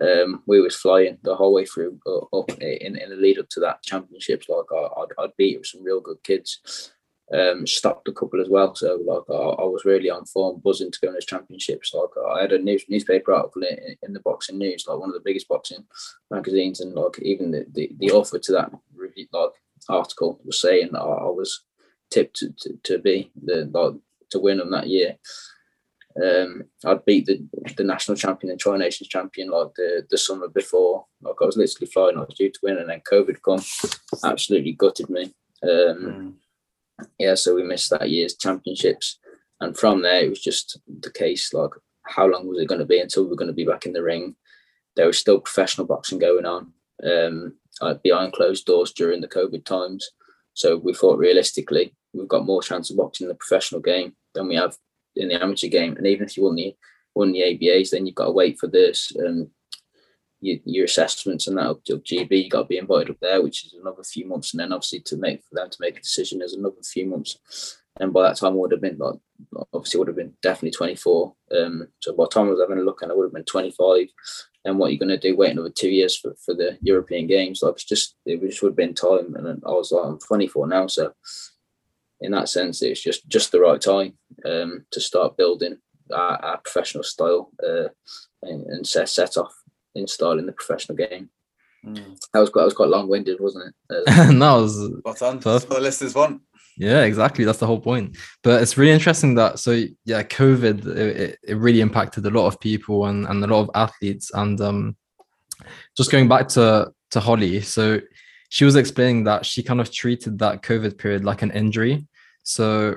Um, 0.00 0.42
we 0.46 0.60
was 0.60 0.74
flying 0.74 1.18
the 1.22 1.36
whole 1.36 1.54
way 1.54 1.64
through 1.64 2.00
uh, 2.06 2.36
up 2.36 2.50
in, 2.50 2.96
in 2.96 3.10
the 3.10 3.16
lead 3.16 3.38
up 3.38 3.48
to 3.50 3.60
that 3.60 3.82
championships. 3.82 4.48
Like 4.48 4.66
I, 4.72 4.88
would 4.96 5.12
I'd 5.18 5.36
beat 5.36 5.64
some 5.64 5.84
real 5.84 6.00
good 6.00 6.22
kids, 6.24 6.92
um, 7.32 7.66
stopped 7.66 8.08
a 8.08 8.12
couple 8.12 8.40
as 8.40 8.48
well. 8.48 8.74
So 8.74 9.00
like 9.04 9.22
I, 9.30 9.62
I, 9.62 9.64
was 9.64 9.84
really 9.84 10.10
on 10.10 10.26
form, 10.26 10.60
buzzing 10.62 10.90
to 10.90 10.98
go 11.00 11.08
in 11.08 11.14
those 11.14 11.24
championships. 11.24 11.94
Like 11.94 12.10
I 12.36 12.42
had 12.42 12.52
a 12.52 12.58
news, 12.58 12.84
newspaper 12.88 13.32
article 13.32 13.62
in, 13.62 13.96
in, 14.02 14.12
the 14.12 14.20
boxing 14.20 14.58
news, 14.58 14.84
like 14.86 14.98
one 14.98 15.08
of 15.08 15.14
the 15.14 15.22
biggest 15.24 15.48
boxing 15.48 15.84
magazines, 16.30 16.80
and 16.80 16.94
like 16.94 17.18
even 17.20 17.50
the 17.50 17.66
the, 17.72 17.90
the 17.98 18.10
author 18.10 18.38
to 18.38 18.52
that 18.52 18.72
like 19.32 19.50
article 19.88 20.40
was 20.44 20.60
saying 20.60 20.90
that 20.92 21.00
I, 21.00 21.26
I 21.26 21.30
was 21.30 21.62
tipped 22.10 22.36
to, 22.36 22.54
to, 22.60 22.78
to 22.84 22.98
be 22.98 23.30
the 23.42 23.68
like 23.72 23.94
to 24.30 24.38
win 24.38 24.58
them 24.58 24.70
that 24.72 24.88
year. 24.88 25.16
Um, 26.22 26.64
I'd 26.84 27.04
beat 27.04 27.26
the, 27.26 27.44
the 27.76 27.82
national 27.82 28.16
champion 28.16 28.52
and 28.52 28.60
Tri 28.60 28.76
Nations 28.76 29.08
champion 29.08 29.50
like 29.50 29.74
the, 29.74 30.06
the 30.08 30.18
summer 30.18 30.46
before. 30.46 31.06
Like 31.20 31.34
I 31.42 31.44
was 31.44 31.56
literally 31.56 31.90
flying, 31.90 32.16
I 32.16 32.20
was 32.20 32.34
due 32.34 32.50
to 32.50 32.60
win, 32.62 32.78
and 32.78 32.88
then 32.88 33.02
COVID 33.10 33.42
come, 33.42 33.60
absolutely 34.22 34.72
gutted 34.72 35.10
me. 35.10 35.34
Um, 35.62 35.70
mm. 35.70 36.32
Yeah, 37.18 37.34
so 37.34 37.54
we 37.54 37.62
missed 37.62 37.90
that 37.90 38.10
year's 38.10 38.36
championships, 38.36 39.18
and 39.60 39.76
from 39.76 40.02
there 40.02 40.24
it 40.24 40.30
was 40.30 40.40
just 40.40 40.78
the 41.00 41.10
case 41.10 41.52
like 41.52 41.70
how 42.04 42.26
long 42.26 42.46
was 42.46 42.60
it 42.60 42.68
going 42.68 42.80
to 42.80 42.84
be 42.84 43.00
until 43.00 43.24
we 43.24 43.32
are 43.32 43.36
going 43.36 43.48
to 43.48 43.54
be 43.54 43.64
back 43.64 43.86
in 43.86 43.92
the 43.92 44.02
ring? 44.02 44.36
There 44.96 45.06
was 45.06 45.18
still 45.18 45.40
professional 45.40 45.86
boxing 45.86 46.18
going 46.18 46.46
on 46.46 46.72
um, 47.02 47.54
behind 48.02 48.32
closed 48.32 48.66
doors 48.66 48.92
during 48.92 49.20
the 49.20 49.28
COVID 49.28 49.64
times. 49.64 50.10
So 50.52 50.76
we 50.76 50.94
thought 50.94 51.18
realistically, 51.18 51.94
we've 52.12 52.28
got 52.28 52.46
more 52.46 52.62
chance 52.62 52.90
of 52.90 52.96
boxing 52.96 53.24
in 53.24 53.28
the 53.28 53.34
professional 53.34 53.80
game 53.80 54.14
than 54.34 54.48
we 54.48 54.54
have 54.54 54.76
in 55.16 55.28
the 55.28 55.42
amateur 55.42 55.68
game. 55.68 55.96
And 55.96 56.06
even 56.06 56.26
if 56.26 56.36
you 56.36 56.44
won 56.44 56.56
the 56.56 56.76
won 57.14 57.32
the 57.32 57.40
ABAs, 57.40 57.90
then 57.90 58.06
you've 58.06 58.14
got 58.14 58.26
to 58.26 58.32
wait 58.32 58.58
for 58.58 58.66
this 58.66 59.12
um, 59.24 59.50
your, 60.44 60.58
your 60.64 60.84
assessments 60.84 61.46
and 61.46 61.56
that 61.56 61.66
up 61.66 61.84
to 61.84 61.98
GB. 61.98 62.44
You 62.44 62.50
got 62.50 62.62
to 62.62 62.68
be 62.68 62.78
invited 62.78 63.10
up 63.10 63.16
there, 63.20 63.42
which 63.42 63.64
is 63.66 63.74
another 63.74 64.02
few 64.02 64.26
months, 64.26 64.52
and 64.52 64.60
then 64.60 64.72
obviously 64.72 65.00
to 65.00 65.16
make 65.16 65.42
for 65.44 65.54
them 65.54 65.70
to 65.70 65.76
make 65.80 65.96
a 65.96 66.02
decision 66.02 66.42
is 66.42 66.54
another 66.54 66.76
few 66.84 67.06
months. 67.06 67.38
And 68.00 68.12
by 68.12 68.22
that 68.22 68.36
time, 68.36 68.52
I 68.52 68.56
would 68.56 68.72
have 68.72 68.80
been 68.80 68.98
like 68.98 69.14
obviously 69.72 69.98
would 69.98 70.08
have 70.08 70.16
been 70.16 70.34
definitely 70.42 70.72
24. 70.72 71.34
Um, 71.56 71.88
so 72.00 72.14
by 72.14 72.24
the 72.24 72.28
time 72.28 72.46
I 72.46 72.50
was 72.50 72.60
having 72.60 72.78
a 72.78 72.84
look, 72.84 73.02
and 73.02 73.10
I 73.10 73.14
would 73.14 73.24
have 73.24 73.32
been 73.32 73.44
25. 73.44 74.06
And 74.66 74.78
what 74.78 74.90
you're 74.90 74.98
going 74.98 75.08
to 75.10 75.18
do? 75.18 75.36
Wait 75.36 75.50
another 75.50 75.70
two 75.70 75.90
years 75.90 76.16
for, 76.16 76.34
for 76.44 76.54
the 76.54 76.78
European 76.80 77.26
Games? 77.26 77.62
Like 77.62 77.74
it's 77.74 77.84
just 77.84 78.16
it 78.26 78.40
just 78.40 78.62
would 78.62 78.70
have 78.70 78.76
been 78.76 78.94
time. 78.94 79.34
And 79.36 79.62
I 79.66 79.70
was 79.70 79.92
like, 79.92 80.04
I'm 80.04 80.18
24 80.18 80.66
now, 80.66 80.86
so 80.86 81.12
in 82.20 82.32
that 82.32 82.48
sense, 82.48 82.82
it's 82.82 83.02
just 83.02 83.28
just 83.28 83.52
the 83.52 83.60
right 83.60 83.80
time 83.80 84.18
um, 84.44 84.86
to 84.90 85.00
start 85.00 85.36
building 85.36 85.78
our, 86.12 86.36
our 86.44 86.58
professional 86.58 87.04
style 87.04 87.50
uh, 87.66 87.88
and, 88.42 88.66
and, 88.66 88.86
set 88.86 89.08
set 89.08 89.36
off 89.36 89.54
in 89.94 90.06
style 90.06 90.38
in 90.38 90.46
the 90.46 90.52
professional 90.52 90.96
game. 90.96 91.30
Mm. 91.84 92.18
That 92.32 92.40
was 92.40 92.50
quite 92.50 92.62
that 92.62 92.66
was 92.66 92.74
quite 92.74 92.88
long 92.88 93.08
winded, 93.08 93.40
wasn't 93.40 93.74
it? 93.90 94.08
Uh, 94.08 94.30
no, 94.32 94.58
it 94.58 94.62
was 94.62 94.92
What's 95.02 95.22
on? 95.22 95.38
That's 95.38 95.64
what 95.64 95.76
the 95.76 95.80
listeners 95.80 96.14
want. 96.14 96.42
Yeah, 96.76 97.02
exactly. 97.02 97.44
That's 97.44 97.58
the 97.58 97.66
whole 97.66 97.80
point. 97.80 98.16
But 98.42 98.62
it's 98.62 98.76
really 98.76 98.92
interesting 98.92 99.34
that 99.36 99.58
so 99.58 99.84
yeah, 100.04 100.22
COVID 100.22 100.86
it, 100.86 101.38
it 101.42 101.54
really 101.54 101.80
impacted 101.80 102.26
a 102.26 102.30
lot 102.30 102.46
of 102.46 102.58
people 102.58 103.06
and, 103.06 103.26
and 103.26 103.44
a 103.44 103.46
lot 103.46 103.60
of 103.60 103.70
athletes. 103.74 104.30
And 104.34 104.60
um, 104.60 104.96
just 105.96 106.10
going 106.10 106.28
back 106.28 106.48
to 106.48 106.92
to 107.10 107.20
Holly, 107.20 107.60
so 107.60 108.00
she 108.48 108.64
was 108.64 108.76
explaining 108.76 109.24
that 109.24 109.46
she 109.46 109.62
kind 109.62 109.80
of 109.80 109.92
treated 109.92 110.38
that 110.38 110.62
COVID 110.62 110.98
period 110.98 111.24
like 111.24 111.42
an 111.42 111.50
injury. 111.52 112.06
So 112.42 112.96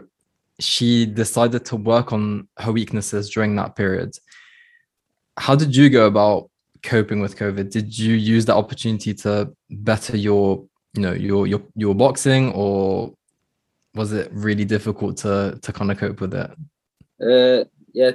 she 0.60 1.06
decided 1.06 1.66
to 1.66 1.76
work 1.76 2.12
on 2.14 2.48
her 2.58 2.72
weaknesses 2.72 3.30
during 3.30 3.56
that 3.58 3.76
period. 3.76 4.18
How 5.38 5.56
did 5.56 5.76
you 5.76 5.90
go 5.90 6.08
about 6.08 6.50
coping 6.88 7.20
with 7.20 7.38
COVID? 7.38 7.70
Did 7.70 7.98
you 7.98 8.16
use 8.16 8.46
that 8.46 8.56
opportunity 8.56 9.14
to 9.16 9.54
better 9.70 10.16
your, 10.18 10.66
you 10.94 11.02
know, 11.02 11.14
your 11.14 11.46
your 11.46 11.62
your 11.76 11.94
boxing, 11.94 12.52
or 12.54 13.14
was 13.94 14.14
it 14.14 14.30
really 14.32 14.66
difficult 14.66 15.18
to 15.18 15.60
to 15.62 15.74
kind 15.74 15.92
of 15.92 15.98
cope 15.98 16.22
with 16.22 16.34
it? 16.34 16.52
Uh, 17.22 17.66
yeah, 17.94 18.12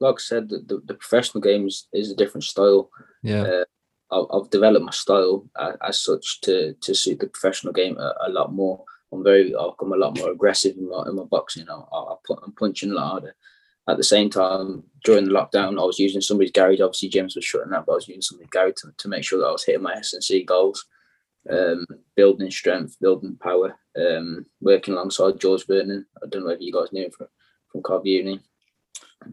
like 0.00 0.16
I 0.16 0.18
said, 0.18 0.48
the, 0.48 0.82
the, 0.84 0.94
professional 0.94 1.40
game 1.40 1.68
is, 1.68 1.86
is, 1.92 2.10
a 2.10 2.16
different 2.16 2.44
style. 2.44 2.90
Yeah. 3.22 3.42
Uh, 3.42 3.64
I've, 4.10 4.26
I've, 4.32 4.50
developed 4.50 4.84
my 4.84 4.90
style 4.90 5.46
as, 5.56 5.76
as, 5.88 6.00
such 6.00 6.40
to 6.40 6.74
to 6.80 6.94
suit 6.94 7.20
the 7.20 7.28
professional 7.28 7.72
game 7.72 7.96
a, 7.98 8.14
a 8.26 8.30
lot 8.30 8.52
more. 8.52 8.82
I'm 9.12 9.22
very, 9.22 9.54
come 9.78 9.92
a 9.92 9.96
lot 9.96 10.16
more 10.18 10.30
aggressive 10.30 10.76
in 10.76 10.88
my, 10.88 11.04
in 11.06 11.16
my 11.16 11.24
boxing. 11.24 11.68
I, 11.68 11.74
I, 11.74 12.14
I'm 12.44 12.52
punching 12.52 12.90
a 12.90 12.94
lot 12.94 13.10
harder. 13.10 13.34
At 13.90 13.96
the 13.96 14.04
same 14.04 14.30
time, 14.30 14.84
during 15.04 15.24
the 15.24 15.32
lockdown, 15.32 15.80
I 15.80 15.84
was 15.84 15.98
using 15.98 16.20
somebody's 16.20 16.52
garage. 16.52 16.80
Obviously, 16.80 17.10
gyms 17.10 17.34
was 17.34 17.44
shutting 17.44 17.72
down, 17.72 17.82
but 17.84 17.92
I 17.92 17.96
was 17.96 18.08
using 18.08 18.22
somebody's 18.22 18.50
garage 18.50 18.74
to, 18.78 18.92
to 18.96 19.08
make 19.08 19.24
sure 19.24 19.40
that 19.40 19.48
I 19.48 19.52
was 19.52 19.64
hitting 19.64 19.82
my 19.82 19.94
S&C 19.94 20.44
goals, 20.44 20.86
um, 21.50 21.86
building 22.14 22.50
strength, 22.52 22.96
building 23.00 23.36
power, 23.36 23.76
um, 23.96 24.46
working 24.60 24.94
alongside 24.94 25.40
George 25.40 25.66
Vernon. 25.66 26.06
I 26.22 26.28
don't 26.28 26.44
know 26.44 26.50
if 26.50 26.60
you 26.60 26.72
guys 26.72 26.92
knew 26.92 27.06
him 27.06 27.10
from, 27.10 27.26
from 27.72 27.82
Cov 27.82 28.06
Uni, 28.06 28.38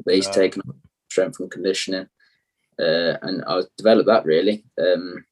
but 0.04 0.16
he's 0.16 0.30
taken 0.30 0.64
strength 1.10 1.40
and 1.40 1.52
conditioning. 1.52 2.08
Uh, 2.80 3.18
and 3.22 3.44
I 3.48 3.62
developed 3.78 4.08
that 4.08 4.26
really. 4.26 4.66
Um, 4.80 5.24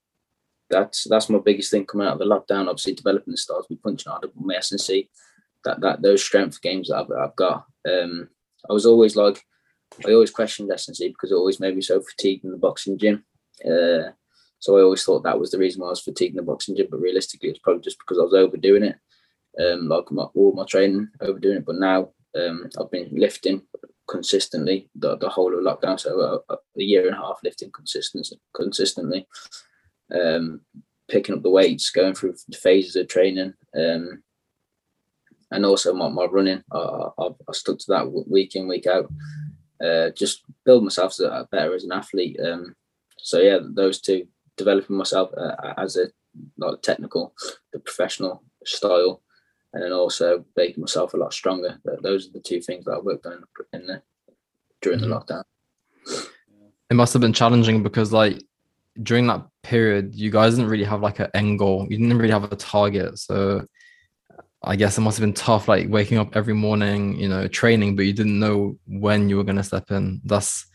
that's 0.69 1.07
that's 1.09 1.29
my 1.29 1.39
biggest 1.39 1.71
thing 1.71 1.85
coming 1.85 2.07
out 2.07 2.13
of 2.13 2.19
the 2.19 2.25
lockdown. 2.25 2.67
Obviously, 2.67 2.93
developing 2.93 3.31
the 3.31 3.37
styles, 3.37 3.67
be 3.67 3.75
punching 3.75 4.11
harder, 4.11 4.29
my 4.35 4.55
S&C, 4.55 5.09
that 5.63 5.79
that 5.81 6.01
those 6.01 6.23
strength 6.23 6.61
games 6.61 6.89
that 6.89 6.97
I've, 6.97 7.11
I've 7.11 7.35
got. 7.35 7.65
Um, 7.87 8.29
I 8.69 8.73
was 8.73 8.85
always 8.85 9.15
like, 9.15 9.43
I 10.05 10.11
always 10.11 10.31
questioned 10.31 10.71
S&C 10.71 11.09
because 11.09 11.31
it 11.31 11.35
always 11.35 11.59
made 11.59 11.75
me 11.75 11.81
so 11.81 12.01
fatigued 12.01 12.43
in 12.43 12.51
the 12.51 12.57
boxing 12.57 12.97
gym. 12.97 13.23
Uh, 13.63 14.11
so 14.59 14.77
I 14.77 14.81
always 14.81 15.03
thought 15.03 15.23
that 15.23 15.39
was 15.39 15.51
the 15.51 15.57
reason 15.57 15.81
why 15.81 15.87
I 15.87 15.91
was 15.91 16.01
fatigued 16.01 16.31
in 16.31 16.37
the 16.37 16.51
boxing 16.51 16.75
gym. 16.75 16.87
But 16.89 17.01
realistically, 17.01 17.49
it's 17.49 17.59
probably 17.59 17.83
just 17.83 17.99
because 17.99 18.19
I 18.19 18.23
was 18.23 18.33
overdoing 18.33 18.83
it, 18.83 18.97
um, 19.59 19.87
like 19.87 20.11
my, 20.11 20.23
all 20.23 20.53
my 20.53 20.65
training, 20.65 21.09
overdoing 21.21 21.57
it. 21.57 21.65
But 21.65 21.75
now 21.75 22.09
um, 22.35 22.69
I've 22.79 22.91
been 22.91 23.09
lifting 23.13 23.61
consistently 24.07 24.89
the, 24.95 25.17
the 25.17 25.29
whole 25.29 25.53
of 25.53 25.63
lockdown, 25.63 25.99
so 25.99 26.43
a, 26.49 26.53
a 26.53 26.57
year 26.75 27.07
and 27.07 27.15
a 27.15 27.19
half 27.19 27.39
lifting 27.43 27.71
consistently. 27.71 28.39
consistently 28.53 29.27
um, 30.13 30.61
picking 31.09 31.35
up 31.35 31.43
the 31.43 31.49
weights, 31.49 31.89
going 31.91 32.13
through 32.13 32.35
phases 32.53 32.95
of 32.95 33.07
training, 33.07 33.53
um, 33.77 34.23
and 35.55 35.65
also 35.65 35.93
my, 35.93 36.09
my 36.09 36.25
running. 36.25 36.63
I, 36.71 37.07
I, 37.17 37.27
I, 37.27 37.51
stuck 37.53 37.79
to 37.79 37.85
that 37.89 38.11
week 38.27 38.55
in, 38.55 38.67
week 38.67 38.87
out. 38.87 39.11
Uh, 39.83 40.09
just 40.11 40.43
build 40.65 40.83
myself 40.83 41.17
better 41.51 41.73
as 41.73 41.83
an 41.83 41.91
athlete. 41.91 42.39
Um, 42.39 42.75
so 43.17 43.39
yeah, 43.39 43.59
those 43.61 44.01
two, 44.01 44.27
developing 44.57 44.97
myself 44.97 45.31
uh, 45.35 45.73
as 45.77 45.95
a 45.95 46.07
like 46.57 46.81
technical, 46.81 47.33
the 47.71 47.79
professional 47.79 48.43
style, 48.65 49.21
and 49.73 49.83
then 49.83 49.91
also 49.91 50.45
making 50.55 50.81
myself 50.81 51.13
a 51.13 51.17
lot 51.17 51.33
stronger. 51.33 51.79
Those 52.01 52.27
are 52.27 52.33
the 52.33 52.39
two 52.39 52.61
things 52.61 52.85
that 52.85 52.93
I 52.93 52.99
worked 52.99 53.25
on 53.25 53.43
in 53.73 53.87
the, 53.87 54.01
during 54.81 54.99
mm-hmm. 54.99 55.09
the 55.09 55.15
lockdown. 55.15 55.43
It 56.89 56.93
must 56.93 57.13
have 57.13 57.21
been 57.21 57.33
challenging 57.33 57.81
because 57.81 58.13
like 58.13 58.43
during 59.01 59.27
that 59.27 59.45
period, 59.63 60.15
you 60.15 60.29
guys 60.29 60.55
didn't 60.55 60.69
really 60.69 60.83
have 60.83 61.01
like 61.01 61.19
an 61.19 61.29
end 61.33 61.59
goal. 61.59 61.87
You 61.89 61.97
didn't 61.97 62.17
really 62.17 62.33
have 62.33 62.51
a 62.51 62.55
target. 62.55 63.17
So 63.17 63.65
I 64.65 64.75
guess 64.75 64.97
it 64.97 65.01
must 65.01 65.17
have 65.17 65.23
been 65.23 65.33
tough, 65.33 65.67
like 65.67 65.89
waking 65.89 66.17
up 66.17 66.35
every 66.35 66.53
morning, 66.53 67.17
you 67.19 67.29
know, 67.29 67.47
training, 67.47 67.95
but 67.95 68.05
you 68.05 68.13
didn't 68.13 68.39
know 68.39 68.77
when 68.87 69.29
you 69.29 69.37
were 69.37 69.43
going 69.43 69.57
to 69.57 69.63
step 69.63 69.91
in. 69.91 70.21
That's 70.25 70.65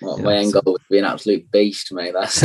well, 0.00 0.18
my 0.18 0.36
end 0.36 0.52
goal 0.52 0.62
would 0.66 0.82
be 0.90 0.98
an 0.98 1.04
absolute 1.04 1.50
beast, 1.50 1.92
mate. 1.92 2.12
That's 2.12 2.34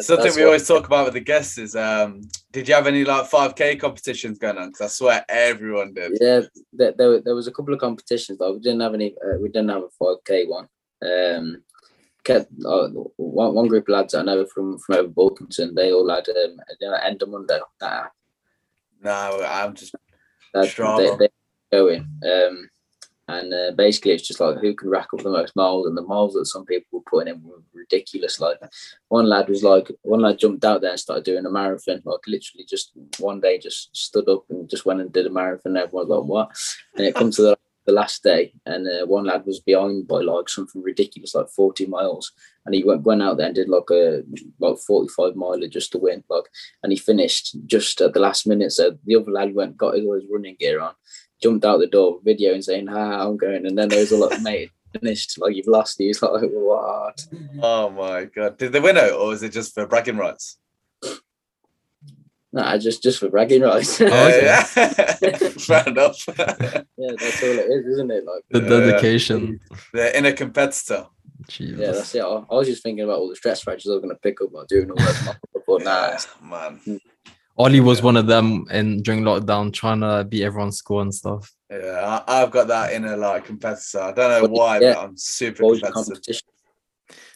Something 0.00 0.34
we 0.34 0.44
always 0.44 0.66
talk 0.66 0.86
about 0.86 1.04
with 1.04 1.14
the 1.14 1.20
guests 1.20 1.58
is 1.58 1.76
um, 1.76 2.22
did 2.50 2.66
you 2.66 2.74
have 2.74 2.86
any 2.86 3.04
like 3.04 3.28
5k 3.28 3.78
competitions 3.78 4.38
going 4.38 4.56
on? 4.56 4.68
Because 4.68 4.80
I 4.80 4.88
swear 4.88 5.24
everyone 5.28 5.92
did. 5.92 6.16
Yeah, 6.20 6.40
there, 6.72 6.94
there, 6.96 7.20
there, 7.20 7.34
was 7.34 7.46
a 7.46 7.52
couple 7.52 7.74
of 7.74 7.80
competitions, 7.80 8.38
but 8.38 8.54
we 8.54 8.60
didn't 8.60 8.80
have 8.80 8.94
any. 8.94 9.14
Uh, 9.22 9.38
we 9.38 9.48
didn't 9.48 9.68
have 9.68 9.82
a 9.82 10.02
5k 10.02 10.48
one. 10.48 10.68
Um, 11.02 11.62
kept 12.26 12.50
uh, 12.66 12.88
one, 13.16 13.54
one 13.54 13.68
group 13.68 13.84
of 13.84 13.92
lads 13.92 14.14
I 14.14 14.22
know 14.22 14.44
from 14.46 14.78
from 14.78 14.96
over 14.96 15.08
Bulkington, 15.08 15.74
they 15.74 15.92
all 15.92 16.08
had 16.10 16.28
um, 16.28 16.58
end 17.02 17.22
of 17.22 17.28
Monday 17.28 17.58
that 17.80 18.10
No, 19.02 19.44
I'm 19.46 19.74
just 19.74 19.94
that, 20.52 20.74
they, 20.98 21.28
they 21.70 21.78
going. 21.78 22.08
Um, 22.24 22.68
and 23.28 23.52
uh, 23.52 23.72
basically, 23.76 24.12
it's 24.12 24.26
just 24.26 24.38
like 24.40 24.58
who 24.58 24.74
can 24.74 24.88
rack 24.88 25.08
up 25.12 25.22
the 25.22 25.30
most 25.30 25.56
miles, 25.56 25.86
and 25.86 25.96
the 25.96 26.02
miles 26.02 26.34
that 26.34 26.46
some 26.46 26.64
people 26.64 26.86
were 26.92 27.10
putting 27.10 27.34
in 27.34 27.42
were 27.42 27.62
ridiculous. 27.74 28.40
Like 28.40 28.58
one 29.08 29.28
lad 29.28 29.48
was 29.48 29.64
like, 29.64 29.90
one 30.02 30.20
lad 30.20 30.38
jumped 30.38 30.64
out 30.64 30.80
there 30.80 30.90
and 30.90 31.00
started 31.00 31.24
doing 31.24 31.44
a 31.44 31.50
marathon. 31.50 32.02
Like 32.04 32.20
literally, 32.26 32.64
just 32.68 32.92
one 33.18 33.40
day, 33.40 33.58
just 33.58 33.96
stood 33.96 34.28
up 34.28 34.44
and 34.50 34.68
just 34.70 34.86
went 34.86 35.00
and 35.00 35.12
did 35.12 35.26
a 35.26 35.30
marathon. 35.30 35.76
Everyone 35.76 36.08
was 36.08 36.18
like, 36.18 36.28
"What?" 36.28 36.50
And 36.96 37.06
it 37.06 37.16
comes 37.16 37.36
to 37.36 37.42
the 37.42 37.58
the 37.86 37.92
last 37.92 38.22
day, 38.22 38.52
and 38.66 38.86
uh, 38.86 39.06
one 39.06 39.24
lad 39.24 39.46
was 39.46 39.60
behind 39.60 40.08
by 40.08 40.20
like 40.20 40.48
something 40.48 40.82
ridiculous, 40.82 41.34
like 41.34 41.48
forty 41.48 41.86
miles, 41.86 42.32
and 42.64 42.74
he 42.74 42.84
went 42.84 43.02
went 43.02 43.22
out 43.22 43.38
there 43.38 43.46
and 43.46 43.54
did 43.54 43.68
like 43.68 43.90
a 43.90 44.22
like 44.58 44.78
forty 44.78 45.08
five 45.08 45.36
miler 45.36 45.68
just 45.68 45.92
to 45.92 45.98
win, 45.98 46.22
like, 46.28 46.44
and 46.82 46.92
he 46.92 46.98
finished 46.98 47.56
just 47.66 48.00
at 48.00 48.12
the 48.12 48.20
last 48.20 48.46
minute. 48.46 48.72
So 48.72 48.98
the 49.04 49.16
other 49.16 49.30
lad 49.30 49.54
went 49.54 49.76
got 49.76 49.94
his 49.94 50.04
running 50.30 50.56
gear 50.58 50.80
on, 50.80 50.94
jumped 51.42 51.64
out 51.64 51.78
the 51.78 51.86
door, 51.86 52.20
video 52.24 52.52
and 52.52 52.64
saying, 52.64 52.88
"Ha, 52.88 53.26
I'm 53.26 53.36
going," 53.36 53.66
and 53.66 53.78
then 53.78 53.88
there 53.88 54.00
was 54.00 54.12
a 54.12 54.16
lot, 54.18 54.36
of 54.36 54.42
mate. 54.42 54.70
Finished 55.00 55.38
like 55.38 55.54
you've 55.54 55.66
lost. 55.66 55.98
He's 55.98 56.22
like, 56.22 56.42
what? 56.52 57.26
Oh 57.60 57.90
my 57.90 58.24
god! 58.24 58.56
Did 58.58 58.72
they 58.72 58.80
win 58.80 58.96
it, 58.96 59.12
or 59.12 59.28
was 59.28 59.42
it 59.42 59.52
just 59.52 59.74
for 59.74 59.86
bragging 59.86 60.16
rights? 60.16 60.58
Nah, 62.56 62.78
just 62.78 63.02
just 63.02 63.18
for 63.18 63.28
bragging 63.28 63.60
rights. 63.62 64.00
Oh, 64.00 64.06
okay. 64.06 64.40
yeah, 64.44 64.62
fair 65.68 65.84
enough. 65.86 66.24
yeah, 66.26 67.12
that's 67.18 67.42
all 67.42 67.50
it 67.50 67.68
is, 67.70 67.86
isn't 67.92 68.10
it? 68.10 68.24
Like, 68.24 68.44
The 68.50 68.62
Yeah. 68.62 68.68
dedication. 68.86 69.60
the 69.92 70.16
inner 70.16 70.32
competitor. 70.32 71.06
Jesus. 71.48 71.78
yeah, 71.78 71.90
that's 71.92 72.14
it. 72.14 72.22
I, 72.22 72.26
I 72.50 72.54
was 72.54 72.66
just 72.66 72.82
thinking 72.82 73.04
about 73.04 73.18
all 73.18 73.28
the 73.28 73.36
stress 73.36 73.60
fractures 73.60 73.90
I 73.90 73.94
was 73.96 74.00
going 74.02 74.14
to 74.14 74.20
pick 74.20 74.40
up 74.40 74.52
by 74.54 74.64
doing 74.68 74.90
all 74.90 74.96
that. 74.96 75.36
but 75.66 75.84
nah, 75.84 76.08
Yeah, 76.12 76.18
man. 76.42 76.80
Hmm. 76.84 76.96
Ollie 77.58 77.80
was 77.80 77.98
Yeah. 77.98 78.04
one 78.06 78.16
of 78.16 78.26
them 78.26 78.64
in 78.70 79.02
during 79.02 79.20
lockdown 79.22 79.70
trying 79.72 80.00
to 80.00 80.24
beat 80.26 80.42
everyone's 80.44 80.78
score 80.78 81.02
and 81.02 81.14
stuff. 81.14 81.52
Yeah, 81.70 82.22
I, 82.26 82.42
I've 82.42 82.50
got 82.50 82.68
that 82.68 82.94
inner 82.94 83.18
like 83.18 83.44
competitor. 83.44 84.00
I 84.00 84.12
don't 84.12 84.30
know 84.30 84.42
What- 84.48 84.50
why, 84.52 84.80
yeah. 84.80 84.94
but 84.94 85.04
I'm 85.04 85.16
super 85.18 85.64
what 85.64 85.82
competitive. 85.82 86.40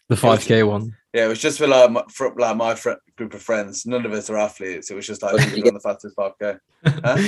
The 0.09 0.15
5k 0.17 0.67
one. 0.67 0.97
Yeah, 1.13 1.27
it 1.27 1.29
was 1.29 1.41
just 1.41 1.59
for 1.59 1.67
like 1.67 1.91
my, 1.91 2.05
for 2.09 2.35
like 2.37 2.57
my 2.57 2.75
fr- 2.75 3.03
group 3.21 3.35
of 3.35 3.43
friends. 3.43 3.85
None 3.85 4.07
of 4.07 4.13
us 4.13 4.31
are 4.31 4.39
athletes. 4.39 4.91
It 4.91 4.95
was 4.95 5.07
just 5.07 5.23
like 5.23 5.35
What 5.35 5.43
did 5.43 5.63
run 5.63 5.75
the 5.75 5.81
fastest 5.81 6.17
5k. 6.17 6.59
Huh? 7.05 7.19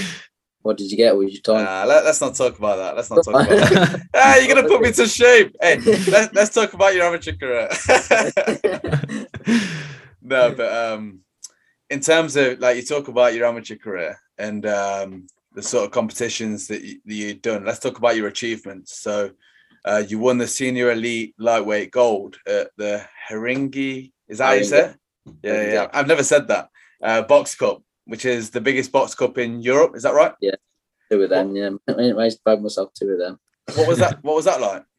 What 0.62 0.78
did 0.78 0.90
you 0.90 0.97
get? 0.97 1.14
What 1.14 1.26
was 1.26 1.34
your 1.34 1.43
time? 1.43 1.64
Nah, 1.64 1.84
let, 1.84 2.07
us 2.07 2.20
not 2.20 2.34
talk 2.34 2.57
about 2.57 2.76
that. 2.76 2.97
Let's 2.97 3.11
not 3.11 3.24
talk 3.24 3.34
about 3.34 3.49
that. 3.49 4.07
ah, 4.14 4.36
you're 4.36 4.55
gonna 4.55 4.66
put 4.66 4.80
me 4.80 4.93
to 4.93 5.07
shame. 5.07 5.51
Hey, 5.61 5.80
let, 6.09 6.34
let's 6.34 6.55
talk 6.55 6.72
about 6.72 6.95
your 6.95 7.05
amateur 7.05 7.32
career. 7.32 7.68
no, 10.22 10.55
but 10.55 10.72
um, 10.72 11.18
in 11.90 12.01
terms 12.01 12.36
of 12.36 12.61
like 12.61 12.76
you 12.76 12.82
talk 12.84 13.09
about 13.09 13.34
your 13.34 13.47
amateur 13.47 13.76
career 13.76 14.16
and 14.38 14.64
um, 14.64 15.26
the 15.53 15.62
sort 15.62 15.84
of 15.84 15.90
competitions 15.90 16.68
that, 16.68 16.80
you, 16.82 17.01
that 17.05 17.14
you've 17.14 17.43
done, 17.43 17.66
let's 17.66 17.80
talk 17.80 17.99
about 17.99 18.16
your 18.16 18.28
achievements. 18.28 18.99
So, 19.01 19.32
uh, 19.84 20.05
you 20.07 20.20
won 20.20 20.38
the 20.38 20.47
senior 20.47 20.93
elite 20.93 21.34
lightweight 21.38 21.90
gold 21.90 22.38
at 22.47 22.70
the 22.78 23.05
Haringey. 23.28 24.12
Is 24.28 24.38
that 24.38 24.47
how 24.47 24.53
you 24.53 24.64
say 24.64 24.90
it? 24.90 24.97
Yeah, 25.43 25.62
yeah, 25.62 25.73
yeah. 25.73 25.89
I've 25.93 26.07
never 26.07 26.23
said 26.25 26.49
that. 26.49 26.68
Uh, 27.03 27.23
box 27.23 27.55
Cup, 27.55 27.83
which 28.07 28.25
is 28.25 28.51
the 28.51 28.61
biggest 28.61 28.93
box 28.93 29.14
cup 29.14 29.39
in 29.39 29.61
Europe. 29.62 29.97
Is 29.97 30.03
that 30.05 30.14
right? 30.14 30.35
Yeah, 30.41 30.55
Two 31.11 31.23
of 31.23 31.31
them, 31.31 31.55
yeah. 31.57 31.70
I 31.89 31.93
managed 31.95 32.43
bag 32.45 32.62
myself 32.62 32.93
two 32.95 33.11
of 33.11 33.18
them. 33.18 33.39
What 33.75 33.89
was 33.89 33.99
that? 33.99 34.23
What 34.23 34.37
was 34.37 34.45
that 34.47 34.61
like? 34.61 34.85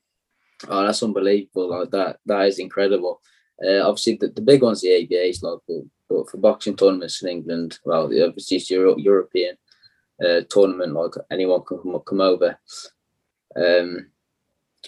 Oh, 0.69 0.85
that's 0.85 1.03
unbelievable. 1.03 1.69
Like 1.71 1.89
that, 1.91 2.19
that 2.25 2.47
is 2.47 2.57
incredible. 2.57 3.19
Uh, 3.61 3.81
obviously, 3.81 4.15
the, 4.15 4.29
the 4.29 4.41
big 4.41 4.61
ones, 4.61 4.79
the 4.79 4.95
ABA's 4.95 5.43
like, 5.43 5.59
but, 5.67 5.81
but 6.09 6.29
for 6.29 6.37
boxing 6.37 6.77
tournaments 6.77 7.21
in 7.21 7.27
England, 7.27 7.79
well, 7.83 8.07
the- 8.07 8.25
obviously 8.25 8.57
it's 8.57 8.69
Euro- 8.69 8.97
European 8.97 9.57
uh, 10.25 10.39
tournament, 10.49 10.93
like 10.93 11.11
anyone 11.29 11.63
can 11.65 11.79
come, 11.79 11.99
come 12.07 12.21
over. 12.21 12.57
Um, 13.57 14.07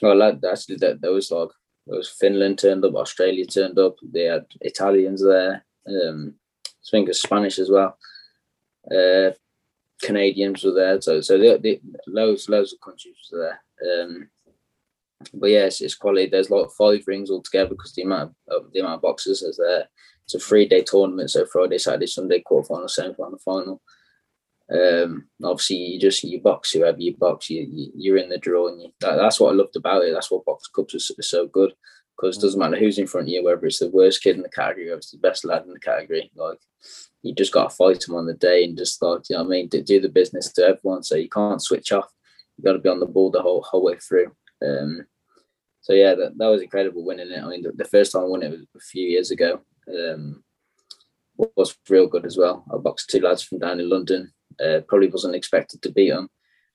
well, 0.01 0.17
that, 0.19 0.49
actually, 0.49 0.77
that 0.77 1.01
there 1.01 1.11
was 1.11 1.29
like 1.29 1.49
Finland 2.19 2.59
turned 2.59 2.83
up, 2.83 2.95
Australia 2.95 3.45
turned 3.45 3.77
up. 3.77 3.95
They 4.01 4.23
had 4.23 4.45
Italians 4.61 5.23
there. 5.23 5.65
Um, 5.87 6.35
I 6.65 6.89
think 6.89 7.09
it's 7.09 7.21
Spanish 7.21 7.59
as 7.59 7.69
well. 7.69 7.97
Uh, 8.89 9.31
Canadians 10.01 10.63
were 10.63 10.73
there, 10.73 10.99
so 11.01 11.21
so 11.21 11.37
the, 11.37 11.57
the, 11.61 11.81
loads 12.07 12.49
loads 12.49 12.73
of 12.73 12.81
countries 12.81 13.15
were 13.31 13.59
there. 13.79 14.03
Um, 14.03 14.29
but 15.33 15.49
yeah, 15.49 15.65
it's, 15.65 15.95
quality. 15.95 16.27
There's 16.27 16.49
like 16.49 16.69
five 16.77 17.03
rings 17.07 17.31
altogether 17.31 17.69
because 17.69 17.93
the 17.93 18.03
amount 18.03 18.35
of 18.49 18.71
the 18.73 18.79
amount 18.79 18.95
of 18.95 19.01
boxes 19.01 19.41
is 19.41 19.57
there. 19.57 19.87
It's 20.25 20.35
a 20.35 20.39
three 20.39 20.67
day 20.67 20.81
tournament, 20.81 21.31
so 21.31 21.45
Friday, 21.45 21.77
Saturday, 21.77 22.07
Sunday, 22.07 22.41
quarter 22.41 22.67
final, 22.67 22.87
semi 22.87 23.13
final, 23.13 23.39
final. 23.39 23.81
Um, 24.71 25.27
obviously, 25.43 25.77
you 25.77 25.99
just 25.99 26.23
you 26.23 26.41
box 26.41 26.71
whoever 26.71 26.99
you 26.99 27.15
box, 27.15 27.49
you, 27.49 27.67
you 27.69 27.91
you're 27.95 28.17
in 28.17 28.29
the 28.29 28.37
draw, 28.37 28.67
and 28.67 28.81
you, 28.81 28.89
that, 29.01 29.15
that's 29.15 29.39
what 29.39 29.51
I 29.51 29.55
loved 29.55 29.75
about 29.75 30.03
it. 30.03 30.13
That's 30.13 30.31
what 30.31 30.45
box 30.45 30.67
cups 30.67 30.95
is, 30.95 31.11
is 31.17 31.29
so 31.29 31.47
good 31.47 31.73
because 32.15 32.37
it 32.37 32.41
doesn't 32.41 32.59
matter 32.59 32.77
who's 32.77 32.97
in 32.97 33.07
front 33.07 33.27
of 33.27 33.29
you, 33.29 33.43
whether 33.43 33.65
it's 33.65 33.79
the 33.79 33.89
worst 33.89 34.23
kid 34.23 34.37
in 34.37 34.41
the 34.41 34.49
category 34.49 34.89
or 34.89 34.95
it's 34.95 35.11
the 35.11 35.17
best 35.17 35.45
lad 35.45 35.63
in 35.63 35.73
the 35.73 35.79
category. 35.79 36.31
Like 36.35 36.59
you 37.21 37.33
just 37.33 37.51
got 37.51 37.69
to 37.69 37.75
fight 37.75 37.99
them 38.01 38.15
on 38.15 38.25
the 38.25 38.33
day 38.33 38.63
and 38.63 38.77
just 38.77 39.01
like 39.01 39.21
you 39.29 39.35
know 39.35 39.43
what 39.43 39.49
I 39.49 39.51
mean, 39.51 39.67
do, 39.67 39.83
do 39.83 39.99
the 39.99 40.09
business 40.09 40.51
to 40.53 40.63
everyone. 40.63 41.03
So 41.03 41.15
you 41.15 41.29
can't 41.29 41.61
switch 41.61 41.91
off. 41.91 42.09
You 42.57 42.63
got 42.63 42.73
to 42.73 42.79
be 42.79 42.89
on 42.89 42.99
the 42.99 43.05
ball 43.05 43.31
the 43.31 43.41
whole 43.41 43.61
whole 43.61 43.83
way 43.83 43.97
through. 43.97 44.35
Um, 44.65 45.05
so 45.81 45.93
yeah, 45.93 46.15
that, 46.15 46.37
that 46.37 46.47
was 46.47 46.63
incredible 46.63 47.05
winning 47.05 47.31
it. 47.31 47.43
I 47.43 47.47
mean, 47.47 47.61
the, 47.61 47.71
the 47.71 47.85
first 47.85 48.13
time 48.13 48.23
I 48.23 48.25
won 48.25 48.41
it 48.41 48.49
was 48.49 48.61
a 48.75 48.79
few 48.79 49.07
years 49.07 49.29
ago. 49.29 49.61
Um, 49.87 50.43
was 51.37 51.77
real 51.89 52.07
good 52.07 52.25
as 52.25 52.37
well. 52.37 52.63
I 52.73 52.77
boxed 52.77 53.09
two 53.09 53.19
lads 53.19 53.43
from 53.43 53.59
down 53.59 53.79
in 53.79 53.89
London. 53.89 54.31
Uh, 54.63 54.81
probably 54.87 55.07
wasn't 55.09 55.35
expected 55.35 55.81
to 55.81 55.91
beat 55.91 56.11
him. 56.11 56.29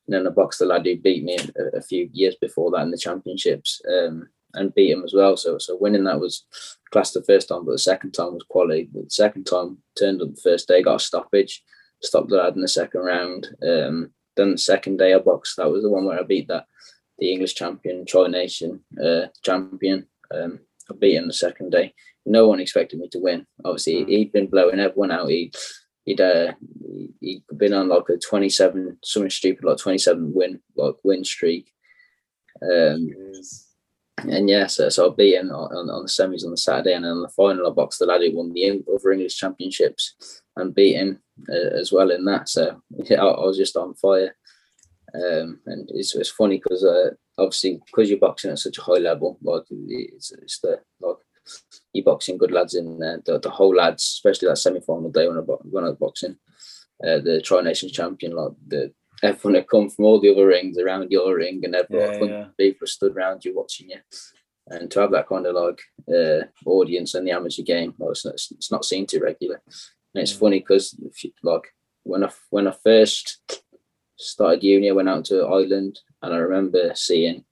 And 0.06 0.14
then 0.14 0.26
I 0.26 0.30
boxed 0.30 0.58
the 0.58 0.66
lad 0.66 0.84
who 0.86 0.96
beat 0.96 1.22
me 1.24 1.36
a, 1.36 1.78
a 1.78 1.82
few 1.82 2.08
years 2.12 2.36
before 2.40 2.70
that 2.72 2.82
in 2.82 2.90
the 2.90 2.98
championships 2.98 3.80
um, 3.88 4.28
and 4.54 4.74
beat 4.74 4.90
him 4.90 5.04
as 5.04 5.14
well. 5.14 5.36
So 5.36 5.58
so 5.58 5.76
winning 5.80 6.04
that 6.04 6.18
was 6.20 6.44
classed 6.90 7.14
the 7.14 7.22
first 7.22 7.48
time, 7.48 7.64
but 7.64 7.72
the 7.72 7.78
second 7.78 8.12
time 8.12 8.34
was 8.34 8.42
quality. 8.48 8.88
The 8.92 9.06
second 9.08 9.44
time 9.44 9.78
turned 9.98 10.20
up 10.22 10.34
the 10.34 10.40
first 10.40 10.66
day, 10.68 10.82
got 10.82 10.96
a 10.96 10.98
stoppage, 11.00 11.62
stopped 12.02 12.30
the 12.30 12.36
lad 12.36 12.54
in 12.56 12.62
the 12.62 12.68
second 12.68 13.02
round. 13.02 13.48
Um, 13.62 14.10
then 14.36 14.52
the 14.52 14.58
second 14.58 14.96
day 14.98 15.14
I 15.14 15.18
boxed, 15.18 15.56
that 15.56 15.70
was 15.70 15.82
the 15.82 15.90
one 15.90 16.04
where 16.04 16.18
I 16.18 16.22
beat 16.24 16.48
that 16.48 16.66
the 17.18 17.30
English 17.32 17.54
champion, 17.54 18.06
Tri 18.06 18.26
Nation 18.28 18.80
uh, 19.04 19.26
champion. 19.42 20.06
Um, 20.34 20.60
I 20.90 20.94
beat 20.98 21.16
him 21.16 21.26
the 21.28 21.32
second 21.34 21.70
day. 21.70 21.92
No 22.26 22.48
one 22.48 22.60
expected 22.60 22.98
me 22.98 23.08
to 23.10 23.18
win. 23.18 23.46
Obviously, 23.64 24.04
Mm. 24.04 24.08
he'd 24.08 24.32
been 24.32 24.46
blowing 24.46 24.80
everyone 24.80 25.10
out. 25.10 25.28
He, 25.28 25.52
he'd 26.04 26.20
uh, 26.20 26.52
he'd 27.20 27.42
been 27.56 27.72
on 27.72 27.88
like 27.88 28.08
a 28.08 28.16
twenty-seven, 28.16 28.98
something 29.02 29.30
stupid 29.30 29.64
like 29.64 29.78
twenty-seven 29.78 30.32
win 30.34 30.60
like 30.76 30.96
win 31.04 31.24
streak. 31.24 31.72
Um, 32.62 33.10
and 34.28 34.50
yeah, 34.50 34.66
so, 34.66 34.88
so 34.90 35.10
I 35.10 35.14
beat 35.14 35.36
him 35.36 35.50
on, 35.50 35.74
on, 35.74 35.90
on 35.90 36.02
the 36.02 36.08
semis 36.08 36.44
on 36.44 36.50
the 36.50 36.56
Saturday, 36.56 36.92
and 36.92 37.04
then 37.04 37.12
on 37.12 37.22
the 37.22 37.28
final, 37.28 37.66
I 37.66 37.70
boxed 37.70 38.00
the 38.00 38.06
lad 38.06 38.20
who 38.20 38.36
won 38.36 38.52
the 38.52 38.82
other 38.94 39.12
English 39.12 39.36
championships 39.36 40.42
and 40.56 40.74
beat 40.74 40.96
him 40.96 41.20
uh, 41.48 41.76
as 41.78 41.90
well 41.92 42.10
in 42.10 42.24
that. 42.26 42.48
So 42.48 42.82
yeah, 42.90 43.22
I, 43.22 43.26
I 43.26 43.46
was 43.46 43.56
just 43.56 43.76
on 43.76 43.94
fire. 43.94 44.36
Um, 45.14 45.60
and 45.66 45.90
it's, 45.92 46.14
it's 46.14 46.30
funny 46.30 46.58
because 46.58 46.84
uh, 46.84 47.10
obviously 47.38 47.80
because 47.86 48.10
you're 48.10 48.18
boxing 48.18 48.50
at 48.50 48.58
such 48.58 48.78
a 48.78 48.82
high 48.82 48.98
level, 48.98 49.38
like 49.42 49.64
it's, 49.70 50.32
it's 50.32 50.60
the 50.60 50.80
like 51.00 51.16
you're 51.92 52.04
boxing 52.04 52.38
good 52.38 52.52
lads 52.52 52.74
in 52.74 52.98
there, 52.98 53.20
the, 53.24 53.38
the 53.38 53.50
whole 53.50 53.74
lads, 53.74 54.02
especially 54.04 54.48
that 54.48 54.56
semi-final 54.58 55.10
day 55.10 55.26
when 55.28 55.38
I 55.38 55.40
when 55.40 55.84
I 55.84 55.88
was 55.88 55.98
boxing, 55.98 56.36
uh, 57.06 57.18
the 57.18 57.40
Tri 57.42 57.62
Nations 57.62 57.92
champion, 57.92 58.32
like 58.34 58.52
the 58.68 58.92
everyone 59.22 59.56
had 59.56 59.68
come 59.68 59.90
from 59.90 60.04
all 60.06 60.20
the 60.20 60.30
other 60.32 60.46
rings 60.46 60.78
around 60.78 61.10
your 61.10 61.36
ring, 61.36 61.60
and 61.64 61.74
everyone 61.74 62.14
Yeah, 62.20 62.26
yeah. 62.38 62.46
people 62.58 62.86
stood 62.86 63.16
around 63.16 63.44
you 63.44 63.54
watching 63.56 63.90
you, 63.90 63.98
and 64.68 64.90
to 64.90 65.00
have 65.00 65.10
that 65.12 65.28
kind 65.28 65.46
of 65.46 65.54
like 65.54 65.80
uh, 66.08 66.44
audience 66.66 67.14
in 67.14 67.24
the 67.24 67.32
amateur 67.32 67.62
game, 67.62 67.94
well, 67.98 68.10
it's, 68.12 68.24
not, 68.24 68.34
it's 68.34 68.70
not 68.70 68.84
seen 68.84 69.06
too 69.06 69.20
regular. 69.20 69.60
And 70.14 70.22
it's 70.22 70.32
Mm. 70.32 70.40
funny 70.40 70.58
because 70.60 70.96
like 71.42 71.66
when 72.04 72.24
I 72.24 72.30
when 72.50 72.66
I 72.68 72.74
first 72.84 73.40
started 74.16 74.62
uni, 74.62 74.88
I 74.90 74.92
went 74.92 75.08
out 75.08 75.24
to 75.26 75.44
Ireland, 75.46 75.98
and 76.22 76.34
I 76.34 76.38
remember 76.38 76.92
seeing 76.94 77.44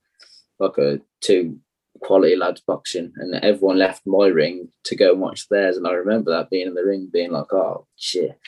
like 0.59 0.79
a 0.79 1.01
two 1.21 1.59
quality 2.01 2.37
lads 2.37 2.61
boxing, 2.67 3.13
and 3.17 3.35
everyone 3.37 3.79
left 3.79 4.07
my 4.07 4.27
ring 4.27 4.69
to 4.85 4.97
go 4.97 5.13
and 5.13 5.21
watch 5.21 5.49
theirs. 5.49 5.77
And 5.77 5.87
I 5.87 5.93
remember 5.93 6.31
that 6.31 6.51
being 6.51 6.67
in 6.67 6.75
the 6.75 6.85
ring, 6.85 7.09
being 7.13 7.33
like, 7.33 7.53
"Oh 7.53 7.87
shit!" 7.97 8.39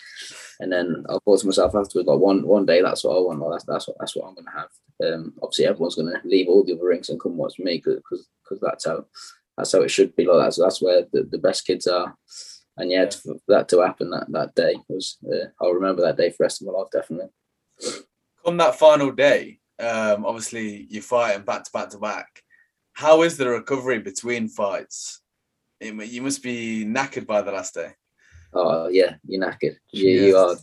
And 0.61 0.71
then 0.73 1.05
I 1.09 1.19
thought 1.25 1.41
to 1.41 1.47
myself 1.47 1.75
afterwards, 1.75 2.07
like 2.09 2.19
one 2.19 2.47
one 2.47 2.67
day, 2.67 2.83
that's 2.83 3.05
what 3.05 3.17
I 3.17 3.21
want. 3.21 3.41
Like, 3.41 3.53
that's 3.53 3.65
that's 3.65 3.89
what 3.89 3.97
that's 3.99 4.17
what 4.17 4.27
I'm 4.29 4.35
gonna 4.35 4.51
have. 4.57 4.69
Um, 5.15 5.35
obviously, 5.43 5.67
everyone's 5.67 5.97
gonna 5.97 6.21
leave 6.25 6.49
all 6.49 6.65
the 6.65 6.75
other 6.75 6.87
rings 6.87 7.09
and 7.09 7.21
come 7.21 7.37
watch 7.37 7.59
me 7.59 7.77
because 7.85 8.27
because 8.43 8.61
that's 8.61 8.87
how 8.87 9.05
that's 9.57 9.73
how 9.73 9.81
it 9.83 9.91
should 9.91 10.15
be. 10.17 10.27
Like 10.27 10.39
that's 10.45 10.59
that's 10.59 10.83
where 10.83 11.07
the, 11.13 11.23
the 11.25 11.39
best 11.39 11.67
kids 11.67 11.87
are. 11.87 12.17
And 12.77 12.91
yeah, 12.91 13.05
Yeah. 13.05 13.11
for 13.11 13.37
that 13.49 13.69
to 13.71 13.81
happen 13.81 14.11
that 14.11 14.27
that 14.31 14.55
day 14.55 14.77
was 14.89 15.19
uh, 15.31 15.47
I'll 15.61 15.73
remember 15.73 16.03
that 16.03 16.17
day 16.17 16.31
for 16.31 16.37
the 16.39 16.45
rest 16.45 16.61
of 16.63 16.67
my 16.69 16.73
life 16.75 16.89
definitely. 16.93 17.29
Come 18.45 18.57
that 18.57 18.77
final 18.79 19.11
day, 19.11 19.59
um, 19.79 20.25
obviously 20.25 20.87
you're 20.89 21.03
fighting 21.03 21.45
back 21.45 21.65
to 21.65 21.71
back 21.73 21.91
to 21.91 21.99
back. 21.99 22.43
How 23.01 23.23
is 23.23 23.39
the 23.39 23.49
recovery 23.49 23.99
between 23.99 24.47
fights? 24.47 25.23
It 25.81 25.95
you 26.13 26.21
must 26.21 26.43
be 26.43 26.85
knackered 26.85 27.27
by 27.27 27.41
the 27.41 27.51
last 27.51 27.73
day. 27.73 27.93
Oh 28.53 28.89
yeah, 28.89 29.15
you're 29.27 29.43
knackered. 29.43 29.77
You, 29.91 30.11
you 30.11 30.37
are 30.37 30.55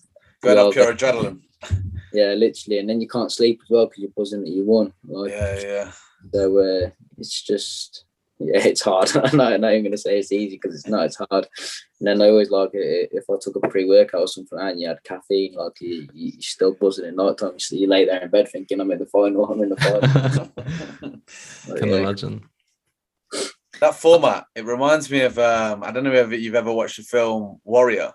Going 0.43 0.57
Well, 0.57 0.67
up 0.67 0.73
pure 0.73 0.93
adrenaline. 0.93 1.41
yeah, 2.13 2.33
literally, 2.33 2.77
and 2.77 2.87
then 2.87 3.01
you 3.01 3.07
can't 3.07 3.31
sleep 3.31 3.59
as 3.63 3.69
well 3.71 3.87
because 3.87 4.03
you're 4.03 4.11
buzzing 4.15 4.43
that 4.43 4.51
you 4.51 4.63
won. 4.63 4.93
Like 5.07 5.31
Yeah, 5.31 5.59
yeah. 5.59 5.91
so, 6.31 6.59
uh, 6.59 6.89
it's 7.17 7.41
just 7.41 8.05
yeah, 8.39 8.59
it's 8.65 8.81
hard. 8.81 9.15
I'm 9.15 9.37
not, 9.37 9.53
I'm 9.53 9.61
not 9.61 9.71
even 9.71 9.83
going 9.83 9.91
to 9.91 9.97
say 9.97 10.19
it's 10.19 10.31
easy 10.31 10.55
because 10.55 10.75
it's 10.75 10.87
not. 10.87 11.05
It's 11.05 11.17
hard. 11.17 11.47
And 11.99 12.07
then 12.07 12.21
I 12.21 12.29
always 12.29 12.51
like 12.51 12.69
if 12.73 13.23
I 13.29 13.33
took 13.41 13.55
a 13.55 13.67
pre-workout 13.67 14.21
or 14.21 14.27
something 14.27 14.59
and 14.59 14.79
you 14.79 14.87
had 14.87 15.03
caffeine, 15.03 15.55
like 15.55 15.79
you, 15.81 16.07
you're 16.13 16.41
still 16.41 16.73
buzzing 16.73 17.05
at 17.05 17.15
night 17.15 17.37
time. 17.37 17.59
So 17.59 17.75
you 17.75 17.87
lay 17.87 18.05
there 18.05 18.21
in 18.21 18.29
bed 18.29 18.49
thinking, 18.49 18.79
I'm 18.79 18.91
in 18.91 18.99
the 18.99 19.05
final. 19.07 19.45
I'm 19.45 19.63
in 19.63 19.69
the 19.69 19.77
final. 19.77 21.21
Can 21.77 21.89
yeah. 21.89 21.95
imagine. 21.97 22.43
That 23.79 23.95
format, 23.95 24.45
it 24.55 24.65
reminds 24.65 25.09
me 25.09 25.21
of 25.21 25.37
um, 25.37 25.83
I 25.83 25.91
don't 25.91 26.03
know 26.03 26.13
if 26.13 26.31
you've 26.31 26.55
ever 26.55 26.73
watched 26.73 26.97
the 26.97 27.03
film 27.03 27.59
Warrior 27.63 28.11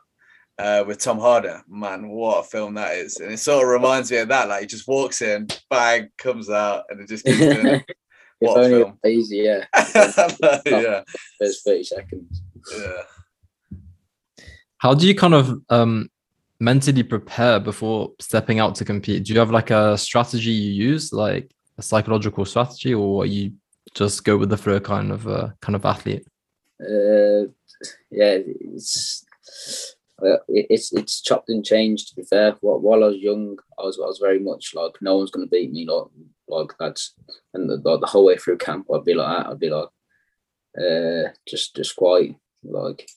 uh, 0.58 0.84
with 0.86 0.98
Tom 0.98 1.18
Hardy. 1.18 1.50
Man, 1.68 2.08
what 2.08 2.40
a 2.40 2.48
film 2.48 2.74
that 2.74 2.96
is! 2.96 3.18
And 3.18 3.32
it 3.32 3.38
sort 3.38 3.62
of 3.62 3.68
reminds 3.68 4.10
me 4.10 4.18
of 4.18 4.28
that. 4.28 4.48
Like 4.48 4.62
he 4.62 4.66
just 4.66 4.88
walks 4.88 5.22
in, 5.22 5.46
bang, 5.70 6.10
comes 6.18 6.50
out, 6.50 6.84
and 6.88 7.00
it 7.00 7.08
just 7.08 7.24
keeps 7.24 7.38
doing 7.38 7.66
it. 7.66 7.96
what 8.48 8.64
only 8.64 8.82
a 8.82 8.84
film! 8.84 8.98
Easy, 9.06 9.36
yeah. 9.38 9.64
yeah. 10.66 11.02
First 11.40 11.64
thirty 11.64 11.84
seconds. 11.84 12.42
Yeah. 12.76 13.02
How 14.78 14.94
do 14.94 15.06
you 15.06 15.14
kind 15.14 15.34
of 15.34 15.60
um, 15.70 16.10
mentally 16.58 17.02
prepare 17.02 17.60
before 17.60 18.12
stepping 18.18 18.58
out 18.58 18.74
to 18.76 18.84
compete? 18.84 19.24
Do 19.24 19.32
you 19.32 19.38
have 19.38 19.50
like 19.50 19.70
a 19.70 19.96
strategy 19.96 20.50
you 20.50 20.72
use, 20.90 21.12
like 21.12 21.50
a 21.78 21.82
psychological 21.82 22.44
strategy, 22.44 22.94
or 22.94 23.24
you 23.26 23.52
just 23.94 24.24
go 24.24 24.36
with 24.36 24.50
the 24.50 24.56
flow 24.56 24.80
kind 24.80 25.12
of 25.12 25.28
uh, 25.28 25.50
kind 25.60 25.76
of 25.76 25.84
athlete? 25.84 26.26
Uh, 26.80 27.46
yeah, 28.10 28.38
it's 28.74 29.24
uh, 30.24 30.38
it's 30.48 30.92
it's 30.92 31.20
chopped 31.20 31.48
and 31.48 31.64
changed. 31.64 32.08
To 32.08 32.16
be 32.16 32.22
fair, 32.22 32.56
while 32.60 33.04
I 33.04 33.08
was 33.08 33.16
young, 33.18 33.58
I 33.78 33.82
was 33.82 33.98
I 34.02 34.06
was 34.06 34.18
very 34.18 34.38
much 34.38 34.72
like 34.74 34.92
no 35.00 35.16
one's 35.16 35.30
going 35.30 35.46
to 35.46 35.50
beat 35.50 35.72
me. 35.72 35.86
Like 35.86 36.06
like 36.48 36.72
that's 36.78 37.14
and 37.54 37.68
the, 37.68 37.76
the, 37.78 37.98
the 37.98 38.06
whole 38.06 38.26
way 38.26 38.36
through 38.36 38.58
camp, 38.58 38.86
I'd 38.92 39.04
be 39.04 39.14
like 39.14 39.38
that. 39.38 39.50
I'd 39.50 39.60
be 39.60 39.70
like, 39.70 39.88
uh, 40.78 41.32
just 41.48 41.76
just 41.76 41.96
quite 41.96 42.36
like 42.64 43.08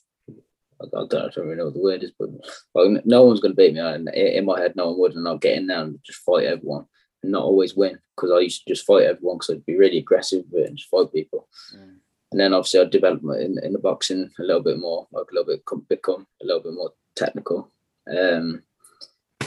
I 0.80 0.84
don't, 0.90 1.14
I 1.14 1.28
don't 1.28 1.38
really 1.38 1.56
know 1.56 1.64
what 1.66 1.74
the 1.74 1.80
word 1.80 2.02
is, 2.04 2.12
but 2.18 2.28
like, 2.74 3.06
no 3.06 3.22
one's 3.22 3.40
going 3.40 3.52
to 3.52 3.56
beat 3.56 3.74
me. 3.74 3.80
And 3.80 4.08
in 4.10 4.44
my 4.44 4.60
head, 4.60 4.76
no 4.76 4.88
one 4.90 4.98
would, 4.98 5.14
and 5.14 5.26
I'll 5.26 5.38
get 5.38 5.56
in 5.56 5.66
there 5.68 5.80
and 5.80 5.98
just 6.04 6.20
fight 6.20 6.46
everyone 6.46 6.84
and 7.22 7.32
not 7.32 7.44
always 7.44 7.74
win 7.74 7.98
because 8.14 8.30
I 8.30 8.40
used 8.40 8.64
to 8.64 8.74
just 8.74 8.86
fight 8.86 9.04
everyone 9.04 9.38
because 9.38 9.54
I'd 9.54 9.66
be 9.66 9.76
really 9.76 9.98
aggressive 9.98 10.44
with 10.50 10.64
it 10.64 10.68
and 10.68 10.76
just 10.76 10.90
fight 10.90 11.12
people. 11.12 11.48
Mm. 11.74 11.96
And 12.32 12.40
then 12.40 12.52
obviously 12.52 12.80
I 12.80 12.84
developed 12.84 13.22
my, 13.22 13.38
in, 13.38 13.56
in 13.62 13.72
the 13.72 13.78
boxing 13.78 14.30
a 14.38 14.42
little 14.42 14.62
bit 14.62 14.78
more, 14.78 15.06
like 15.12 15.26
a 15.30 15.34
little 15.34 15.54
bit 15.54 15.88
become 15.88 16.26
a 16.42 16.44
little 16.44 16.62
bit 16.62 16.74
more 16.74 16.92
technical. 17.14 17.70
Um, 18.10 18.62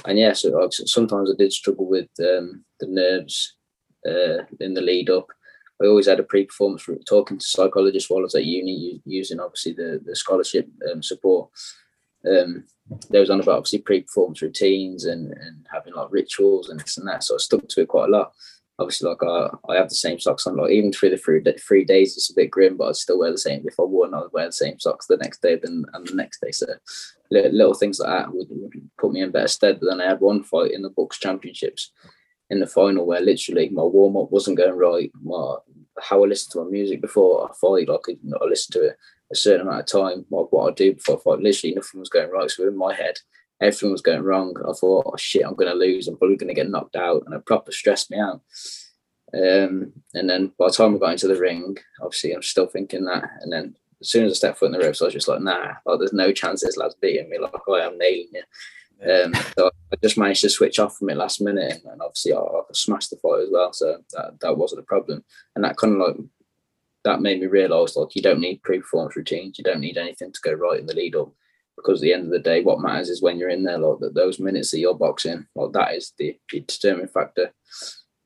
and 0.06 0.18
yeah, 0.18 0.34
so 0.34 0.50
like, 0.50 0.72
sometimes 0.72 1.30
I 1.30 1.36
did 1.38 1.54
struggle 1.54 1.88
with 1.88 2.10
um, 2.20 2.64
the 2.80 2.88
nerves 2.88 3.56
uh, 4.08 4.43
in 4.60 4.74
the 4.74 4.82
lead 4.82 5.10
up. 5.10 5.28
I 5.82 5.86
always 5.86 6.08
had 6.08 6.20
a 6.20 6.24
pre-performance 6.24 6.88
talking 7.08 7.38
to 7.38 7.45
psychologists 7.45 8.10
while 8.10 8.20
I 8.20 8.24
was 8.24 8.36
at 8.36 8.43
uni, 8.43 9.02
using 9.06 9.39
obviously 9.39 9.74
the 9.74 10.02
the 10.04 10.16
scholarship 10.16 10.68
um, 10.91 11.02
support. 11.02 11.50
Um, 12.30 12.66
there 13.10 13.22
was 13.22 13.30
on 13.30 13.39
about 13.39 13.58
obviously 13.58 13.80
pre-performance 13.80 14.41
routines 14.41 15.06
and, 15.06 15.32
and 15.32 15.66
having 15.72 15.93
like 15.93 16.10
rituals 16.12 16.70
and 16.70 16.80
this 16.80 16.97
and 16.97 17.08
that. 17.08 17.24
So 17.24 17.36
I 17.36 17.38
stuck 17.38 17.68
to 17.68 17.82
it 17.82 17.88
quite 17.88 18.10
a 18.10 18.12
lot 18.12 18.34
obviously 18.80 19.10
like 19.10 19.22
I, 19.22 19.50
I 19.72 19.76
have 19.76 19.89
the 19.89 19.95
same 19.95 20.20
socks 20.20 20.47
on 20.47 20.56
like 20.56 20.72
even 20.72 20.91
through 20.91 21.12
the 21.12 21.18
three, 21.18 21.43
three 21.68 21.84
days 21.84 22.16
it's 22.16 22.32
a 22.32 22.36
bit 22.36 22.50
grim 22.50 22.78
but 22.78 22.88
I'd 22.89 22.95
still 22.95 23.20
wear 23.20 23.32
the 23.32 23.38
same 23.38 23.64
if 23.66 23.80
I 23.80 23.84
won 23.84 24.14
I'd 24.14 24.32
wear 24.32 24.45
the 24.45 24.54
same 24.54 24.80
socks 24.80 25.06
the 25.06 25.18
next 25.18 25.41
day 25.41 25.58
than 25.62 25.86
and 25.93 26.08
the 26.08 26.16
next 26.16 26.41
day 26.41 26.52
so 26.52 26.66
little, 27.30 27.52
little 27.52 27.74
things 27.74 28.00
like 28.00 28.10
that 28.10 28.34
would, 28.34 28.47
would, 28.50 28.72
put 28.97 29.12
me 29.12 29.22
in 29.22 29.32
better 29.32 29.47
stead 29.47 29.80
but 29.80 29.88
then 29.88 30.02
I 30.02 30.08
had 30.08 30.22
one 30.22 30.43
fight 30.43 30.72
in 30.72 30.82
the 30.82 30.89
BUCS 30.89 31.20
championships 31.20 31.91
in 32.50 32.60
the 32.60 32.68
final 32.68 33.06
where 33.06 33.22
literally 33.22 33.70
my 33.70 33.84
warm-up 33.84 34.32
wasn't 34.32 34.58
going 34.58 34.76
right 34.76 35.12
my 35.22 35.56
how 36.02 36.24
I 36.24 36.28
listened 36.28 36.54
to 36.54 36.64
my 36.64 36.72
music 36.72 37.02
before 37.02 37.50
I 37.50 37.54
fight 37.54 37.89
like 37.89 38.02
I 38.08 38.45
listened 38.45 38.74
to 38.74 38.88
it 38.88 38.97
a 39.32 39.36
certain 39.36 39.68
amount 39.68 39.82
of 39.82 39.86
time 39.86 40.26
like 40.30 40.52
what 40.52 40.72
I 40.72 40.74
do 40.74 40.93
before 40.93 41.18
I 41.18 41.22
fight 41.22 41.43
literally 41.43 41.76
nothing 41.76 42.00
was 42.00 42.10
going 42.10 42.30
right 42.32 42.50
so 42.50 42.68
in 42.68 42.78
my 42.78 42.93
head 42.93 43.20
everything 43.62 43.91
was 43.91 44.02
going 44.02 44.24
wrong. 44.24 44.56
I 44.68 44.74
thought, 44.74 45.06
oh 45.06 45.18
shit, 45.18 45.45
I'm 45.45 45.56
going 45.56 45.72
to 45.72 45.78
lose. 45.78 46.08
I'm 46.08 46.18
probably 46.18 46.38
going 46.38 46.47
to 46.50 46.54
get 46.54 46.70
knocked 46.70 46.95
out, 46.95 47.24
and 47.26 47.34
it 47.34 47.45
proper 47.45 47.72
stressed 47.72 48.12
me 48.12 48.20
out. 48.20 48.41
Um, 49.34 49.93
and 50.14 50.30
then 50.30 50.52
by 50.58 50.68
the 50.68 50.74
time 50.74 50.95
I 50.95 50.97
got 50.97 51.12
into 51.12 51.28
the 51.28 51.39
ring, 51.39 51.78
obviously 52.02 52.34
I'm 52.34 52.41
still 52.41 52.68
thinking 52.68 53.06
that. 53.06 53.30
And 53.41 53.52
then 53.54 53.76
as 54.02 54.10
soon 54.10 54.26
as 54.26 54.32
I 54.32 54.36
stepped 54.36 54.58
foot 54.58 54.68
in 54.68 54.72
the 54.72 54.80
ropes, 54.80 55.02
I 55.02 55.06
was 55.06 55.14
just 55.14 55.28
like, 55.28 55.41
nah, 55.41 55.74
like 55.86 56.00
there's 56.00 56.14
no 56.14 56.32
chance 56.32 56.62
this 56.64 56.78
lad's 56.78 56.95
beating 56.95 57.30
me. 57.30 57.38
Like 57.38 57.54
I 57.54 57.86
am 57.86 57.97
nailing 57.97 58.30
it. 58.34 58.45
Um, 59.02 59.34
so 59.58 59.72
I 59.91 59.95
just 60.04 60.18
managed 60.18 60.41
to 60.41 60.50
switch 60.50 60.78
off 60.80 60.97
from 60.97 61.10
it 61.10 61.18
last 61.18 61.41
minute, 61.41 61.82
and 61.86 62.02
obviously 62.02 62.34
I, 62.34 62.39
I 62.39 62.62
smashed 62.74 63.12
the 63.12 63.18
fight 63.18 63.43
as 63.43 63.50
well. 63.52 63.72
So 63.74 63.97
that, 64.12 64.39
that 64.41 64.58
wasn't 64.58 64.82
a 64.82 64.86
problem, 64.86 65.24
and 65.56 65.64
that 65.64 65.78
kind 65.78 65.93
of 65.93 66.08
like 66.08 66.18
that 67.06 67.22
made 67.22 67.39
me 67.39 67.47
realise 67.47 67.95
like 67.95 68.14
you 68.16 68.22
don't 68.22 68.41
need 68.41 68.62
pre-performance 68.62 69.16
routines, 69.16 69.58
you 69.58 69.64
don't 69.64 69.80
need 69.80 69.97
anything 69.97 70.34
to 70.34 70.41
go 70.43 70.52
right 70.52 70.80
in 70.80 70.86
the 70.86 70.93
lead 70.93 71.16
up 71.16 71.32
because 71.80 72.00
at 72.00 72.04
the 72.04 72.14
end 72.14 72.26
of 72.26 72.32
the 72.32 72.39
day, 72.39 72.62
what 72.62 72.82
matters 72.82 73.10
is 73.10 73.22
when 73.22 73.38
you're 73.38 73.50
in 73.50 73.64
there, 73.64 73.78
like 73.78 74.00
that 74.00 74.14
those 74.14 74.39
minutes 74.39 74.72
that 74.72 74.80
you're 74.80 74.95
boxing, 74.97 75.45
well, 75.56 75.70
that 75.70 75.93
is 75.95 76.14
the, 76.18 76.38
the 76.52 76.60
determining 76.62 77.08
factor. 77.08 77.54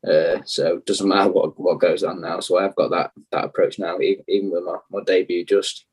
Uh, 0.05 0.41
so 0.43 0.77
it 0.77 0.85
doesn't 0.85 1.07
matter 1.07 1.31
what, 1.31 1.57
what 1.59 1.79
goes 1.79 2.03
on 2.03 2.19
now. 2.19 2.39
So 2.39 2.57
I've 2.57 2.75
got 2.75 2.89
that 2.91 3.11
that 3.31 3.45
approach 3.45 3.79
now, 3.79 3.99
even, 3.99 4.23
even 4.27 4.51
with 4.51 4.63
my, 4.63 4.77
my 4.91 5.03
debut, 5.05 5.45
just 5.45 5.85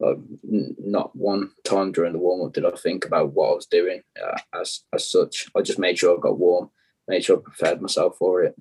like 0.00 0.16
not 0.48 1.14
one 1.16 1.50
time 1.64 1.92
during 1.92 2.12
the 2.12 2.18
warm 2.18 2.46
up 2.46 2.52
did 2.52 2.64
I 2.64 2.70
think 2.70 3.04
about 3.04 3.32
what 3.32 3.50
I 3.50 3.54
was 3.54 3.66
doing 3.66 4.02
uh, 4.22 4.38
as 4.60 4.84
as 4.92 5.10
such. 5.10 5.46
I 5.56 5.62
just 5.62 5.78
made 5.78 5.98
sure 5.98 6.16
I 6.16 6.20
got 6.20 6.38
warm, 6.38 6.70
made 7.08 7.24
sure 7.24 7.38
I 7.38 7.42
prepared 7.42 7.82
myself 7.82 8.16
for 8.16 8.42
it. 8.42 8.54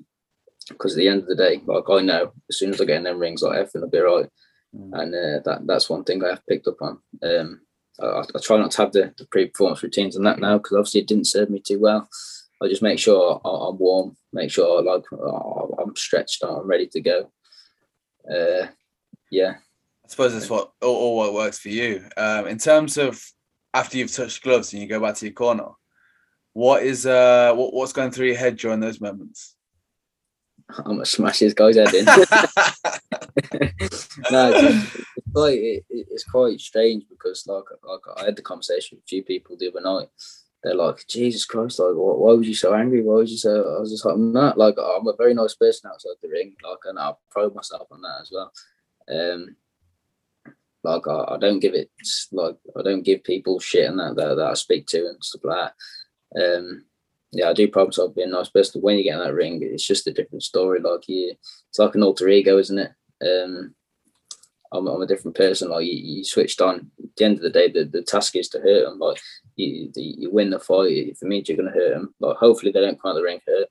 Because 0.67 0.93
at 0.93 0.97
the 0.97 1.07
end 1.07 1.21
of 1.21 1.27
the 1.27 1.35
day, 1.35 1.61
like 1.65 1.83
I 1.89 2.01
know, 2.01 2.33
as 2.49 2.57
soon 2.57 2.73
as 2.73 2.81
I 2.81 2.85
get 2.85 2.97
in 2.97 3.03
them 3.03 3.19
rings, 3.19 3.41
like 3.41 3.57
everything 3.57 3.81
will 3.81 3.89
be 3.89 3.99
right. 3.99 4.29
Mm. 4.75 4.99
And 4.99 5.15
uh, 5.15 5.41
that 5.45 5.61
that's 5.65 5.89
one 5.89 6.03
thing 6.03 6.23
I 6.23 6.29
have 6.29 6.45
picked 6.47 6.67
up 6.67 6.81
on. 6.81 6.99
Um, 7.23 7.61
I, 8.01 8.23
I 8.35 8.39
try 8.41 8.57
not 8.57 8.71
to 8.71 8.81
have 8.81 8.91
the, 8.91 9.13
the 9.17 9.25
pre-performance 9.25 9.81
routines 9.81 10.15
and 10.15 10.25
that 10.25 10.39
now 10.39 10.57
because 10.57 10.73
obviously 10.73 11.01
it 11.01 11.07
didn't 11.07 11.27
serve 11.27 11.49
me 11.49 11.59
too 11.59 11.79
well. 11.79 12.09
I 12.61 12.67
just 12.67 12.81
make 12.81 12.99
sure 12.99 13.39
I'm 13.45 13.77
warm, 13.77 14.17
make 14.33 14.51
sure 14.51 14.81
like 14.81 15.03
I'm 15.79 15.95
stretched, 15.95 16.43
I'm 16.43 16.67
ready 16.67 16.87
to 16.87 17.01
go. 17.01 17.31
Uh, 18.29 18.67
yeah. 19.31 19.55
I 20.07 20.09
suppose 20.09 20.33
that's 20.33 20.49
what 20.49 20.71
all, 20.81 20.95
all 20.95 21.17
what 21.17 21.33
works 21.33 21.59
for 21.59 21.67
you. 21.67 22.05
Um, 22.15 22.47
in 22.47 22.57
terms 22.57 22.97
of 22.97 23.21
after 23.73 23.97
you've 23.97 24.13
touched 24.13 24.41
gloves 24.41 24.71
and 24.71 24.81
you 24.81 24.87
go 24.87 25.01
back 25.01 25.15
to 25.15 25.25
your 25.25 25.33
corner, 25.33 25.67
what 26.53 26.81
is 26.81 27.05
uh 27.05 27.53
what, 27.53 27.73
what's 27.73 27.91
going 27.91 28.11
through 28.11 28.27
your 28.27 28.37
head 28.37 28.55
during 28.55 28.79
those 28.79 29.01
moments? 29.01 29.57
I'm 30.69 30.85
gonna 30.85 31.05
smash 31.05 31.39
this 31.39 31.53
guy's 31.53 31.75
head 31.75 31.93
in. 31.93 32.05
no, 34.31 34.53
it's, 34.55 34.95
quite 35.33 35.59
it, 35.59 35.85
it's 35.89 36.23
quite 36.23 36.61
strange 36.61 37.03
because 37.09 37.45
like 37.45 37.65
like 37.83 37.99
I 38.15 38.23
had 38.25 38.37
the 38.37 38.41
conversation 38.41 38.97
with 38.97 39.03
a 39.03 39.07
few 39.07 39.23
people 39.23 39.57
the 39.57 39.67
other 39.67 39.81
night. 39.81 40.07
They're 40.63 40.73
like, 40.73 41.05
Jesus 41.07 41.43
Christ, 41.43 41.79
like 41.79 41.95
why, 41.95 42.13
why 42.13 42.33
was 42.33 42.47
you 42.47 42.55
so 42.55 42.73
angry? 42.73 43.03
Why 43.03 43.15
was 43.15 43.31
you 43.31 43.37
so? 43.37 43.75
I 43.75 43.81
was 43.81 43.91
just 43.91 44.05
like, 44.05 44.15
I'm 44.15 44.31
not 44.31 44.57
like 44.57 44.75
I'm 44.77 45.05
a 45.05 45.17
very 45.17 45.33
nice 45.33 45.55
person 45.55 45.91
outside 45.91 46.15
the 46.21 46.29
ring, 46.29 46.55
like, 46.63 46.79
and 46.85 46.97
I 46.97 47.11
pride 47.29 47.53
myself 47.53 47.89
on 47.91 48.01
that 48.01 48.21
as 48.21 48.31
well. 48.31 48.53
Um, 49.09 49.57
like 50.83 51.07
I, 51.07 51.35
I, 51.35 51.37
don't 51.37 51.59
give 51.59 51.73
it 51.73 51.89
like 52.31 52.55
I 52.77 52.81
don't 52.83 53.03
give 53.03 53.23
people 53.23 53.59
shit 53.59 53.89
and 53.89 53.99
that, 53.99 54.15
that 54.15 54.35
that 54.35 54.47
I 54.47 54.53
speak 54.53 54.87
to 54.87 55.07
and 55.07 55.23
stuff 55.23 55.41
like 55.43 55.71
that. 56.35 56.57
Um, 56.57 56.85
yeah, 57.31 57.49
I 57.49 57.53
do 57.53 57.67
pride 57.67 57.85
myself 57.85 58.15
being 58.15 58.29
a 58.29 58.31
nice 58.31 58.49
person. 58.49 58.81
When 58.81 58.97
you 58.97 59.03
get 59.03 59.15
in 59.15 59.19
that 59.19 59.33
ring, 59.33 59.59
it's 59.61 59.85
just 59.85 60.07
a 60.07 60.13
different 60.13 60.43
story. 60.43 60.79
Like 60.79 61.07
you, 61.07 61.33
it's 61.69 61.79
like 61.79 61.95
an 61.95 62.03
alter 62.03 62.29
ego, 62.29 62.57
isn't 62.57 62.79
it? 62.79 62.91
Um, 63.21 63.75
I'm, 64.71 64.87
I'm 64.87 65.01
a 65.01 65.07
different 65.07 65.35
person. 65.35 65.69
Like 65.69 65.85
you, 65.85 65.93
you, 65.93 66.23
switched 66.23 66.61
on. 66.61 66.91
At 66.99 67.15
the 67.15 67.25
end 67.25 67.35
of 67.37 67.41
the 67.41 67.49
day, 67.49 67.71
the, 67.71 67.85
the 67.85 68.01
task 68.01 68.35
is 68.35 68.49
to 68.49 68.59
hurt 68.59 68.85
them. 68.85 68.99
Like 68.99 69.19
you, 69.55 69.91
the, 69.93 70.01
you 70.01 70.31
win 70.31 70.49
the 70.49 70.59
fight. 70.59 70.91
If 70.91 71.21
it 71.21 71.27
means 71.27 71.47
you're 71.49 71.57
going 71.57 71.71
to 71.71 71.77
hurt 71.77 71.93
them, 71.93 72.13
like 72.19 72.37
hopefully 72.37 72.71
they 72.71 72.81
don't 72.81 73.01
come 73.01 73.11
out 73.11 73.15
the 73.15 73.23
ring 73.23 73.39
hurt. 73.45 73.67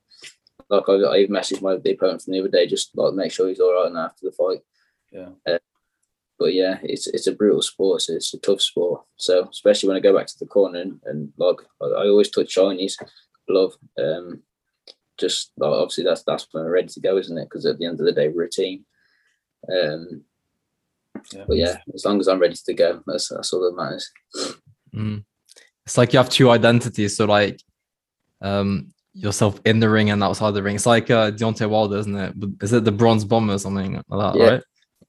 Like 0.68 0.84
I, 0.88 0.92
I 0.92 1.16
even 1.18 1.34
messaged 1.34 1.62
my 1.62 1.76
the 1.76 1.92
opponent 1.92 2.22
from 2.22 2.32
the 2.32 2.40
other 2.40 2.48
day, 2.48 2.66
just 2.66 2.96
like 2.96 3.14
make 3.14 3.32
sure 3.32 3.48
he's 3.48 3.60
all 3.60 3.74
right 3.74 3.86
and 3.86 3.96
after 3.96 4.26
the 4.26 4.32
fight. 4.32 4.60
Yeah. 5.12 5.28
Uh, 5.46 5.58
but 6.38 6.54
yeah, 6.54 6.78
it's 6.82 7.06
it's 7.06 7.26
a 7.26 7.32
brutal 7.32 7.62
sport. 7.62 8.02
So 8.02 8.14
it's 8.14 8.34
a 8.34 8.38
tough 8.38 8.60
sport. 8.60 9.02
So 9.16 9.48
especially 9.50 9.88
when 9.88 9.96
I 9.96 10.00
go 10.00 10.16
back 10.16 10.26
to 10.26 10.38
the 10.38 10.46
corner 10.46 10.80
and, 10.80 11.00
and 11.04 11.32
like 11.36 11.56
I, 11.82 11.86
I 11.86 12.08
always 12.08 12.30
touch 12.30 12.54
Shani's 12.54 12.98
glove. 13.48 13.74
Um, 13.98 14.42
just 15.18 15.52
like, 15.56 15.70
obviously 15.70 16.04
that's 16.04 16.22
that's 16.24 16.46
when 16.52 16.64
we're 16.64 16.72
ready 16.72 16.88
to 16.88 17.00
go, 17.00 17.16
isn't 17.16 17.38
it? 17.38 17.44
Because 17.44 17.66
at 17.66 17.78
the 17.78 17.86
end 17.86 18.00
of 18.00 18.06
the 18.06 18.12
day, 18.12 18.28
we're 18.28 18.44
a 18.44 18.50
team. 18.50 18.84
Um, 19.70 20.22
yeah. 21.32 21.44
But 21.48 21.56
yeah, 21.56 21.76
as 21.94 22.04
long 22.04 22.20
as 22.20 22.28
I'm 22.28 22.38
ready 22.40 22.56
to 22.66 22.74
go, 22.74 23.02
that's 23.06 23.28
that's 23.28 23.52
all 23.52 23.60
that 23.62 23.76
matters. 23.76 24.10
Mm. 24.94 25.24
It's 25.84 25.96
like 25.96 26.12
you 26.12 26.18
have 26.18 26.28
two 26.28 26.50
identities. 26.50 27.16
So 27.16 27.24
like, 27.24 27.60
um, 28.42 28.92
yourself 29.14 29.60
in 29.64 29.80
the 29.80 29.88
ring 29.88 30.10
and 30.10 30.22
outside 30.22 30.52
the 30.52 30.62
ring. 30.62 30.74
It's 30.74 30.84
like 30.84 31.10
uh, 31.10 31.30
Deontay 31.30 31.68
Wilder, 31.68 31.96
isn't 31.96 32.14
it? 32.14 32.34
Is 32.60 32.72
it 32.72 32.84
the 32.84 32.92
Bronze 32.92 33.24
Bomber 33.24 33.54
or 33.54 33.58
something 33.58 33.94
like 33.94 34.04
that? 34.08 34.38
Yeah. 34.38 34.50
Right? 34.50 34.62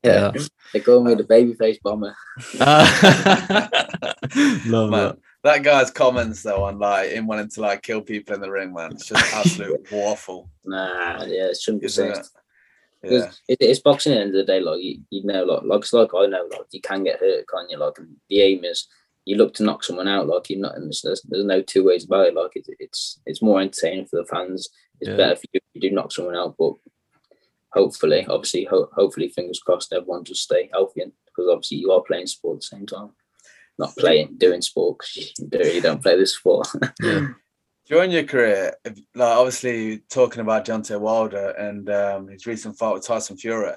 Yeah. 0.04 0.32
yeah. 0.36 0.42
They 0.74 0.80
call 0.80 1.04
me 1.04 1.16
the 1.16 1.24
babyface 1.24 1.82
bomber. 1.82 2.16
Uh, 2.60 3.68
love 4.68 4.90
man, 4.90 4.92
that. 4.92 5.18
That 5.44 5.64
guy's 5.64 5.92
comments 5.92 6.44
though 6.44 6.64
on 6.64 6.80
like 6.80 7.12
him 7.12 7.28
wanting 7.28 7.50
to 7.50 7.62
like 7.62 7.82
kill 7.84 8.02
people 8.02 8.36
in 8.36 8.42
the 8.42 8.52
ring, 8.52 8.74
man. 8.74 8.92
It's 8.92 9.08
just 9.08 9.34
absolute 9.34 9.88
waffle. 9.92 10.50
Nah, 10.66 11.24
yeah, 11.26 11.48
it 11.48 11.58
shouldn't 11.58 11.84
be 11.84 11.90
said. 11.90 12.22
Yeah. 13.04 13.32
it, 13.48 13.58
it's 13.62 13.80
boxing 13.80 14.14
at 14.14 14.16
the 14.16 14.22
end 14.22 14.36
of 14.36 14.46
the 14.46 14.52
day. 14.52 14.60
Like 14.60 14.82
you, 14.82 15.00
you 15.10 15.24
know, 15.24 15.44
like 15.46 15.64
like 15.64 15.80
it's 15.80 15.94
like 15.94 16.10
I 16.16 16.26
know, 16.26 16.48
like 16.52 16.66
you 16.72 16.82
can 16.82 17.04
get 17.04 17.20
hurt, 17.20 17.46
can't 17.48 17.70
you? 17.70 17.78
Like 17.78 17.98
and 17.98 18.16
the 18.30 18.42
aim 18.42 18.66
is 18.66 18.88
you 19.26 19.38
look 19.38 19.54
to 19.56 19.64
knock 19.64 19.84
someone 19.84 20.08
out. 20.08 20.28
Like 20.28 20.50
you're 20.50 20.60
not, 20.60 20.76
and 20.76 20.86
there's, 20.86 21.02
there's, 21.02 21.22
there's 21.24 21.46
no 21.46 21.62
two 21.62 21.86
ways 21.86 22.06
about 22.06 22.28
it. 22.28 22.34
Like 22.36 22.52
it's 22.56 22.70
it's 22.80 23.20
it's 23.26 23.42
more 23.42 23.62
entertaining 23.62 24.08
for 24.08 24.18
the 24.18 24.26
fans. 24.26 24.70
It's 25.00 25.10
Yeah. 25.10 25.18
better 25.18 25.36
for 25.36 25.44
you 25.54 25.60
if 25.60 25.64
you 25.74 25.82
do 25.90 25.96
knock 25.96 26.12
someone 26.12 26.36
out, 26.36 26.56
but 26.58 26.74
hopefully, 27.74 28.26
obviously, 28.28 28.66
ho- 28.66 28.90
hopefully, 28.94 29.30
fingers 29.30 29.60
crossed, 29.60 29.94
everyone 29.94 30.24
just 30.24 30.44
stay 30.44 30.70
healthy, 30.72 31.02
and 31.02 31.12
because 31.26 31.50
obviously 31.50 31.78
you 31.78 31.92
are 31.92 32.02
playing 32.02 32.28
sport 32.28 32.58
at 32.58 32.62
the 32.62 32.78
same 32.78 32.86
time. 32.86 33.10
Not 33.80 33.96
playing, 33.96 34.38
doing 34.38 34.62
sport 34.62 34.98
because 35.00 35.34
you, 35.38 35.48
do- 35.48 35.70
you 35.70 35.82
don't 35.82 36.02
play 36.02 36.18
this 36.18 36.36
sport. 36.36 36.68
Yeah. 37.02 37.28
During 37.86 38.12
your 38.12 38.24
career, 38.24 38.76
like 39.16 39.38
obviously 39.38 40.00
talking 40.10 40.42
about 40.42 40.66
Deontay 40.66 41.00
Wilder 41.00 41.52
and 41.52 41.90
um, 41.90 42.28
his 42.28 42.46
recent 42.46 42.78
fight 42.78 42.94
with 42.94 43.06
Tyson 43.08 43.38
Fury, 43.38 43.72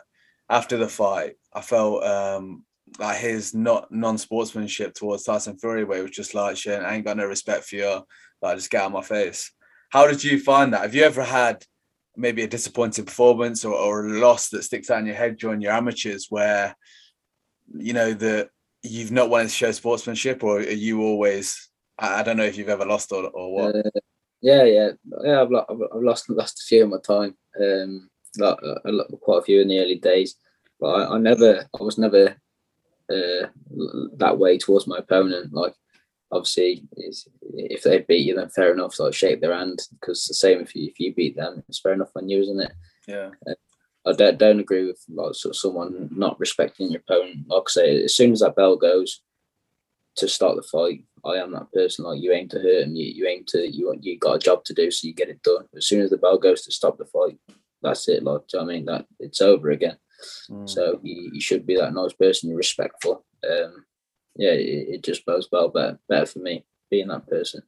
after 0.49 0.77
the 0.77 0.89
fight, 0.89 1.35
I 1.55 1.61
felt 1.61 2.03
um, 2.03 2.65
like 2.99 3.19
his 3.19 3.55
not 3.55 3.93
non-sportsmanship 3.93 4.95
towards 4.95 5.23
Tyson 5.23 5.57
Fury, 5.59 5.85
where 5.85 6.01
it 6.01 6.03
was 6.03 6.11
just 6.11 6.35
like, 6.35 6.57
"Shit, 6.57 6.83
I 6.83 6.97
ain't 6.97 7.05
got 7.05 7.19
no 7.19 7.27
respect 7.27 7.65
for 7.67 7.77
you. 7.77 8.01
Like, 8.43 8.57
just 8.57 8.71
get 8.71 8.81
out 8.81 8.87
of 8.87 8.93
my 8.93 9.03
face." 9.03 9.53
How 9.91 10.09
did 10.09 10.25
you 10.25 10.41
find 10.41 10.73
that? 10.73 10.83
Have 10.83 10.95
you 10.95 11.05
ever 11.05 11.23
had 11.23 11.65
maybe 12.17 12.43
a 12.43 12.49
disappointing 12.49 13.05
performance 13.05 13.65
or, 13.65 13.75
or 13.75 14.07
a 14.07 14.19
loss 14.19 14.49
that 14.51 14.65
sticks 14.65 14.91
out 14.91 15.01
in 15.01 15.07
your 15.07 15.15
head 15.15 15.37
during 15.37 15.61
your 15.61 15.73
amateurs, 15.73 16.27
where 16.31 16.77
you 17.73 17.93
know 17.93 18.13
that 18.13 18.51
you've 18.83 19.13
not 19.13 19.31
wanted 19.31 19.49
to 19.49 19.55
show 19.55 19.73
sportsmanship, 19.73 20.43
or 20.43 20.59
are 20.59 20.63
you 20.63 21.03
always? 21.03 21.71
I, 21.99 22.21
I 22.21 22.23
don't 22.23 22.37
know 22.37 22.45
if 22.45 22.57
you've 22.57 22.69
ever 22.69 22.87
lost 22.87 23.13
or, 23.13 23.25
or 23.31 23.55
what. 23.55 23.77
Uh, 23.77 24.01
yeah, 24.41 24.65
yeah, 24.65 24.91
yeah. 25.23 25.43
I've, 25.43 25.53
I've, 25.53 26.03
lost 26.03 26.31
lost 26.31 26.63
a 26.63 26.67
few 26.67 26.85
in 26.85 26.91
my 26.91 26.99
time. 27.07 27.37
Um, 27.61 28.09
like, 28.39 28.59
uh, 28.63 29.05
quite 29.21 29.39
a 29.39 29.43
few 29.43 29.61
in 29.61 29.69
the 29.69 29.81
early 29.81 29.97
days, 29.97 30.37
but 30.79 30.89
I, 30.89 31.15
I 31.15 31.19
never, 31.19 31.67
I 31.79 31.83
was 31.83 31.99
never 31.99 32.37
uh, 33.11 33.47
that 34.17 34.39
way 34.39 34.57
towards 34.57 34.87
my 34.87 34.99
opponent. 34.99 35.53
Like, 35.53 35.75
obviously, 36.33 36.85
if 37.53 37.83
they 37.83 38.01
beat 38.01 38.27
you, 38.27 38.35
then 38.35 38.49
fair 38.49 38.73
enough. 38.73 38.99
Like, 38.99 39.15
shake 39.15 39.41
their 39.41 39.55
hand 39.55 39.81
because 40.01 40.27
the 40.27 40.35
same 40.35 40.61
if 40.61 40.75
you 40.75 40.89
if 40.89 41.01
you 41.01 41.15
beat 41.15 41.37
them, 41.37 41.63
it's 41.69 41.81
fair 41.81 41.93
enough 41.93 42.11
on 42.17 42.29
you, 42.29 42.41
isn't 42.41 42.61
it? 42.61 42.73
yeah. 43.07 43.31
I 44.07 44.13
don't, 44.13 44.39
don't 44.39 44.61
agree 44.61 44.87
with 44.87 45.03
like 45.11 45.35
sort 45.35 45.55
of 45.55 45.59
someone 45.59 46.09
not 46.11 46.41
respecting 46.41 46.91
your 46.91 47.01
opponent. 47.01 47.47
Like 47.49 47.65
I 47.69 47.71
say, 47.71 48.05
as 48.05 48.15
soon 48.15 48.33
as 48.33 48.41
that 48.41 48.57
bell 48.57 48.77
goes 48.77 49.23
to 50.17 50.27
start 50.27 50.57
the 50.57 50.63
fight, 50.63 51.05
I 51.25 51.35
am 51.35 51.53
that 51.53 51.71
person. 51.73 52.07
Like 52.07 52.21
you 52.21 52.33
aim 52.33 52.49
to 52.49 52.59
hurt 52.59 52.85
and 52.85 52.97
you, 52.97 53.07
you 53.07 53.27
aim 53.27 53.45
to 53.49 53.69
you 53.71 53.89
want 53.89 54.05
you 54.05 54.19
got 54.19 54.37
a 54.37 54.39
job 54.39 54.65
to 54.65 54.75
do, 54.75 54.91
so 54.91 55.07
you 55.07 55.15
get 55.15 55.29
it 55.29 55.43
done. 55.43 55.67
As 55.77 55.87
soon 55.87 56.01
as 56.01 56.11
the 56.11 56.17
bell 56.17 56.39
goes 56.39 56.63
to 56.63 56.73
stop 56.73 56.97
the 56.97 57.05
fight, 57.05 57.39
that's 57.83 58.09
it. 58.09 58.23
Like 58.23 58.47
do 58.49 58.57
you 58.57 58.61
know 58.61 58.67
what 58.67 58.73
I 58.73 58.75
mean, 58.75 58.85
that 58.87 59.07
it's 59.19 59.43
over 59.43 59.71
again. 59.71 59.99
Mm. 60.51 60.69
So 60.69 61.01
you, 61.03 61.31
you 61.35 61.41
should 61.41 61.67
be 61.67 61.77
that 61.77 61.93
nice 61.93 62.15
person. 62.15 62.49
You're 62.49 62.59
respectful. 62.59 63.25
Um, 63.51 63.85
yeah, 64.37 64.51
it, 64.53 64.89
it 64.97 65.03
just 65.03 65.25
bodes 65.27 65.49
well 65.51 65.69
better 65.69 65.99
better 66.09 66.27
for 66.27 66.39
me 66.41 66.65
being 66.91 67.09
that 67.09 67.27
person. 67.29 67.63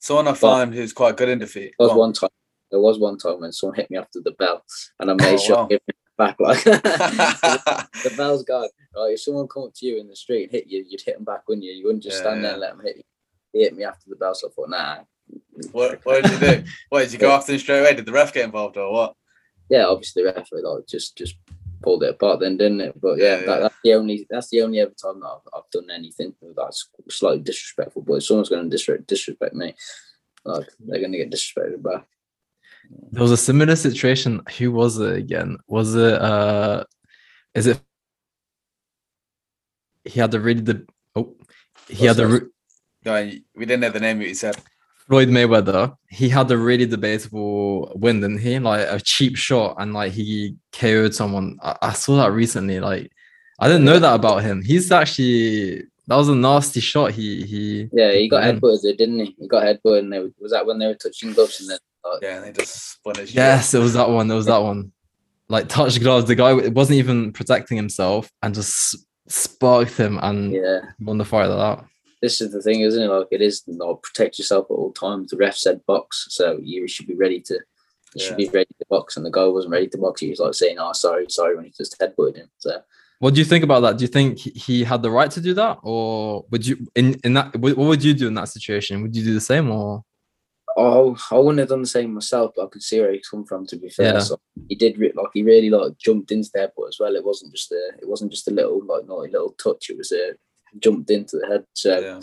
Someone 0.00 0.28
I 0.28 0.34
find 0.34 0.74
who's 0.74 0.92
quite 0.92 1.16
good 1.16 1.28
in 1.28 1.38
defeat. 1.38 1.74
There 1.78 1.86
was 1.86 1.88
Go 1.88 1.92
on. 1.92 1.98
one 1.98 2.12
time. 2.12 2.30
There 2.70 2.80
was 2.80 2.98
one 2.98 3.18
time 3.18 3.40
when 3.40 3.52
someone 3.52 3.76
hit 3.76 3.90
me 3.90 3.98
after 3.98 4.20
the 4.20 4.32
bell, 4.32 4.64
and 5.00 5.10
I 5.10 5.14
made 5.18 5.34
Oh, 5.34 5.36
sure 5.38 5.56
wow. 5.56 5.78
back. 6.18 6.36
Like 6.40 6.62
the 6.64 8.12
bell's 8.16 8.44
gone. 8.44 8.68
Right, 8.96 9.12
if 9.12 9.20
someone 9.20 9.48
come 9.48 9.64
up 9.64 9.72
to 9.76 9.86
you 9.86 9.98
in 10.00 10.08
the 10.08 10.16
street 10.16 10.44
and 10.44 10.52
hit 10.52 10.66
you, 10.66 10.84
you'd 10.88 11.00
hit 11.00 11.16
them 11.16 11.24
back, 11.24 11.48
wouldn't 11.48 11.64
you? 11.64 11.72
You 11.72 11.86
wouldn't 11.86 12.02
just 12.02 12.16
Yeah, 12.22 12.30
stand 12.30 12.44
there 12.44 12.52
and 12.52 12.60
let 12.60 12.76
them 12.76 12.84
hit 12.84 12.96
you. 12.96 13.02
He 13.52 13.62
hit 13.62 13.76
me 13.76 13.84
after 13.84 14.08
the 14.08 14.16
bell, 14.16 14.34
so 14.34 14.48
I 14.48 14.50
thought, 14.52 14.70
nah. 14.70 14.98
what, 15.72 16.00
what 16.04 16.22
did 16.22 16.32
you 16.32 16.38
do? 16.38 16.64
What 16.88 17.02
did 17.02 17.12
you 17.12 17.18
go 17.18 17.30
after 17.30 17.52
him 17.52 17.58
straight 17.58 17.80
away? 17.80 17.94
Did 17.94 18.06
the 18.06 18.12
ref 18.12 18.32
get 18.32 18.44
involved 18.44 18.76
or 18.78 18.92
what? 18.92 19.14
Yeah, 19.70 19.86
obviously 19.86 20.22
the 20.24 20.32
referee 20.34 20.62
like 20.62 20.86
just 20.86 21.16
just 21.16 21.36
pulled 21.82 22.02
it 22.04 22.10
apart 22.10 22.40
then, 22.40 22.56
didn't 22.56 22.80
it? 22.80 23.00
But 23.00 23.18
yeah, 23.18 23.24
Yeah, 23.24 23.36
that, 23.36 23.46
yeah. 23.46 23.58
that's 23.60 23.74
the 23.84 23.94
only 23.94 24.26
that's 24.30 24.48
the 24.48 24.62
only 24.62 24.80
ever 24.80 24.92
time 24.92 25.20
that 25.20 25.26
I've, 25.26 25.48
I've 25.54 25.70
done 25.70 25.90
anything 25.90 26.34
that's 26.56 26.88
slightly 27.10 27.40
disrespectful. 27.40 28.02
But 28.02 28.14
if 28.14 28.24
someone's 28.24 28.48
going 28.48 28.64
to 28.64 28.70
disrespect 28.70 29.08
disrespect 29.08 29.54
me, 29.54 29.74
like 30.44 30.68
they're 30.80 31.00
going 31.00 31.12
to 31.12 31.18
get 31.18 31.30
disrespected 31.30 31.82
back. 31.82 32.06
There 33.10 33.22
was 33.22 33.30
a 33.32 33.36
similar 33.36 33.76
situation. 33.76 34.42
Who 34.58 34.72
was 34.72 34.98
it 34.98 35.16
again? 35.16 35.58
Was 35.66 35.94
it 35.94 36.14
uh 36.20 36.84
is 37.54 37.66
it 37.66 37.80
he 40.04 40.18
had 40.20 40.30
the 40.30 40.40
really 40.40 40.62
the 40.62 40.86
oh 41.14 41.36
he 41.88 42.06
had 42.06 42.16
the 42.16 42.26
What's 42.28 42.42
re- 42.42 42.48
Go 43.04 43.14
on, 43.16 43.44
we 43.56 43.66
didn't 43.66 43.80
know 43.80 43.90
the 43.90 44.00
name 44.00 44.18
of 44.18 44.22
it. 44.22 44.28
You 44.28 44.34
said. 44.34 44.56
Floyd 45.12 45.28
Mayweather, 45.28 45.94
he 46.08 46.30
had 46.30 46.50
a 46.50 46.56
really 46.56 46.86
debatable 46.86 47.92
win, 47.96 48.22
didn't 48.22 48.38
he? 48.38 48.58
Like 48.58 48.86
a 48.88 48.98
cheap 48.98 49.36
shot 49.36 49.74
and 49.78 49.92
like 49.92 50.10
he 50.12 50.56
KO'd 50.72 51.14
someone. 51.14 51.58
I, 51.62 51.76
I 51.82 51.92
saw 51.92 52.16
that 52.16 52.32
recently. 52.32 52.80
Like 52.80 53.12
I 53.60 53.68
didn't 53.68 53.84
know 53.84 53.98
that 53.98 54.14
about 54.14 54.42
him. 54.42 54.62
He's 54.62 54.90
actually 54.90 55.82
that 56.06 56.16
was 56.16 56.30
a 56.30 56.34
nasty 56.34 56.80
shot. 56.80 57.10
He 57.10 57.44
he 57.44 57.88
Yeah, 57.92 58.10
he 58.12 58.26
got 58.26 58.42
Man. 58.42 58.58
headbutted, 58.58 58.96
didn't 58.96 59.18
he? 59.18 59.36
He 59.38 59.46
got 59.48 59.64
headbutted, 59.64 59.98
and 59.98 60.12
they, 60.14 60.20
was 60.40 60.52
that 60.52 60.64
when 60.64 60.78
they 60.78 60.86
were 60.86 60.94
touching 60.94 61.34
gloves 61.34 61.60
and 61.60 61.68
then 61.68 61.78
like, 62.06 62.22
Yeah, 62.22 62.36
and 62.36 62.46
they 62.46 62.52
just 62.58 62.92
spun 62.94 63.16
his. 63.16 63.34
Yes, 63.34 63.74
it 63.74 63.80
was 63.80 63.92
that 63.92 64.08
one. 64.08 64.30
It 64.30 64.34
was 64.34 64.46
that 64.46 64.62
one. 64.62 64.92
Like 65.50 65.68
touch 65.68 66.00
gloves. 66.00 66.24
The 66.24 66.36
guy 66.36 66.54
wasn't 66.54 67.00
even 67.00 67.34
protecting 67.34 67.76
himself 67.76 68.32
and 68.42 68.54
just 68.54 68.94
s- 68.94 69.04
sparked 69.28 69.98
him 69.98 70.18
and 70.22 70.54
yeah. 70.54 70.80
won 71.00 71.18
the 71.18 71.26
fight 71.26 71.48
like 71.48 71.78
that. 71.78 71.86
This 72.22 72.40
is 72.40 72.52
the 72.52 72.62
thing, 72.62 72.80
isn't 72.80 73.02
it? 73.02 73.08
Like 73.08 73.26
it 73.32 73.42
is 73.42 73.62
like 73.66 74.02
protect 74.02 74.38
yourself 74.38 74.66
at 74.70 74.74
all 74.74 74.92
times. 74.92 75.30
The 75.30 75.36
ref 75.36 75.56
said 75.56 75.84
box, 75.86 76.26
so 76.30 76.58
you 76.62 76.86
should 76.88 77.06
be 77.08 77.16
ready 77.16 77.40
to. 77.42 77.58
You 78.14 78.22
should 78.24 78.36
be 78.36 78.48
ready 78.48 78.68
to 78.78 78.86
box, 78.90 79.16
and 79.16 79.24
the 79.26 79.30
guy 79.30 79.44
wasn't 79.46 79.72
ready 79.72 79.88
to 79.88 79.98
box. 79.98 80.20
He 80.20 80.30
was 80.30 80.38
like 80.38 80.54
saying, 80.54 80.76
"Oh, 80.78 80.92
sorry, 80.92 81.26
sorry," 81.28 81.56
when 81.56 81.64
he 81.64 81.72
just 81.76 81.98
headbutted 81.98 82.36
him. 82.36 82.50
So 82.58 82.80
What 83.20 83.34
do 83.34 83.40
you 83.40 83.44
think 83.46 83.64
about 83.64 83.80
that? 83.80 83.96
Do 83.98 84.02
you 84.02 84.08
think 84.08 84.38
he- 84.38 84.50
he 84.50 84.84
had 84.84 85.00
the 85.02 85.10
right 85.10 85.30
to 85.30 85.40
do 85.40 85.54
that, 85.54 85.78
or 85.82 86.44
would 86.50 86.66
you 86.66 86.76
in 86.94 87.18
in 87.24 87.34
that? 87.34 87.56
What 87.56 87.76
would 87.76 88.04
you 88.04 88.14
do 88.14 88.28
in 88.28 88.34
that 88.34 88.48
situation? 88.48 89.02
Would 89.02 89.16
you 89.16 89.24
do 89.24 89.34
the 89.34 89.40
same, 89.52 89.70
or 89.70 90.04
Oh, 90.76 91.16
I 91.30 91.38
wouldn't 91.38 91.58
have 91.58 91.68
done 91.68 91.82
the 91.82 91.86
same 91.98 92.14
myself, 92.14 92.52
but 92.56 92.64
I 92.64 92.68
could 92.68 92.82
see 92.82 92.98
where 93.00 93.12
he's 93.12 93.28
come 93.28 93.44
from. 93.44 93.66
To 93.66 93.76
be 93.76 93.88
fair, 93.90 94.14
Yeah. 94.14 94.20
so 94.20 94.38
he 94.68 94.74
did 94.74 94.96
re- 94.98 95.12
like 95.14 95.28
he 95.34 95.42
really 95.42 95.68
like 95.70 95.98
jumped 95.98 96.32
into 96.32 96.50
the 96.52 96.60
headbutt 96.60 96.88
as 96.88 96.98
well. 97.00 97.14
It 97.16 97.24
wasn't 97.24 97.52
just 97.54 97.70
a 97.72 97.82
it 98.00 98.08
wasn't 98.08 98.30
just 98.32 98.48
a 98.48 98.52
little 98.52 98.80
like 98.86 99.06
naughty 99.06 99.30
little 99.32 99.54
touch. 99.64 99.88
It 99.90 99.98
was 99.98 100.12
a 100.12 100.34
jumped 100.78 101.10
into 101.10 101.38
the 101.38 101.46
head. 101.46 101.64
So 101.74 101.98
Yeah. 101.98 102.20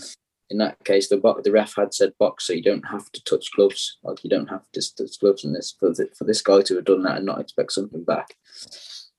in 0.49 0.57
that 0.59 0.83
case, 0.83 1.09
the 1.09 1.17
bo- 1.17 1.41
the 1.43 1.51
ref 1.51 1.75
had 1.75 1.93
said 1.93 2.13
box, 2.17 2.45
so 2.45 2.53
you 2.53 2.63
don't 2.63 2.87
have 2.87 3.11
to 3.11 3.23
touch 3.23 3.51
gloves. 3.55 3.97
Like 4.03 4.23
you 4.23 4.29
don't 4.29 4.47
have 4.49 4.63
to 4.73 4.95
touch 4.95 5.19
gloves 5.19 5.43
in 5.43 5.53
this 5.53 5.75
for 5.79 5.89
the, 5.93 6.09
for 6.17 6.23
this 6.23 6.41
guy 6.41 6.61
to 6.61 6.75
have 6.75 6.85
done 6.85 7.03
that 7.03 7.17
and 7.17 7.25
not 7.25 7.39
expect 7.41 7.71
something 7.73 8.03
back. 8.03 8.35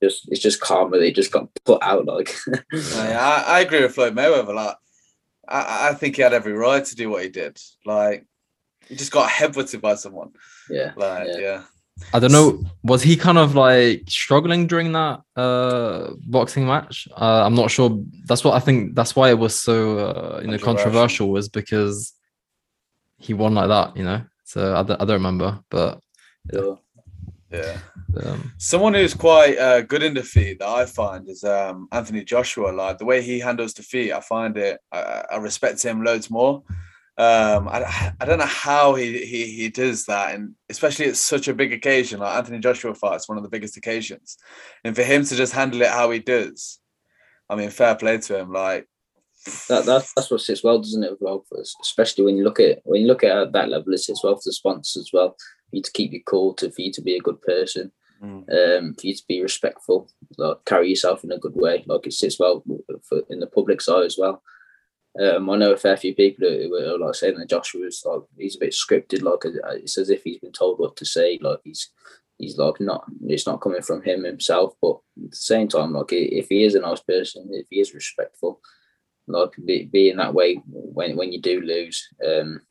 Just 0.03 0.27
it's 0.31 0.41
just 0.41 0.59
karma. 0.61 0.97
They 0.97 1.11
just 1.11 1.31
got 1.31 1.47
put 1.65 1.81
out 1.83 2.05
like. 2.05 2.35
Yeah, 2.73 3.19
I, 3.47 3.57
I 3.57 3.59
agree 3.61 3.81
with 3.81 3.93
Floyd 3.95 4.15
Mayweather. 4.15 4.53
Like, 4.55 4.75
I, 5.47 5.89
I 5.89 5.93
think 5.93 6.15
he 6.15 6.21
had 6.21 6.33
every 6.33 6.53
right 6.53 6.83
to 6.83 6.95
do 6.95 7.09
what 7.09 7.23
he 7.23 7.29
did. 7.29 7.59
Like, 7.85 8.25
he 8.87 8.95
just 8.95 9.11
got 9.11 9.29
headbutted 9.29 9.79
by 9.81 9.95
someone. 9.95 10.31
yeah. 10.69 10.93
Like, 10.95 11.27
Yeah. 11.33 11.37
yeah. 11.39 11.63
I 12.13 12.19
don't 12.19 12.31
know. 12.31 12.63
Was 12.83 13.01
he 13.03 13.15
kind 13.15 13.37
of 13.37 13.55
like 13.55 14.03
struggling 14.09 14.67
during 14.67 14.91
that 14.93 15.21
uh 15.35 16.11
boxing 16.27 16.65
match? 16.67 17.07
Uh, 17.15 17.43
I'm 17.45 17.55
not 17.55 17.71
sure. 17.71 18.03
That's 18.25 18.43
what 18.43 18.53
I 18.55 18.59
think. 18.59 18.95
That's 18.95 19.15
why 19.15 19.29
it 19.29 19.39
was 19.39 19.55
so 19.59 19.97
uh, 19.99 20.39
you 20.41 20.47
know 20.47 20.57
Controversial. 20.57 20.63
controversial 20.63 21.29
was 21.31 21.49
because 21.49 22.13
he 23.17 23.33
won 23.33 23.53
like 23.55 23.69
that. 23.69 23.95
You 23.97 24.03
know. 24.03 24.21
So 24.43 24.75
I, 24.75 24.83
don't- 24.83 25.01
I 25.01 25.05
don't 25.05 25.15
remember, 25.23 25.59
but 25.69 25.99
So, 26.53 26.79
Yeah. 27.51 27.77
um, 28.25 28.51
Someone 28.57 28.93
who's 28.93 29.13
quite 29.13 29.57
uh, 29.57 29.81
good 29.81 30.03
in 30.03 30.13
defeat 30.13 30.59
that 30.59 30.67
I 30.67 30.85
find 30.85 31.29
is 31.29 31.43
um, 31.43 31.87
Anthony 31.91 32.23
Joshua. 32.25 32.71
Like 32.71 32.97
the 32.97 33.05
way 33.05 33.21
he 33.21 33.39
handles 33.39 33.73
defeat, 33.73 34.11
I 34.11 34.19
find 34.19 34.57
it. 34.57 34.79
I, 34.91 35.23
I 35.31 35.37
respect 35.37 35.81
him 35.83 36.03
loads 36.03 36.29
more. 36.29 36.63
Um, 37.17 37.67
I, 37.67 38.13
I 38.19 38.25
don't 38.25 38.39
know 38.39 38.45
how 38.45 38.95
he, 38.95 39.25
he 39.25 39.45
he 39.45 39.69
does 39.69 40.05
that, 40.05 40.33
and 40.33 40.55
especially 40.69 41.05
it's 41.05 41.19
such 41.19 41.47
a 41.47 41.53
big 41.53 41.73
occasion 41.73 42.19
like 42.19 42.35
Anthony 42.35 42.59
Joshua 42.59 42.95
fights 42.95 43.27
one 43.27 43.37
of 43.37 43.43
the 43.43 43.49
biggest 43.49 43.77
occasions, 43.77 44.37
and 44.83 44.95
for 44.95 45.03
him 45.03 45.23
to 45.25 45.35
just 45.35 45.53
handle 45.53 45.81
it 45.81 45.89
how 45.89 46.09
he 46.09 46.19
does, 46.19 46.79
I 47.49 47.55
mean, 47.55 47.69
fair 47.69 47.95
play 47.95 48.17
to 48.17 48.39
him. 48.39 48.51
Like 48.53 48.87
that, 49.67 49.85
that 49.85 50.07
that's 50.15 50.31
what 50.31 50.41
sits 50.41 50.63
well, 50.63 50.79
doesn't 50.79 51.03
it? 51.03 51.11
As 51.11 51.17
well, 51.19 51.43
for 51.49 51.59
us, 51.59 51.75
especially 51.81 52.23
when 52.23 52.37
you 52.37 52.43
look 52.43 52.59
at 52.59 52.79
when 52.85 53.01
you 53.01 53.07
look 53.07 53.23
at 53.23 53.37
at 53.37 53.51
that 53.51 53.69
level, 53.69 53.93
it 53.93 53.99
sits 53.99 54.23
well 54.23 54.35
for 54.35 54.41
the 54.45 54.53
sponsors 54.53 55.01
as 55.01 55.09
well. 55.13 55.35
For 55.69 55.75
you 55.75 55.81
to 55.81 55.91
keep 55.91 56.13
your 56.13 56.21
cool, 56.25 56.53
to 56.55 56.71
for 56.71 56.81
you 56.81 56.91
to 56.93 57.01
be 57.01 57.17
a 57.17 57.21
good 57.21 57.41
person, 57.41 57.91
Mm. 58.23 58.77
um, 58.77 58.93
for 58.93 59.07
you 59.07 59.15
to 59.15 59.23
be 59.27 59.41
respectful, 59.41 60.07
like 60.37 60.63
carry 60.65 60.89
yourself 60.89 61.23
in 61.23 61.31
a 61.31 61.39
good 61.39 61.55
way. 61.55 61.83
Like 61.87 62.05
it 62.05 62.13
sits 62.13 62.39
well 62.39 62.63
for 63.09 63.23
in 63.31 63.39
the 63.39 63.47
public 63.47 63.81
side 63.81 64.05
as 64.05 64.15
well. 64.15 64.43
Um, 65.19 65.49
I 65.49 65.57
know 65.57 65.73
a 65.73 65.77
fair 65.77 65.97
few 65.97 66.15
people 66.15 66.47
who 66.47 66.73
are 66.75 66.97
like 66.97 67.15
saying 67.15 67.37
that 67.37 67.49
Joshua's 67.49 68.01
like 68.05 68.21
he's 68.37 68.55
a 68.55 68.59
bit 68.59 68.71
scripted, 68.71 69.23
like 69.23 69.41
it's 69.81 69.97
as 69.97 70.09
if 70.09 70.23
he's 70.23 70.39
been 70.39 70.53
told 70.53 70.79
what 70.79 70.95
to 70.97 71.05
say. 71.05 71.37
Like 71.41 71.59
he's 71.63 71.89
he's 72.37 72.57
like 72.57 72.79
not 72.79 73.03
it's 73.25 73.45
not 73.45 73.59
coming 73.59 73.81
from 73.81 74.01
him 74.01 74.23
himself, 74.23 74.73
but 74.81 74.99
at 75.23 75.31
the 75.31 75.35
same 75.35 75.67
time, 75.67 75.93
like 75.93 76.13
if 76.13 76.47
he 76.47 76.63
is 76.63 76.75
a 76.75 76.79
nice 76.79 77.01
person, 77.01 77.49
if 77.51 77.67
he 77.69 77.81
is 77.81 77.93
respectful, 77.93 78.61
like 79.27 79.51
be, 79.65 79.85
being 79.85 80.17
that 80.17 80.33
way 80.33 80.61
when 80.67 81.17
when 81.17 81.33
you 81.33 81.41
do 81.41 81.59
lose, 81.59 82.07
um, 82.25 82.61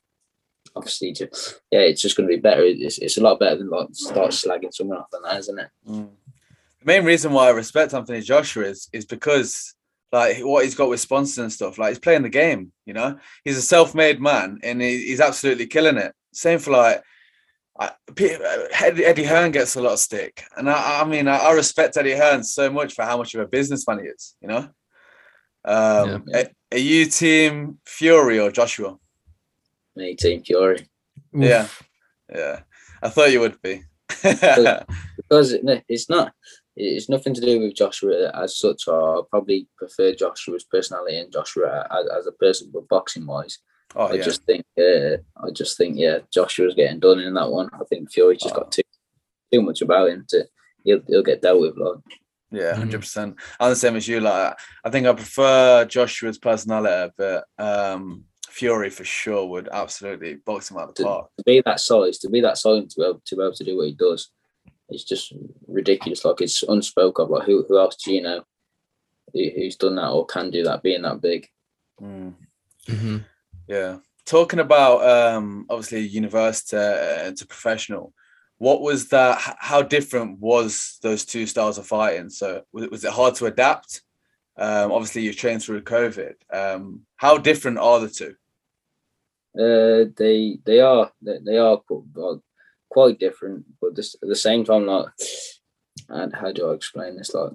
obviously, 0.75 1.13
to, 1.13 1.29
yeah, 1.71 1.79
it's 1.81 2.01
just 2.01 2.15
going 2.15 2.27
to 2.27 2.35
be 2.35 2.41
better. 2.41 2.63
It's, 2.63 2.97
it's 2.97 3.17
a 3.17 3.21
lot 3.21 3.39
better 3.39 3.57
than 3.57 3.69
like 3.69 3.89
start 3.93 4.31
slagging 4.31 4.73
someone 4.73 4.97
off 4.97 5.09
than 5.11 5.21
that, 5.23 5.39
isn't 5.39 5.59
it? 5.59 5.69
Mm. 5.87 6.09
The 6.79 6.85
main 6.85 7.05
reason 7.05 7.31
why 7.31 7.47
I 7.47 7.51
respect 7.51 7.93
Anthony 7.93 8.21
Joshua 8.21 8.65
is 8.65 8.89
is 8.91 9.05
because 9.05 9.75
like 10.11 10.37
what 10.39 10.63
he's 10.63 10.75
got 10.75 10.89
with 10.89 10.99
sponsors 10.99 11.37
and 11.37 11.51
stuff. 11.51 11.77
Like 11.77 11.89
he's 11.89 11.99
playing 11.99 12.23
the 12.23 12.29
game, 12.29 12.71
you 12.85 12.93
know. 12.93 13.17
He's 13.43 13.57
a 13.57 13.61
self-made 13.61 14.21
man, 14.21 14.59
and 14.63 14.81
he, 14.81 15.07
he's 15.07 15.21
absolutely 15.21 15.67
killing 15.67 15.97
it. 15.97 16.13
Same 16.33 16.59
for 16.59 16.71
like 16.71 17.03
I, 17.79 17.91
Eddie 18.19 19.23
Hearn 19.23 19.51
gets 19.51 19.75
a 19.75 19.81
lot 19.81 19.93
of 19.93 19.99
stick, 19.99 20.43
and 20.57 20.69
I, 20.69 21.01
I 21.01 21.05
mean 21.05 21.27
I, 21.27 21.37
I, 21.37 21.51
respect 21.53 21.97
Eddie 21.97 22.15
Hearn 22.15 22.43
so 22.43 22.69
much 22.69 22.93
for 22.93 23.03
how 23.03 23.17
much 23.17 23.33
of 23.33 23.41
a 23.41 23.47
businessman 23.47 23.99
he 23.99 24.05
is. 24.05 24.35
You 24.41 24.47
know, 24.49 24.69
um, 25.65 26.23
yeah. 26.27 26.41
are, 26.41 26.45
are, 26.73 26.77
you 26.77 27.05
team 27.05 27.79
Fury 27.85 28.39
or 28.39 28.51
Joshua? 28.51 28.97
Me, 29.95 30.15
team 30.15 30.43
Fury. 30.43 30.87
Oof. 31.35 31.43
Yeah, 31.43 31.67
yeah. 32.29 32.59
I 33.01 33.09
thought 33.09 33.31
you 33.31 33.39
would 33.39 33.61
be. 33.61 33.83
because 34.21 35.53
it's 35.87 36.09
not 36.09 36.33
it's 36.81 37.09
nothing 37.09 37.33
to 37.33 37.41
do 37.41 37.59
with 37.59 37.75
Joshua 37.75 38.31
as 38.33 38.57
such. 38.57 38.87
Or 38.87 39.19
I 39.19 39.21
probably 39.29 39.67
prefer 39.77 40.13
Joshua's 40.13 40.63
personality 40.63 41.17
and 41.17 41.31
Joshua 41.31 41.87
as, 41.91 42.07
as 42.19 42.27
a 42.27 42.31
person, 42.31 42.71
but 42.73 42.87
boxing 42.87 43.25
wise, 43.25 43.59
oh, 43.95 44.07
I 44.07 44.13
yeah. 44.13 44.23
just 44.23 44.43
think 44.45 44.65
uh, 44.79 45.17
I 45.37 45.51
just 45.53 45.77
think 45.77 45.97
yeah, 45.97 46.19
Joshua's 46.33 46.75
getting 46.75 46.99
done 46.99 47.19
in 47.19 47.33
that 47.35 47.51
one. 47.51 47.69
I 47.73 47.83
think 47.89 48.11
Fury 48.11 48.37
just 48.37 48.55
oh. 48.55 48.59
got 48.59 48.71
too 48.71 48.81
too 49.53 49.61
much 49.61 49.81
about 49.81 50.09
him 50.09 50.25
to 50.29 50.47
he'll, 50.83 51.01
he'll 51.07 51.23
get 51.23 51.41
dealt 51.41 51.61
with. 51.61 51.77
Like 51.77 51.97
yeah, 52.51 52.75
hundred 52.75 53.01
percent. 53.01 53.35
I'm 53.59 53.69
the 53.69 53.75
same 53.75 53.95
as 53.95 54.07
you. 54.07 54.19
Like 54.19 54.57
I 54.83 54.89
think 54.89 55.07
I 55.07 55.13
prefer 55.13 55.85
Joshua's 55.85 56.39
personality, 56.39 57.13
but 57.17 57.45
um 57.59 58.25
Fury 58.49 58.89
for 58.89 59.05
sure 59.05 59.45
would 59.45 59.69
absolutely 59.71 60.35
box 60.35 60.69
him 60.69 60.77
out 60.77 60.89
of 60.89 60.95
the 60.95 61.03
park. 61.03 61.29
To 61.37 61.43
be 61.45 61.61
that 61.65 61.79
size, 61.79 62.17
to 62.19 62.29
be 62.29 62.41
that 62.41 62.57
size, 62.57 62.93
to 62.93 62.99
be 62.99 63.05
able 63.05 63.21
to, 63.25 63.35
be 63.35 63.41
able 63.41 63.53
to 63.53 63.63
do 63.63 63.77
what 63.77 63.87
he 63.87 63.93
does, 63.93 64.29
it's 64.91 65.03
just 65.03 65.33
ridiculous. 65.67 66.23
Like 66.25 66.41
it's 66.41 66.63
unspoken. 66.63 67.29
Like 67.29 67.43
who 67.43 67.65
who 67.67 67.79
else 67.79 67.95
do 67.95 68.13
you 68.13 68.21
know 68.21 68.43
who's 69.33 69.77
done 69.77 69.95
that 69.95 70.09
or 70.09 70.25
can 70.25 70.51
do 70.51 70.63
that, 70.63 70.83
being 70.83 71.01
that 71.03 71.21
big? 71.21 71.47
Mm. 72.01 72.33
Mm-hmm. 72.87 73.17
Yeah. 73.67 73.97
Talking 74.25 74.59
about 74.59 75.07
um, 75.07 75.65
obviously 75.69 76.01
university 76.01 76.77
uh, 76.77 77.31
to 77.31 77.47
professional, 77.47 78.13
what 78.57 78.81
was 78.81 79.07
that? 79.09 79.39
How 79.59 79.81
different 79.81 80.39
was 80.39 80.99
those 81.01 81.25
two 81.25 81.47
styles 81.47 81.77
of 81.77 81.87
fighting? 81.87 82.29
So 82.29 82.63
was, 82.71 82.89
was 82.89 83.05
it 83.05 83.11
hard 83.11 83.35
to 83.35 83.47
adapt? 83.47 84.01
Um, 84.57 84.91
obviously, 84.91 85.23
you've 85.23 85.37
trained 85.37 85.63
through 85.63 85.81
COVID. 85.81 86.33
Um, 86.53 87.01
how 87.15 87.37
different 87.37 87.79
are 87.79 87.99
the 87.99 88.09
two? 88.09 88.35
Uh, 89.57 90.11
they 90.15 90.59
they 90.65 90.79
are 90.79 91.11
they, 91.21 91.39
they 91.43 91.57
are 91.57 91.81
quite 92.91 93.19
different, 93.19 93.65
but 93.81 93.95
this, 93.95 94.15
at 94.21 94.27
the 94.27 94.35
same 94.35 94.65
time, 94.65 94.85
like, 94.85 95.07
and 96.09 96.35
how 96.35 96.51
do 96.51 96.69
I 96.69 96.73
explain 96.73 97.15
this? 97.15 97.33
Like 97.33 97.53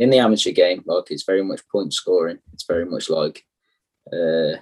in 0.00 0.08
the 0.10 0.18
amateur 0.18 0.50
game, 0.50 0.82
like 0.86 1.10
it's 1.10 1.24
very 1.24 1.44
much 1.44 1.60
point 1.70 1.92
scoring. 1.92 2.38
It's 2.54 2.64
very 2.64 2.86
much 2.86 3.10
like, 3.10 3.44
uh, 4.10 4.56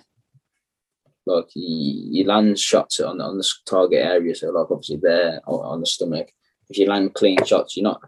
like 1.27 1.47
you, 1.55 2.09
you 2.13 2.25
land 2.25 2.59
shots 2.59 2.99
on 2.99 3.21
on 3.21 3.39
the 3.39 3.49
target 3.67 4.05
area. 4.05 4.35
So 4.35 4.51
like 4.51 4.71
obviously 4.71 4.99
there 5.01 5.41
on, 5.47 5.81
the 5.81 5.87
stomach. 5.87 6.33
If 6.69 6.79
you 6.79 6.87
land 6.87 7.15
clean 7.15 7.45
shots, 7.45 7.77
you're 7.77 7.85
not, 7.85 8.01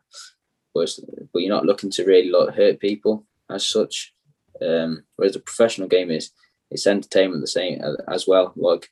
but, 0.74 0.92
you're 1.34 1.54
not 1.54 1.66
looking 1.66 1.90
to 1.92 2.04
really 2.04 2.30
like 2.30 2.54
hurt 2.54 2.80
people 2.80 3.26
as 3.48 3.66
such. 3.66 4.12
Um, 4.60 5.04
whereas 5.16 5.34
the 5.34 5.40
professional 5.40 5.88
game 5.88 6.10
is 6.10 6.30
it's 6.70 6.86
entertainment 6.86 7.42
the 7.42 7.46
same 7.46 7.80
as 8.08 8.26
well. 8.26 8.52
Like, 8.56 8.88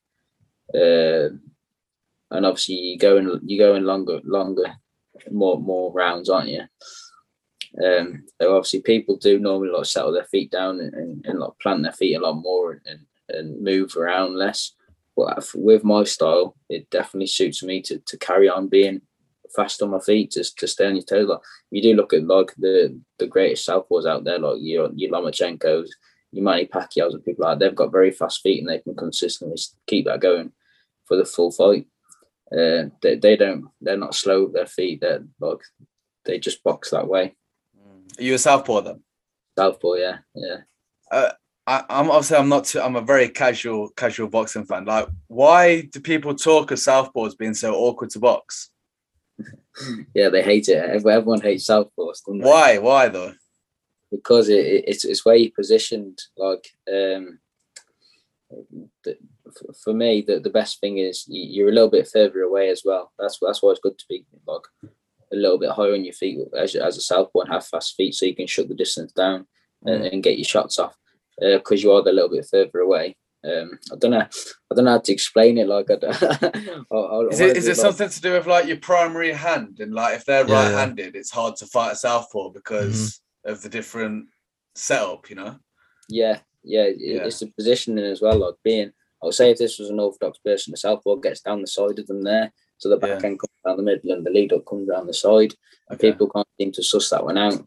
uh, 0.74 1.34
and 2.30 2.46
obviously 2.46 2.76
you 2.76 2.98
go 2.98 3.16
in 3.16 3.40
you 3.44 3.58
go 3.58 3.74
in 3.74 3.84
longer 3.84 4.20
longer 4.24 4.74
more 5.30 5.60
more 5.60 5.92
rounds, 5.92 6.28
aren't 6.28 6.48
you? 6.48 6.62
Um, 7.84 8.24
so 8.40 8.56
obviously 8.56 8.82
people 8.82 9.16
do 9.16 9.38
normally 9.38 9.70
like 9.70 9.84
settle 9.86 10.12
their 10.12 10.24
feet 10.24 10.50
down 10.50 10.80
and, 10.80 10.92
and, 10.94 11.24
and 11.26 11.38
like 11.38 11.52
plant 11.62 11.82
their 11.82 11.92
feet 11.92 12.16
a 12.16 12.20
lot 12.20 12.34
more 12.34 12.80
and, 12.84 13.06
and 13.28 13.62
move 13.62 13.96
around 13.96 14.36
less. 14.36 14.72
But 15.16 15.46
with 15.54 15.84
my 15.84 16.04
style, 16.04 16.56
it 16.68 16.90
definitely 16.90 17.28
suits 17.28 17.62
me 17.62 17.80
to, 17.82 17.98
to 17.98 18.18
carry 18.18 18.48
on 18.48 18.68
being 18.68 19.02
fast 19.54 19.82
on 19.82 19.90
my 19.90 20.00
feet 20.00 20.30
to, 20.32 20.44
to 20.56 20.66
stay 20.66 20.86
on 20.86 20.96
your 20.96 21.04
toes. 21.04 21.28
Like 21.28 21.40
you 21.70 21.82
do 21.82 21.94
look 21.94 22.12
at 22.12 22.26
like 22.26 22.54
the 22.56 22.98
the 23.18 23.26
greatest 23.26 23.68
southpaws 23.68 24.06
out 24.06 24.24
there, 24.24 24.38
like 24.38 24.58
your 24.60 24.90
your 24.94 25.12
Lomachenko's, 25.12 25.94
your 26.32 26.44
Manny 26.44 26.66
Pacquiao's 26.66 27.14
and 27.14 27.24
people 27.24 27.44
like 27.44 27.58
they've 27.58 27.74
got 27.74 27.92
very 27.92 28.10
fast 28.10 28.40
feet 28.40 28.60
and 28.60 28.68
they 28.68 28.78
can 28.78 28.96
consistently 28.96 29.60
keep 29.86 30.06
that 30.06 30.20
going 30.20 30.52
for 31.06 31.16
the 31.16 31.24
full 31.24 31.50
fight. 31.50 31.86
Uh, 32.52 32.90
they, 33.00 33.14
they 33.16 33.36
don't 33.36 33.68
they're 33.80 33.96
not 33.96 34.14
slow 34.14 34.44
with 34.44 34.54
their 34.54 34.66
feet. 34.66 35.00
They're 35.00 35.24
like 35.38 35.60
they 36.24 36.38
just 36.38 36.64
box 36.64 36.90
that 36.90 37.06
way. 37.06 37.34
Are 38.18 38.22
you 38.22 38.34
a 38.34 38.38
southpaw 38.38 38.82
then? 38.82 39.02
Southpaw, 39.56 39.94
yeah, 39.94 40.18
yeah. 40.34 40.56
Uh, 41.10 41.30
I, 41.66 41.84
am 41.88 42.10
obviously 42.10 42.36
I'm 42.36 42.48
not 42.48 42.64
too, 42.64 42.80
I'm 42.80 42.96
a 42.96 43.00
very 43.00 43.28
casual 43.28 43.90
casual 43.90 44.28
boxing 44.28 44.64
fan. 44.64 44.84
Like, 44.84 45.08
why 45.28 45.82
do 45.82 46.00
people 46.00 46.34
talk 46.34 46.70
of 46.70 46.78
southpaws 46.78 47.38
being 47.38 47.54
so 47.54 47.74
awkward 47.74 48.10
to 48.10 48.18
box? 48.18 48.70
yeah, 50.14 50.28
they 50.28 50.42
hate 50.42 50.68
it. 50.68 50.78
Everyone 50.78 51.40
hates 51.40 51.68
southpaws. 51.68 52.22
Why? 52.26 52.78
Why 52.78 53.08
though? 53.08 53.34
Because 54.10 54.48
it, 54.48 54.66
it, 54.66 54.84
it's 54.88 55.04
it's 55.04 55.24
where 55.24 55.36
you 55.36 55.52
positioned. 55.52 56.20
Like, 56.36 56.66
um, 56.92 57.38
the, 59.04 59.16
for 59.82 59.92
me, 59.92 60.22
the, 60.26 60.40
the 60.40 60.50
best 60.50 60.80
thing 60.80 60.98
is 60.98 61.24
you're 61.28 61.68
a 61.68 61.72
little 61.72 61.90
bit 61.90 62.08
further 62.08 62.42
away 62.42 62.70
as 62.70 62.82
well. 62.84 63.12
That's 63.18 63.38
that's 63.40 63.62
why 63.62 63.70
it's 63.70 63.80
good 63.80 63.98
to 63.98 64.04
be 64.08 64.24
like 64.46 64.62
a 65.32 65.36
little 65.36 65.58
bit 65.58 65.70
higher 65.70 65.94
on 65.94 66.04
your 66.04 66.12
feet 66.12 66.38
as, 66.56 66.74
as 66.74 66.96
a 66.96 67.00
southpaw 67.00 67.40
and 67.40 67.52
have 67.52 67.66
fast 67.66 67.94
feet, 67.96 68.14
so 68.14 68.26
you 68.26 68.34
can 68.34 68.46
shut 68.46 68.68
the 68.68 68.74
distance 68.74 69.12
down 69.12 69.46
and, 69.84 70.02
mm. 70.02 70.12
and 70.12 70.22
get 70.22 70.38
your 70.38 70.44
shots 70.44 70.78
off. 70.78 70.96
Because 71.38 71.80
uh, 71.80 71.82
you 71.82 71.92
are 71.92 72.00
a 72.00 72.12
little 72.12 72.28
bit 72.28 72.46
further 72.50 72.80
away. 72.80 73.16
Um, 73.42 73.78
I 73.90 73.96
don't 73.96 74.10
know. 74.10 74.20
I 74.20 74.74
don't 74.74 74.84
know 74.84 74.90
how 74.92 74.98
to 74.98 75.12
explain 75.12 75.56
it. 75.56 75.66
Like, 75.66 75.90
I, 75.90 75.94
I, 76.92 76.96
I 76.96 77.20
is 77.30 77.40
it 77.40 77.56
is 77.56 77.66
it 77.66 77.70
like, 77.70 77.76
something 77.76 78.08
to 78.08 78.20
do 78.20 78.32
with 78.32 78.46
like 78.46 78.66
your 78.66 78.76
primary 78.76 79.32
hand 79.32 79.80
and 79.80 79.94
like 79.94 80.16
if 80.16 80.26
they're 80.26 80.46
yeah, 80.46 80.54
right-handed, 80.54 81.16
it's 81.16 81.30
hard 81.30 81.56
to 81.56 81.66
fight 81.66 81.92
a 81.92 81.96
southpaw 81.96 82.50
because 82.50 83.20
mm-hmm. 83.44 83.52
of 83.52 83.62
the 83.62 83.70
different 83.70 84.26
setup, 84.74 85.30
you 85.30 85.36
know? 85.36 85.56
Yeah, 86.08 86.40
yeah, 86.62 86.88
yeah. 86.96 87.22
It's 87.24 87.40
the 87.40 87.46
positioning 87.46 88.04
as 88.04 88.20
well. 88.20 88.38
Like 88.38 88.56
being 88.62 88.92
I 89.22 89.26
would 89.26 89.34
say 89.34 89.50
if 89.50 89.58
this 89.58 89.78
was 89.78 89.90
an 89.90 90.00
orthodox 90.00 90.38
person, 90.38 90.70
the 90.70 90.76
southpaw 90.76 91.16
gets 91.16 91.40
down 91.40 91.60
the 91.60 91.66
side 91.66 91.98
of 91.98 92.06
them 92.06 92.22
there, 92.22 92.52
so 92.78 92.88
the 92.88 92.96
back 92.96 93.20
yeah. 93.20 93.28
end 93.28 93.38
comes 93.38 93.52
down 93.64 93.76
the 93.76 93.82
middle 93.82 94.12
and 94.12 94.24
the 94.24 94.30
lead 94.30 94.52
up 94.52 94.64
comes 94.66 94.88
down 94.88 95.06
the 95.06 95.14
side. 95.14 95.52
Okay. 95.92 96.12
People 96.12 96.30
can't 96.30 96.48
seem 96.58 96.72
to 96.72 96.82
suss 96.82 97.10
that 97.10 97.24
one 97.24 97.36
out. 97.36 97.64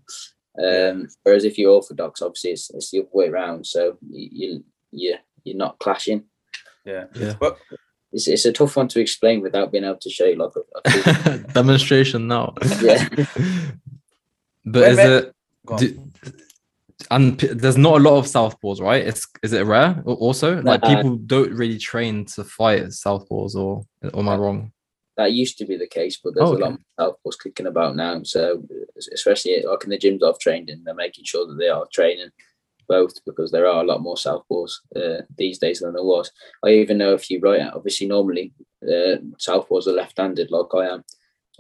Um, 0.58 1.08
whereas 1.24 1.46
if 1.46 1.58
you're 1.58 1.72
orthodox, 1.72 2.22
obviously 2.22 2.52
it's, 2.52 2.70
it's 2.72 2.92
the 2.92 3.00
other 3.00 3.10
way 3.12 3.28
around, 3.28 3.66
so 3.66 3.98
you 4.10 4.64
you 4.92 5.16
you're 5.44 5.58
not 5.58 5.80
clashing. 5.80 6.26
Yeah, 6.86 7.06
yeah. 7.16 7.34
But 7.40 7.58
it's, 8.12 8.28
it's 8.28 8.46
a 8.46 8.54
tough 8.54 8.76
one 8.76 8.88
to 8.90 9.00
explain 9.00 9.42
without 9.42 9.72
being 9.72 9.84
able 9.84 9.98
to 9.98 10.10
show 10.10 10.26
you 10.26 10.36
like 10.36 10.52
a, 10.56 11.32
a 11.32 11.38
demonstration 11.54 12.28
now. 12.28 12.54
Yeah, 12.82 13.08
but 14.66 14.92
is 14.92 15.00
it? 15.00 15.36
Do, 15.78 16.12
and 17.12 17.40
there's 17.40 17.78
not 17.78 17.98
a 17.98 18.04
lot 18.04 18.18
of 18.18 18.26
southpaws, 18.26 18.82
right? 18.82 19.06
It's 19.06 19.28
is 19.42 19.54
it 19.54 19.66
rare 19.66 20.02
also? 20.06 20.62
Like 20.62 20.82
people 20.82 21.18
don't 21.18 21.54
really 21.54 21.78
train 21.78 22.26
to 22.26 22.44
fight 22.44 22.84
as 22.84 23.02
southpaws, 23.02 23.56
or, 23.56 23.84
or 24.14 24.20
am 24.20 24.30
I 24.30 24.36
wrong? 24.36 24.72
That 25.18 25.34
used 25.34 25.58
to 25.60 25.66
be 25.66 25.78
the 25.78 25.88
case, 25.88 26.20
but 26.24 26.34
there's 26.34 26.50
oh, 26.50 26.54
okay. 26.54 26.64
a 26.64 26.66
lot 26.66 26.80
of 26.98 27.16
southpaws 27.16 27.44
kicking 27.44 27.68
about 27.68 27.96
now. 27.96 28.24
So 28.24 28.64
especially 29.14 29.64
like 29.64 29.84
in 29.84 29.90
the 29.92 29.98
gyms 29.98 30.24
I've 30.24 30.40
trained 30.40 30.70
in, 30.70 30.84
they're 30.84 30.96
making 30.96 31.26
sure 31.26 31.46
that 31.48 31.56
they 31.56 31.70
are 31.70 31.86
training 31.94 32.30
both 32.88 33.14
because 33.26 33.52
there 33.52 33.68
are 33.68 33.82
a 33.84 33.86
lot 33.86 34.02
more 34.02 34.16
southpaws 34.16 34.72
uh, 34.96 35.22
these 35.38 35.58
days 35.58 35.80
than 35.80 35.94
there 35.94 36.04
was. 36.04 36.32
I 36.64 36.70
even 36.70 36.98
know 36.98 37.14
a 37.14 37.18
few 37.18 37.40
right. 37.40 37.62
Obviously, 37.74 38.08
normally 38.08 38.54
uh, 38.84 39.18
southpaws 39.38 39.88
are 39.88 39.94
left-handed, 39.94 40.52
like 40.52 40.74
I 40.76 40.88
am. 40.94 41.04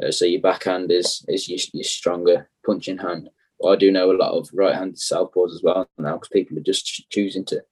Uh, 0.03 0.11
so 0.11 0.25
your 0.25 0.41
backhand 0.41 0.91
is 0.91 1.23
is 1.27 1.47
your, 1.47 1.59
your 1.73 1.83
stronger 1.83 2.49
punching 2.65 2.97
hand. 2.97 3.29
I 3.65 3.75
do 3.75 3.91
know 3.91 4.11
a 4.11 4.13
lot 4.17 4.31
of 4.31 4.49
right-handed 4.53 4.97
southpaws 4.97 5.53
as 5.53 5.61
well 5.63 5.87
now 5.97 6.13
because 6.13 6.29
people 6.29 6.57
are 6.57 6.61
just 6.61 7.09
choosing 7.09 7.45
to 7.45 7.63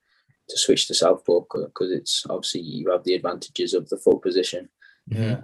to 0.50 0.58
switch 0.58 0.88
to 0.88 0.94
southpaw 0.94 1.42
because 1.42 1.92
it's 1.92 2.26
obviously 2.30 2.62
you 2.62 2.92
have 2.92 3.04
the 3.04 3.16
advantages 3.16 3.74
of 3.74 3.88
the 3.90 3.98
foot 3.98 4.22
position. 4.22 4.70
Yeah. 5.08 5.42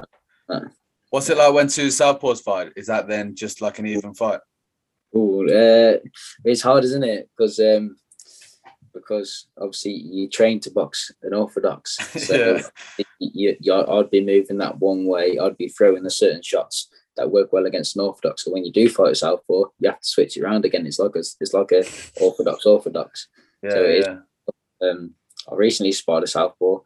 Uh, 0.50 0.62
What's 1.10 1.30
it 1.30 1.38
like 1.38 1.54
when 1.54 1.68
two 1.68 1.88
southpaws 1.88 2.44
fight? 2.44 2.74
Is 2.76 2.88
that 2.88 3.08
then 3.08 3.36
just 3.36 3.62
like 3.62 3.80
an 3.80 3.88
even 3.88 4.14
fight? 4.14 4.42
Oh, 5.16 5.46
uh, 5.48 5.98
it's 6.44 6.62
hard, 6.62 6.84
isn't 6.84 7.04
it? 7.04 7.30
Because 7.36 7.60
um, 7.60 7.96
because 8.94 9.48
obviously 9.58 9.94
you 9.94 10.28
train 10.28 10.60
to 10.62 10.72
box 10.72 11.12
an 11.24 11.34
orthodox, 11.34 11.96
so 12.28 12.58
yeah. 12.98 13.06
you, 13.20 13.56
you, 13.60 13.74
I'd 13.74 14.12
be 14.12 14.26
moving 14.26 14.58
that 14.58 14.80
one 14.80 15.06
way. 15.06 15.38
I'd 15.40 15.58
be 15.58 15.70
throwing 15.70 16.04
the 16.04 16.10
certain 16.10 16.44
shots 16.44 16.90
that 17.18 17.32
work 17.32 17.52
well 17.52 17.66
against 17.66 17.96
an 17.96 18.02
orthodox. 18.04 18.44
So 18.44 18.52
when 18.52 18.64
you 18.66 18.72
do 18.72 18.90
fight 18.90 19.12
a 19.12 19.16
southpaw, 19.16 19.66
you 19.80 19.90
have 19.90 20.00
to 20.00 20.08
switch 20.08 20.38
it 20.38 20.42
around 20.44 20.66
again. 20.66 20.86
It's 20.86 21.00
like 21.00 21.16
a, 21.16 21.20
it's 21.20 21.54
like 21.54 21.72
a 21.72 21.84
orthodox 22.24 22.66
orthodox. 22.66 23.28
Yeah, 23.62 23.70
so 23.72 23.82
yeah. 23.84 24.18
Um, 24.82 25.14
I 25.52 25.56
recently 25.56 25.92
sparred 25.92 26.24
a 26.24 26.28
southpaw. 26.28 26.80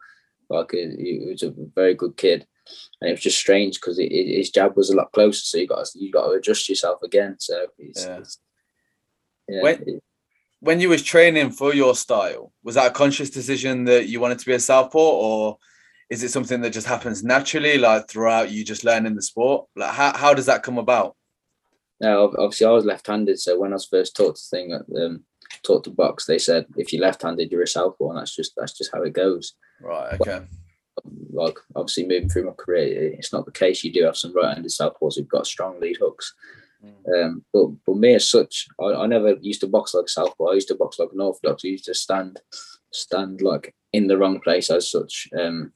Like 0.48 0.72
he 0.72 1.24
was 1.30 1.42
a 1.42 1.54
very 1.74 1.94
good 1.94 2.16
kid, 2.16 2.46
and 3.00 3.08
it 3.08 3.12
was 3.14 3.20
just 3.22 3.38
strange 3.38 3.80
because 3.80 3.98
his 3.98 4.50
jab 4.50 4.76
was 4.76 4.90
a 4.90 4.96
lot 4.96 5.12
closer, 5.12 5.40
so 5.44 5.58
you 5.58 5.66
got 5.66 5.88
you 5.94 6.10
got 6.10 6.26
to 6.26 6.32
adjust 6.32 6.68
yourself 6.68 7.02
again. 7.02 7.36
So 7.38 7.66
it's, 7.78 8.04
Yeah. 8.04 8.12
it's- 8.16 8.38
yeah, 9.48 9.62
When- 9.62 9.82
it- 9.86 10.02
When 10.60 10.78
you 10.80 10.90
was 10.90 11.02
training 11.02 11.50
for 11.50 11.74
your 11.74 11.96
style, 11.96 12.52
was 12.62 12.76
that 12.76 12.86
a 12.92 12.94
conscious 12.94 13.30
decision 13.30 13.84
that 13.86 14.08
you 14.08 14.20
wanted 14.20 14.38
to 14.38 14.46
be 14.46 14.52
a 14.52 14.60
southpaw, 14.60 14.98
or 15.00 15.58
is 16.12 16.22
it 16.22 16.30
something 16.30 16.60
that 16.60 16.72
just 16.72 16.86
happens 16.86 17.24
naturally, 17.24 17.78
like 17.78 18.08
throughout 18.08 18.50
you 18.50 18.64
just 18.64 18.84
learning 18.84 19.14
the 19.14 19.22
sport? 19.22 19.66
Like 19.74 19.94
how, 19.94 20.16
how 20.16 20.34
does 20.34 20.46
that 20.46 20.62
come 20.62 20.78
about? 20.78 21.16
no, 22.02 22.34
obviously 22.36 22.66
I 22.66 22.70
was 22.70 22.84
left-handed, 22.84 23.38
so 23.38 23.58
when 23.58 23.72
I 23.72 23.76
was 23.76 23.86
first 23.86 24.16
taught 24.16 24.34
to 24.34 24.42
thing, 24.50 24.74
um, 24.74 25.22
taught 25.62 25.84
to 25.84 25.90
box, 25.90 26.26
they 26.26 26.38
said 26.38 26.66
if 26.76 26.92
you're 26.92 27.00
left-handed, 27.00 27.50
you're 27.50 27.62
a 27.62 27.66
southpaw, 27.66 28.10
and 28.10 28.18
that's 28.18 28.34
just 28.34 28.52
that's 28.56 28.76
just 28.76 28.90
how 28.92 29.02
it 29.02 29.12
goes. 29.12 29.54
Right. 29.80 30.20
Okay. 30.20 30.44
like 31.32 31.56
obviously 31.76 32.06
moving 32.06 32.28
through 32.28 32.46
my 32.46 32.52
career, 32.52 33.12
it's 33.16 33.32
not 33.32 33.46
the 33.46 33.52
case. 33.52 33.84
You 33.84 33.92
do 33.92 34.04
have 34.04 34.16
some 34.16 34.34
right-handed 34.34 34.72
southpaws 34.72 35.16
who've 35.16 35.28
got 35.28 35.46
strong 35.46 35.80
lead 35.80 35.96
hooks. 35.98 36.34
Um, 37.16 37.44
but 37.52 37.66
but 37.86 37.96
me 37.96 38.14
as 38.14 38.28
such, 38.28 38.66
I, 38.80 38.86
I 38.86 39.06
never 39.06 39.36
used 39.40 39.60
to 39.60 39.68
box 39.68 39.94
like 39.94 40.06
a 40.06 40.08
southpaw. 40.08 40.50
I 40.50 40.54
used 40.54 40.68
to 40.68 40.74
box 40.74 40.98
like 40.98 41.10
an 41.12 41.20
orthodox. 41.20 41.62
I 41.64 41.68
used 41.68 41.84
to 41.84 41.94
stand 41.94 42.40
stand 42.92 43.40
like 43.40 43.74
in 43.92 44.08
the 44.08 44.18
wrong 44.18 44.40
place 44.40 44.70
as 44.70 44.90
such. 44.90 45.28
Um, 45.38 45.72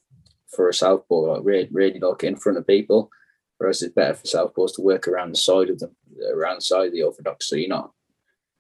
for 0.55 0.69
a 0.69 0.75
southpaw, 0.75 1.35
like 1.35 1.41
really, 1.45 1.69
really 1.73 1.99
like 1.99 2.25
in 2.25 2.37
front 2.37 2.59
of 2.59 2.67
people. 2.67 3.11
Whereas 3.59 3.83
it's 3.83 3.95
better 3.95 4.15
for 4.15 4.27
southpaws 4.27 4.75
to 4.75 4.83
work 4.83 5.09
around 5.09 5.33
the 5.33 5.39
side 5.39 5.71
of 5.71 5.79
them, 5.79 5.97
around 6.33 6.57
the 6.57 6.63
side 6.63 6.89
of 6.89 6.93
the 6.93 7.03
orthodox, 7.03 7.49
so 7.49 7.57
you're 7.57 7.69
not 7.69 7.93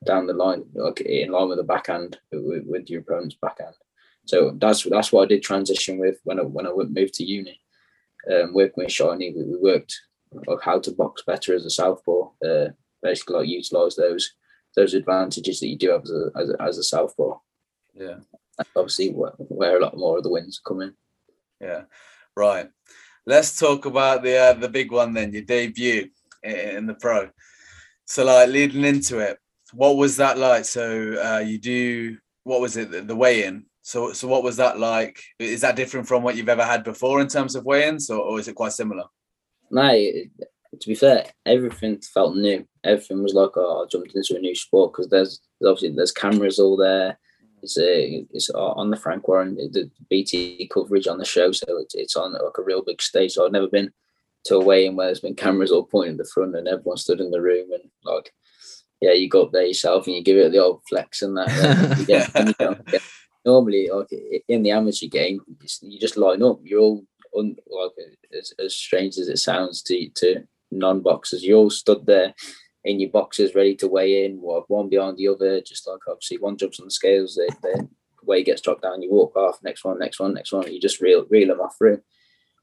down 0.04 0.26
the 0.26 0.32
line, 0.32 0.64
like 0.74 1.00
in 1.02 1.32
line 1.32 1.48
with 1.48 1.58
the 1.58 1.64
backhand 1.64 2.18
with, 2.32 2.64
with 2.66 2.88
your 2.88 3.00
opponent's 3.00 3.36
backhand. 3.40 3.74
So 4.24 4.52
that's 4.56 4.84
that's 4.84 5.12
what 5.12 5.24
I 5.24 5.26
did 5.26 5.42
transition 5.42 5.98
with 5.98 6.18
when 6.24 6.40
I 6.40 6.42
when 6.42 6.66
I 6.66 6.72
went 6.72 6.92
moved 6.92 7.14
to 7.14 7.24
uni. 7.24 7.60
Um, 8.30 8.54
working 8.54 8.84
with 8.84 8.88
Shani, 8.88 9.34
we, 9.36 9.44
we 9.44 9.56
worked 9.56 9.94
like 10.46 10.60
how 10.62 10.80
to 10.80 10.90
box 10.90 11.22
better 11.26 11.54
as 11.54 11.64
a 11.64 11.70
southpaw. 11.70 12.30
Uh, 12.44 12.68
basically, 13.02 13.36
like 13.36 13.48
utilize 13.48 13.96
those 13.96 14.32
those 14.76 14.94
advantages 14.94 15.60
that 15.60 15.68
you 15.68 15.78
do 15.78 15.90
have 15.90 16.02
as 16.02 16.10
a 16.10 16.30
as 16.38 16.50
a, 16.50 16.62
as 16.62 16.78
a 16.78 16.82
southpaw. 16.82 17.38
Yeah. 17.94 18.16
Obviously, 18.74 19.10
where, 19.10 19.32
where 19.38 19.76
a 19.76 19.80
lot 19.80 19.96
more 19.96 20.16
of 20.16 20.22
the 20.22 20.30
wins 20.30 20.60
come 20.66 20.80
in. 20.80 20.94
Yeah. 21.60 21.82
Right. 22.36 22.68
Let's 23.26 23.58
talk 23.58 23.86
about 23.86 24.22
the 24.22 24.36
uh, 24.36 24.52
the 24.54 24.68
big 24.68 24.92
one 24.92 25.14
then, 25.14 25.32
your 25.32 25.42
debut 25.42 26.10
in 26.42 26.86
the 26.86 26.94
pro. 26.94 27.30
So 28.04 28.24
like 28.24 28.48
leading 28.48 28.84
into 28.84 29.18
it, 29.18 29.38
what 29.72 29.96
was 29.96 30.16
that 30.18 30.38
like? 30.38 30.64
So 30.64 31.14
uh, 31.14 31.40
you 31.40 31.58
do 31.58 32.18
what 32.44 32.60
was 32.60 32.76
it 32.76 33.08
the, 33.08 33.16
weigh-in? 33.16 33.66
So 33.82 34.12
so 34.12 34.28
what 34.28 34.44
was 34.44 34.56
that 34.58 34.78
like? 34.78 35.20
Is 35.38 35.62
that 35.62 35.76
different 35.76 36.06
from 36.06 36.22
what 36.22 36.36
you've 36.36 36.48
ever 36.48 36.64
had 36.64 36.84
before 36.84 37.20
in 37.20 37.26
terms 37.26 37.56
of 37.56 37.64
weigh-ins, 37.64 38.10
or, 38.10 38.20
or 38.20 38.38
is 38.38 38.46
it 38.46 38.54
quite 38.54 38.72
similar? 38.72 39.04
No, 39.70 39.90
to 39.90 40.88
be 40.88 40.94
fair, 40.94 41.26
everything 41.44 42.00
felt 42.00 42.36
new. 42.36 42.66
Everything 42.84 43.22
was 43.22 43.34
like, 43.34 43.50
oh, 43.56 43.84
I 43.84 43.88
jumped 43.88 44.14
into 44.14 44.36
a 44.36 44.40
new 44.40 44.54
sport 44.54 44.92
because 44.92 45.08
there's, 45.08 45.40
there's 45.60 45.70
obviously 45.70 45.96
there's 45.96 46.12
cameras 46.12 46.58
all 46.58 46.76
there. 46.76 47.18
It's 47.62 47.78
a, 47.78 48.24
it's 48.32 48.50
on 48.50 48.90
the 48.90 48.96
Frank 48.96 49.26
Warren 49.28 49.56
the 49.56 49.90
BT 50.10 50.68
coverage 50.72 51.06
on 51.06 51.18
the 51.18 51.24
show, 51.24 51.52
so 51.52 51.64
it's, 51.78 51.94
it's 51.94 52.16
on 52.16 52.32
like 52.32 52.58
a 52.58 52.62
real 52.62 52.82
big 52.82 53.02
stage. 53.02 53.32
So 53.32 53.44
I've 53.46 53.52
never 53.52 53.68
been 53.68 53.90
to 54.44 54.56
a 54.56 54.64
weigh-in 54.64 54.94
where 54.94 55.06
there's 55.06 55.20
been 55.20 55.34
cameras 55.34 55.72
all 55.72 55.84
pointing 55.84 56.12
at 56.12 56.18
the 56.18 56.30
front 56.32 56.54
and 56.54 56.68
everyone 56.68 56.96
stood 56.96 57.20
in 57.20 57.30
the 57.32 57.40
room 57.40 57.72
and 57.72 57.82
like, 58.04 58.32
yeah, 59.00 59.12
you 59.12 59.28
go 59.28 59.42
up 59.42 59.52
there 59.52 59.64
yourself 59.66 60.06
and 60.06 60.14
you 60.16 60.22
give 60.22 60.36
it 60.36 60.52
the 60.52 60.62
old 60.62 60.82
flex 60.88 61.22
and 61.22 61.36
that. 61.36 61.48
and 61.50 61.98
you 61.98 62.06
get- 62.06 62.30
and 62.34 62.48
you 62.48 62.54
don't 62.58 62.86
get- 62.86 63.02
normally, 63.44 63.88
like 63.92 64.08
in 64.48 64.62
the 64.62 64.70
amateur 64.70 65.06
game, 65.06 65.40
you 65.82 65.98
just 65.98 66.16
line 66.16 66.42
up. 66.42 66.60
You're 66.62 66.80
all 66.80 67.04
un, 67.36 67.56
like 67.68 67.92
as, 68.38 68.52
as 68.58 68.74
strange 68.74 69.18
as 69.18 69.28
it 69.28 69.38
sounds 69.38 69.82
to 69.82 70.08
to 70.10 70.44
non-boxers, 70.70 71.42
you 71.44 71.56
all 71.56 71.70
stood 71.70 72.06
there 72.06 72.34
in 72.86 73.00
your 73.00 73.10
boxes 73.10 73.54
ready 73.54 73.74
to 73.74 73.88
weigh 73.88 74.24
in, 74.24 74.36
one 74.36 74.88
behind 74.88 75.18
the 75.18 75.28
other. 75.28 75.60
Just 75.60 75.86
like 75.86 76.00
obviously 76.08 76.38
one 76.38 76.56
jumps 76.56 76.80
on 76.80 76.86
the 76.86 76.90
scales, 76.90 77.36
they, 77.36 77.48
they 77.62 77.84
weight 78.22 78.46
gets 78.46 78.62
dropped 78.62 78.82
down, 78.82 79.02
you 79.02 79.10
walk 79.10 79.36
off, 79.36 79.58
next 79.62 79.84
one, 79.84 79.98
next 79.98 80.20
one, 80.20 80.32
next 80.32 80.52
one, 80.52 80.72
you 80.72 80.80
just 80.80 81.00
reel 81.00 81.26
reel 81.28 81.48
them 81.48 81.60
off 81.60 81.76
through. 81.76 82.00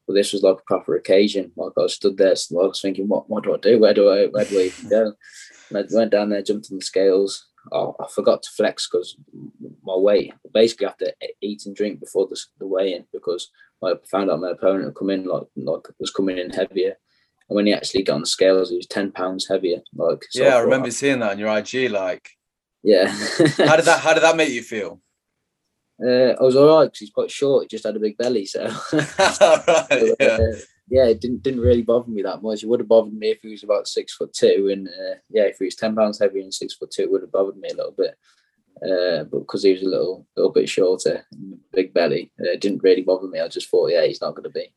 Well, 0.08 0.16
this 0.16 0.34
was 0.34 0.44
like 0.44 0.58
a 0.58 0.64
proper 0.68 0.96
occasion. 0.96 1.52
Like 1.56 1.74
I 1.78 1.88
stood 1.88 2.18
there, 2.18 2.30
I 2.30 2.66
was 2.66 2.82
thinking, 2.82 3.08
what 3.08 3.30
what 3.30 3.44
do 3.44 3.54
I 3.54 3.58
do? 3.58 3.80
Where 3.80 3.94
do 3.94 4.10
I 4.10 4.28
where 4.28 4.46
do 4.46 4.60
I 4.60 4.64
even 4.64 4.90
go? 4.90 5.14
And 5.70 5.78
I 5.78 5.84
went 5.96 6.12
down 6.12 6.30
there, 6.30 6.42
jumped 6.42 6.70
on 6.72 6.78
the 6.78 6.86
scales. 6.86 7.50
Oh, 7.72 7.96
I 8.00 8.08
forgot 8.14 8.44
to 8.44 8.50
flex 8.50 8.90
because 8.90 9.16
my 9.84 9.96
weight. 9.96 10.34
Basically, 10.54 10.88
I 10.88 10.90
have 10.90 10.98
to 10.98 11.14
eat 11.42 11.66
and 11.66 11.76
drink 11.76 12.00
before 12.02 12.28
the, 12.28 12.38
the 12.60 12.68
weigh-in 12.68 13.06
because 13.14 13.50
I 13.82 13.94
found 14.12 14.30
out 14.30 14.42
my 14.42 14.52
opponent 14.52 14.86
had 14.86 14.96
come 14.96 15.10
in 15.10 15.26
like 15.26 15.44
like 15.56 15.88
was 16.00 16.12
coming 16.12 16.38
in 16.38 16.50
heavier. 16.50 16.98
And 17.54 17.58
when 17.58 17.68
he 17.68 17.74
actually 17.74 18.02
got 18.02 18.16
on 18.16 18.22
the 18.22 18.26
scales, 18.26 18.72
he 18.72 18.78
was 18.78 18.88
ten 18.88 19.12
pounds 19.12 19.48
heavier. 19.48 19.82
Like 19.94 20.26
yeah, 20.34 20.56
I 20.56 20.60
remember 20.62 20.90
seeing 20.90 21.20
that 21.20 21.34
on 21.34 21.38
your 21.40 21.56
IG. 21.56 21.92
Like, 21.92 22.28
Yeah. 22.82 23.06
how 23.58 23.76
did 23.76 23.86
that 23.86 24.00
how 24.04 24.16
did 24.16 24.24
that 24.24 24.36
make 24.36 24.50
you 24.50 24.64
feel? 24.64 25.00
Uh, 26.04 26.34
I 26.34 26.42
was 26.42 26.56
all 26.56 26.80
right 26.80 26.86
because 26.86 27.00
he's 27.00 27.12
quite 27.12 27.30
short. 27.30 27.64
He 27.64 27.68
just 27.68 27.86
had 27.86 27.96
a 27.96 28.00
big 28.00 28.18
belly, 28.18 28.48
so 28.48 28.64
right, 28.94 30.16
yeah. 30.20 30.26
uh, 30.26 30.58
yeah, 30.90 31.06
it 31.06 31.22
didn't 31.22 31.44
didn't 31.44 31.62
really 31.62 31.84
bother 31.84 32.10
me 32.10 32.24
that 32.24 32.42
much. 32.42 32.64
It 32.64 32.70
would 32.70 32.80
have 32.80 32.90
bothered 32.90 33.14
me 33.14 33.30
if 33.30 33.42
he 33.44 33.50
was 33.52 33.64
about 33.64 33.88
six 33.88 34.16
foot 34.16 34.34
two, 34.34 34.70
and 34.72 34.88
uh, 34.88 35.18
yeah, 35.30 35.44
if 35.44 35.60
he 35.60 35.66
was 35.66 35.76
ten 35.76 35.96
pounds 35.96 36.18
heavier 36.18 36.42
and 36.42 36.52
six 36.52 36.74
foot 36.74 36.90
two, 36.90 37.04
it 37.04 37.12
would 37.12 37.22
have 37.22 37.32
bothered 37.32 37.58
me 37.58 37.70
a 37.70 37.76
little 37.76 37.96
bit. 37.96 38.18
Uh, 38.82 39.26
but 39.26 39.42
because 39.42 39.62
he 39.62 39.74
was 39.74 39.84
a 39.84 39.88
little 39.88 40.26
little 40.36 40.52
bit 40.52 40.68
shorter, 40.68 41.24
big 41.72 41.94
belly, 41.94 42.32
uh, 42.42 42.50
it 42.50 42.62
didn't 42.62 42.82
really 42.82 43.04
bother 43.04 43.28
me. 43.28 43.40
I 43.40 43.48
just 43.48 43.70
thought, 43.70 43.92
yeah, 43.92 44.08
he's 44.08 44.22
not 44.22 44.32
going 44.32 44.44
to 44.44 44.50
be 44.50 44.74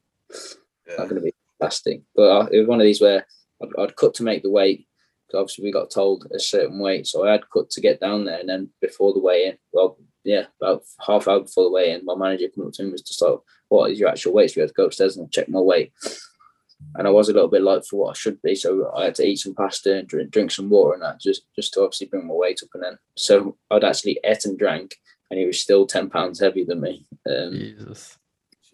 yeah. 0.86 0.96
not 0.98 1.08
going 1.08 1.16
to 1.16 1.24
be 1.24 1.32
lasting. 1.60 2.04
But 2.14 2.30
I, 2.30 2.48
it 2.52 2.58
was 2.60 2.68
one 2.68 2.80
of 2.80 2.84
these 2.84 3.00
where 3.00 3.26
I'd, 3.62 3.68
I'd 3.78 3.96
cut 3.96 4.14
to 4.14 4.22
make 4.22 4.42
the 4.42 4.50
weight. 4.50 4.86
'cause 5.30 5.40
obviously, 5.40 5.64
we 5.64 5.72
got 5.72 5.90
told 5.90 6.26
a 6.32 6.38
certain 6.38 6.78
weight, 6.78 7.06
so 7.06 7.26
I 7.26 7.32
had 7.32 7.50
cut 7.52 7.68
to 7.70 7.80
get 7.80 7.98
down 8.00 8.24
there, 8.24 8.38
and 8.38 8.48
then 8.48 8.70
before 8.80 9.12
the 9.12 9.18
weigh 9.18 9.46
in, 9.46 9.58
well, 9.72 9.98
yeah, 10.22 10.46
about 10.60 10.84
half 11.04 11.26
hour 11.26 11.40
before 11.40 11.64
the 11.64 11.70
weigh 11.70 11.90
in, 11.92 12.04
my 12.04 12.14
manager 12.14 12.48
came 12.48 12.64
up 12.66 12.72
to 12.74 12.82
me 12.82 12.86
and 12.86 12.92
was 12.92 13.02
just 13.02 13.20
like, 13.22 13.38
"What 13.68 13.90
is 13.90 13.98
your 13.98 14.08
actual 14.08 14.32
weight?" 14.34 14.50
So 14.50 14.54
we 14.58 14.60
had 14.62 14.68
to 14.68 14.74
go 14.74 14.84
upstairs 14.84 15.16
and 15.16 15.30
check 15.32 15.48
my 15.48 15.58
weight. 15.60 15.92
And 16.94 17.08
I 17.08 17.10
was 17.10 17.28
a 17.28 17.32
little 17.32 17.48
bit 17.48 17.62
light 17.62 17.84
for 17.86 17.96
what 17.96 18.10
I 18.10 18.12
should 18.14 18.40
be, 18.42 18.54
so 18.54 18.92
I 18.94 19.06
had 19.06 19.14
to 19.16 19.26
eat 19.26 19.38
some 19.38 19.54
pasta 19.54 19.96
and 19.96 20.06
drink, 20.06 20.30
drink 20.30 20.50
some 20.50 20.68
water 20.68 20.92
and 20.94 21.02
that 21.02 21.20
just 21.20 21.42
just 21.56 21.72
to 21.72 21.80
obviously 21.80 22.06
bring 22.06 22.26
my 22.26 22.34
weight 22.34 22.60
up. 22.62 22.68
And 22.74 22.82
then 22.84 22.98
so 23.16 23.56
I'd 23.70 23.82
actually 23.82 24.20
ate 24.24 24.44
and 24.44 24.58
drank, 24.58 24.94
and 25.30 25.40
he 25.40 25.46
was 25.46 25.60
still 25.60 25.86
ten 25.86 26.10
pounds 26.10 26.38
heavier 26.38 26.66
than 26.66 26.82
me. 26.82 27.06
Um, 27.28 27.52
Jesus. 27.52 28.18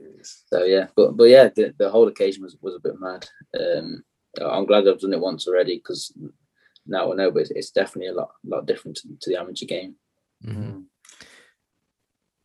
Jeez. 0.03 0.43
so 0.47 0.65
yeah, 0.65 0.87
but 0.97 1.17
but 1.17 1.25
yeah, 1.25 1.49
the, 1.55 1.75
the 1.79 1.91
whole 1.91 2.09
occasion 2.09 2.43
was, 2.43 2.57
was 2.61 2.75
a 2.75 2.81
bit 2.81 2.99
mad. 3.01 3.27
Um, 3.59 4.03
I'm 4.41 4.67
glad 4.67 4.89
I've 4.89 4.99
done 5.01 5.13
it 5.13 5.21
once 5.21 5.47
already 5.47 5.77
because 5.77 6.13
now 6.87 7.13
I 7.13 7.17
know, 7.17 7.31
but 7.31 7.41
it's, 7.43 7.51
it's 7.53 7.71
definitely 7.71 8.09
a 8.09 8.15
lot 8.15 8.31
lot 8.45 8.67
different 8.67 8.97
to, 8.99 9.09
to 9.21 9.31
the 9.31 9.39
amateur 9.41 9.67
game. 9.67 9.95
Mhm. 10.45 10.85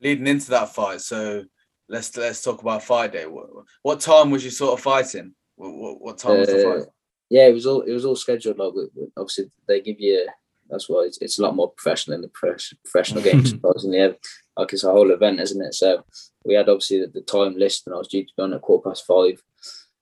Leading 0.01 0.28
into 0.28 0.51
that 0.51 0.70
fight, 0.76 1.01
so 1.01 1.43
let's 1.89 2.16
let's 2.16 2.43
talk 2.43 2.62
about 2.62 2.84
fight 2.84 3.14
day. 3.14 3.26
What, 3.26 3.47
what 3.82 3.99
time 3.99 4.30
was 4.30 4.43
you 4.45 4.51
sort 4.51 4.78
of 4.78 4.84
fighting? 4.84 5.34
What, 5.55 5.74
what, 5.74 6.01
what 6.01 6.18
time 6.20 6.38
was 6.39 6.49
the 6.49 6.70
Uh, 6.70 6.80
fight? 6.80 6.88
yeah, 7.32 7.47
it 7.47 7.53
was 7.53 7.66
all 7.66 7.82
it 7.82 7.91
was 7.93 8.05
all 8.05 8.16
scheduled. 8.16 8.60
Like 8.60 8.74
with- 8.74 8.91
with- 8.93 9.10
obviously 9.18 9.49
they 9.68 9.82
give 9.82 9.99
you. 9.99 10.28
That's 10.70 10.89
why 10.89 11.03
it's, 11.03 11.18
it's 11.20 11.39
a 11.39 11.43
lot 11.43 11.55
more 11.55 11.72
professional 11.72 12.16
in 12.16 12.22
the 12.22 12.28
profes- 12.28 12.74
professional 12.84 13.24
game. 13.24 13.45
Surprisingly, 13.45 13.99
Yeah, 13.99 14.12
like 14.58 14.74
it's 14.74 14.84
a 14.84 14.91
whole 14.91 15.12
event, 15.12 15.39
isn't 15.39 15.62
it? 15.62 15.74
So 15.76 16.03
we 16.43 16.55
had 16.55 16.68
obviously 16.70 17.01
the, 17.01 17.08
the 17.08 17.22
time 17.22 17.55
list, 17.55 17.86
and 17.86 17.93
I 17.95 17.97
was 17.99 18.08
due 18.08 18.24
to 18.26 18.34
be 18.36 18.43
on 18.43 18.53
at 18.53 18.62
quarter 18.62 18.89
past 18.89 19.05
five. 19.05 19.41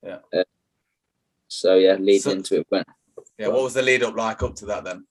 Yeah. 0.02 0.18
Uh, 0.36 0.44
so 1.48 1.74
yeah, 1.76 1.94
leading 1.94 2.20
So- 2.20 2.30
into 2.32 2.56
it 2.60 2.66
went. 2.70 2.86
Yeah, 3.38 3.48
what 3.48 3.64
was 3.64 3.74
the 3.74 3.82
lead 3.82 4.02
up 4.02 4.16
like 4.16 4.42
up 4.42 4.54
to 4.56 4.66
that 4.66 4.84
then? 4.84 5.06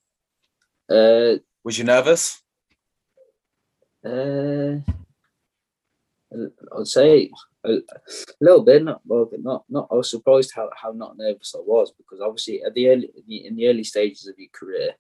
Uh, 0.90 1.38
Was 1.64 1.78
you 1.78 1.84
nervous? 1.84 2.42
Uh, 4.04 4.78
I'd 6.78 6.88
say 6.88 7.32
a, 7.64 7.72
a 7.74 7.82
little 8.42 8.64
bit. 8.64 8.84
Not 8.84 9.02
well, 9.06 9.26
but 9.26 9.42
not 9.42 9.64
not. 9.70 9.88
I 9.92 9.96
was 9.96 10.10
surprised 10.10 10.52
how, 10.56 10.70
how 10.76 10.92
not 10.92 11.18
nervous 11.18 11.54
I 11.56 11.62
was 11.62 11.92
because 11.98 12.20
obviously 12.22 12.64
at 12.64 12.74
the 12.74 12.90
early 12.90 13.10
in 13.28 13.56
the 13.56 13.68
early 13.68 13.84
stages 13.84 14.28
of 14.28 14.36
your 14.38 14.50
career, 14.54 14.92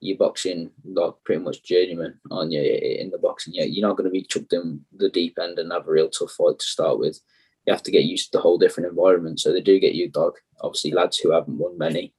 you're 0.00 0.16
boxing 0.16 0.70
like 0.84 1.12
pretty 1.24 1.42
much 1.42 1.62
journeyman 1.62 2.18
on 2.30 2.50
you 2.50 2.62
in 2.62 3.10
the 3.10 3.18
boxing. 3.18 3.54
Yeah, 3.54 3.64
you're 3.64 3.86
not 3.86 3.96
going 3.96 4.06
to 4.06 4.10
be 4.10 4.22
chucked 4.22 4.52
in 4.52 4.80
the 4.96 5.10
deep 5.10 5.38
end 5.40 5.58
and 5.58 5.72
have 5.72 5.86
a 5.86 5.90
real 5.90 6.08
tough 6.08 6.32
fight 6.32 6.58
to 6.58 6.66
start 6.66 6.98
with. 6.98 7.20
You 7.66 7.72
have 7.72 7.82
to 7.82 7.90
get 7.90 8.04
used 8.04 8.32
to 8.32 8.38
the 8.38 8.42
whole 8.42 8.58
different 8.58 8.88
environment. 8.88 9.40
So 9.40 9.52
they 9.52 9.60
do 9.60 9.78
get 9.78 9.94
you, 9.94 10.08
dog. 10.10 10.34
Obviously, 10.62 10.92
lads 10.92 11.18
who 11.18 11.32
haven't 11.32 11.58
won 11.58 11.76
many, 11.76 12.14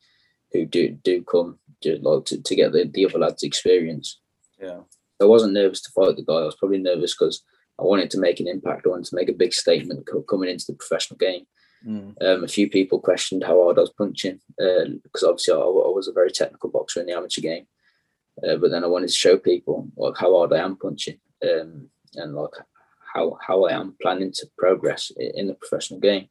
who 0.51 0.65
do 0.65 0.89
do 1.03 1.23
come 1.23 1.57
to 1.82 1.97
like 2.01 2.25
to, 2.25 2.41
to 2.41 2.55
get 2.55 2.71
the, 2.71 2.89
the 2.91 3.05
other 3.05 3.19
lads' 3.19 3.43
experience. 3.43 4.19
Yeah. 4.59 4.82
I 5.19 5.25
wasn't 5.25 5.53
nervous 5.53 5.82
to 5.82 5.91
fight 5.91 6.15
the 6.15 6.23
guy. 6.23 6.36
I 6.36 6.45
was 6.45 6.55
probably 6.55 6.79
nervous 6.79 7.15
because 7.15 7.43
I 7.79 7.84
wanted 7.84 8.11
to 8.11 8.19
make 8.19 8.39
an 8.39 8.47
impact. 8.47 8.86
I 8.86 8.89
wanted 8.89 9.05
to 9.05 9.15
make 9.15 9.29
a 9.29 9.34
big 9.34 9.53
statement 9.53 10.07
coming 10.29 10.49
into 10.49 10.65
the 10.67 10.73
professional 10.73 11.17
game. 11.17 11.45
Mm. 11.88 12.21
Um, 12.21 12.43
a 12.43 12.47
few 12.47 12.69
people 12.69 12.99
questioned 12.99 13.43
how 13.43 13.61
hard 13.63 13.77
I 13.77 13.82
was 13.82 13.89
punching 13.89 14.39
uh, 14.61 14.86
because 15.03 15.23
obviously 15.23 15.53
I, 15.53 15.57
I 15.57 15.91
was 15.91 16.07
a 16.07 16.13
very 16.13 16.32
technical 16.32 16.69
boxer 16.69 17.01
in 17.01 17.07
the 17.07 17.13
amateur 17.13 17.41
game. 17.41 17.65
Uh, 18.47 18.55
but 18.55 18.71
then 18.71 18.84
I 18.84 18.88
wanted 18.88 19.07
to 19.07 19.13
show 19.13 19.38
people 19.38 19.88
like 19.97 20.17
how 20.17 20.36
hard 20.36 20.53
I 20.53 20.59
am 20.59 20.77
punching 20.77 21.19
um, 21.43 21.89
and 22.15 22.34
like 22.34 22.51
how 23.13 23.38
how 23.45 23.65
I 23.65 23.73
am 23.73 23.95
planning 24.01 24.32
to 24.34 24.47
progress 24.57 25.11
in 25.17 25.47
the 25.47 25.53
professional 25.55 25.99
game. 25.99 26.29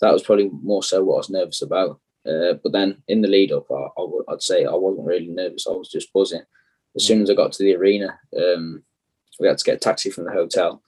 that 0.00 0.12
was 0.12 0.22
probably 0.22 0.50
more 0.62 0.82
so 0.82 1.02
what 1.02 1.14
I 1.14 1.16
was 1.18 1.30
nervous 1.30 1.62
about. 1.62 2.00
Uh, 2.26 2.54
but 2.62 2.72
then 2.72 3.02
in 3.08 3.22
the 3.22 3.28
lead 3.28 3.52
up, 3.52 3.66
I, 3.70 3.74
I 3.74 4.02
w- 4.02 4.24
I'd 4.28 4.42
say 4.42 4.64
I 4.66 4.74
wasn't 4.74 5.06
really 5.06 5.28
nervous. 5.28 5.66
I 5.66 5.72
was 5.72 5.88
just 5.88 6.12
buzzing. 6.12 6.42
As 6.94 7.04
soon 7.04 7.22
as 7.22 7.30
I 7.30 7.34
got 7.34 7.52
to 7.52 7.62
the 7.62 7.76
arena, 7.76 8.18
um, 8.36 8.82
we 9.38 9.48
had 9.48 9.56
to 9.56 9.64
get 9.64 9.76
a 9.76 9.78
taxi 9.78 10.10
from 10.10 10.24
the 10.24 10.32
hotel 10.32 10.82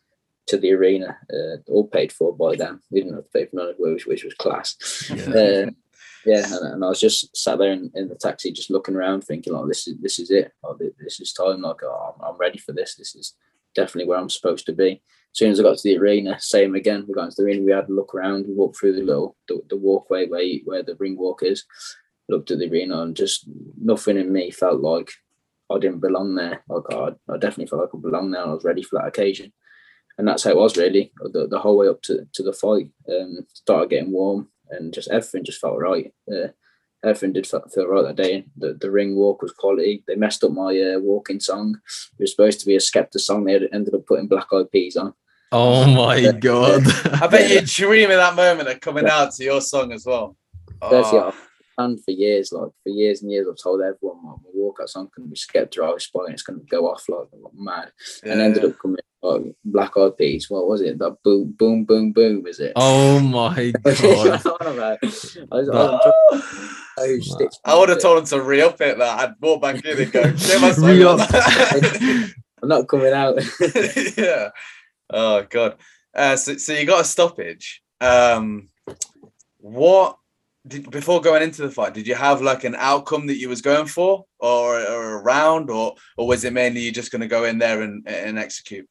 to 0.48 0.56
the 0.58 0.72
arena, 0.72 1.16
uh, 1.32 1.56
all 1.68 1.86
paid 1.86 2.12
for 2.12 2.36
by 2.36 2.56
them. 2.56 2.80
We 2.90 3.00
didn't 3.00 3.14
have 3.14 3.24
to 3.24 3.30
pay 3.30 3.46
for 3.46 3.56
none 3.56 3.68
of 3.68 3.76
it, 3.78 3.80
which, 3.80 4.06
which 4.06 4.24
was 4.24 4.34
class. 4.34 4.76
Yeah. 5.14 5.24
Uh, 5.24 5.70
yeah, 6.24 6.44
and, 6.44 6.74
and 6.74 6.84
I 6.84 6.88
was 6.88 7.00
just 7.00 7.36
sat 7.36 7.58
there 7.58 7.72
in, 7.72 7.90
in 7.94 8.08
the 8.08 8.14
taxi, 8.14 8.52
just 8.52 8.70
looking 8.70 8.94
around, 8.94 9.22
thinking, 9.22 9.52
like, 9.52 9.66
this 9.66 9.88
is 9.88 9.96
this 10.00 10.18
is 10.18 10.30
it. 10.30 10.52
Like, 10.62 10.76
this 11.00 11.20
is 11.20 11.32
time. 11.32 11.62
Like, 11.62 11.82
oh, 11.82 12.14
I'm, 12.14 12.24
I'm 12.34 12.38
ready 12.38 12.58
for 12.58 12.72
this. 12.72 12.94
This 12.94 13.14
is 13.14 13.34
definitely 13.74 14.08
where 14.08 14.18
I'm 14.18 14.30
supposed 14.30 14.66
to 14.66 14.72
be. 14.72 15.02
As 15.32 15.38
soon 15.38 15.50
as 15.50 15.58
I 15.58 15.62
got 15.64 15.78
to 15.78 15.82
the 15.82 15.98
arena, 15.98 16.38
same 16.38 16.74
again. 16.74 17.04
We 17.08 17.14
got 17.14 17.24
into 17.24 17.36
the 17.38 17.44
arena. 17.44 17.64
We 17.64 17.72
had 17.72 17.88
a 17.88 17.92
look 17.92 18.14
around. 18.14 18.46
We 18.46 18.54
walked 18.54 18.78
through 18.78 18.92
the 18.94 19.02
little 19.02 19.36
the, 19.48 19.62
the 19.68 19.76
walkway 19.76 20.28
where 20.28 20.42
you- 20.42 20.62
where 20.64 20.82
the 20.82 20.94
ring 20.96 21.16
walk 21.18 21.42
is. 21.42 21.64
Looked 22.28 22.52
at 22.52 22.58
the 22.58 22.70
arena, 22.70 23.02
and 23.02 23.16
just 23.16 23.48
nothing 23.80 24.16
in 24.16 24.32
me 24.32 24.52
felt 24.52 24.80
like 24.80 25.10
I 25.70 25.78
didn't 25.78 26.00
belong 26.00 26.36
there. 26.36 26.62
Like 26.68 26.84
I, 26.92 27.08
I 27.32 27.36
definitely 27.36 27.66
felt 27.66 27.82
like 27.82 27.94
I 27.94 27.98
belonged 27.98 28.32
there. 28.32 28.46
I 28.46 28.52
was 28.52 28.64
ready 28.64 28.82
for 28.82 29.00
that 29.00 29.08
occasion, 29.08 29.52
and 30.18 30.28
that's 30.28 30.44
how 30.44 30.50
it 30.50 30.56
was 30.56 30.76
really 30.76 31.12
the, 31.32 31.46
the 31.48 31.58
whole 31.58 31.78
way 31.78 31.88
up 31.88 32.02
to, 32.02 32.26
to 32.32 32.42
the 32.42 32.52
fight. 32.52 32.90
Um, 33.08 33.46
started 33.52 33.90
getting 33.90 34.12
warm, 34.12 34.48
and 34.70 34.92
just 34.92 35.10
everything 35.10 35.44
just 35.44 35.60
felt 35.60 35.78
right. 35.78 36.12
Uh, 36.30 36.48
everything 37.04 37.32
did 37.32 37.46
feel, 37.46 37.64
feel 37.72 37.86
right 37.88 38.02
that 38.02 38.22
day. 38.22 38.44
The, 38.56 38.74
the 38.74 38.90
ring 38.90 39.16
walk 39.16 39.42
was 39.42 39.52
quality. 39.52 40.04
They 40.06 40.14
messed 40.14 40.44
up 40.44 40.52
my 40.52 40.78
uh, 40.78 40.98
walking 41.00 41.40
song. 41.40 41.80
It 42.18 42.22
was 42.22 42.30
supposed 42.30 42.60
to 42.60 42.66
be 42.66 42.76
a 42.76 42.78
Skepta 42.78 43.18
song. 43.18 43.44
They 43.44 43.54
ended 43.72 43.94
up 43.94 44.06
putting 44.06 44.28
Black 44.28 44.48
Eyed 44.52 44.70
Peas 44.70 44.96
on. 44.96 45.14
Oh 45.50 45.86
my 45.94 46.32
god. 46.32 46.82
I 47.22 47.26
bet 47.26 47.50
you 47.50 47.60
dream 47.60 48.10
of 48.10 48.16
that 48.16 48.36
moment 48.36 48.68
of 48.68 48.80
coming 48.80 49.06
out 49.06 49.32
to 49.32 49.44
your 49.44 49.60
song 49.60 49.92
as 49.92 50.06
well. 50.06 50.36
Firstly, 50.88 51.18
Oh, 51.18 51.28
I've 51.28 51.48
planned 51.76 52.04
for 52.04 52.10
years, 52.10 52.52
like 52.52 52.70
for 52.82 52.88
years 52.90 53.22
and 53.22 53.30
years. 53.30 53.46
I've 53.48 53.62
told 53.62 53.82
everyone 53.82 54.22
my, 54.24 54.30
my 54.30 54.50
walkout 54.56 54.88
song 54.88 55.10
can 55.14 55.26
be 55.28 55.36
Skepta. 55.36 55.84
I 55.84 55.92
was 55.92 56.04
spotting 56.04 56.32
it's 56.32 56.42
going 56.42 56.60
to 56.60 56.66
go 56.66 56.90
off 56.90 57.04
like 57.08 57.28
mad, 57.54 57.92
and 58.24 58.40
ended 58.40 58.64
up 58.64 58.78
coming 58.78 58.98
like 59.22 59.42
Black 59.64 59.96
Eyed 59.96 60.16
Peas. 60.16 60.50
What 60.50 60.66
was 60.68 60.80
it? 60.80 60.98
That 60.98 61.16
boom, 61.22 61.52
boom, 61.58 61.84
boom, 61.84 62.12
boom. 62.12 62.46
Is 62.46 62.60
it? 62.60 62.72
Oh 62.76 63.20
my 63.20 63.70
god. 63.84 64.42
don't 64.42 64.60
know 64.62 64.72
about 64.74 64.98
it. 65.02 65.36
I 65.50 65.56
was, 65.56 65.68
I 65.68 65.72
That- 65.72 66.12
was 66.30 66.44
trying 66.96 67.20
to 67.20 67.22
stitch 67.24 67.54
I 67.64 67.78
would 67.78 67.88
have 67.88 68.00
told 68.00 68.18
him 68.18 68.24
to 68.26 68.42
re-up 68.42 68.80
it. 68.80 68.98
That 68.98 69.20
I'd 69.20 69.34
walk 69.40 69.62
back 69.62 69.84
in 69.84 70.00
and 70.02 70.12
go, 70.12 70.36
"Share 70.36 70.60
my. 70.60 70.74
Re-up. 70.78 71.20
I'm 72.62 72.68
not 72.68 72.86
coming 72.88 73.12
out. 73.12 73.38
yeah. 74.16 74.50
Oh 75.10 75.44
god. 75.48 75.76
Uh, 76.14 76.36
so, 76.36 76.56
so 76.58 76.72
you 76.74 76.84
got 76.86 77.00
a 77.00 77.04
stoppage. 77.04 77.82
Um, 78.00 78.68
what 79.58 80.16
did 80.66 80.90
before 80.90 81.20
going 81.20 81.42
into 81.42 81.62
the 81.62 81.70
fight? 81.70 81.94
Did 81.94 82.06
you 82.06 82.14
have 82.14 82.42
like 82.42 82.64
an 82.64 82.74
outcome 82.76 83.26
that 83.28 83.38
you 83.38 83.48
was 83.48 83.62
going 83.62 83.86
for, 83.86 84.24
or 84.38 84.78
or 84.80 85.14
a 85.18 85.22
round, 85.22 85.70
or 85.70 85.94
or 86.16 86.26
was 86.26 86.44
it 86.44 86.52
mainly 86.52 86.80
you 86.82 86.92
just 86.92 87.10
going 87.10 87.20
to 87.22 87.26
go 87.28 87.44
in 87.44 87.58
there 87.58 87.82
and 87.82 88.06
and 88.06 88.38
execute? 88.38 88.86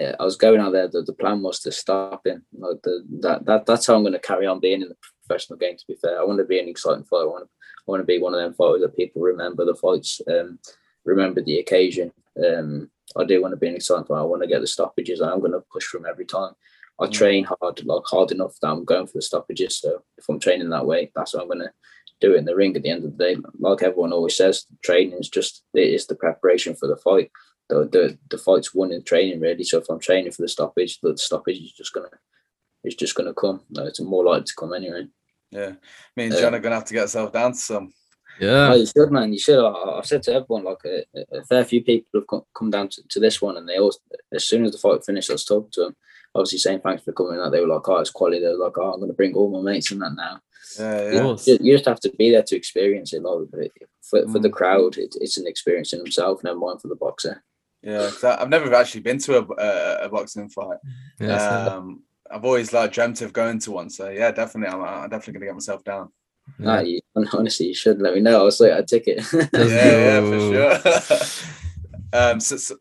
I 0.00 0.24
was 0.24 0.36
going 0.36 0.60
out 0.60 0.72
there. 0.72 0.88
The, 0.88 1.02
the 1.02 1.12
plan 1.12 1.42
was 1.42 1.60
to 1.60 1.72
stop 1.72 2.26
him. 2.26 2.44
Like 2.56 2.78
the, 2.82 3.04
that, 3.20 3.44
that 3.46 3.66
that's 3.66 3.86
how 3.86 3.94
I'm 3.96 4.02
going 4.02 4.12
to 4.14 4.18
carry 4.18 4.46
on 4.46 4.60
being 4.60 4.82
in 4.82 4.88
the 4.88 4.96
professional 5.26 5.58
game. 5.58 5.76
To 5.76 5.84
be 5.86 5.94
fair, 5.94 6.20
I 6.20 6.24
want 6.24 6.38
to 6.38 6.44
be 6.44 6.58
an 6.58 6.68
exciting 6.68 7.04
fighter. 7.04 7.24
I 7.24 7.26
want 7.26 7.44
to, 7.44 7.50
I 7.50 7.90
want 7.90 8.02
to 8.02 8.06
be 8.06 8.18
one 8.18 8.34
of 8.34 8.40
them 8.40 8.54
fighters 8.54 8.80
that 8.82 8.96
people 8.96 9.22
remember 9.22 9.64
the 9.64 9.74
fights, 9.74 10.20
um, 10.28 10.58
remember 11.04 11.42
the 11.42 11.58
occasion. 11.58 12.12
Um, 12.42 12.90
I 13.16 13.24
do 13.24 13.42
want 13.42 13.52
to 13.52 13.56
be 13.56 13.68
an 13.68 13.74
exciting 13.76 14.04
fighter. 14.04 14.20
I 14.20 14.24
want 14.24 14.42
to 14.42 14.48
get 14.48 14.60
the 14.60 14.66
stoppages. 14.66 15.20
I'm 15.20 15.40
going 15.40 15.52
to 15.52 15.64
push 15.72 15.84
from 15.84 16.06
every 16.06 16.26
time. 16.26 16.54
I 17.00 17.06
Mm. 17.06 17.12
train 17.12 17.44
hard, 17.44 17.84
like 17.84 18.04
hard 18.04 18.30
enough 18.30 18.58
that 18.60 18.68
I'm 18.68 18.84
going 18.84 19.06
for 19.06 19.18
the 19.18 19.22
stoppages. 19.22 19.78
So 19.78 20.02
if 20.18 20.28
I'm 20.28 20.38
training 20.38 20.68
that 20.70 20.86
way, 20.86 21.10
that's 21.14 21.34
what 21.34 21.42
I'm 21.42 21.48
going 21.48 21.60
to 21.60 21.72
do 22.20 22.34
it 22.34 22.38
in 22.38 22.44
the 22.44 22.54
ring. 22.54 22.76
At 22.76 22.82
the 22.82 22.90
end 22.90 23.04
of 23.04 23.16
the 23.16 23.24
day, 23.24 23.36
like 23.58 23.82
everyone 23.82 24.12
always 24.12 24.36
says, 24.36 24.66
training 24.82 25.18
is 25.18 25.28
just 25.30 25.64
it 25.74 25.80
is 25.88 26.06
the 26.06 26.14
preparation 26.14 26.74
for 26.76 26.86
the 26.86 26.96
fight 26.96 27.30
the, 27.70 27.88
the 27.90 28.18
the 28.30 28.38
fight's 28.38 28.74
won 28.74 28.92
in 28.92 29.02
training 29.02 29.40
really. 29.40 29.64
So 29.64 29.78
if 29.78 29.88
I'm 29.88 29.98
training 30.00 30.32
for 30.32 30.42
the 30.42 30.48
stoppage, 30.48 31.00
the 31.00 31.16
stoppage 31.16 31.58
is 31.58 31.72
just 31.72 31.94
gonna 31.94 32.08
it's 32.84 32.94
just 32.96 33.14
gonna 33.14 33.32
come. 33.34 33.62
No, 33.70 33.86
it's 33.86 34.00
more 34.00 34.24
likely 34.24 34.44
to 34.44 34.54
come 34.58 34.74
anyway. 34.74 35.06
Yeah, 35.50 35.72
me 36.16 36.24
and 36.24 36.34
Yeah. 36.34 36.40
John 36.40 36.54
are 36.54 36.60
going 36.60 36.70
to 36.70 36.76
have 36.76 36.84
to 36.84 36.94
get 36.94 37.02
ourselves 37.02 37.32
down 37.32 37.52
to 37.52 37.58
some. 37.58 37.92
Yeah. 38.40 38.70
Oh, 38.72 38.76
you 38.76 38.86
should, 38.86 39.10
man. 39.10 39.32
You 39.32 39.38
should. 39.40 39.58
I, 39.58 39.98
I've 39.98 40.06
said 40.06 40.22
to 40.24 40.34
everyone, 40.34 40.62
like 40.64 40.78
a, 40.86 41.04
a 41.32 41.44
fair 41.44 41.64
few 41.64 41.82
people 41.82 42.20
have 42.20 42.26
come, 42.28 42.42
come 42.56 42.70
down 42.70 42.88
to, 42.90 43.02
to 43.08 43.18
this 43.20 43.42
one, 43.42 43.56
and 43.56 43.68
they 43.68 43.76
all, 43.78 43.92
as 44.32 44.44
soon 44.44 44.64
as 44.64 44.70
the 44.72 44.78
fight 44.78 45.04
finished, 45.04 45.28
I 45.28 45.34
was 45.34 45.44
talking 45.44 45.70
to 45.72 45.80
them. 45.86 45.96
Obviously, 46.36 46.58
saying 46.58 46.80
thanks 46.82 47.02
for 47.02 47.12
coming 47.12 47.40
out. 47.40 47.50
They 47.50 47.60
were 47.60 47.66
like, 47.66 47.86
"Oh, 47.88 47.96
it's 47.98 48.10
quality." 48.10 48.38
They're 48.40 48.56
like, 48.56 48.78
"Oh, 48.78 48.92
I'm 48.92 49.00
going 49.00 49.10
to 49.10 49.16
bring 49.16 49.34
all 49.34 49.50
my 49.50 49.72
mates 49.72 49.90
in 49.90 49.98
that 49.98 50.14
now." 50.14 50.40
Yeah, 50.78 51.10
yeah. 51.10 51.36
You, 51.46 51.58
you 51.60 51.74
just 51.74 51.88
have 51.88 51.98
to 52.00 52.12
be 52.16 52.30
there 52.30 52.44
to 52.44 52.56
experience 52.56 53.12
it. 53.12 53.22
Like 53.24 53.72
for, 54.02 54.22
for 54.28 54.38
the 54.38 54.48
Mm. 54.48 54.52
crowd, 54.52 54.96
it, 54.98 55.16
it's 55.20 55.36
an 55.36 55.48
experience 55.48 55.92
in 55.92 55.98
himself. 55.98 56.44
Never 56.44 56.58
mind 56.60 56.80
for 56.80 56.86
the 56.88 56.94
boxer. 56.94 57.42
Yeah, 57.82 58.08
'cause 58.10 58.24
I- 58.24 58.40
I've 58.42 58.48
never 58.50 58.72
actually 58.74 59.00
been 59.02 59.18
to 59.18 59.38
a, 59.38 59.42
a, 59.58 60.04
a 60.04 60.08
boxing 60.08 60.48
fight. 60.50 60.78
Yeah, 61.18 61.38
so- 61.66 61.76
um, 61.76 62.02
I've 62.30 62.44
always 62.44 62.72
like 62.72 62.92
dreamt 62.92 63.22
of 63.22 63.32
going 63.32 63.58
to 63.60 63.72
one. 63.72 63.90
So 63.90 64.08
yeah, 64.10 64.30
definitely, 64.30 64.72
I'm, 64.74 64.82
I'm 64.82 65.10
definitely 65.10 65.34
gonna 65.34 65.46
get 65.46 65.54
myself 65.54 65.82
down. 65.82 66.10
Nah, 66.58 66.80
yeah. 66.80 66.82
you, 66.82 67.00
honestly, 67.32 67.66
you 67.66 67.74
should 67.74 68.00
let 68.00 68.14
me 68.14 68.20
know. 68.20 68.44
I'll 68.44 68.50
sort 68.50 68.70
out 68.72 68.80
a 68.80 68.82
ticket. 68.84 69.18
Let's 69.32 69.52
yeah, 69.54 70.20
yeah, 70.20 70.20
for 70.20 71.20
sure. 71.32 71.50
um, 72.12 72.40
so, 72.40 72.56
so, 72.56 72.76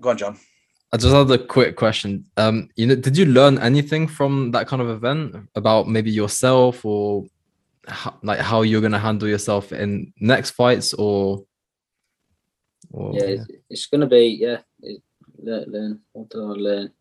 go 0.00 0.10
on, 0.10 0.16
John. 0.18 0.38
I 0.92 0.96
just 0.96 1.14
had 1.14 1.30
a 1.30 1.38
quick 1.44 1.74
question. 1.76 2.24
Um, 2.36 2.68
you 2.76 2.86
know, 2.86 2.94
did 2.94 3.16
you 3.16 3.26
learn 3.26 3.58
anything 3.58 4.06
from 4.06 4.52
that 4.52 4.66
kind 4.68 4.80
of 4.80 4.88
event 4.88 5.36
about 5.54 5.88
maybe 5.88 6.10
yourself 6.10 6.84
or 6.84 7.24
how, 7.88 8.14
like 8.22 8.38
how 8.38 8.62
you're 8.62 8.80
gonna 8.80 8.98
handle 8.98 9.28
yourself 9.28 9.72
in 9.72 10.12
next 10.20 10.50
fights 10.50 10.94
or? 10.94 11.44
Or 12.94 13.12
yeah, 13.12 13.24
it's, 13.24 13.46
it's 13.68 13.86
gonna 13.86 14.06
be 14.06 14.38
yeah. 14.40 14.60
It, 14.80 15.02
learn. 15.42 16.00
What 16.12 16.30
did 16.30 16.38
I 16.38 16.54
learn? 16.68 16.92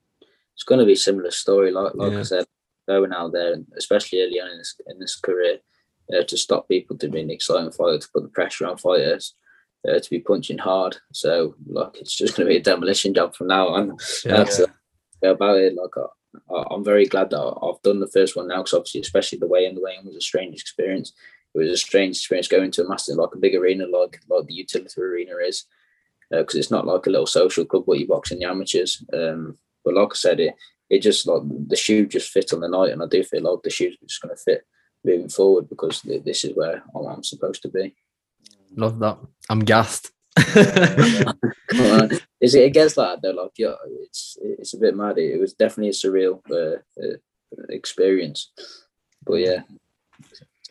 It's 0.55 0.63
gonna 0.63 0.85
be 0.85 0.93
a 0.93 1.07
similar 1.07 1.31
story. 1.31 1.71
Like 1.71 1.93
like 1.93 2.13
Yeah. 2.13 2.19
I 2.19 2.23
said, 2.23 2.45
going 2.87 3.13
out 3.13 3.31
there, 3.31 3.55
especially 3.77 4.21
early 4.21 4.41
on 4.41 4.49
in 4.49 4.57
this 4.57 4.75
in 4.87 4.99
this 4.99 5.15
career, 5.19 5.59
uh, 6.11 6.23
to 6.23 6.35
stop 6.35 6.67
people 6.67 6.97
to 6.97 7.07
an 7.07 7.29
exciting 7.29 7.71
fighter, 7.71 7.99
to 7.99 8.09
put 8.11 8.23
the 8.23 8.29
pressure 8.29 8.65
on 8.65 8.77
fighters, 8.77 9.35
uh, 9.87 9.99
to 9.99 10.09
be 10.09 10.19
punching 10.19 10.57
hard. 10.57 10.97
So 11.11 11.55
like 11.67 11.95
it's 12.01 12.15
just 12.15 12.35
gonna 12.35 12.49
be 12.49 12.57
a 12.57 12.61
demolition 12.61 13.13
job 13.13 13.35
from 13.35 13.47
now 13.47 13.67
on. 13.67 13.97
Yeah. 14.25 14.37
That's 14.37 14.59
uh, 14.59 14.67
about 15.23 15.57
it. 15.57 15.75
Like 15.75 15.95
I, 16.49 16.63
I'm 16.71 16.83
very 16.83 17.05
glad 17.05 17.29
that 17.29 17.39
I've 17.39 17.81
done 17.83 17.99
the 17.99 18.07
first 18.07 18.35
one 18.35 18.47
now, 18.47 18.61
because 18.63 18.73
obviously, 18.73 19.01
especially 19.01 19.39
the 19.39 19.47
way 19.47 19.65
in, 19.65 19.75
the 19.75 19.81
way 19.81 19.95
in 19.99 20.05
was 20.07 20.15
a 20.15 20.21
strange 20.21 20.59
experience. 20.59 21.13
It 21.53 21.59
was 21.59 21.69
a 21.69 21.77
strange 21.77 22.17
experience 22.17 22.47
going 22.47 22.71
to 22.71 22.83
a 22.83 22.89
massive, 22.89 23.17
like 23.17 23.35
a 23.35 23.37
big 23.37 23.53
arena, 23.53 23.85
like 23.85 24.19
like 24.27 24.47
the 24.47 24.65
Utilita 24.65 24.97
Arena 24.97 25.33
is, 25.47 25.65
because 26.39 26.55
it's 26.55 26.71
not 26.71 26.87
like 26.87 27.05
a 27.05 27.09
little 27.09 27.27
social 27.27 27.65
club 27.65 27.83
where 27.85 27.97
you 27.97 28.07
box 28.07 28.31
in 28.31 28.39
the 28.39 28.45
amateurs. 28.45 29.03
Um, 29.13 29.57
but 29.83 29.93
like 29.93 30.09
I 30.11 30.15
said, 30.15 30.39
it 30.39 30.55
it 30.89 31.01
just 31.01 31.25
like 31.27 31.41
the 31.67 31.75
shoe 31.75 32.05
just 32.05 32.31
fit 32.31 32.53
on 32.53 32.59
the 32.61 32.67
night, 32.67 32.91
and 32.91 33.01
I 33.01 33.07
do 33.07 33.23
feel 33.23 33.43
like 33.43 33.63
the 33.63 33.69
shoes 33.69 33.95
are 33.95 34.05
just 34.05 34.21
going 34.21 34.35
to 34.35 34.41
fit 34.41 34.65
moving 35.03 35.29
forward 35.29 35.69
because 35.69 36.01
th- 36.01 36.23
this 36.23 36.43
is 36.45 36.55
where 36.55 36.83
I'm, 36.95 37.05
I'm 37.05 37.23
supposed 37.23 37.61
to 37.63 37.69
be. 37.69 37.95
Love 38.75 38.99
that. 38.99 39.17
I'm 39.49 39.59
gassed. 39.59 40.11
Is 42.41 42.55
it 42.55 42.65
against 42.65 42.95
that 42.95 43.19
though? 43.21 43.31
Like, 43.31 43.51
yeah, 43.57 43.75
it's 44.01 44.37
it's 44.41 44.73
a 44.73 44.79
bit 44.79 44.95
mad. 44.95 45.17
It, 45.17 45.39
was 45.39 45.53
definitely 45.53 45.89
a 45.89 45.91
surreal 45.91 46.41
uh, 46.51 46.79
uh, 47.01 47.17
experience, 47.69 48.51
but 49.25 49.35
yeah, 49.35 49.61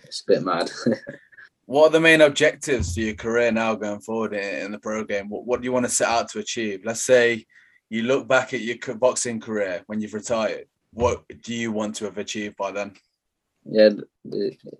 it's 0.04 0.20
a 0.20 0.32
bit 0.32 0.42
mad. 0.42 0.70
What 1.72 1.88
are 1.88 1.92
the 1.92 2.00
main 2.00 2.20
objectives 2.20 2.92
for 2.92 3.00
your 3.00 3.14
career 3.14 3.50
now 3.50 3.74
going 3.74 4.00
forward 4.00 4.34
in, 4.34 4.66
in 4.66 4.72
the 4.72 4.78
pro 4.78 5.04
game? 5.04 5.30
What, 5.30 5.46
what 5.46 5.62
do 5.62 5.64
you 5.64 5.72
want 5.72 5.86
to 5.86 5.90
set 5.90 6.06
out 6.06 6.28
to 6.28 6.38
achieve? 6.38 6.82
Let's 6.84 7.02
say 7.02 7.46
you 7.88 8.02
look 8.02 8.28
back 8.28 8.52
at 8.52 8.60
your 8.60 8.76
boxing 8.96 9.40
career 9.40 9.82
when 9.86 9.98
you've 9.98 10.12
retired. 10.12 10.66
What 10.92 11.24
do 11.40 11.54
you 11.54 11.72
want 11.72 11.94
to 11.94 12.04
have 12.04 12.18
achieved 12.18 12.58
by 12.58 12.72
then? 12.72 12.92
yeah, 13.64 13.88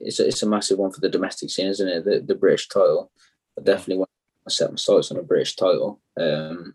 it's 0.01 0.21
a, 0.21 0.29
it's 0.29 0.43
a 0.43 0.47
massive 0.47 0.79
one 0.79 0.93
for 0.93 1.01
the 1.01 1.09
domestic 1.09 1.49
scene, 1.49 1.69
isn't 1.69 1.89
it? 1.89 2.05
The, 2.05 2.21
the 2.27 2.35
British 2.35 2.69
title. 2.69 3.11
I 3.59 3.63
definitely 3.63 3.97
want 3.97 4.11
to 4.47 4.55
set 4.55 4.71
my 4.71 4.77
sights 4.77 5.11
on 5.11 5.17
a 5.17 5.23
British 5.23 5.57
title. 5.57 5.99
Um, 6.21 6.75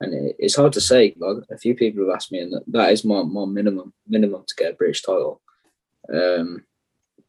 and 0.00 0.14
it, 0.14 0.36
it's 0.38 0.54
hard 0.54 0.74
to 0.74 0.80
say. 0.80 1.12
Like 1.18 1.38
a 1.50 1.58
few 1.58 1.74
people 1.74 2.06
have 2.06 2.14
asked 2.14 2.30
me, 2.30 2.38
and 2.38 2.54
that, 2.68 2.92
is 2.92 3.04
my, 3.04 3.24
my 3.24 3.46
minimum 3.46 3.94
minimum 4.06 4.44
to 4.46 4.54
get 4.54 4.74
a 4.74 4.76
British 4.76 5.02
title. 5.02 5.40
Um, 6.08 6.64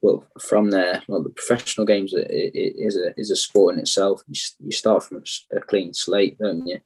but 0.06 0.41
from 0.41 0.69
there, 0.69 1.02
like 1.07 1.23
the 1.23 1.30
professional 1.30 1.88
games, 1.88 2.14
it, 2.14 2.27
it 2.30 2.76
is 2.77 2.95
a 2.95 3.19
is 3.19 3.32
a 3.32 3.36
sport 3.36 3.73
in 3.73 3.80
itself. 3.80 4.22
You, 4.27 4.40
you 4.65 4.72
start 4.72 5.03
from 5.03 5.23
a 5.52 5.60
clean 5.61 5.95
slate, 5.95 6.38
don't 6.38 6.68
you? 6.68 6.80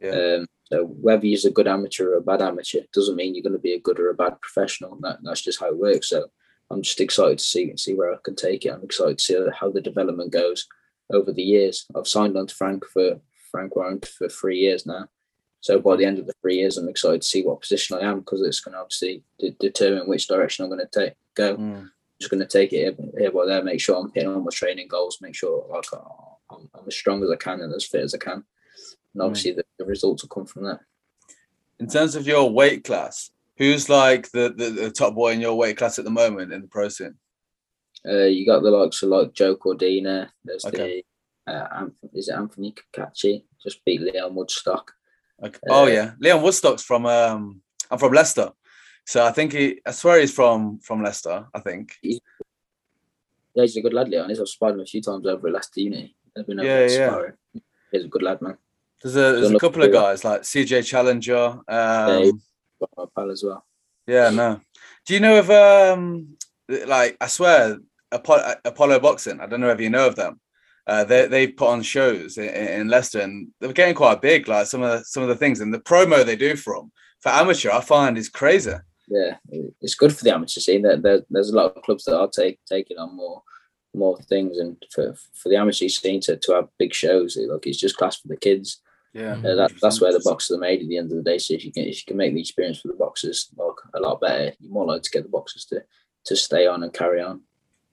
Yeah. 0.00 0.36
Um, 0.36 0.46
so 0.72 0.86
whether 0.86 1.26
you're 1.26 1.38
a 1.46 1.52
good 1.52 1.68
amateur 1.68 2.12
or 2.12 2.16
a 2.16 2.22
bad 2.22 2.40
amateur 2.40 2.80
doesn't 2.94 3.16
mean 3.16 3.34
you're 3.34 3.42
going 3.42 3.52
to 3.52 3.58
be 3.58 3.74
a 3.74 3.80
good 3.80 4.00
or 4.00 4.08
a 4.08 4.14
bad 4.14 4.40
professional. 4.40 4.96
That, 5.02 5.18
that's 5.22 5.42
just 5.42 5.60
how 5.60 5.68
it 5.68 5.76
works. 5.76 6.08
So 6.08 6.24
I'm 6.70 6.80
just 6.80 7.02
excited 7.02 7.38
to 7.38 7.44
see 7.44 7.76
see 7.76 7.92
where 7.92 8.14
I 8.14 8.16
can 8.24 8.34
take 8.34 8.64
it. 8.64 8.70
I'm 8.70 8.82
excited 8.82 9.18
to 9.18 9.24
see 9.24 9.38
how 9.60 9.70
the 9.70 9.82
development 9.82 10.32
goes 10.32 10.66
over 11.12 11.32
the 11.32 11.42
years. 11.42 11.84
I've 11.94 12.08
signed 12.08 12.34
on 12.38 12.46
to 12.46 12.54
Frank 12.54 12.86
for 12.86 13.20
Frank 13.50 13.76
Warren 13.76 14.00
for 14.00 14.30
three 14.30 14.58
years 14.58 14.86
now, 14.86 15.08
So 15.60 15.78
by 15.80 15.96
the 15.96 16.06
end 16.06 16.18
of 16.18 16.26
the 16.26 16.32
three 16.40 16.56
years, 16.56 16.78
I'm 16.78 16.88
excited 16.88 17.20
to 17.20 17.28
see 17.28 17.44
what 17.44 17.60
position 17.60 17.98
I 17.98 18.06
am 18.10 18.20
because 18.20 18.40
it's 18.40 18.60
going 18.60 18.72
to 18.72 18.80
obviously 18.80 19.22
de- 19.38 19.50
determine 19.60 20.08
which 20.08 20.28
direction 20.28 20.64
I'm 20.64 20.70
going 20.70 20.86
to 20.88 21.00
take 21.00 21.14
go. 21.34 21.56
Mm. 21.56 21.90
Just 22.24 22.30
going 22.30 22.40
to 22.40 22.46
take 22.46 22.72
it 22.72 22.96
here, 22.98 23.10
here 23.18 23.30
by 23.30 23.44
there, 23.44 23.62
make 23.62 23.82
sure 23.82 23.96
I'm 24.00 24.10
hitting 24.14 24.30
all 24.30 24.40
my 24.40 24.50
training 24.50 24.88
goals, 24.88 25.18
make 25.20 25.34
sure 25.34 25.66
like 25.68 25.84
I'm, 25.92 26.70
I'm 26.74 26.86
as 26.86 26.96
strong 26.96 27.22
as 27.22 27.30
I 27.30 27.36
can 27.36 27.60
and 27.60 27.70
as 27.74 27.84
fit 27.84 28.00
as 28.00 28.14
I 28.14 28.18
can, 28.18 28.42
and 29.12 29.22
obviously 29.22 29.52
the, 29.52 29.62
the 29.78 29.84
results 29.84 30.22
will 30.22 30.30
come 30.30 30.46
from 30.46 30.64
that. 30.64 30.80
In 31.80 31.86
terms 31.86 32.16
of 32.16 32.26
your 32.26 32.50
weight 32.50 32.82
class, 32.82 33.30
who's 33.58 33.90
like 33.90 34.30
the, 34.30 34.54
the, 34.56 34.70
the 34.70 34.90
top 34.90 35.14
boy 35.14 35.32
in 35.32 35.40
your 35.42 35.54
weight 35.54 35.76
class 35.76 35.98
at 35.98 36.06
the 36.06 36.10
moment 36.10 36.50
in 36.50 36.62
the 36.62 36.66
pro 36.66 36.88
scene? 36.88 37.14
Uh, 38.08 38.24
you 38.24 38.46
got 38.46 38.62
the 38.62 38.70
likes 38.70 39.02
of 39.02 39.10
like 39.10 39.34
Joe 39.34 39.54
Cordina. 39.54 40.30
There's 40.46 40.64
Okay. 40.64 41.04
the 41.46 41.52
uh, 41.52 41.88
is 42.14 42.28
it 42.30 42.36
Anthony 42.36 42.72
Cacace? 42.72 43.42
Just 43.62 43.84
beat 43.84 44.00
Leon 44.00 44.34
Woodstock. 44.34 44.92
Okay. 45.42 45.58
oh 45.68 45.84
Uh, 45.84 45.88
yeah, 45.88 46.12
Leon 46.20 46.40
Woodstock's 46.42 46.82
from 46.82 47.04
um 47.04 47.60
I'm 47.90 47.98
from 47.98 48.14
Leicester. 48.14 48.50
So 49.06 49.24
I 49.24 49.32
think 49.32 49.52
he 49.52 49.80
I 49.86 49.90
swear 49.92 50.20
he's 50.20 50.32
from 50.32 50.78
from 50.80 51.02
Leicester, 51.02 51.46
I 51.54 51.60
think. 51.60 51.96
Yeah, 52.02 52.18
he's 53.54 53.76
a 53.76 53.82
good 53.82 53.92
lad, 53.94 54.08
Leon. 54.08 54.28
He's 54.30 54.40
I've 54.40 54.48
spied 54.48 54.74
him 54.74 54.80
a 54.80 54.86
few 54.86 55.00
times 55.02 55.26
over 55.26 55.46
at 55.48 55.54
Leicester 55.54 55.80
Uni. 55.80 56.16
They've 56.34 56.46
been 56.46 56.58
Yeah, 56.58 56.86
yeah. 56.86 57.08
sparring. 57.08 57.32
He's 57.92 58.04
a 58.04 58.08
good 58.08 58.22
lad, 58.22 58.40
man. 58.42 58.56
There's 59.02 59.16
a 59.16 59.18
there's 59.40 59.50
a 59.50 59.58
couple 59.58 59.82
of 59.82 59.92
guys 59.92 60.24
like 60.24 60.42
CJ 60.42 60.86
Challenger. 60.86 61.60
Yeah, 61.68 62.20
Um 62.30 62.42
my 62.96 63.04
pal 63.14 63.30
as 63.30 63.42
well. 63.44 63.64
yeah, 64.06 64.30
no. 64.30 64.60
Do 65.06 65.14
you 65.14 65.20
know 65.20 65.38
of 65.38 65.50
um 65.50 66.36
like 66.86 67.16
I 67.20 67.26
swear 67.26 67.78
Apollo, 68.10 68.54
Apollo 68.64 69.00
Boxing? 69.00 69.40
I 69.40 69.46
don't 69.46 69.60
know 69.60 69.70
if 69.70 69.80
you 69.80 69.90
know 69.90 70.06
of 70.06 70.16
them. 70.16 70.40
Uh, 70.86 71.02
they 71.04 71.26
they 71.26 71.46
put 71.46 71.68
on 71.68 71.82
shows 71.82 72.36
in, 72.38 72.48
in 72.48 72.88
Leicester 72.88 73.20
and 73.20 73.48
they're 73.60 73.72
getting 73.72 73.94
quite 73.94 74.20
big. 74.20 74.48
Like 74.48 74.66
some 74.66 74.82
of 74.82 74.98
the, 74.98 75.04
some 75.04 75.22
of 75.22 75.28
the 75.28 75.36
things 75.36 75.60
and 75.60 75.72
the 75.72 75.78
promo 75.80 76.24
they 76.24 76.36
do 76.36 76.56
for 76.56 76.76
them 76.76 76.92
for 77.20 77.30
amateur, 77.30 77.70
I 77.70 77.80
find 77.80 78.18
is 78.18 78.28
crazy. 78.28 78.72
Yeah, 79.08 79.36
it's 79.80 79.94
good 79.94 80.16
for 80.16 80.24
the 80.24 80.34
amateur 80.34 80.60
scene. 80.60 80.82
There, 80.82 80.96
there, 80.96 81.20
there's 81.28 81.50
a 81.50 81.56
lot 81.56 81.76
of 81.76 81.82
clubs 81.82 82.04
that 82.04 82.18
are 82.18 82.28
take, 82.28 82.58
taking 82.66 82.98
on 82.98 83.14
more 83.16 83.42
more 83.96 84.18
things, 84.22 84.58
and 84.58 84.76
for, 84.92 85.14
for 85.34 85.48
the 85.48 85.56
amateur 85.56 85.88
scene 85.88 86.20
to, 86.22 86.36
to 86.36 86.52
have 86.52 86.68
big 86.78 86.92
shows, 86.92 87.36
it, 87.36 87.48
like 87.48 87.64
it's 87.66 87.78
just 87.78 87.96
class 87.96 88.16
for 88.16 88.28
the 88.28 88.36
kids. 88.36 88.80
Yeah, 89.12 89.36
Uh, 89.36 89.54
that, 89.54 89.70
that's 89.80 90.00
where 90.00 90.12
the 90.12 90.22
boxers 90.24 90.56
are 90.56 90.60
made 90.60 90.82
at 90.82 90.88
the 90.88 90.98
end 90.98 91.12
of 91.12 91.16
the 91.16 91.22
day. 91.22 91.38
So 91.38 91.54
if 91.54 91.64
you 91.64 91.70
can 91.70 91.84
if 91.84 91.98
you 91.98 92.02
can 92.08 92.16
make 92.16 92.34
the 92.34 92.40
experience 92.40 92.80
for 92.80 92.88
the 92.88 92.94
boxers 92.94 93.50
like 93.56 93.76
a 93.94 94.00
lot 94.00 94.20
better, 94.20 94.52
you're 94.58 94.72
more 94.72 94.86
likely 94.86 95.02
to 95.02 95.10
get 95.10 95.22
the 95.22 95.28
boxers 95.28 95.64
to 95.66 95.84
to 96.24 96.34
stay 96.34 96.66
on 96.66 96.82
and 96.82 96.92
carry 96.92 97.20
on. 97.22 97.42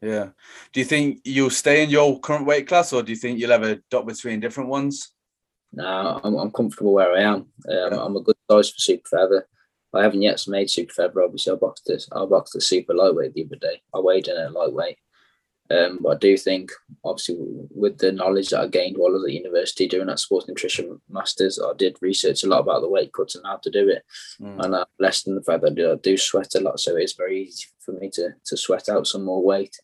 Yeah. 0.01 0.29
Do 0.73 0.79
you 0.79 0.85
think 0.85 1.19
you'll 1.23 1.51
stay 1.51 1.83
in 1.83 1.91
your 1.91 2.19
current 2.19 2.47
weight 2.47 2.67
class, 2.67 2.91
or 2.93 3.03
do 3.03 3.11
you 3.11 3.17
think 3.17 3.37
you'll 3.37 3.51
ever 3.51 3.79
dot 3.91 4.07
between 4.07 4.39
different 4.39 4.69
ones? 4.69 5.09
No, 5.73 6.19
I'm, 6.23 6.35
I'm 6.35 6.51
comfortable 6.51 6.93
where 6.93 7.13
I 7.13 7.21
am. 7.21 7.35
Um, 7.35 7.47
Yeah. 7.69 8.03
I'm 8.03 8.15
a 8.15 8.21
good 8.21 8.35
size 8.49 8.71
for 8.71 8.79
super 8.79 9.09
feather. 9.09 9.47
I 9.93 10.03
haven't 10.03 10.21
yet 10.21 10.43
made 10.47 10.69
super 10.69 10.93
feather. 10.93 11.21
Obviously, 11.21 11.53
I 11.53 11.55
boxed 11.55 11.85
this. 11.85 12.07
I 12.11 12.25
boxed 12.25 12.53
the 12.53 12.61
super 12.61 12.93
lightweight 12.93 13.33
the 13.33 13.45
other 13.45 13.57
day. 13.57 13.81
I 13.93 13.99
weighed 13.99 14.27
in 14.27 14.37
at 14.37 14.53
lightweight. 14.53 14.97
Um, 15.71 15.99
but 16.01 16.09
I 16.09 16.17
do 16.17 16.37
think, 16.37 16.71
obviously, 17.03 17.37
with 17.39 17.97
the 17.97 18.11
knowledge 18.11 18.49
that 18.49 18.61
I 18.61 18.67
gained 18.67 18.97
while 18.97 19.11
I 19.11 19.13
was 19.13 19.25
at 19.25 19.31
university 19.31 19.87
doing 19.87 20.07
that 20.07 20.19
sports 20.19 20.47
nutrition 20.47 20.99
masters, 21.09 21.59
I 21.59 21.71
did 21.77 21.97
research 22.01 22.43
a 22.43 22.47
lot 22.47 22.59
about 22.59 22.81
the 22.81 22.89
weight 22.89 23.13
cuts 23.13 23.35
and 23.35 23.45
how 23.45 23.57
to 23.57 23.69
do 23.69 23.87
it. 23.87 24.03
Mm. 24.41 24.65
And 24.65 24.75
uh, 24.75 24.85
less 24.99 25.23
than 25.23 25.35
the 25.35 25.43
fact 25.43 25.61
that 25.61 25.71
I 25.71 25.75
do, 25.75 25.91
I 25.93 25.95
do 25.95 26.17
sweat 26.17 26.55
a 26.55 26.59
lot, 26.59 26.79
so 26.79 26.97
it's 26.97 27.13
very 27.13 27.43
easy 27.43 27.67
for 27.79 27.93
me 27.93 28.09
to 28.11 28.33
to 28.45 28.57
sweat 28.57 28.89
out 28.89 29.07
some 29.07 29.23
more 29.23 29.41
weight. 29.41 29.79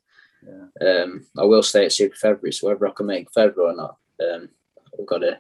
Yeah. 0.46 1.04
Um, 1.04 1.26
I 1.38 1.44
will 1.44 1.64
stay 1.64 1.86
at 1.86 1.94
super 1.94 2.16
feather, 2.16 2.52
so 2.52 2.68
whether 2.68 2.88
I 2.88 2.92
can 2.92 3.06
make 3.06 3.32
feather 3.32 3.62
or 3.62 3.76
not, 3.76 3.98
um, 4.22 4.50
we've 4.98 5.08
got 5.08 5.20
to 5.20 5.40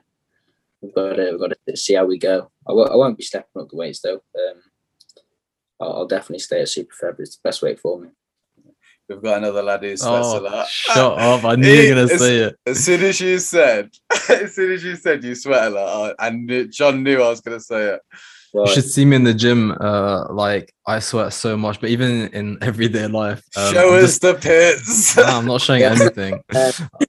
we've 0.82 0.96
got 0.96 1.14
to 1.14 1.32
we've 1.32 1.40
got 1.40 1.58
to 1.68 1.78
see 1.78 1.96
how 1.96 2.06
we 2.06 2.18
go. 2.18 2.52
I 2.68 2.72
w- 2.72 2.88
I 2.90 2.96
won't 2.96 3.18
be 3.18 3.24
stepping 3.24 3.62
up 3.62 3.70
the 3.70 3.76
weights 3.78 4.02
though. 4.02 4.16
Um, 4.16 4.62
I'll, 5.80 5.94
I'll 5.94 6.08
definitely 6.08 6.40
stay 6.40 6.62
at 6.62 6.70
super 6.70 6.94
feather. 7.00 7.22
It's 7.24 7.38
the 7.38 7.42
best 7.48 7.62
weight 7.62 7.80
for 7.80 8.00
me. 8.00 8.10
We've 9.10 9.22
got 9.22 9.38
another 9.38 9.64
lad 9.64 9.84
who 9.84 9.96
sweats 9.96 10.28
a 10.34 10.38
Oh, 10.38 10.42
lot. 10.42 10.68
shut 10.68 10.98
up! 11.20 11.46
I 11.46 11.56
knew 11.56 11.72
you 11.72 11.90
were 11.90 11.96
gonna 11.96 12.04
It's- 12.06 12.20
say 12.20 12.38
it. 12.40 12.56
As 12.66 12.84
soon 12.84 13.04
as 13.04 13.22
you 13.22 13.40
said, 13.40 13.90
as 14.30 14.54
soon 14.56 14.72
as 14.74 14.84
you 14.84 14.96
said 14.98 15.24
you 15.24 15.34
sweat 15.36 15.68
a 15.68 15.70
lot, 15.70 16.16
I, 16.20 16.28
I 16.28 16.30
knew, 16.32 16.68
John 16.68 17.04
knew 17.04 17.22
I 17.22 17.30
was 17.30 17.40
going 17.42 17.58
to 17.58 17.64
say 17.64 17.94
it. 17.94 18.02
You 18.66 18.74
should 18.74 18.86
see 18.86 19.06
me 19.06 19.16
in 19.16 19.24
the 19.24 19.34
gym. 19.34 19.72
Uh, 19.80 20.32
like 20.34 20.74
I 20.88 21.00
sweat 21.00 21.34
so 21.34 21.56
much, 21.58 21.80
but 21.82 21.90
even 21.90 22.28
in 22.30 22.58
everyday 22.62 23.08
life, 23.08 23.44
um, 23.56 23.74
Show 23.74 23.90
I'm 23.90 24.04
us 24.04 24.20
just- 24.20 24.22
the 24.22 24.34
pits. 24.36 25.16
Nah, 25.18 25.38
I'm 25.38 25.46
not 25.46 25.62
showing 25.62 25.84
anything. 25.84 26.40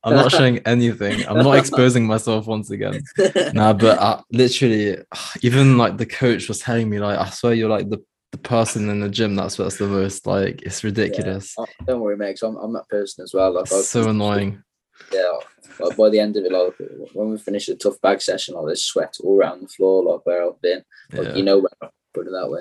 I'm 0.05 0.15
not 0.15 0.31
showing 0.33 0.59
anything. 0.67 1.27
I'm 1.29 1.39
not 1.45 1.57
exposing 1.59 2.07
myself 2.07 2.47
once 2.47 2.71
again. 2.71 3.01
Nah, 3.55 3.73
but 3.73 3.99
uh, 3.99 4.21
literally, 4.33 4.99
even 5.43 5.79
like 5.79 5.97
the 5.97 6.07
coach 6.07 6.49
was 6.49 6.59
telling 6.59 6.89
me, 6.91 6.99
like, 6.99 7.19
I 7.19 7.29
swear 7.31 7.55
you're 7.55 7.69
like 7.71 7.89
the, 7.89 7.99
the 8.33 8.39
person 8.39 8.89
in 8.91 9.01
the 9.01 9.09
gym 9.09 9.35
that's 9.35 9.55
sweats 9.55 9.79
the 9.79 9.87
most. 9.87 10.27
Like, 10.27 10.63
it's 10.63 10.85
ridiculous. 10.85 11.55
Oh, 11.59 11.67
don't 11.87 12.01
worry, 12.01 12.17
mate. 12.17 12.39
'cause 12.39 12.49
I'm, 12.49 12.57
I'm 12.57 12.73
that 12.75 12.89
person 12.89 13.23
as 13.25 13.33
well. 13.33 13.53
Like, 13.53 13.73
I- 13.73 13.79
It's 13.79 13.89
so 13.89 14.09
annoying. 14.09 14.63
Yeah. 15.13 15.33
Like 15.81 15.97
by 15.97 16.09
the 16.11 16.19
end 16.21 16.37
of 16.37 16.45
it, 16.45 16.53
like 16.53 16.75
when 17.13 17.31
we 17.31 17.39
finish 17.39 17.69
a 17.69 17.75
tough 17.77 18.01
bag 18.01 18.21
session, 18.21 18.55
like 18.55 18.67
there's 18.67 18.83
sweat 18.85 19.15
all 19.23 19.39
around 19.39 19.63
the 19.63 19.69
floor, 19.69 20.03
like 20.05 20.27
where 20.27 20.45
I've 20.47 20.61
been. 20.61 20.83
Like 21.13 21.29
Yeah. 21.29 21.35
you 21.37 21.43
know 21.45 21.59
where 21.59 21.71
I 21.83 21.89
put 22.15 22.27
it 22.27 22.31
that 22.33 22.51
way. 22.51 22.59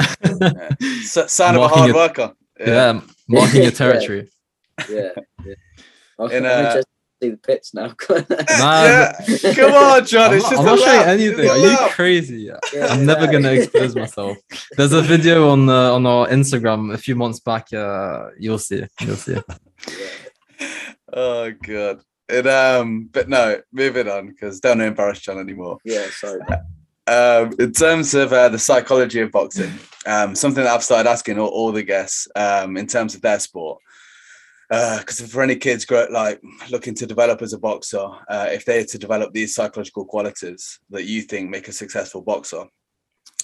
S- 1.02 1.32
sign 1.32 1.56
of 1.56 1.62
a 1.64 1.68
hard 1.68 1.90
it- 1.90 1.96
worker. 1.96 2.34
yeah. 2.60 3.02
marking 3.28 3.64
your 3.64 3.72
territory. 3.84 4.30
Yeah. 4.90 5.10
yeah. 5.46 5.54
I'm, 6.20 6.32
In, 6.32 6.46
I'm 6.46 6.66
uh, 6.78 6.82
see 7.24 7.30
the 7.30 7.38
pits 7.38 7.74
now. 7.74 7.88
Nah, 8.10 8.84
yeah. 8.86 9.14
Come 9.56 9.74
on, 9.74 10.06
John. 10.06 10.32
I'm 10.32 10.38
it's 10.38 10.44
not, 10.44 10.52
just 10.52 10.54
I'm 10.54 10.60
a 10.60 10.64
not 10.66 10.80
showing 10.80 11.08
anything. 11.08 11.50
Are 11.50 11.58
you 11.58 11.78
crazy? 11.92 12.52
Yeah, 12.74 12.88
I'm 12.88 13.06
never 13.06 13.26
gonna 13.26 13.52
expose 13.54 13.96
myself. 13.96 14.38
There's 14.76 14.94
a 14.94 15.02
video 15.02 15.50
on 15.50 15.68
uh, 15.70 15.94
on 15.94 16.06
our 16.06 16.28
Instagram 16.28 16.94
a 16.94 16.98
few 16.98 17.16
months 17.16 17.40
back. 17.40 17.72
Uh, 17.74 18.30
you'll 18.38 18.60
see. 18.60 18.84
You'll 19.02 19.16
see. 19.16 19.38
Oh 21.14 21.52
god. 21.64 22.02
It 22.30 22.46
um, 22.46 23.10
but 23.12 23.30
no, 23.30 23.62
moving 23.72 24.10
on 24.10 24.28
because 24.28 24.60
don't 24.60 24.82
embarrass 24.82 25.20
John 25.20 25.40
anymore. 25.40 25.78
Yeah, 25.86 26.08
sorry. 26.10 26.42
Um, 27.08 27.54
in 27.58 27.72
terms 27.72 28.14
of 28.14 28.34
uh, 28.34 28.50
the 28.50 28.60
psychology 28.60 29.22
of 29.22 29.32
boxing, 29.32 29.72
um, 30.06 30.36
something 30.36 30.64
that 30.64 30.74
I've 30.74 30.84
started 30.84 31.10
asking 31.10 31.40
all, 31.40 31.48
all 31.48 31.72
the 31.72 31.84
guests 31.84 32.28
um, 32.36 32.76
in 32.76 32.86
terms 32.86 33.16
of 33.16 33.22
their 33.22 33.40
sport. 33.40 33.80
Because 34.70 35.22
for 35.22 35.42
any 35.42 35.56
kids 35.56 35.86
grow, 35.86 36.08
like 36.12 36.42
looking 36.70 36.94
to 36.96 37.06
develop 37.06 37.42
as 37.42 37.54
a 37.54 37.58
boxer, 37.58 38.06
uh, 38.28 38.50
if 38.50 38.66
they 38.66 38.80
are 38.82 38.86
to 38.86 38.98
develop 38.98 39.32
these 39.32 39.56
psychological 39.56 40.04
qualities 40.04 40.80
that 40.90 41.06
you 41.06 41.22
think 41.22 41.50
make 41.50 41.70
a 41.70 41.72
successful 41.72 42.22
boxer, 42.22 42.66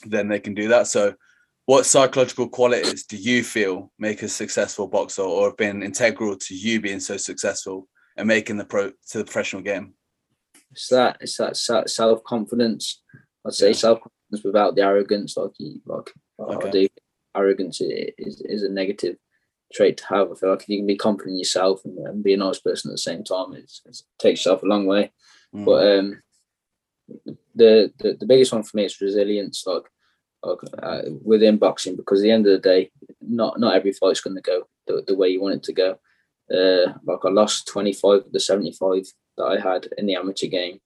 then 0.06 0.28
they 0.28 0.42
can 0.42 0.54
do 0.54 0.68
that. 0.68 0.88
So, 0.88 1.14
what 1.66 1.86
psychological 1.86 2.50
qualities 2.50 3.06
do 3.06 3.16
you 3.16 3.42
feel 3.42 3.90
make 3.98 4.22
a 4.22 4.28
successful 4.28 4.90
boxer, 4.90 5.22
or 5.22 5.48
have 5.48 5.58
been 5.58 5.82
integral 5.82 6.36
to 6.36 6.54
you 6.54 6.82
being 6.82 7.00
so 7.00 7.16
successful 7.16 7.88
and 8.18 8.28
making 8.28 8.58
the 8.58 8.66
pro 8.66 8.92
to 9.10 9.18
the 9.18 9.24
professional 9.24 9.62
game? 9.62 9.94
It's 10.72 10.88
that 10.90 11.18
it's 11.22 11.38
that 11.38 11.90
self 11.90 12.24
confidence. 12.24 13.02
I'd 13.46 13.54
say 13.54 13.68
Yeah. 13.68 13.74
self 13.74 14.00
confidence 14.00 14.44
without 14.46 14.76
the 14.76 14.82
arrogance. 14.82 15.38
Like 15.38 15.52
you, 15.60 15.82
like 15.86 16.12
I 16.40 16.44
Okay. 16.56 16.72
do. 16.72 16.88
Arrogance 17.36 17.82
i- 17.82 18.14
is 18.18 18.42
is 18.42 18.64
a 18.64 18.70
negative 18.70 19.18
trait 19.74 19.98
to 19.98 20.06
have. 20.08 20.32
I 20.32 20.36
feel 20.36 20.50
like 20.52 20.62
if 20.64 20.70
you 20.70 20.78
can 20.78 20.88
be 20.88 20.96
confident 20.96 21.34
in 21.34 21.40
yourself 21.40 21.84
and, 21.86 21.98
and 22.00 22.24
be 22.24 22.34
a 22.34 22.38
nice 22.38 22.60
person 22.60 22.92
at 22.92 22.94
the 22.94 22.98
same 23.00 23.24
time, 23.24 23.54
it's, 23.54 23.82
it 23.86 24.02
takes 24.20 24.42
yourself 24.42 24.62
a 24.64 24.68
long 24.68 24.86
way. 24.86 25.12
Mm. 25.56 25.66
But 25.66 25.98
um, 26.00 26.22
the, 27.56 27.92
the 28.00 28.14
the 28.20 28.26
biggest 28.26 28.54
one 28.54 28.64
for 28.64 28.78
me 28.78 28.86
is 28.86 29.02
resilience. 29.02 29.66
Like, 29.66 29.84
like 30.44 30.60
uh, 30.82 31.02
within 31.24 31.58
boxing, 31.58 31.96
because 31.96 32.20
at 32.20 32.24
the 32.24 32.32
end 32.32 32.46
of 32.48 32.54
the 32.54 32.60
day, 32.70 32.92
not 33.22 33.60
not 33.60 33.76
every 33.76 33.94
fight's 33.94 34.22
going 34.22 34.36
to 34.36 34.42
go 34.42 34.68
the, 34.88 35.04
the 35.08 35.16
way 35.16 35.30
you 35.30 35.42
want 35.42 35.56
it 35.56 35.64
to 35.64 35.74
go. 35.74 36.00
Uh, 36.54 36.94
like 37.06 37.20
I 37.24 37.30
lost 37.30 37.68
twenty 37.68 37.94
five 37.94 38.22
of 38.26 38.32
the 38.32 38.40
seventy 38.40 38.72
five 38.72 39.06
that 39.38 39.46
I 39.46 39.60
had 39.60 39.88
in 39.98 40.06
the 40.06 40.16
amateur 40.16 40.48
game. 40.48 40.80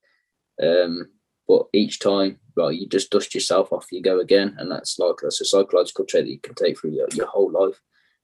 Um, 0.61 1.09
but 1.47 1.67
each 1.73 1.99
time, 1.99 2.39
like 2.55 2.77
you 2.77 2.87
just 2.87 3.09
dust 3.09 3.33
yourself 3.33 3.71
off, 3.71 3.91
you 3.91 4.01
go 4.01 4.19
again, 4.19 4.55
and 4.57 4.71
that's 4.71 4.97
like 4.99 5.15
that's 5.21 5.41
a 5.41 5.45
psychological 5.45 6.05
trait 6.05 6.25
that 6.25 6.31
you 6.31 6.39
can 6.39 6.55
take 6.55 6.79
through 6.79 6.91
your, 6.91 7.07
your 7.13 7.27
whole 7.27 7.51
life. 7.51 7.79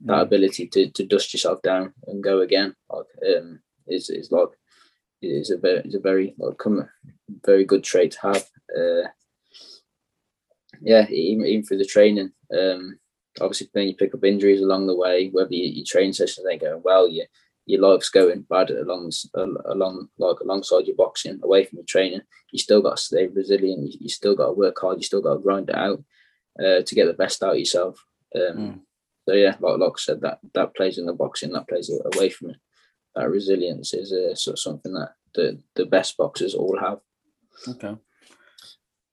That 0.05 0.21
ability 0.21 0.67
to, 0.67 0.89
to 0.89 1.05
dust 1.05 1.33
yourself 1.33 1.61
down 1.61 1.93
and 2.07 2.23
go 2.23 2.41
again, 2.41 2.75
like 2.89 3.05
um, 3.25 3.61
is 3.87 4.09
is 4.09 4.31
like 4.31 4.49
is 5.21 5.49
a 5.49 5.57
very 5.57 5.79
is 5.85 5.95
a 5.95 5.99
very 5.99 6.35
like 6.37 6.57
come 6.57 6.89
very 7.45 7.63
good 7.65 7.83
trait 7.83 8.11
to 8.11 8.21
have. 8.21 8.45
Uh, 8.77 9.07
yeah, 10.81 11.07
even, 11.09 11.45
even 11.45 11.63
through 11.63 11.77
the 11.77 11.85
training. 11.85 12.31
Um, 12.53 12.99
obviously, 13.41 13.69
then 13.73 13.87
you 13.87 13.95
pick 13.95 14.13
up 14.13 14.23
injuries 14.23 14.61
along 14.61 14.87
the 14.87 14.95
way. 14.95 15.29
Whether 15.29 15.53
you, 15.53 15.65
your 15.65 15.85
training 15.87 16.13
sessions 16.13 16.45
ain't 16.49 16.61
going 16.61 16.81
well, 16.83 17.07
you, 17.07 17.25
your 17.65 17.81
life's 17.81 18.09
going 18.09 18.45
bad 18.49 18.71
along 18.71 19.11
along 19.65 20.09
like 20.17 20.39
alongside 20.41 20.85
your 20.85 20.95
boxing, 20.95 21.39
away 21.43 21.65
from 21.65 21.77
your 21.77 21.85
training. 21.85 22.21
You 22.51 22.59
still 22.59 22.81
got 22.81 22.97
to 22.97 23.01
stay 23.03 23.27
resilient. 23.27 23.83
You, 23.83 23.97
you 24.01 24.09
still 24.09 24.35
got 24.35 24.47
to 24.47 24.53
work 24.53 24.77
hard. 24.79 24.97
You 24.97 25.03
still 25.03 25.21
got 25.21 25.35
to 25.35 25.39
grind 25.39 25.69
it 25.69 25.75
out 25.75 26.03
uh, 26.59 26.81
to 26.81 26.95
get 26.95 27.05
the 27.05 27.13
best 27.13 27.43
out 27.43 27.53
of 27.53 27.59
yourself. 27.59 28.05
Um, 28.35 28.57
Mm. 28.57 28.79
So 29.27 29.35
yeah, 29.35 29.55
like 29.59 29.79
like 29.79 29.93
I 29.95 29.99
said, 29.99 30.21
that 30.21 30.39
that 30.53 30.75
plays 30.75 30.97
in 30.97 31.05
the 31.05 31.13
boxing. 31.13 31.53
That 31.53 31.67
plays 31.67 31.89
away 32.13 32.29
from 32.29 32.51
it. 32.51 32.57
That 33.15 33.29
resilience 33.29 33.93
is 33.93 34.11
uh, 34.11 34.35
sort 34.35 34.55
of 34.55 34.59
something 34.59 34.93
that 34.93 35.13
the 35.33 35.59
the 35.75 35.85
best 35.85 36.17
boxers 36.17 36.55
all 36.55 36.77
have. 36.77 36.99
Okay. 37.67 37.95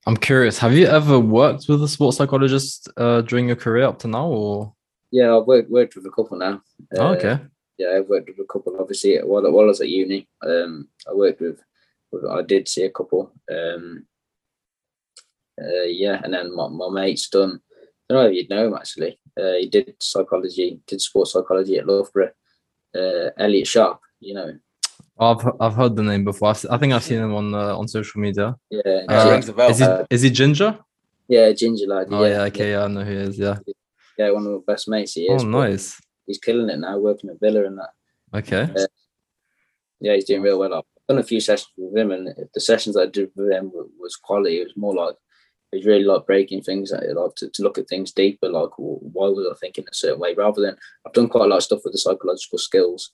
I'm 0.06 0.16
curious. 0.16 0.59
Have 0.59 0.72
you 0.72 0.86
ever 0.86 1.18
worked 1.18 1.68
with 1.68 1.82
a 1.82 1.89
sports 1.89 2.16
psychologist 2.16 2.89
uh, 2.97 3.20
during 3.22 3.47
your 3.48 3.56
career 3.56 3.85
up 3.85 3.98
to 4.01 4.09
now, 4.09 4.27
or? 4.27 4.74
Yeah, 5.10 5.36
I've 5.36 5.47
worked, 5.47 5.70
worked 5.70 5.97
with 5.97 6.06
a 6.06 6.10
couple 6.10 6.39
now. 6.39 6.62
Oh, 6.97 7.09
Uh, 7.09 7.14
okay. 7.16 7.39
yeah, 7.78 7.97
I've 7.97 8.09
worked 8.09 8.28
with 8.28 8.39
a 8.39 8.51
couple. 8.52 8.77
Obviously, 8.81 9.18
while, 9.18 9.43
while 9.52 9.64
I 9.64 9.68
was 9.68 9.81
at 9.81 9.89
uni, 9.89 10.28
um, 10.47 10.89
I 11.09 11.12
worked 11.12 11.40
with, 11.40 11.60
with. 12.12 12.24
I 12.24 12.43
did 12.43 12.68
see 12.68 12.85
a 12.85 12.90
couple. 12.90 13.32
Um, 13.52 14.06
uh, 15.60 15.82
yeah, 15.82 16.20
and 16.24 16.32
then 16.32 16.55
my, 16.55 16.68
my 16.68 16.89
mate's 16.89 17.28
done. 17.28 17.60
I 18.09 18.14
don't 18.14 18.22
know 18.24 18.31
if 18.31 18.35
you'd 18.36 18.51
know 18.51 18.66
him 18.68 18.74
actually. 18.74 19.20
Uh, 19.39 19.52
he 19.60 19.68
did 19.68 19.94
psychology, 20.01 20.81
did 20.86 21.01
sports 21.01 21.32
psychology 21.32 21.77
at 21.78 21.86
Loughborough. 21.86 22.32
Uh, 22.94 23.31
Elliot 23.36 23.66
Sharp, 23.66 24.01
you 24.20 24.35
know. 24.35 24.55
Him. 25.20 25.26
I've 25.38 25.52
I've 25.60 25.74
heard 25.74 25.97
the 25.97 26.02
name 26.02 26.24
before. 26.24 26.48
I've, 26.51 26.66
I 26.70 26.78
think 26.78 26.92
I've 26.92 27.02
seen 27.05 27.18
him 27.20 27.34
on 27.34 27.55
uh, 27.55 27.76
on 27.76 27.88
social 27.88 28.20
media. 28.20 28.56
Yeah, 28.70 28.80
Yeah, 28.86 29.22
Uh, 29.22 29.30
rings 29.30 29.48
a 29.48 29.52
bell. 29.52 29.70
Is 29.70 29.78
he 29.78 29.84
Uh, 29.84 30.05
is 30.10 30.22
he 30.22 30.30
ginger? 30.30 30.78
yeah, 31.28 31.52
ginger 31.52 31.86
lad. 31.86 32.09
Oh 32.10 32.24
yeah, 32.24 32.42
okay, 32.44 32.70
yeah, 32.72 32.84
I 32.84 32.88
know 32.88 33.05
who 33.05 33.10
he 33.12 33.16
is. 33.18 33.38
Yeah. 33.38 33.59
yeah, 34.18 34.30
one 34.30 34.47
of 34.47 34.52
my 34.52 34.72
best 34.72 34.88
mates. 34.88 35.14
He 35.14 35.28
Oh, 35.28 35.36
is. 35.36 35.42
but 35.44 35.48
nice. 35.51 36.01
He's 36.26 36.38
killing 36.38 36.68
it 36.70 36.78
now, 36.78 36.98
working 36.98 37.30
at 37.30 37.40
Villa 37.40 37.64
and 37.66 37.78
that. 37.78 37.90
Okay. 38.34 38.68
Yeah, 40.01 40.14
he's 40.14 40.24
doing 40.24 40.42
real 40.42 40.59
well. 40.59 40.74
I've 40.74 40.84
done 41.09 41.18
a 41.18 41.22
few 41.22 41.40
sessions 41.40 41.70
with 41.76 41.97
him, 41.97 42.10
and 42.10 42.28
the 42.55 42.60
sessions 42.60 42.97
I 42.97 43.06
did 43.06 43.30
with 43.36 43.51
him 43.51 43.70
was 43.98 44.16
quality. 44.16 44.60
It 44.60 44.64
was 44.68 44.76
more 44.76 44.94
like 44.94 45.16
it 45.72 45.76
was 45.76 45.86
really 45.86 46.05
like 46.05 46.26
breaking 46.26 46.62
things, 46.62 46.90
like 46.92 47.34
to, 47.36 47.48
to 47.51 47.62
look 47.62 47.78
at 47.78 47.88
things 47.88 48.10
deeper. 48.12 48.48
Like, 48.48 48.70
why 48.76 49.28
was 49.28 49.47
I 49.51 49.55
thinking 49.60 49.84
a 49.90 49.94
certain 49.94 50.18
way? 50.20 50.34
Rather 50.34 50.62
than 50.62 50.76
I've 51.06 51.12
done 51.12 51.28
quite 51.28 51.44
a 51.44 51.48
lot 51.48 51.59
of 51.59 51.62
stuff 51.64 51.80
with 51.84 51.92
the 51.92 51.98
psychological 51.98 52.59
skills, 52.59 53.12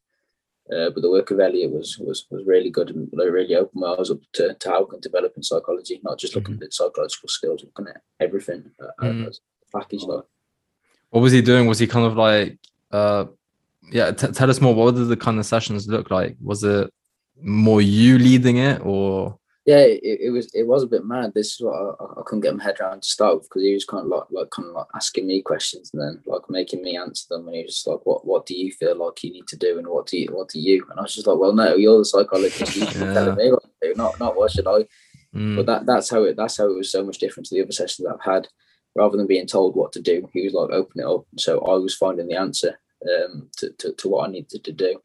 uh, 0.75 0.91
but 0.91 1.01
the 1.03 1.11
work 1.11 1.31
of 1.31 1.39
Elliot 1.41 1.71
was 1.71 1.99
was 1.99 2.27
was 2.31 2.45
really 2.47 2.71
good 2.71 2.91
and 2.91 3.09
really 3.13 3.55
opened 3.55 3.81
my 3.81 3.95
eyes 3.99 4.11
up 4.11 4.19
to, 4.35 4.55
to 4.55 4.69
how 4.71 4.85
I 4.85 4.91
can 4.91 5.01
develop 5.01 5.33
in 5.37 5.43
psychology, 5.43 6.01
not 6.03 6.19
just 6.19 6.35
looking 6.35 6.59
at 6.63 6.73
psychological 6.75 7.29
skills, 7.29 7.65
looking 7.65 7.89
at 7.95 8.03
everything 8.21 8.71
Mhm. 9.01 9.29
as 9.29 9.41
a 9.67 9.79
package. 9.79 10.03
Like, 10.03 10.25
What 11.11 11.21
was 11.21 11.33
he 11.33 11.41
doing? 11.43 11.67
Was 11.67 11.79
he 11.79 11.87
kind 11.87 12.07
of 12.07 12.17
like, 12.17 12.59
uh, 12.91 13.27
yeah? 13.93 14.11
T- 14.11 14.33
tell 14.33 14.51
us 14.51 14.61
more. 14.61 14.75
What 14.75 14.95
did 14.97 15.07
the 15.09 15.17
kind 15.17 15.39
of 15.39 15.47
sessions 15.47 15.87
look 15.89 16.11
like? 16.11 16.37
Was 16.43 16.65
it 16.65 16.93
more 17.41 17.81
you 17.81 18.19
leading 18.19 18.57
it, 18.57 18.81
or 18.85 19.39
yeah, 19.67 19.81
it, 19.81 20.01
it 20.03 20.31
was 20.31 20.47
it 20.55 20.65
was 20.67 20.85
a 20.85 20.87
bit 20.87 21.05
mad. 21.05 21.33
This 21.35 21.55
is 21.55 21.61
what 21.61 21.75
I, 21.75 22.21
I 22.21 22.23
couldn't 22.25 22.43
get 22.43 22.57
my 22.57 22.63
head 22.63 22.81
around 22.81 23.03
to 23.03 23.09
start 23.09 23.35
with 23.35 23.49
because 23.49 23.63
he 23.63 23.75
was 23.75 23.85
kind 23.85 24.05
of 24.05 24.09
like 24.09 24.25
like 24.31 24.51
kind 24.51 24.69
of 24.69 24.75
like 24.75 24.87
asking 24.95 25.27
me 25.27 25.43
questions 25.43 25.91
and 25.93 26.01
then 26.01 26.23
like 26.25 26.43
making 26.49 26.83
me 26.83 26.97
answer 26.97 27.27
them. 27.31 27.47
And 27.49 27.57
he 27.57 27.63
was 27.65 27.75
just 27.75 27.87
like, 27.89 28.07
"What 28.07 28.25
what 28.25 28.47
do 28.47 28.55
you 28.57 28.71
feel 28.71 28.97
like 28.97 29.25
you 29.25 29.33
need 29.33 29.49
to 29.49 29.57
do, 29.57 29.79
and 29.79 29.89
what 29.89 30.07
do 30.07 30.19
you 30.19 30.29
what 30.31 30.49
do 30.51 30.61
you?" 30.61 30.87
And 30.89 30.99
I 30.99 31.03
was 31.03 31.15
just 31.17 31.27
like, 31.27 31.39
"Well, 31.39 31.53
no, 31.53 31.75
you're 31.75 31.99
the 31.99 32.05
psychologist. 32.05 32.77
You 32.77 32.87
should 32.87 33.01
be 33.01 33.07
Yeah. 33.07 33.13
telling 33.15 33.37
me 33.37 33.51
what 33.51 33.63
to 33.65 33.71
do, 33.83 33.95
not 33.97 34.21
not 34.21 34.37
what 34.37 34.53
should 34.53 34.69
I." 34.69 34.87
Mm, 35.35 35.57
But 35.57 35.67
that 35.67 35.87
that's 35.87 36.11
how 36.11 36.23
it 36.23 36.37
that's 36.37 36.57
how 36.59 36.67
it 36.71 36.77
was 36.77 36.91
so 36.93 37.05
much 37.05 37.19
different 37.19 37.47
to 37.49 37.55
the 37.57 37.63
other 37.63 37.73
sessions 37.73 38.07
I've 38.07 38.21
had. 38.23 38.47
Rather 38.95 39.17
than 39.17 39.27
being 39.27 39.47
told 39.49 39.75
what 39.75 39.93
to 39.95 40.01
do, 40.01 40.29
he 40.33 40.45
was 40.45 40.55
like, 40.55 40.71
"Open 40.71 41.01
it 41.01 41.07
up." 41.07 41.27
So 41.39 41.59
I 41.63 41.75
was 41.75 41.95
finding 41.97 42.29
the 42.29 42.37
answer 42.37 42.79
um, 43.05 43.51
to, 43.59 43.71
to 43.79 43.93
to 43.95 44.09
what 44.09 44.29
I 44.29 44.31
needed 44.31 44.63
to 44.63 44.73
do, 44.73 45.03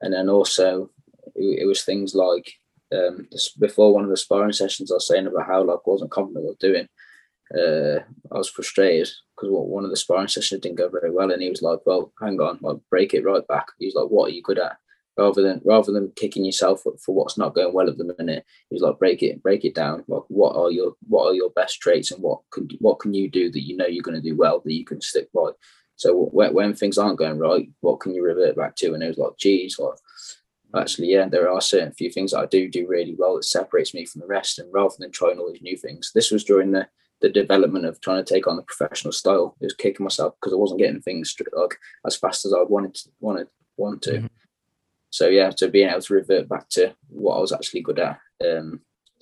and 0.00 0.12
then 0.12 0.28
also 0.28 0.90
it, 1.36 1.60
it 1.62 1.66
was 1.66 1.84
things 1.84 2.14
like 2.16 2.52
um, 2.94 3.28
before 3.58 3.94
one 3.94 4.04
of 4.04 4.10
the 4.10 4.16
sparring 4.16 4.52
sessions, 4.52 4.90
I 4.90 4.94
was 4.94 5.06
saying 5.06 5.26
about 5.26 5.46
how 5.46 5.62
like 5.62 5.78
I 5.78 5.90
wasn't 5.90 6.10
confident 6.10 6.46
with 6.46 6.58
doing. 6.58 6.88
Uh, 7.54 8.00
I 8.32 8.38
was 8.38 8.48
frustrated 8.48 9.08
because 9.36 9.50
one 9.50 9.84
of 9.84 9.90
the 9.90 9.96
sparring 9.96 10.28
sessions 10.28 10.60
didn't 10.60 10.78
go 10.78 10.88
very 10.88 11.10
well, 11.10 11.30
and 11.30 11.42
he 11.42 11.50
was 11.50 11.62
like, 11.62 11.80
"Well, 11.84 12.12
hang 12.20 12.40
on, 12.40 12.58
like 12.62 12.78
break 12.90 13.14
it 13.14 13.24
right 13.24 13.46
back." 13.46 13.66
He's 13.78 13.94
like, 13.94 14.08
"What 14.08 14.30
are 14.30 14.34
you 14.34 14.42
good 14.42 14.58
at?" 14.58 14.76
Rather 15.16 15.42
than 15.42 15.60
rather 15.64 15.92
than 15.92 16.12
kicking 16.16 16.44
yourself 16.44 16.82
for 16.82 17.14
what's 17.14 17.38
not 17.38 17.54
going 17.54 17.72
well 17.72 17.88
at 17.88 17.98
the 17.98 18.14
minute, 18.18 18.44
he's 18.70 18.82
like, 18.82 18.98
"Break 18.98 19.22
it, 19.22 19.42
break 19.42 19.64
it 19.64 19.74
down. 19.74 20.04
Like, 20.08 20.22
what 20.28 20.56
are 20.56 20.70
your 20.70 20.94
what 21.08 21.26
are 21.26 21.34
your 21.34 21.50
best 21.50 21.80
traits, 21.80 22.10
and 22.10 22.22
what 22.22 22.40
can 22.52 22.68
what 22.80 22.98
can 22.98 23.14
you 23.14 23.30
do 23.30 23.50
that 23.50 23.62
you 23.62 23.76
know 23.76 23.86
you're 23.86 24.02
going 24.02 24.20
to 24.20 24.28
do 24.28 24.36
well 24.36 24.60
that 24.64 24.72
you 24.72 24.84
can 24.84 25.00
stick 25.00 25.28
by." 25.32 25.50
So 25.96 26.28
when, 26.32 26.52
when 26.54 26.74
things 26.74 26.98
aren't 26.98 27.18
going 27.18 27.38
right, 27.38 27.68
what 27.80 28.00
can 28.00 28.14
you 28.14 28.24
revert 28.24 28.56
back 28.56 28.76
to? 28.76 28.94
And 28.94 29.02
it 29.02 29.08
was 29.08 29.18
like, 29.18 29.36
geez, 29.38 29.78
like 29.78 29.94
actually, 30.80 31.08
yeah, 31.08 31.28
there 31.28 31.50
are 31.50 31.60
certain 31.60 31.92
few 31.92 32.10
things 32.10 32.32
that 32.32 32.40
I 32.40 32.46
do 32.46 32.68
do 32.68 32.86
really 32.86 33.14
well 33.18 33.36
that 33.36 33.44
separates 33.44 33.94
me 33.94 34.04
from 34.04 34.20
the 34.20 34.26
rest. 34.26 34.58
And 34.58 34.72
rather 34.72 34.94
than 34.98 35.10
trying 35.10 35.38
all 35.38 35.52
these 35.52 35.62
new 35.62 35.76
things, 35.76 36.12
this 36.14 36.30
was 36.30 36.44
during 36.44 36.72
the 36.72 36.88
the 37.20 37.28
development 37.30 37.86
of 37.86 38.00
trying 38.00 38.22
to 38.22 38.34
take 38.34 38.46
on 38.46 38.56
the 38.56 38.62
professional 38.62 39.12
style. 39.12 39.56
It 39.60 39.64
was 39.64 39.74
kicking 39.74 40.04
myself 40.04 40.34
because 40.34 40.52
I 40.52 40.56
wasn't 40.56 40.80
getting 40.80 41.00
things 41.00 41.34
like 41.54 41.78
as 42.04 42.16
fast 42.16 42.44
as 42.44 42.52
I 42.52 42.62
wanted 42.62 42.94
to, 42.96 43.08
wanted 43.20 43.46
want 43.76 44.02
to. 44.02 44.12
Mhm. 44.12 44.30
So 45.10 45.28
yeah, 45.28 45.50
to 45.50 45.68
being 45.68 45.88
able 45.88 46.02
to 46.02 46.14
revert 46.14 46.48
back 46.48 46.68
to 46.70 46.94
what 47.08 47.36
I 47.36 47.40
was 47.40 47.52
actually 47.52 47.82
good 47.82 48.00
at 48.00 48.18
um, 48.44 48.80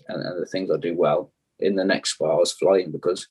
and, 0.09 0.23
and 0.23 0.43
the 0.43 0.47
things 0.47 0.70
I 0.70 0.79
do 0.79 0.97
well 0.97 1.33
in 1.61 1.77
the 1.77 1.85
next 1.85 2.15
spot, 2.15 2.31
I 2.31 2.35
was 2.35 2.53
flying 2.53 2.91
because 2.91 3.29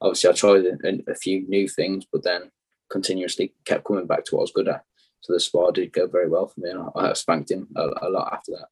obviously 0.00 0.30
I 0.30 0.32
tried 0.34 0.64
a, 0.66 1.10
a 1.10 1.14
few 1.14 1.48
new 1.48 1.66
things, 1.66 2.04
but 2.12 2.22
then 2.22 2.50
continuously 2.90 3.54
kept 3.64 3.84
coming 3.84 4.06
back 4.06 4.24
to 4.26 4.36
what 4.36 4.42
I 4.42 4.42
was 4.42 4.52
good 4.52 4.68
at. 4.68 4.84
So 5.24 5.32
the 5.32 5.40
spar 5.40 5.72
did 5.72 5.90
go 5.90 6.06
very 6.06 6.28
well 6.28 6.48
for 6.48 6.60
me, 6.60 6.68
and 6.68 6.80
I, 6.94 7.08
I 7.08 7.12
spanked 7.14 7.50
him 7.50 7.66
a, 7.74 7.88
a 8.02 8.10
lot 8.10 8.30
after 8.34 8.52
that. 8.52 8.68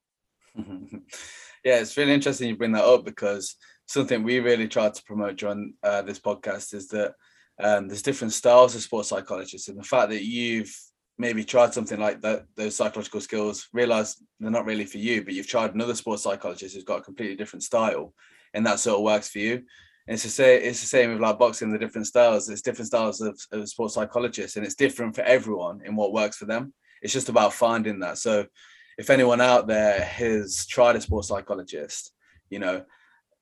yeah, 1.65 1.81
it's 1.81 1.97
really 1.97 2.13
interesting 2.13 2.51
you 2.51 2.59
bring 2.59 2.73
that 2.73 2.85
up 2.85 3.07
because 3.07 3.57
something 3.87 4.23
we 4.23 4.39
really 4.39 4.69
tried 4.69 4.93
to 4.93 5.03
promote 5.05 5.37
during 5.37 5.73
uh, 5.83 6.03
this 6.03 6.21
podcast 6.21 6.75
is 6.75 6.89
that 6.89 7.15
um, 7.59 7.89
there's 7.89 8.03
different 8.03 8.35
styles 8.35 8.75
of 8.75 8.83
sports 8.83 9.09
psychologists, 9.09 9.69
and 9.69 9.79
the 9.79 9.83
fact 9.83 10.11
that 10.11 10.27
you've 10.27 10.77
maybe 11.17 11.43
tried 11.43 11.73
something 11.73 11.99
like 11.99 12.21
that, 12.21 12.45
those 12.55 12.77
psychological 12.77 13.23
skills, 13.23 13.67
realize 13.73 14.23
they're 14.39 14.51
not 14.51 14.67
really 14.67 14.85
for 14.85 14.99
you, 14.99 15.25
but 15.25 15.33
you've 15.33 15.49
tried 15.49 15.75
another 15.75 15.95
sports 15.95 16.23
psychologist 16.23 16.75
who's 16.75 16.85
got 16.85 16.99
a 16.99 17.03
completely 17.03 17.35
different 17.37 17.63
style, 17.63 18.13
and 18.53 18.67
that 18.67 18.79
sort 18.79 18.99
of 18.99 19.05
works 19.05 19.31
for 19.31 19.39
you. 19.39 19.63
It's 20.07 20.25
the 20.25 20.29
same. 20.29 20.61
It's 20.63 20.81
the 20.81 20.87
same 20.87 21.13
with 21.13 21.21
like 21.21 21.39
boxing. 21.39 21.71
The 21.71 21.79
different 21.79 22.07
styles. 22.07 22.49
It's 22.49 22.63
different 22.63 22.89
styles 22.89 23.21
of, 23.21 23.39
of 23.53 23.69
sports 23.69 23.95
psychologists, 23.95 24.57
and 24.57 24.67
it's 24.67 24.75
different 24.75 25.15
for 25.15 25.23
everyone 25.23 25.81
in 25.85 25.95
what 25.97 26.13
works 26.13 26.37
for 26.37 26.47
them. 26.47 26.73
It's 27.03 27.13
just 27.13 27.29
about 27.29 27.53
finding 27.53 28.01
that. 28.01 28.19
So, 28.19 28.47
if 28.99 29.11
anyone 29.11 29.41
out 29.41 29.67
there 29.67 30.01
has 30.01 30.67
tried 30.67 30.97
a 30.97 31.01
sports 31.01 31.29
psychologist, 31.29 32.13
you 32.51 32.59
know, 32.59 32.85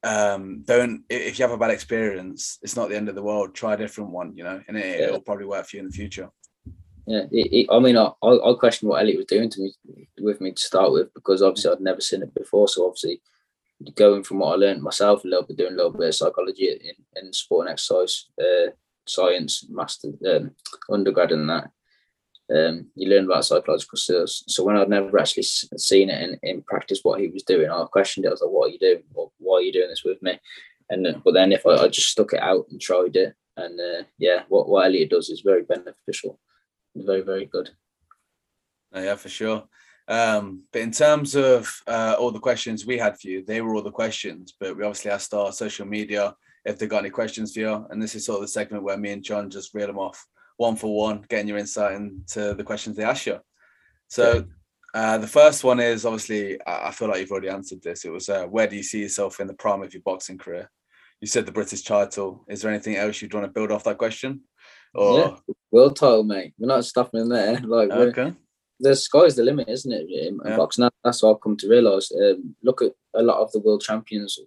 um, 0.03 0.63
don't 0.65 1.03
if 1.09 1.39
you 1.39 1.43
have 1.45 1.53
a 1.53 1.59
bad 1.59 1.71
experience, 1.71 2.59
it's 2.63 2.77
not 2.77 2.89
the 2.91 2.97
end 2.97 3.09
of 3.09 3.15
the 3.15 3.23
world. 3.23 3.55
Try 3.55 3.75
a 3.75 3.79
different 3.79 4.11
one, 4.11 4.37
you 4.37 4.45
know, 4.45 4.61
and 4.69 4.77
it, 4.77 4.99
Yeah. 4.99 5.07
it'll 5.07 5.21
probably 5.21 5.47
work 5.47 5.67
for 5.67 5.77
you 5.77 5.81
in 5.83 5.89
the 5.89 5.93
future. 5.93 6.29
Yeah, 7.07 7.25
it, 7.33 7.53
it, 7.53 7.67
I 7.71 7.79
mean, 7.81 7.97
I, 7.97 8.11
I 8.23 8.51
I 8.51 8.55
questioned 8.55 8.89
what 8.91 9.01
Elliot 9.01 9.17
was 9.17 9.27
doing 9.27 9.51
to 9.51 9.61
me 9.63 9.75
with 10.21 10.41
me 10.41 10.53
to 10.53 10.63
start 10.63 10.93
with 10.93 11.13
because 11.15 11.43
obviously 11.43 11.73
I'd 11.73 11.81
never 11.81 12.01
seen 12.01 12.23
it 12.23 12.35
before. 12.35 12.69
So 12.69 12.87
obviously, 12.87 13.21
going 13.95 14.23
from 14.23 14.41
what 14.41 14.53
I 14.53 14.57
learned 14.57 14.83
myself 14.83 15.25
a 15.25 15.29
little 15.29 15.47
bit, 15.47 15.57
doing 15.57 15.73
a 15.73 15.77
little 15.77 15.93
bit 15.93 16.09
of 16.09 16.15
psychology 16.15 16.69
in, 16.69 17.23
in 17.23 17.33
sport 17.33 17.67
and 17.67 17.73
exercise 17.73 18.27
uh, 18.41 18.71
science, 19.07 19.67
master 19.69 20.09
um, 20.27 20.53
undergrad 20.91 21.33
and 21.33 21.49
that, 21.49 21.71
um, 22.55 22.87
you 22.95 23.09
learn 23.09 23.25
about 23.25 23.45
psychological 23.45 23.97
skills. 23.97 24.45
So 24.49 24.65
when 24.65 24.77
I'd 24.77 24.89
never 24.89 25.19
actually 25.19 25.45
seen 25.45 26.11
it 26.11 26.23
in, 26.23 26.39
in 26.43 26.63
practice, 26.63 27.01
what 27.03 27.21
he 27.21 27.29
was 27.29 27.45
doing, 27.45 27.71
I 27.71 27.85
questioned 27.91 28.27
it. 28.27 28.29
I 28.29 28.33
was 28.33 28.41
like, 28.41 28.51
"What 28.51 28.69
are 28.69 28.73
you 28.73 28.79
doing? 28.79 29.03
Why 29.39 29.59
are 29.59 29.63
you 29.63 29.73
doing 29.73 29.89
this 29.89 30.05
with 30.05 30.21
me?" 30.23 30.39
And 30.89 31.07
then, 31.07 31.23
but 31.25 31.35
then 31.35 31.53
if 31.53 31.65
I, 31.65 31.77
I 31.77 31.89
just 31.89 32.09
stuck 32.09 32.33
it 32.33 32.43
out 32.43 32.67
and 32.71 32.81
tried 32.81 33.15
it, 33.15 33.35
and 33.57 33.81
uh, 33.81 34.03
yeah, 34.19 34.43
what 34.49 34.69
what 34.69 34.87
Elliot 34.87 35.11
does 35.11 35.29
is 35.31 35.43
very 35.43 35.63
beneficial, 35.63 36.41
very 36.97 37.21
very 37.21 37.47
good. 37.47 37.71
No, 38.93 39.01
yeah, 39.01 39.15
for 39.15 39.29
sure. 39.29 39.69
Um, 40.09 40.65
but 40.73 40.83
in 40.83 40.91
terms 40.91 41.35
of 41.37 41.71
uh, 41.87 42.17
all 42.19 42.33
the 42.33 42.41
questions 42.41 42.87
we 42.87 42.99
had 42.99 43.19
for 43.19 43.29
you, 43.29 43.45
they 43.45 43.61
were 43.61 43.75
all 43.75 43.83
the 43.83 43.91
questions. 43.91 44.55
But 44.59 44.77
we 44.77 44.85
obviously 44.85 45.11
asked 45.11 45.35
our 45.35 45.53
social 45.53 45.87
media 45.87 46.35
if 46.65 46.79
they 46.79 46.87
got 46.87 46.99
any 46.99 47.11
questions 47.11 47.55
for 47.55 47.61
you, 47.61 47.87
and 47.91 48.03
this 48.03 48.15
is 48.15 48.25
sort 48.25 48.37
of 48.37 48.43
the 48.43 48.49
segment 48.49 48.83
where 48.83 48.99
me 48.99 49.13
and 49.13 49.23
John 49.23 49.51
just 49.51 49.75
reel 49.75 49.87
them 49.87 49.99
off 49.99 50.27
one 50.57 50.77
for 50.77 50.95
one, 50.95 51.25
getting 51.29 51.49
your 51.49 51.57
insight 51.57 51.95
into 51.95 52.55
the 52.55 52.65
questions 52.65 52.97
they 52.97 53.05
asked 53.05 53.27
you. 53.27 53.39
So 54.09 54.45
uh, 54.93 55.19
the 55.19 55.27
first 55.27 55.65
one 55.65 55.81
is 55.81 56.05
obviously 56.05 56.59
I 56.67 56.91
feel 56.91 57.09
like 57.09 57.21
you've 57.21 57.31
already 57.31 57.49
answered 57.49 57.83
this. 57.83 58.05
It 58.05 58.11
was 58.11 58.29
uh, 58.29 58.45
where 58.45 58.67
do 58.67 58.77
you 58.77 58.83
see 58.83 59.01
yourself 59.01 59.41
in 59.41 59.47
the 59.47 59.55
prime 59.55 59.83
of 59.83 59.95
your 59.95 60.03
boxing 60.03 60.37
career? 60.37 60.71
You 61.21 61.29
said 61.29 61.47
the 61.47 61.53
British 61.53 61.83
title. 61.83 62.45
Is 62.49 62.63
there 62.63 62.71
anything 62.71 62.97
else 62.97 63.23
you'd 63.23 63.33
want 63.33 63.47
to 63.47 63.53
build 63.53 63.71
off 63.71 63.85
that 63.85 63.99
question? 63.99 64.43
Or 64.95 65.39
World 65.71 65.97
title, 65.97 66.25
mate. 66.25 66.55
We're 66.59 66.67
not 66.67 66.85
stopping 66.85 67.29
there. 67.29 67.61
Like 67.65 67.89
we're, 67.91 68.09
okay, 68.09 68.35
the 68.81 68.97
sky's 68.97 69.37
the 69.37 69.43
limit, 69.43 69.69
isn't 69.69 69.93
it? 69.93 70.09
In, 70.11 70.41
Yeah. 70.45 70.57
boxing, 70.57 70.83
That- 70.83 70.95
that's 71.05 71.23
what 71.23 71.35
I've 71.35 71.41
come 71.43 71.57
to 71.59 71.69
realize. 71.69 72.11
Um, 72.13 72.57
look 72.63 72.83
at 72.83 72.93
a 73.15 73.23
lot 73.23 73.39
of 73.41 73.53
the 73.53 73.61
world 73.61 73.83
champions 73.83 74.39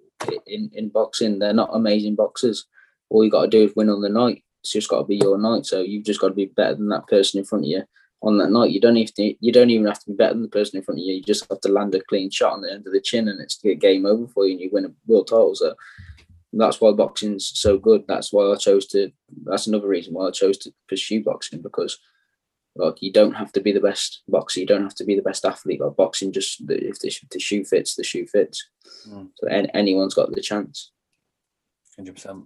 in 0.47 0.69
in 0.73 0.89
boxing. 0.89 1.39
They're 1.39 1.53
not 1.53 1.69
amazing 1.73 2.15
boxers. 2.15 2.65
All 3.09 3.23
you 3.23 3.29
got 3.31 3.43
to 3.43 3.47
do 3.57 3.63
is 3.63 3.75
win 3.75 3.89
on 3.89 4.01
the 4.01 4.09
night. 4.09 4.43
It's 4.61 4.71
just 4.71 4.89
got 4.89 4.99
to 4.99 5.05
be 5.05 5.17
your 5.17 5.37
night. 5.37 5.65
So 5.65 5.81
you've 5.81 6.05
just 6.05 6.19
got 6.21 6.29
to 6.29 6.33
be 6.33 6.45
better 6.45 6.75
than 6.75 6.89
that 6.89 7.07
person 7.07 7.39
in 7.39 7.45
front 7.45 7.65
of 7.65 7.69
you 7.69 7.83
on 8.21 8.37
that 8.37 8.49
night. 8.49 8.71
You 8.71 8.79
don't 8.79 8.95
even 8.97 9.13
to, 9.17 9.35
you 9.45 9.51
don't 9.51 9.69
even 9.69 9.85
have 9.87 9.99
to 10.03 10.11
be 10.11 10.15
better 10.15 10.33
than 10.33 10.43
the 10.43 10.47
person 10.47 10.77
in 10.77 10.83
front 10.83 10.99
of 10.99 11.05
you. 11.05 11.15
You 11.15 11.21
just 11.23 11.47
have 11.49 11.59
to 11.61 11.71
land 11.71 11.93
a 11.95 12.01
clean 12.01 12.31
shot 12.31 12.53
on 12.53 12.61
the 12.61 12.71
end 12.71 12.87
of 12.87 12.93
the 12.93 13.01
chin, 13.01 13.27
and 13.27 13.39
it's 13.41 13.57
game 13.57 14.05
over 14.05 14.27
for 14.27 14.45
you, 14.45 14.53
and 14.53 14.61
you 14.61 14.69
win 14.71 14.85
a 14.85 14.93
world 15.05 15.27
title. 15.27 15.53
So 15.55 15.75
that's 16.53 16.79
why 16.79 16.91
boxing's 16.93 17.51
so 17.53 17.77
good. 17.77 18.05
That's 18.07 18.31
why 18.31 18.45
I 18.51 18.55
chose 18.55 18.87
to. 18.87 19.11
That's 19.43 19.67
another 19.67 19.87
reason 19.89 20.13
why 20.13 20.27
I 20.27 20.31
chose 20.31 20.57
to 20.59 20.73
pursue 20.87 21.21
boxing 21.23 21.61
because 21.61 21.99
like 22.75 23.01
you 23.01 23.11
don't 23.11 23.33
have 23.33 23.51
to 23.53 23.61
be 23.61 23.71
the 23.71 23.79
best 23.79 24.23
boxer. 24.27 24.59
You 24.59 24.65
don't 24.65 24.83
have 24.83 24.95
to 24.95 25.05
be 25.05 25.15
the 25.15 25.21
best 25.21 25.45
athlete. 25.45 25.81
Like 25.81 25.95
boxing, 25.95 26.31
just 26.31 26.61
if 26.61 26.99
the, 26.99 27.07
if 27.07 27.29
the 27.29 27.39
shoe 27.39 27.63
fits, 27.63 27.95
the 27.95 28.03
shoe 28.03 28.25
fits. 28.25 28.67
Mm. 29.07 29.29
So 29.35 29.47
an, 29.47 29.67
anyone's 29.73 30.13
got 30.13 30.31
the 30.31 30.41
chance. 30.41 30.91
Hundred 31.95 32.15
percent. 32.15 32.45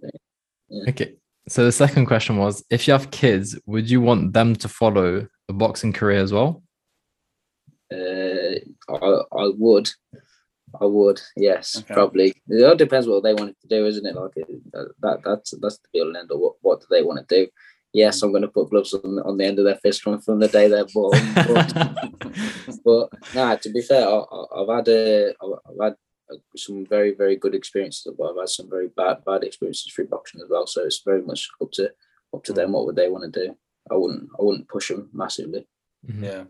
Okay. 0.88 1.14
So 1.48 1.64
the 1.64 1.72
second 1.72 2.06
question 2.06 2.36
was 2.36 2.62
if 2.70 2.86
you 2.86 2.92
have 2.92 3.10
kids, 3.10 3.58
would 3.66 3.88
you 3.90 4.02
want 4.02 4.34
them 4.34 4.54
to 4.56 4.68
follow 4.68 5.26
a 5.48 5.52
boxing 5.52 5.94
career 5.94 6.20
as 6.20 6.32
well? 6.32 6.62
Uh, 7.90 8.60
I, 8.90 9.22
I 9.32 9.50
would. 9.56 9.88
I 10.78 10.84
would, 10.84 11.22
yes, 11.34 11.78
Okay. 11.78 11.94
probably. 11.94 12.34
It 12.46 12.62
all 12.62 12.76
depends 12.76 13.06
what 13.06 13.22
they 13.22 13.32
wanted 13.32 13.56
to 13.62 13.68
do, 13.68 13.86
isn't 13.86 14.04
it? 14.04 14.14
Like 14.14 14.32
uh, 14.74 14.84
that, 15.00 15.22
that's 15.24 15.54
that's 15.62 15.78
the 15.78 15.88
deal 15.94 16.08
and 16.08 16.16
end. 16.18 16.30
Or 16.30 16.38
what, 16.38 16.54
what 16.60 16.80
do 16.80 16.86
they 16.90 17.02
want 17.02 17.26
to 17.26 17.34
do? 17.34 17.50
Yes, 17.92 18.22
I'm 18.22 18.30
going 18.30 18.42
to 18.42 18.48
put 18.48 18.70
gloves 18.70 18.92
on, 18.94 19.18
on 19.20 19.38
the 19.38 19.44
end 19.46 19.58
of 19.58 19.64
their 19.64 19.76
fist 19.76 20.02
from 20.02 20.20
from 20.20 20.38
the 20.40 20.48
day 20.48 20.68
they're 20.68 20.84
born. 20.92 21.18
But, 21.48 22.76
but 22.84 23.08
nah, 23.34 23.56
to 23.56 23.70
be 23.70 23.80
fair, 23.82 24.06
I, 24.06 24.18
I- 24.18 24.60
I've 24.62 24.68
had 24.68 24.88
a, 24.88 25.28
I've 25.42 25.52
I've 25.68 25.80
had 25.84 25.96
uh, 26.30 26.36
some 26.56 26.84
very 26.86 27.14
very 27.14 27.36
good 27.36 27.54
experiences, 27.54 28.12
but 28.16 28.30
I've 28.30 28.36
had 28.36 28.48
some 28.50 28.68
very 28.68 28.88
bad 28.88 29.24
bad 29.24 29.42
experiences 29.44 29.90
through 29.92 30.08
boxing 30.08 30.40
as 30.42 30.48
well. 30.50 30.66
So 30.66 30.84
it's 30.84 31.02
very 31.04 31.22
much 31.22 31.48
up 31.62 31.70
to 31.72 31.90
up 32.34 32.44
to 32.44 32.52
them 32.52 32.72
what 32.72 32.84
would 32.86 32.96
they 32.96 33.08
want 33.08 33.32
to 33.32 33.46
do. 33.46 33.56
I 33.90 33.94
wouldn't 33.94 34.28
I 34.38 34.42
wouldn't 34.42 34.68
push 34.68 34.88
them 34.88 35.08
massively. 35.12 35.66
Mhm. 36.06 36.22
Yeah. 36.22 36.44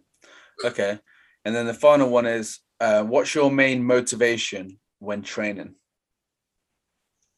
Okay. 0.65 0.98
And 1.44 1.55
then 1.55 1.66
the 1.66 1.74
final 1.74 2.10
one 2.10 2.27
is 2.27 2.59
uh, 2.81 3.05
what's 3.05 3.35
your 3.35 3.51
main 3.51 3.82
motivation 3.85 4.78
when 4.98 5.23
training? 5.23 5.74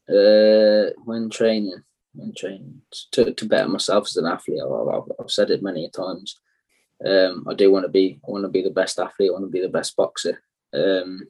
Uh, 0.09 0.89
when 1.05 1.29
training, 1.29 1.81
when 2.13 2.33
training 2.33 2.81
to, 3.11 3.33
to 3.33 3.45
better 3.45 3.67
myself 3.67 4.07
as 4.07 4.17
an 4.17 4.25
athlete, 4.25 4.59
I've, 4.63 4.87
I've, 4.87 5.11
I've 5.19 5.31
said 5.31 5.49
it 5.49 5.63
many 5.63 5.89
times. 5.89 6.39
Um, 7.05 7.45
I 7.49 7.53
do 7.53 7.71
want 7.71 7.85
to 7.85 7.89
be, 7.89 8.19
I 8.27 8.31
want 8.31 8.43
to 8.43 8.49
be 8.49 8.61
the 8.61 8.69
best 8.69 8.99
athlete. 8.99 9.29
I 9.29 9.33
want 9.33 9.45
to 9.45 9.51
be 9.51 9.61
the 9.61 9.69
best 9.69 9.95
boxer. 9.95 10.41
Um, 10.73 11.27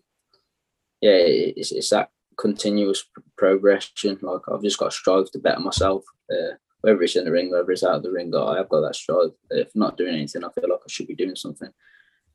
yeah, 1.01 1.11
it's, 1.11 1.71
it's 1.71 1.89
that 1.91 2.09
continuous 2.37 3.05
progression. 3.37 4.17
Like 4.21 4.41
I've 4.51 4.63
just 4.63 4.77
got 4.77 4.91
to 4.91 4.97
strive 4.97 5.31
to 5.31 5.39
better 5.39 5.59
myself. 5.59 6.03
Uh, 6.31 6.55
whether 6.81 7.01
it's 7.03 7.15
in 7.15 7.25
the 7.25 7.31
ring, 7.31 7.51
whether 7.51 7.71
it's 7.71 7.83
out 7.83 7.95
of 7.95 8.03
the 8.03 8.11
ring, 8.11 8.33
I 8.35 8.57
have 8.57 8.69
got 8.69 8.81
that 8.81 8.95
strive. 8.95 9.31
If 9.51 9.67
I'm 9.75 9.81
not 9.81 9.97
doing 9.97 10.15
anything, 10.15 10.43
I 10.43 10.49
feel 10.49 10.69
like 10.69 10.79
I 10.83 10.89
should 10.89 11.07
be 11.07 11.15
doing 11.15 11.35
something. 11.35 11.69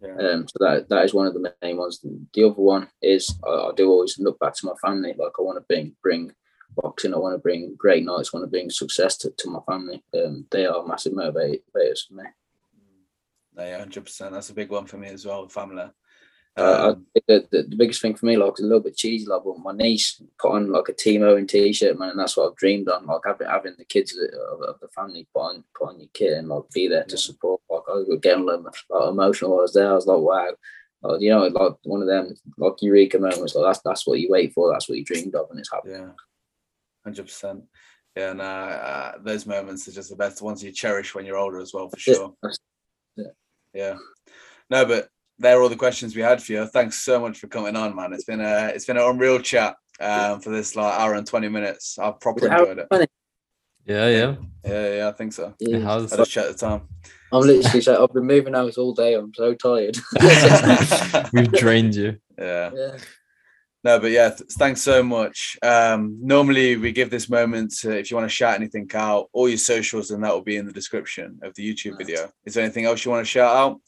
Yeah. 0.00 0.16
Um, 0.16 0.46
so 0.46 0.56
that 0.60 0.88
that 0.88 1.04
is 1.04 1.14
one 1.14 1.26
of 1.26 1.34
the 1.34 1.52
main 1.62 1.78
ones. 1.78 2.04
The 2.34 2.44
other 2.44 2.54
one 2.54 2.88
is 3.02 3.34
I, 3.46 3.50
I 3.50 3.70
do 3.76 3.90
always 3.90 4.18
look 4.18 4.38
back 4.38 4.54
to 4.54 4.66
my 4.66 4.74
family. 4.82 5.14
Like 5.16 5.32
I 5.38 5.42
want 5.42 5.58
to 5.58 5.64
bring 5.68 5.96
bring 6.02 6.32
boxing. 6.76 7.14
I 7.14 7.18
want 7.18 7.34
to 7.34 7.38
bring 7.38 7.74
great 7.76 8.04
nights. 8.04 8.30
I 8.32 8.36
want 8.36 8.46
to 8.46 8.50
bring 8.50 8.70
success 8.70 9.16
to, 9.18 9.30
to 9.30 9.50
my 9.50 9.60
family. 9.66 10.02
Um, 10.14 10.46
they 10.50 10.66
are 10.66 10.86
massive 10.86 11.12
motivators 11.12 12.06
for 12.06 12.14
me. 12.14 12.24
Yeah, 13.56 13.78
hundred 13.78 14.04
percent. 14.04 14.32
That's 14.32 14.50
a 14.50 14.54
big 14.54 14.70
one 14.70 14.86
for 14.86 14.98
me 14.98 15.08
as 15.08 15.24
well. 15.24 15.48
Family. 15.48 15.84
Uh, 16.58 16.94
Um, 16.94 17.06
I 17.16 17.20
the, 17.28 17.46
the, 17.50 17.62
the 17.64 17.76
biggest 17.76 18.00
thing 18.00 18.14
for 18.14 18.24
me, 18.24 18.36
like, 18.36 18.54
is 18.54 18.64
a 18.64 18.66
little 18.66 18.82
bit 18.82 18.96
cheesy, 18.96 19.26
like, 19.26 19.42
but 19.44 19.58
my 19.58 19.72
niece 19.72 20.22
put 20.38 20.52
on 20.52 20.70
like 20.70 20.88
a 20.88 20.94
Team 20.94 21.22
Owen 21.22 21.46
t-shirt, 21.46 21.98
man, 21.98 22.10
and 22.10 22.18
that's 22.18 22.36
what 22.36 22.48
I've 22.48 22.56
dreamed 22.56 22.88
on. 22.88 23.06
Like 23.06 23.20
having 23.26 23.46
having 23.46 23.74
the 23.76 23.84
kids 23.84 24.16
of, 24.16 24.62
of 24.62 24.80
the 24.80 24.88
family 24.88 25.28
put 25.34 25.40
on 25.40 25.64
put 25.78 25.88
on 25.88 26.00
your 26.00 26.08
kit 26.14 26.32
and 26.32 26.48
like 26.48 26.62
be 26.72 26.88
there 26.88 27.04
to 27.04 27.18
support. 27.18 27.60
Like 27.68 27.82
I 27.88 27.92
was 27.92 28.18
getting 28.22 28.46
like, 28.46 28.60
like 28.88 29.08
emotional. 29.08 29.58
I 29.58 29.62
was 29.62 29.74
there. 29.74 29.90
I 29.90 29.94
was 29.94 30.06
like, 30.06 30.18
wow. 30.18 30.50
Like, 31.02 31.20
you 31.20 31.30
know, 31.30 31.46
like 31.46 31.74
one 31.84 32.00
of 32.00 32.08
them 32.08 32.34
like 32.56 32.80
eureka 32.80 33.18
moments. 33.18 33.54
Like 33.54 33.66
that's 33.66 33.82
that's 33.84 34.06
what 34.06 34.18
you 34.18 34.30
wait 34.30 34.54
for. 34.54 34.72
That's 34.72 34.88
what 34.88 34.96
you 34.96 35.04
dreamed 35.04 35.34
of, 35.34 35.50
and 35.50 35.60
it's 35.60 35.70
happening. 35.70 36.00
yeah, 36.00 36.10
hundred 37.06 37.24
percent. 37.26 37.62
Yeah, 38.16 38.30
and 38.32 38.40
uh, 38.40 38.44
uh, 38.44 39.12
those 39.22 39.46
moments 39.46 39.86
are 39.86 39.92
just 39.92 40.10
the 40.10 40.16
best 40.16 40.40
ones 40.42 40.62
you 40.64 40.72
cherish 40.72 41.14
when 41.14 41.24
you're 41.26 41.36
older 41.36 41.60
as 41.60 41.72
well, 41.74 41.88
for 41.88 41.98
sure. 41.98 42.34
That's- 42.42 42.58
Yeah. 43.74 43.96
No, 44.70 44.84
but 44.86 45.08
they're 45.38 45.60
all 45.62 45.68
the 45.68 45.76
questions 45.76 46.16
we 46.16 46.22
had 46.22 46.42
for 46.42 46.52
you. 46.52 46.66
Thanks 46.66 47.02
so 47.02 47.20
much 47.20 47.38
for 47.38 47.46
coming 47.46 47.76
on, 47.76 47.94
man. 47.94 48.12
It's 48.14 48.24
been 48.24 48.40
a 48.40 48.68
it's 48.74 48.86
been 48.86 48.96
an 48.96 49.04
unreal 49.04 49.38
chat 49.38 49.76
um, 50.00 50.40
for 50.40 50.50
this 50.50 50.74
like 50.74 50.98
hour 50.98 51.14
and 51.14 51.26
twenty 51.26 51.48
minutes. 51.48 51.98
I've 51.98 52.18
properly 52.18 52.50
Hour 52.50 52.70
enjoyed 52.70 52.86
it. 52.90 53.10
Yeah, 53.84 54.08
yeah. 54.08 54.34
Yeah, 54.64 54.94
yeah, 54.96 55.08
I 55.08 55.12
think 55.12 55.32
so. 55.34 55.54
Yeah. 55.60 55.78
has. 55.78 56.12
I 56.12 56.16
just 56.16 56.30
checked 56.32 56.48
the 56.48 56.66
time. 56.66 56.88
I'm 57.30 57.42
literally 57.42 57.80
so 57.82 58.02
I've 58.02 58.12
been 58.14 58.26
moving 58.26 58.54
house 58.54 58.78
all 58.78 58.94
day. 58.94 59.14
I'm 59.14 59.32
so 59.34 59.54
tired. 59.54 59.96
We've 61.32 61.52
drained 61.52 61.94
you. 61.94 62.16
Yeah. 62.38 62.70
yeah. 62.74 62.96
No, 63.86 64.00
but 64.00 64.10
yeah, 64.10 64.30
th- 64.30 64.50
thanks 64.52 64.82
so 64.82 65.00
much. 65.00 65.56
Um, 65.62 66.18
normally 66.20 66.76
we 66.76 66.90
give 66.90 67.08
this 67.08 67.30
moment 67.30 67.72
to, 67.82 67.96
if 67.96 68.10
you 68.10 68.16
want 68.16 68.28
to 68.28 68.34
shout 68.34 68.56
anything 68.56 68.90
out, 68.94 69.28
all 69.32 69.48
your 69.48 69.58
socials, 69.58 70.10
and 70.10 70.24
that 70.24 70.34
will 70.34 70.42
be 70.42 70.56
in 70.56 70.66
the 70.66 70.72
description 70.72 71.38
of 71.44 71.54
the 71.54 71.62
YouTube 71.62 71.92
Nice. 71.92 71.98
video. 72.06 72.32
Is 72.44 72.54
there 72.54 72.64
anything 72.64 72.84
else 72.84 73.04
you 73.04 73.12
want 73.12 73.24
to 73.24 73.30
shout 73.30 73.56
out? 73.56 73.80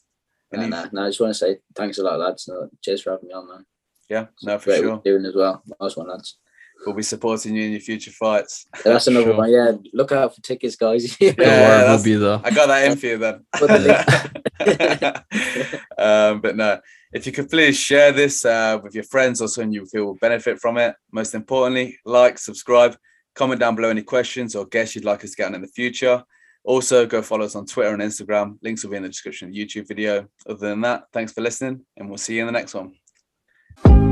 No, 0.53 0.61
Any- 0.61 0.69
no, 0.69 0.85
no, 0.93 1.03
I 1.03 1.09
just 1.09 1.19
want 1.19 1.31
to 1.31 1.37
say 1.37 1.57
thanks 1.75 1.97
a 1.97 2.03
lot, 2.03 2.17
lads. 2.17 2.47
No, 2.47 2.69
cheers 2.81 3.01
for 3.01 3.11
having 3.11 3.27
me 3.27 3.33
on, 3.33 3.45
man. 3.49 3.65
Yeah, 4.09 4.27
no, 4.41 4.57
for 4.57 4.69
Great 4.69 4.79
sure. 4.79 5.01
doing 5.03 5.25
as 5.25 5.35
well. 5.35 5.61
Nice 5.81 5.97
one, 5.97 6.07
lads. 6.07 6.37
We'll 6.85 6.95
be 6.95 7.03
supporting 7.03 7.55
you 7.55 7.63
in 7.65 7.71
your 7.71 7.81
future 7.81 8.11
fights. 8.11 8.67
Yeah, 8.77 8.93
that's 8.93 9.07
another 9.07 9.25
Sure. 9.25 9.35
one. 9.35 9.51
Yeah, 9.51 9.73
look 9.93 10.13
out 10.13 10.33
for 10.33 10.39
tickets, 10.41 10.77
guys. 10.77 11.13
Don't 11.19 11.37
Yeah, 11.37 11.67
worry, 11.67 11.89
we'll 11.89 12.03
be 12.05 12.15
there. 12.15 12.39
I 12.41 12.51
got 12.51 12.67
that 12.67 12.89
in 12.89 12.97
for 12.97 13.05
you 13.07 13.17
then. 13.17 13.45
Um, 15.97 16.39
but 16.39 16.55
no, 16.55 16.79
if 17.11 17.25
you 17.25 17.31
could 17.31 17.49
please 17.49 17.77
share 17.77 18.11
this 18.11 18.45
uh, 18.45 18.79
with 18.83 18.93
your 18.93 19.03
friends 19.03 19.41
or 19.41 19.47
someone 19.47 19.73
you 19.73 19.85
feel 19.85 20.05
will 20.05 20.15
benefit 20.15 20.59
from 20.59 20.77
it. 20.77 20.95
Most 21.11 21.33
importantly, 21.33 21.97
like, 22.05 22.37
subscribe, 22.37 22.95
comment 23.35 23.59
down 23.59 23.75
below 23.75 23.89
any 23.89 24.03
questions 24.03 24.55
or 24.55 24.65
guests 24.65 24.95
you'd 24.95 25.05
like 25.05 25.23
us 25.23 25.31
to 25.31 25.37
get 25.37 25.47
on 25.47 25.55
in 25.55 25.61
the 25.61 25.67
future. 25.67 26.23
Also, 26.63 27.05
go 27.05 27.21
follow 27.21 27.45
us 27.45 27.55
on 27.55 27.65
Twitter 27.65 27.93
and 27.93 28.01
Instagram. 28.01 28.57
Links 28.61 28.83
will 28.83 28.91
be 28.91 28.97
in 28.97 29.03
the 29.03 29.09
description 29.09 29.47
of 29.47 29.53
the 29.53 29.65
YouTube 29.65 29.87
video. 29.87 30.27
Other 30.47 30.69
than 30.69 30.81
that, 30.81 31.03
thanks 31.13 31.31
for 31.31 31.41
listening, 31.41 31.85
and 31.97 32.09
we'll 32.09 32.17
see 32.17 32.35
you 32.35 32.41
in 32.41 32.47
the 32.47 32.51
next 32.51 32.75
one. 32.75 34.08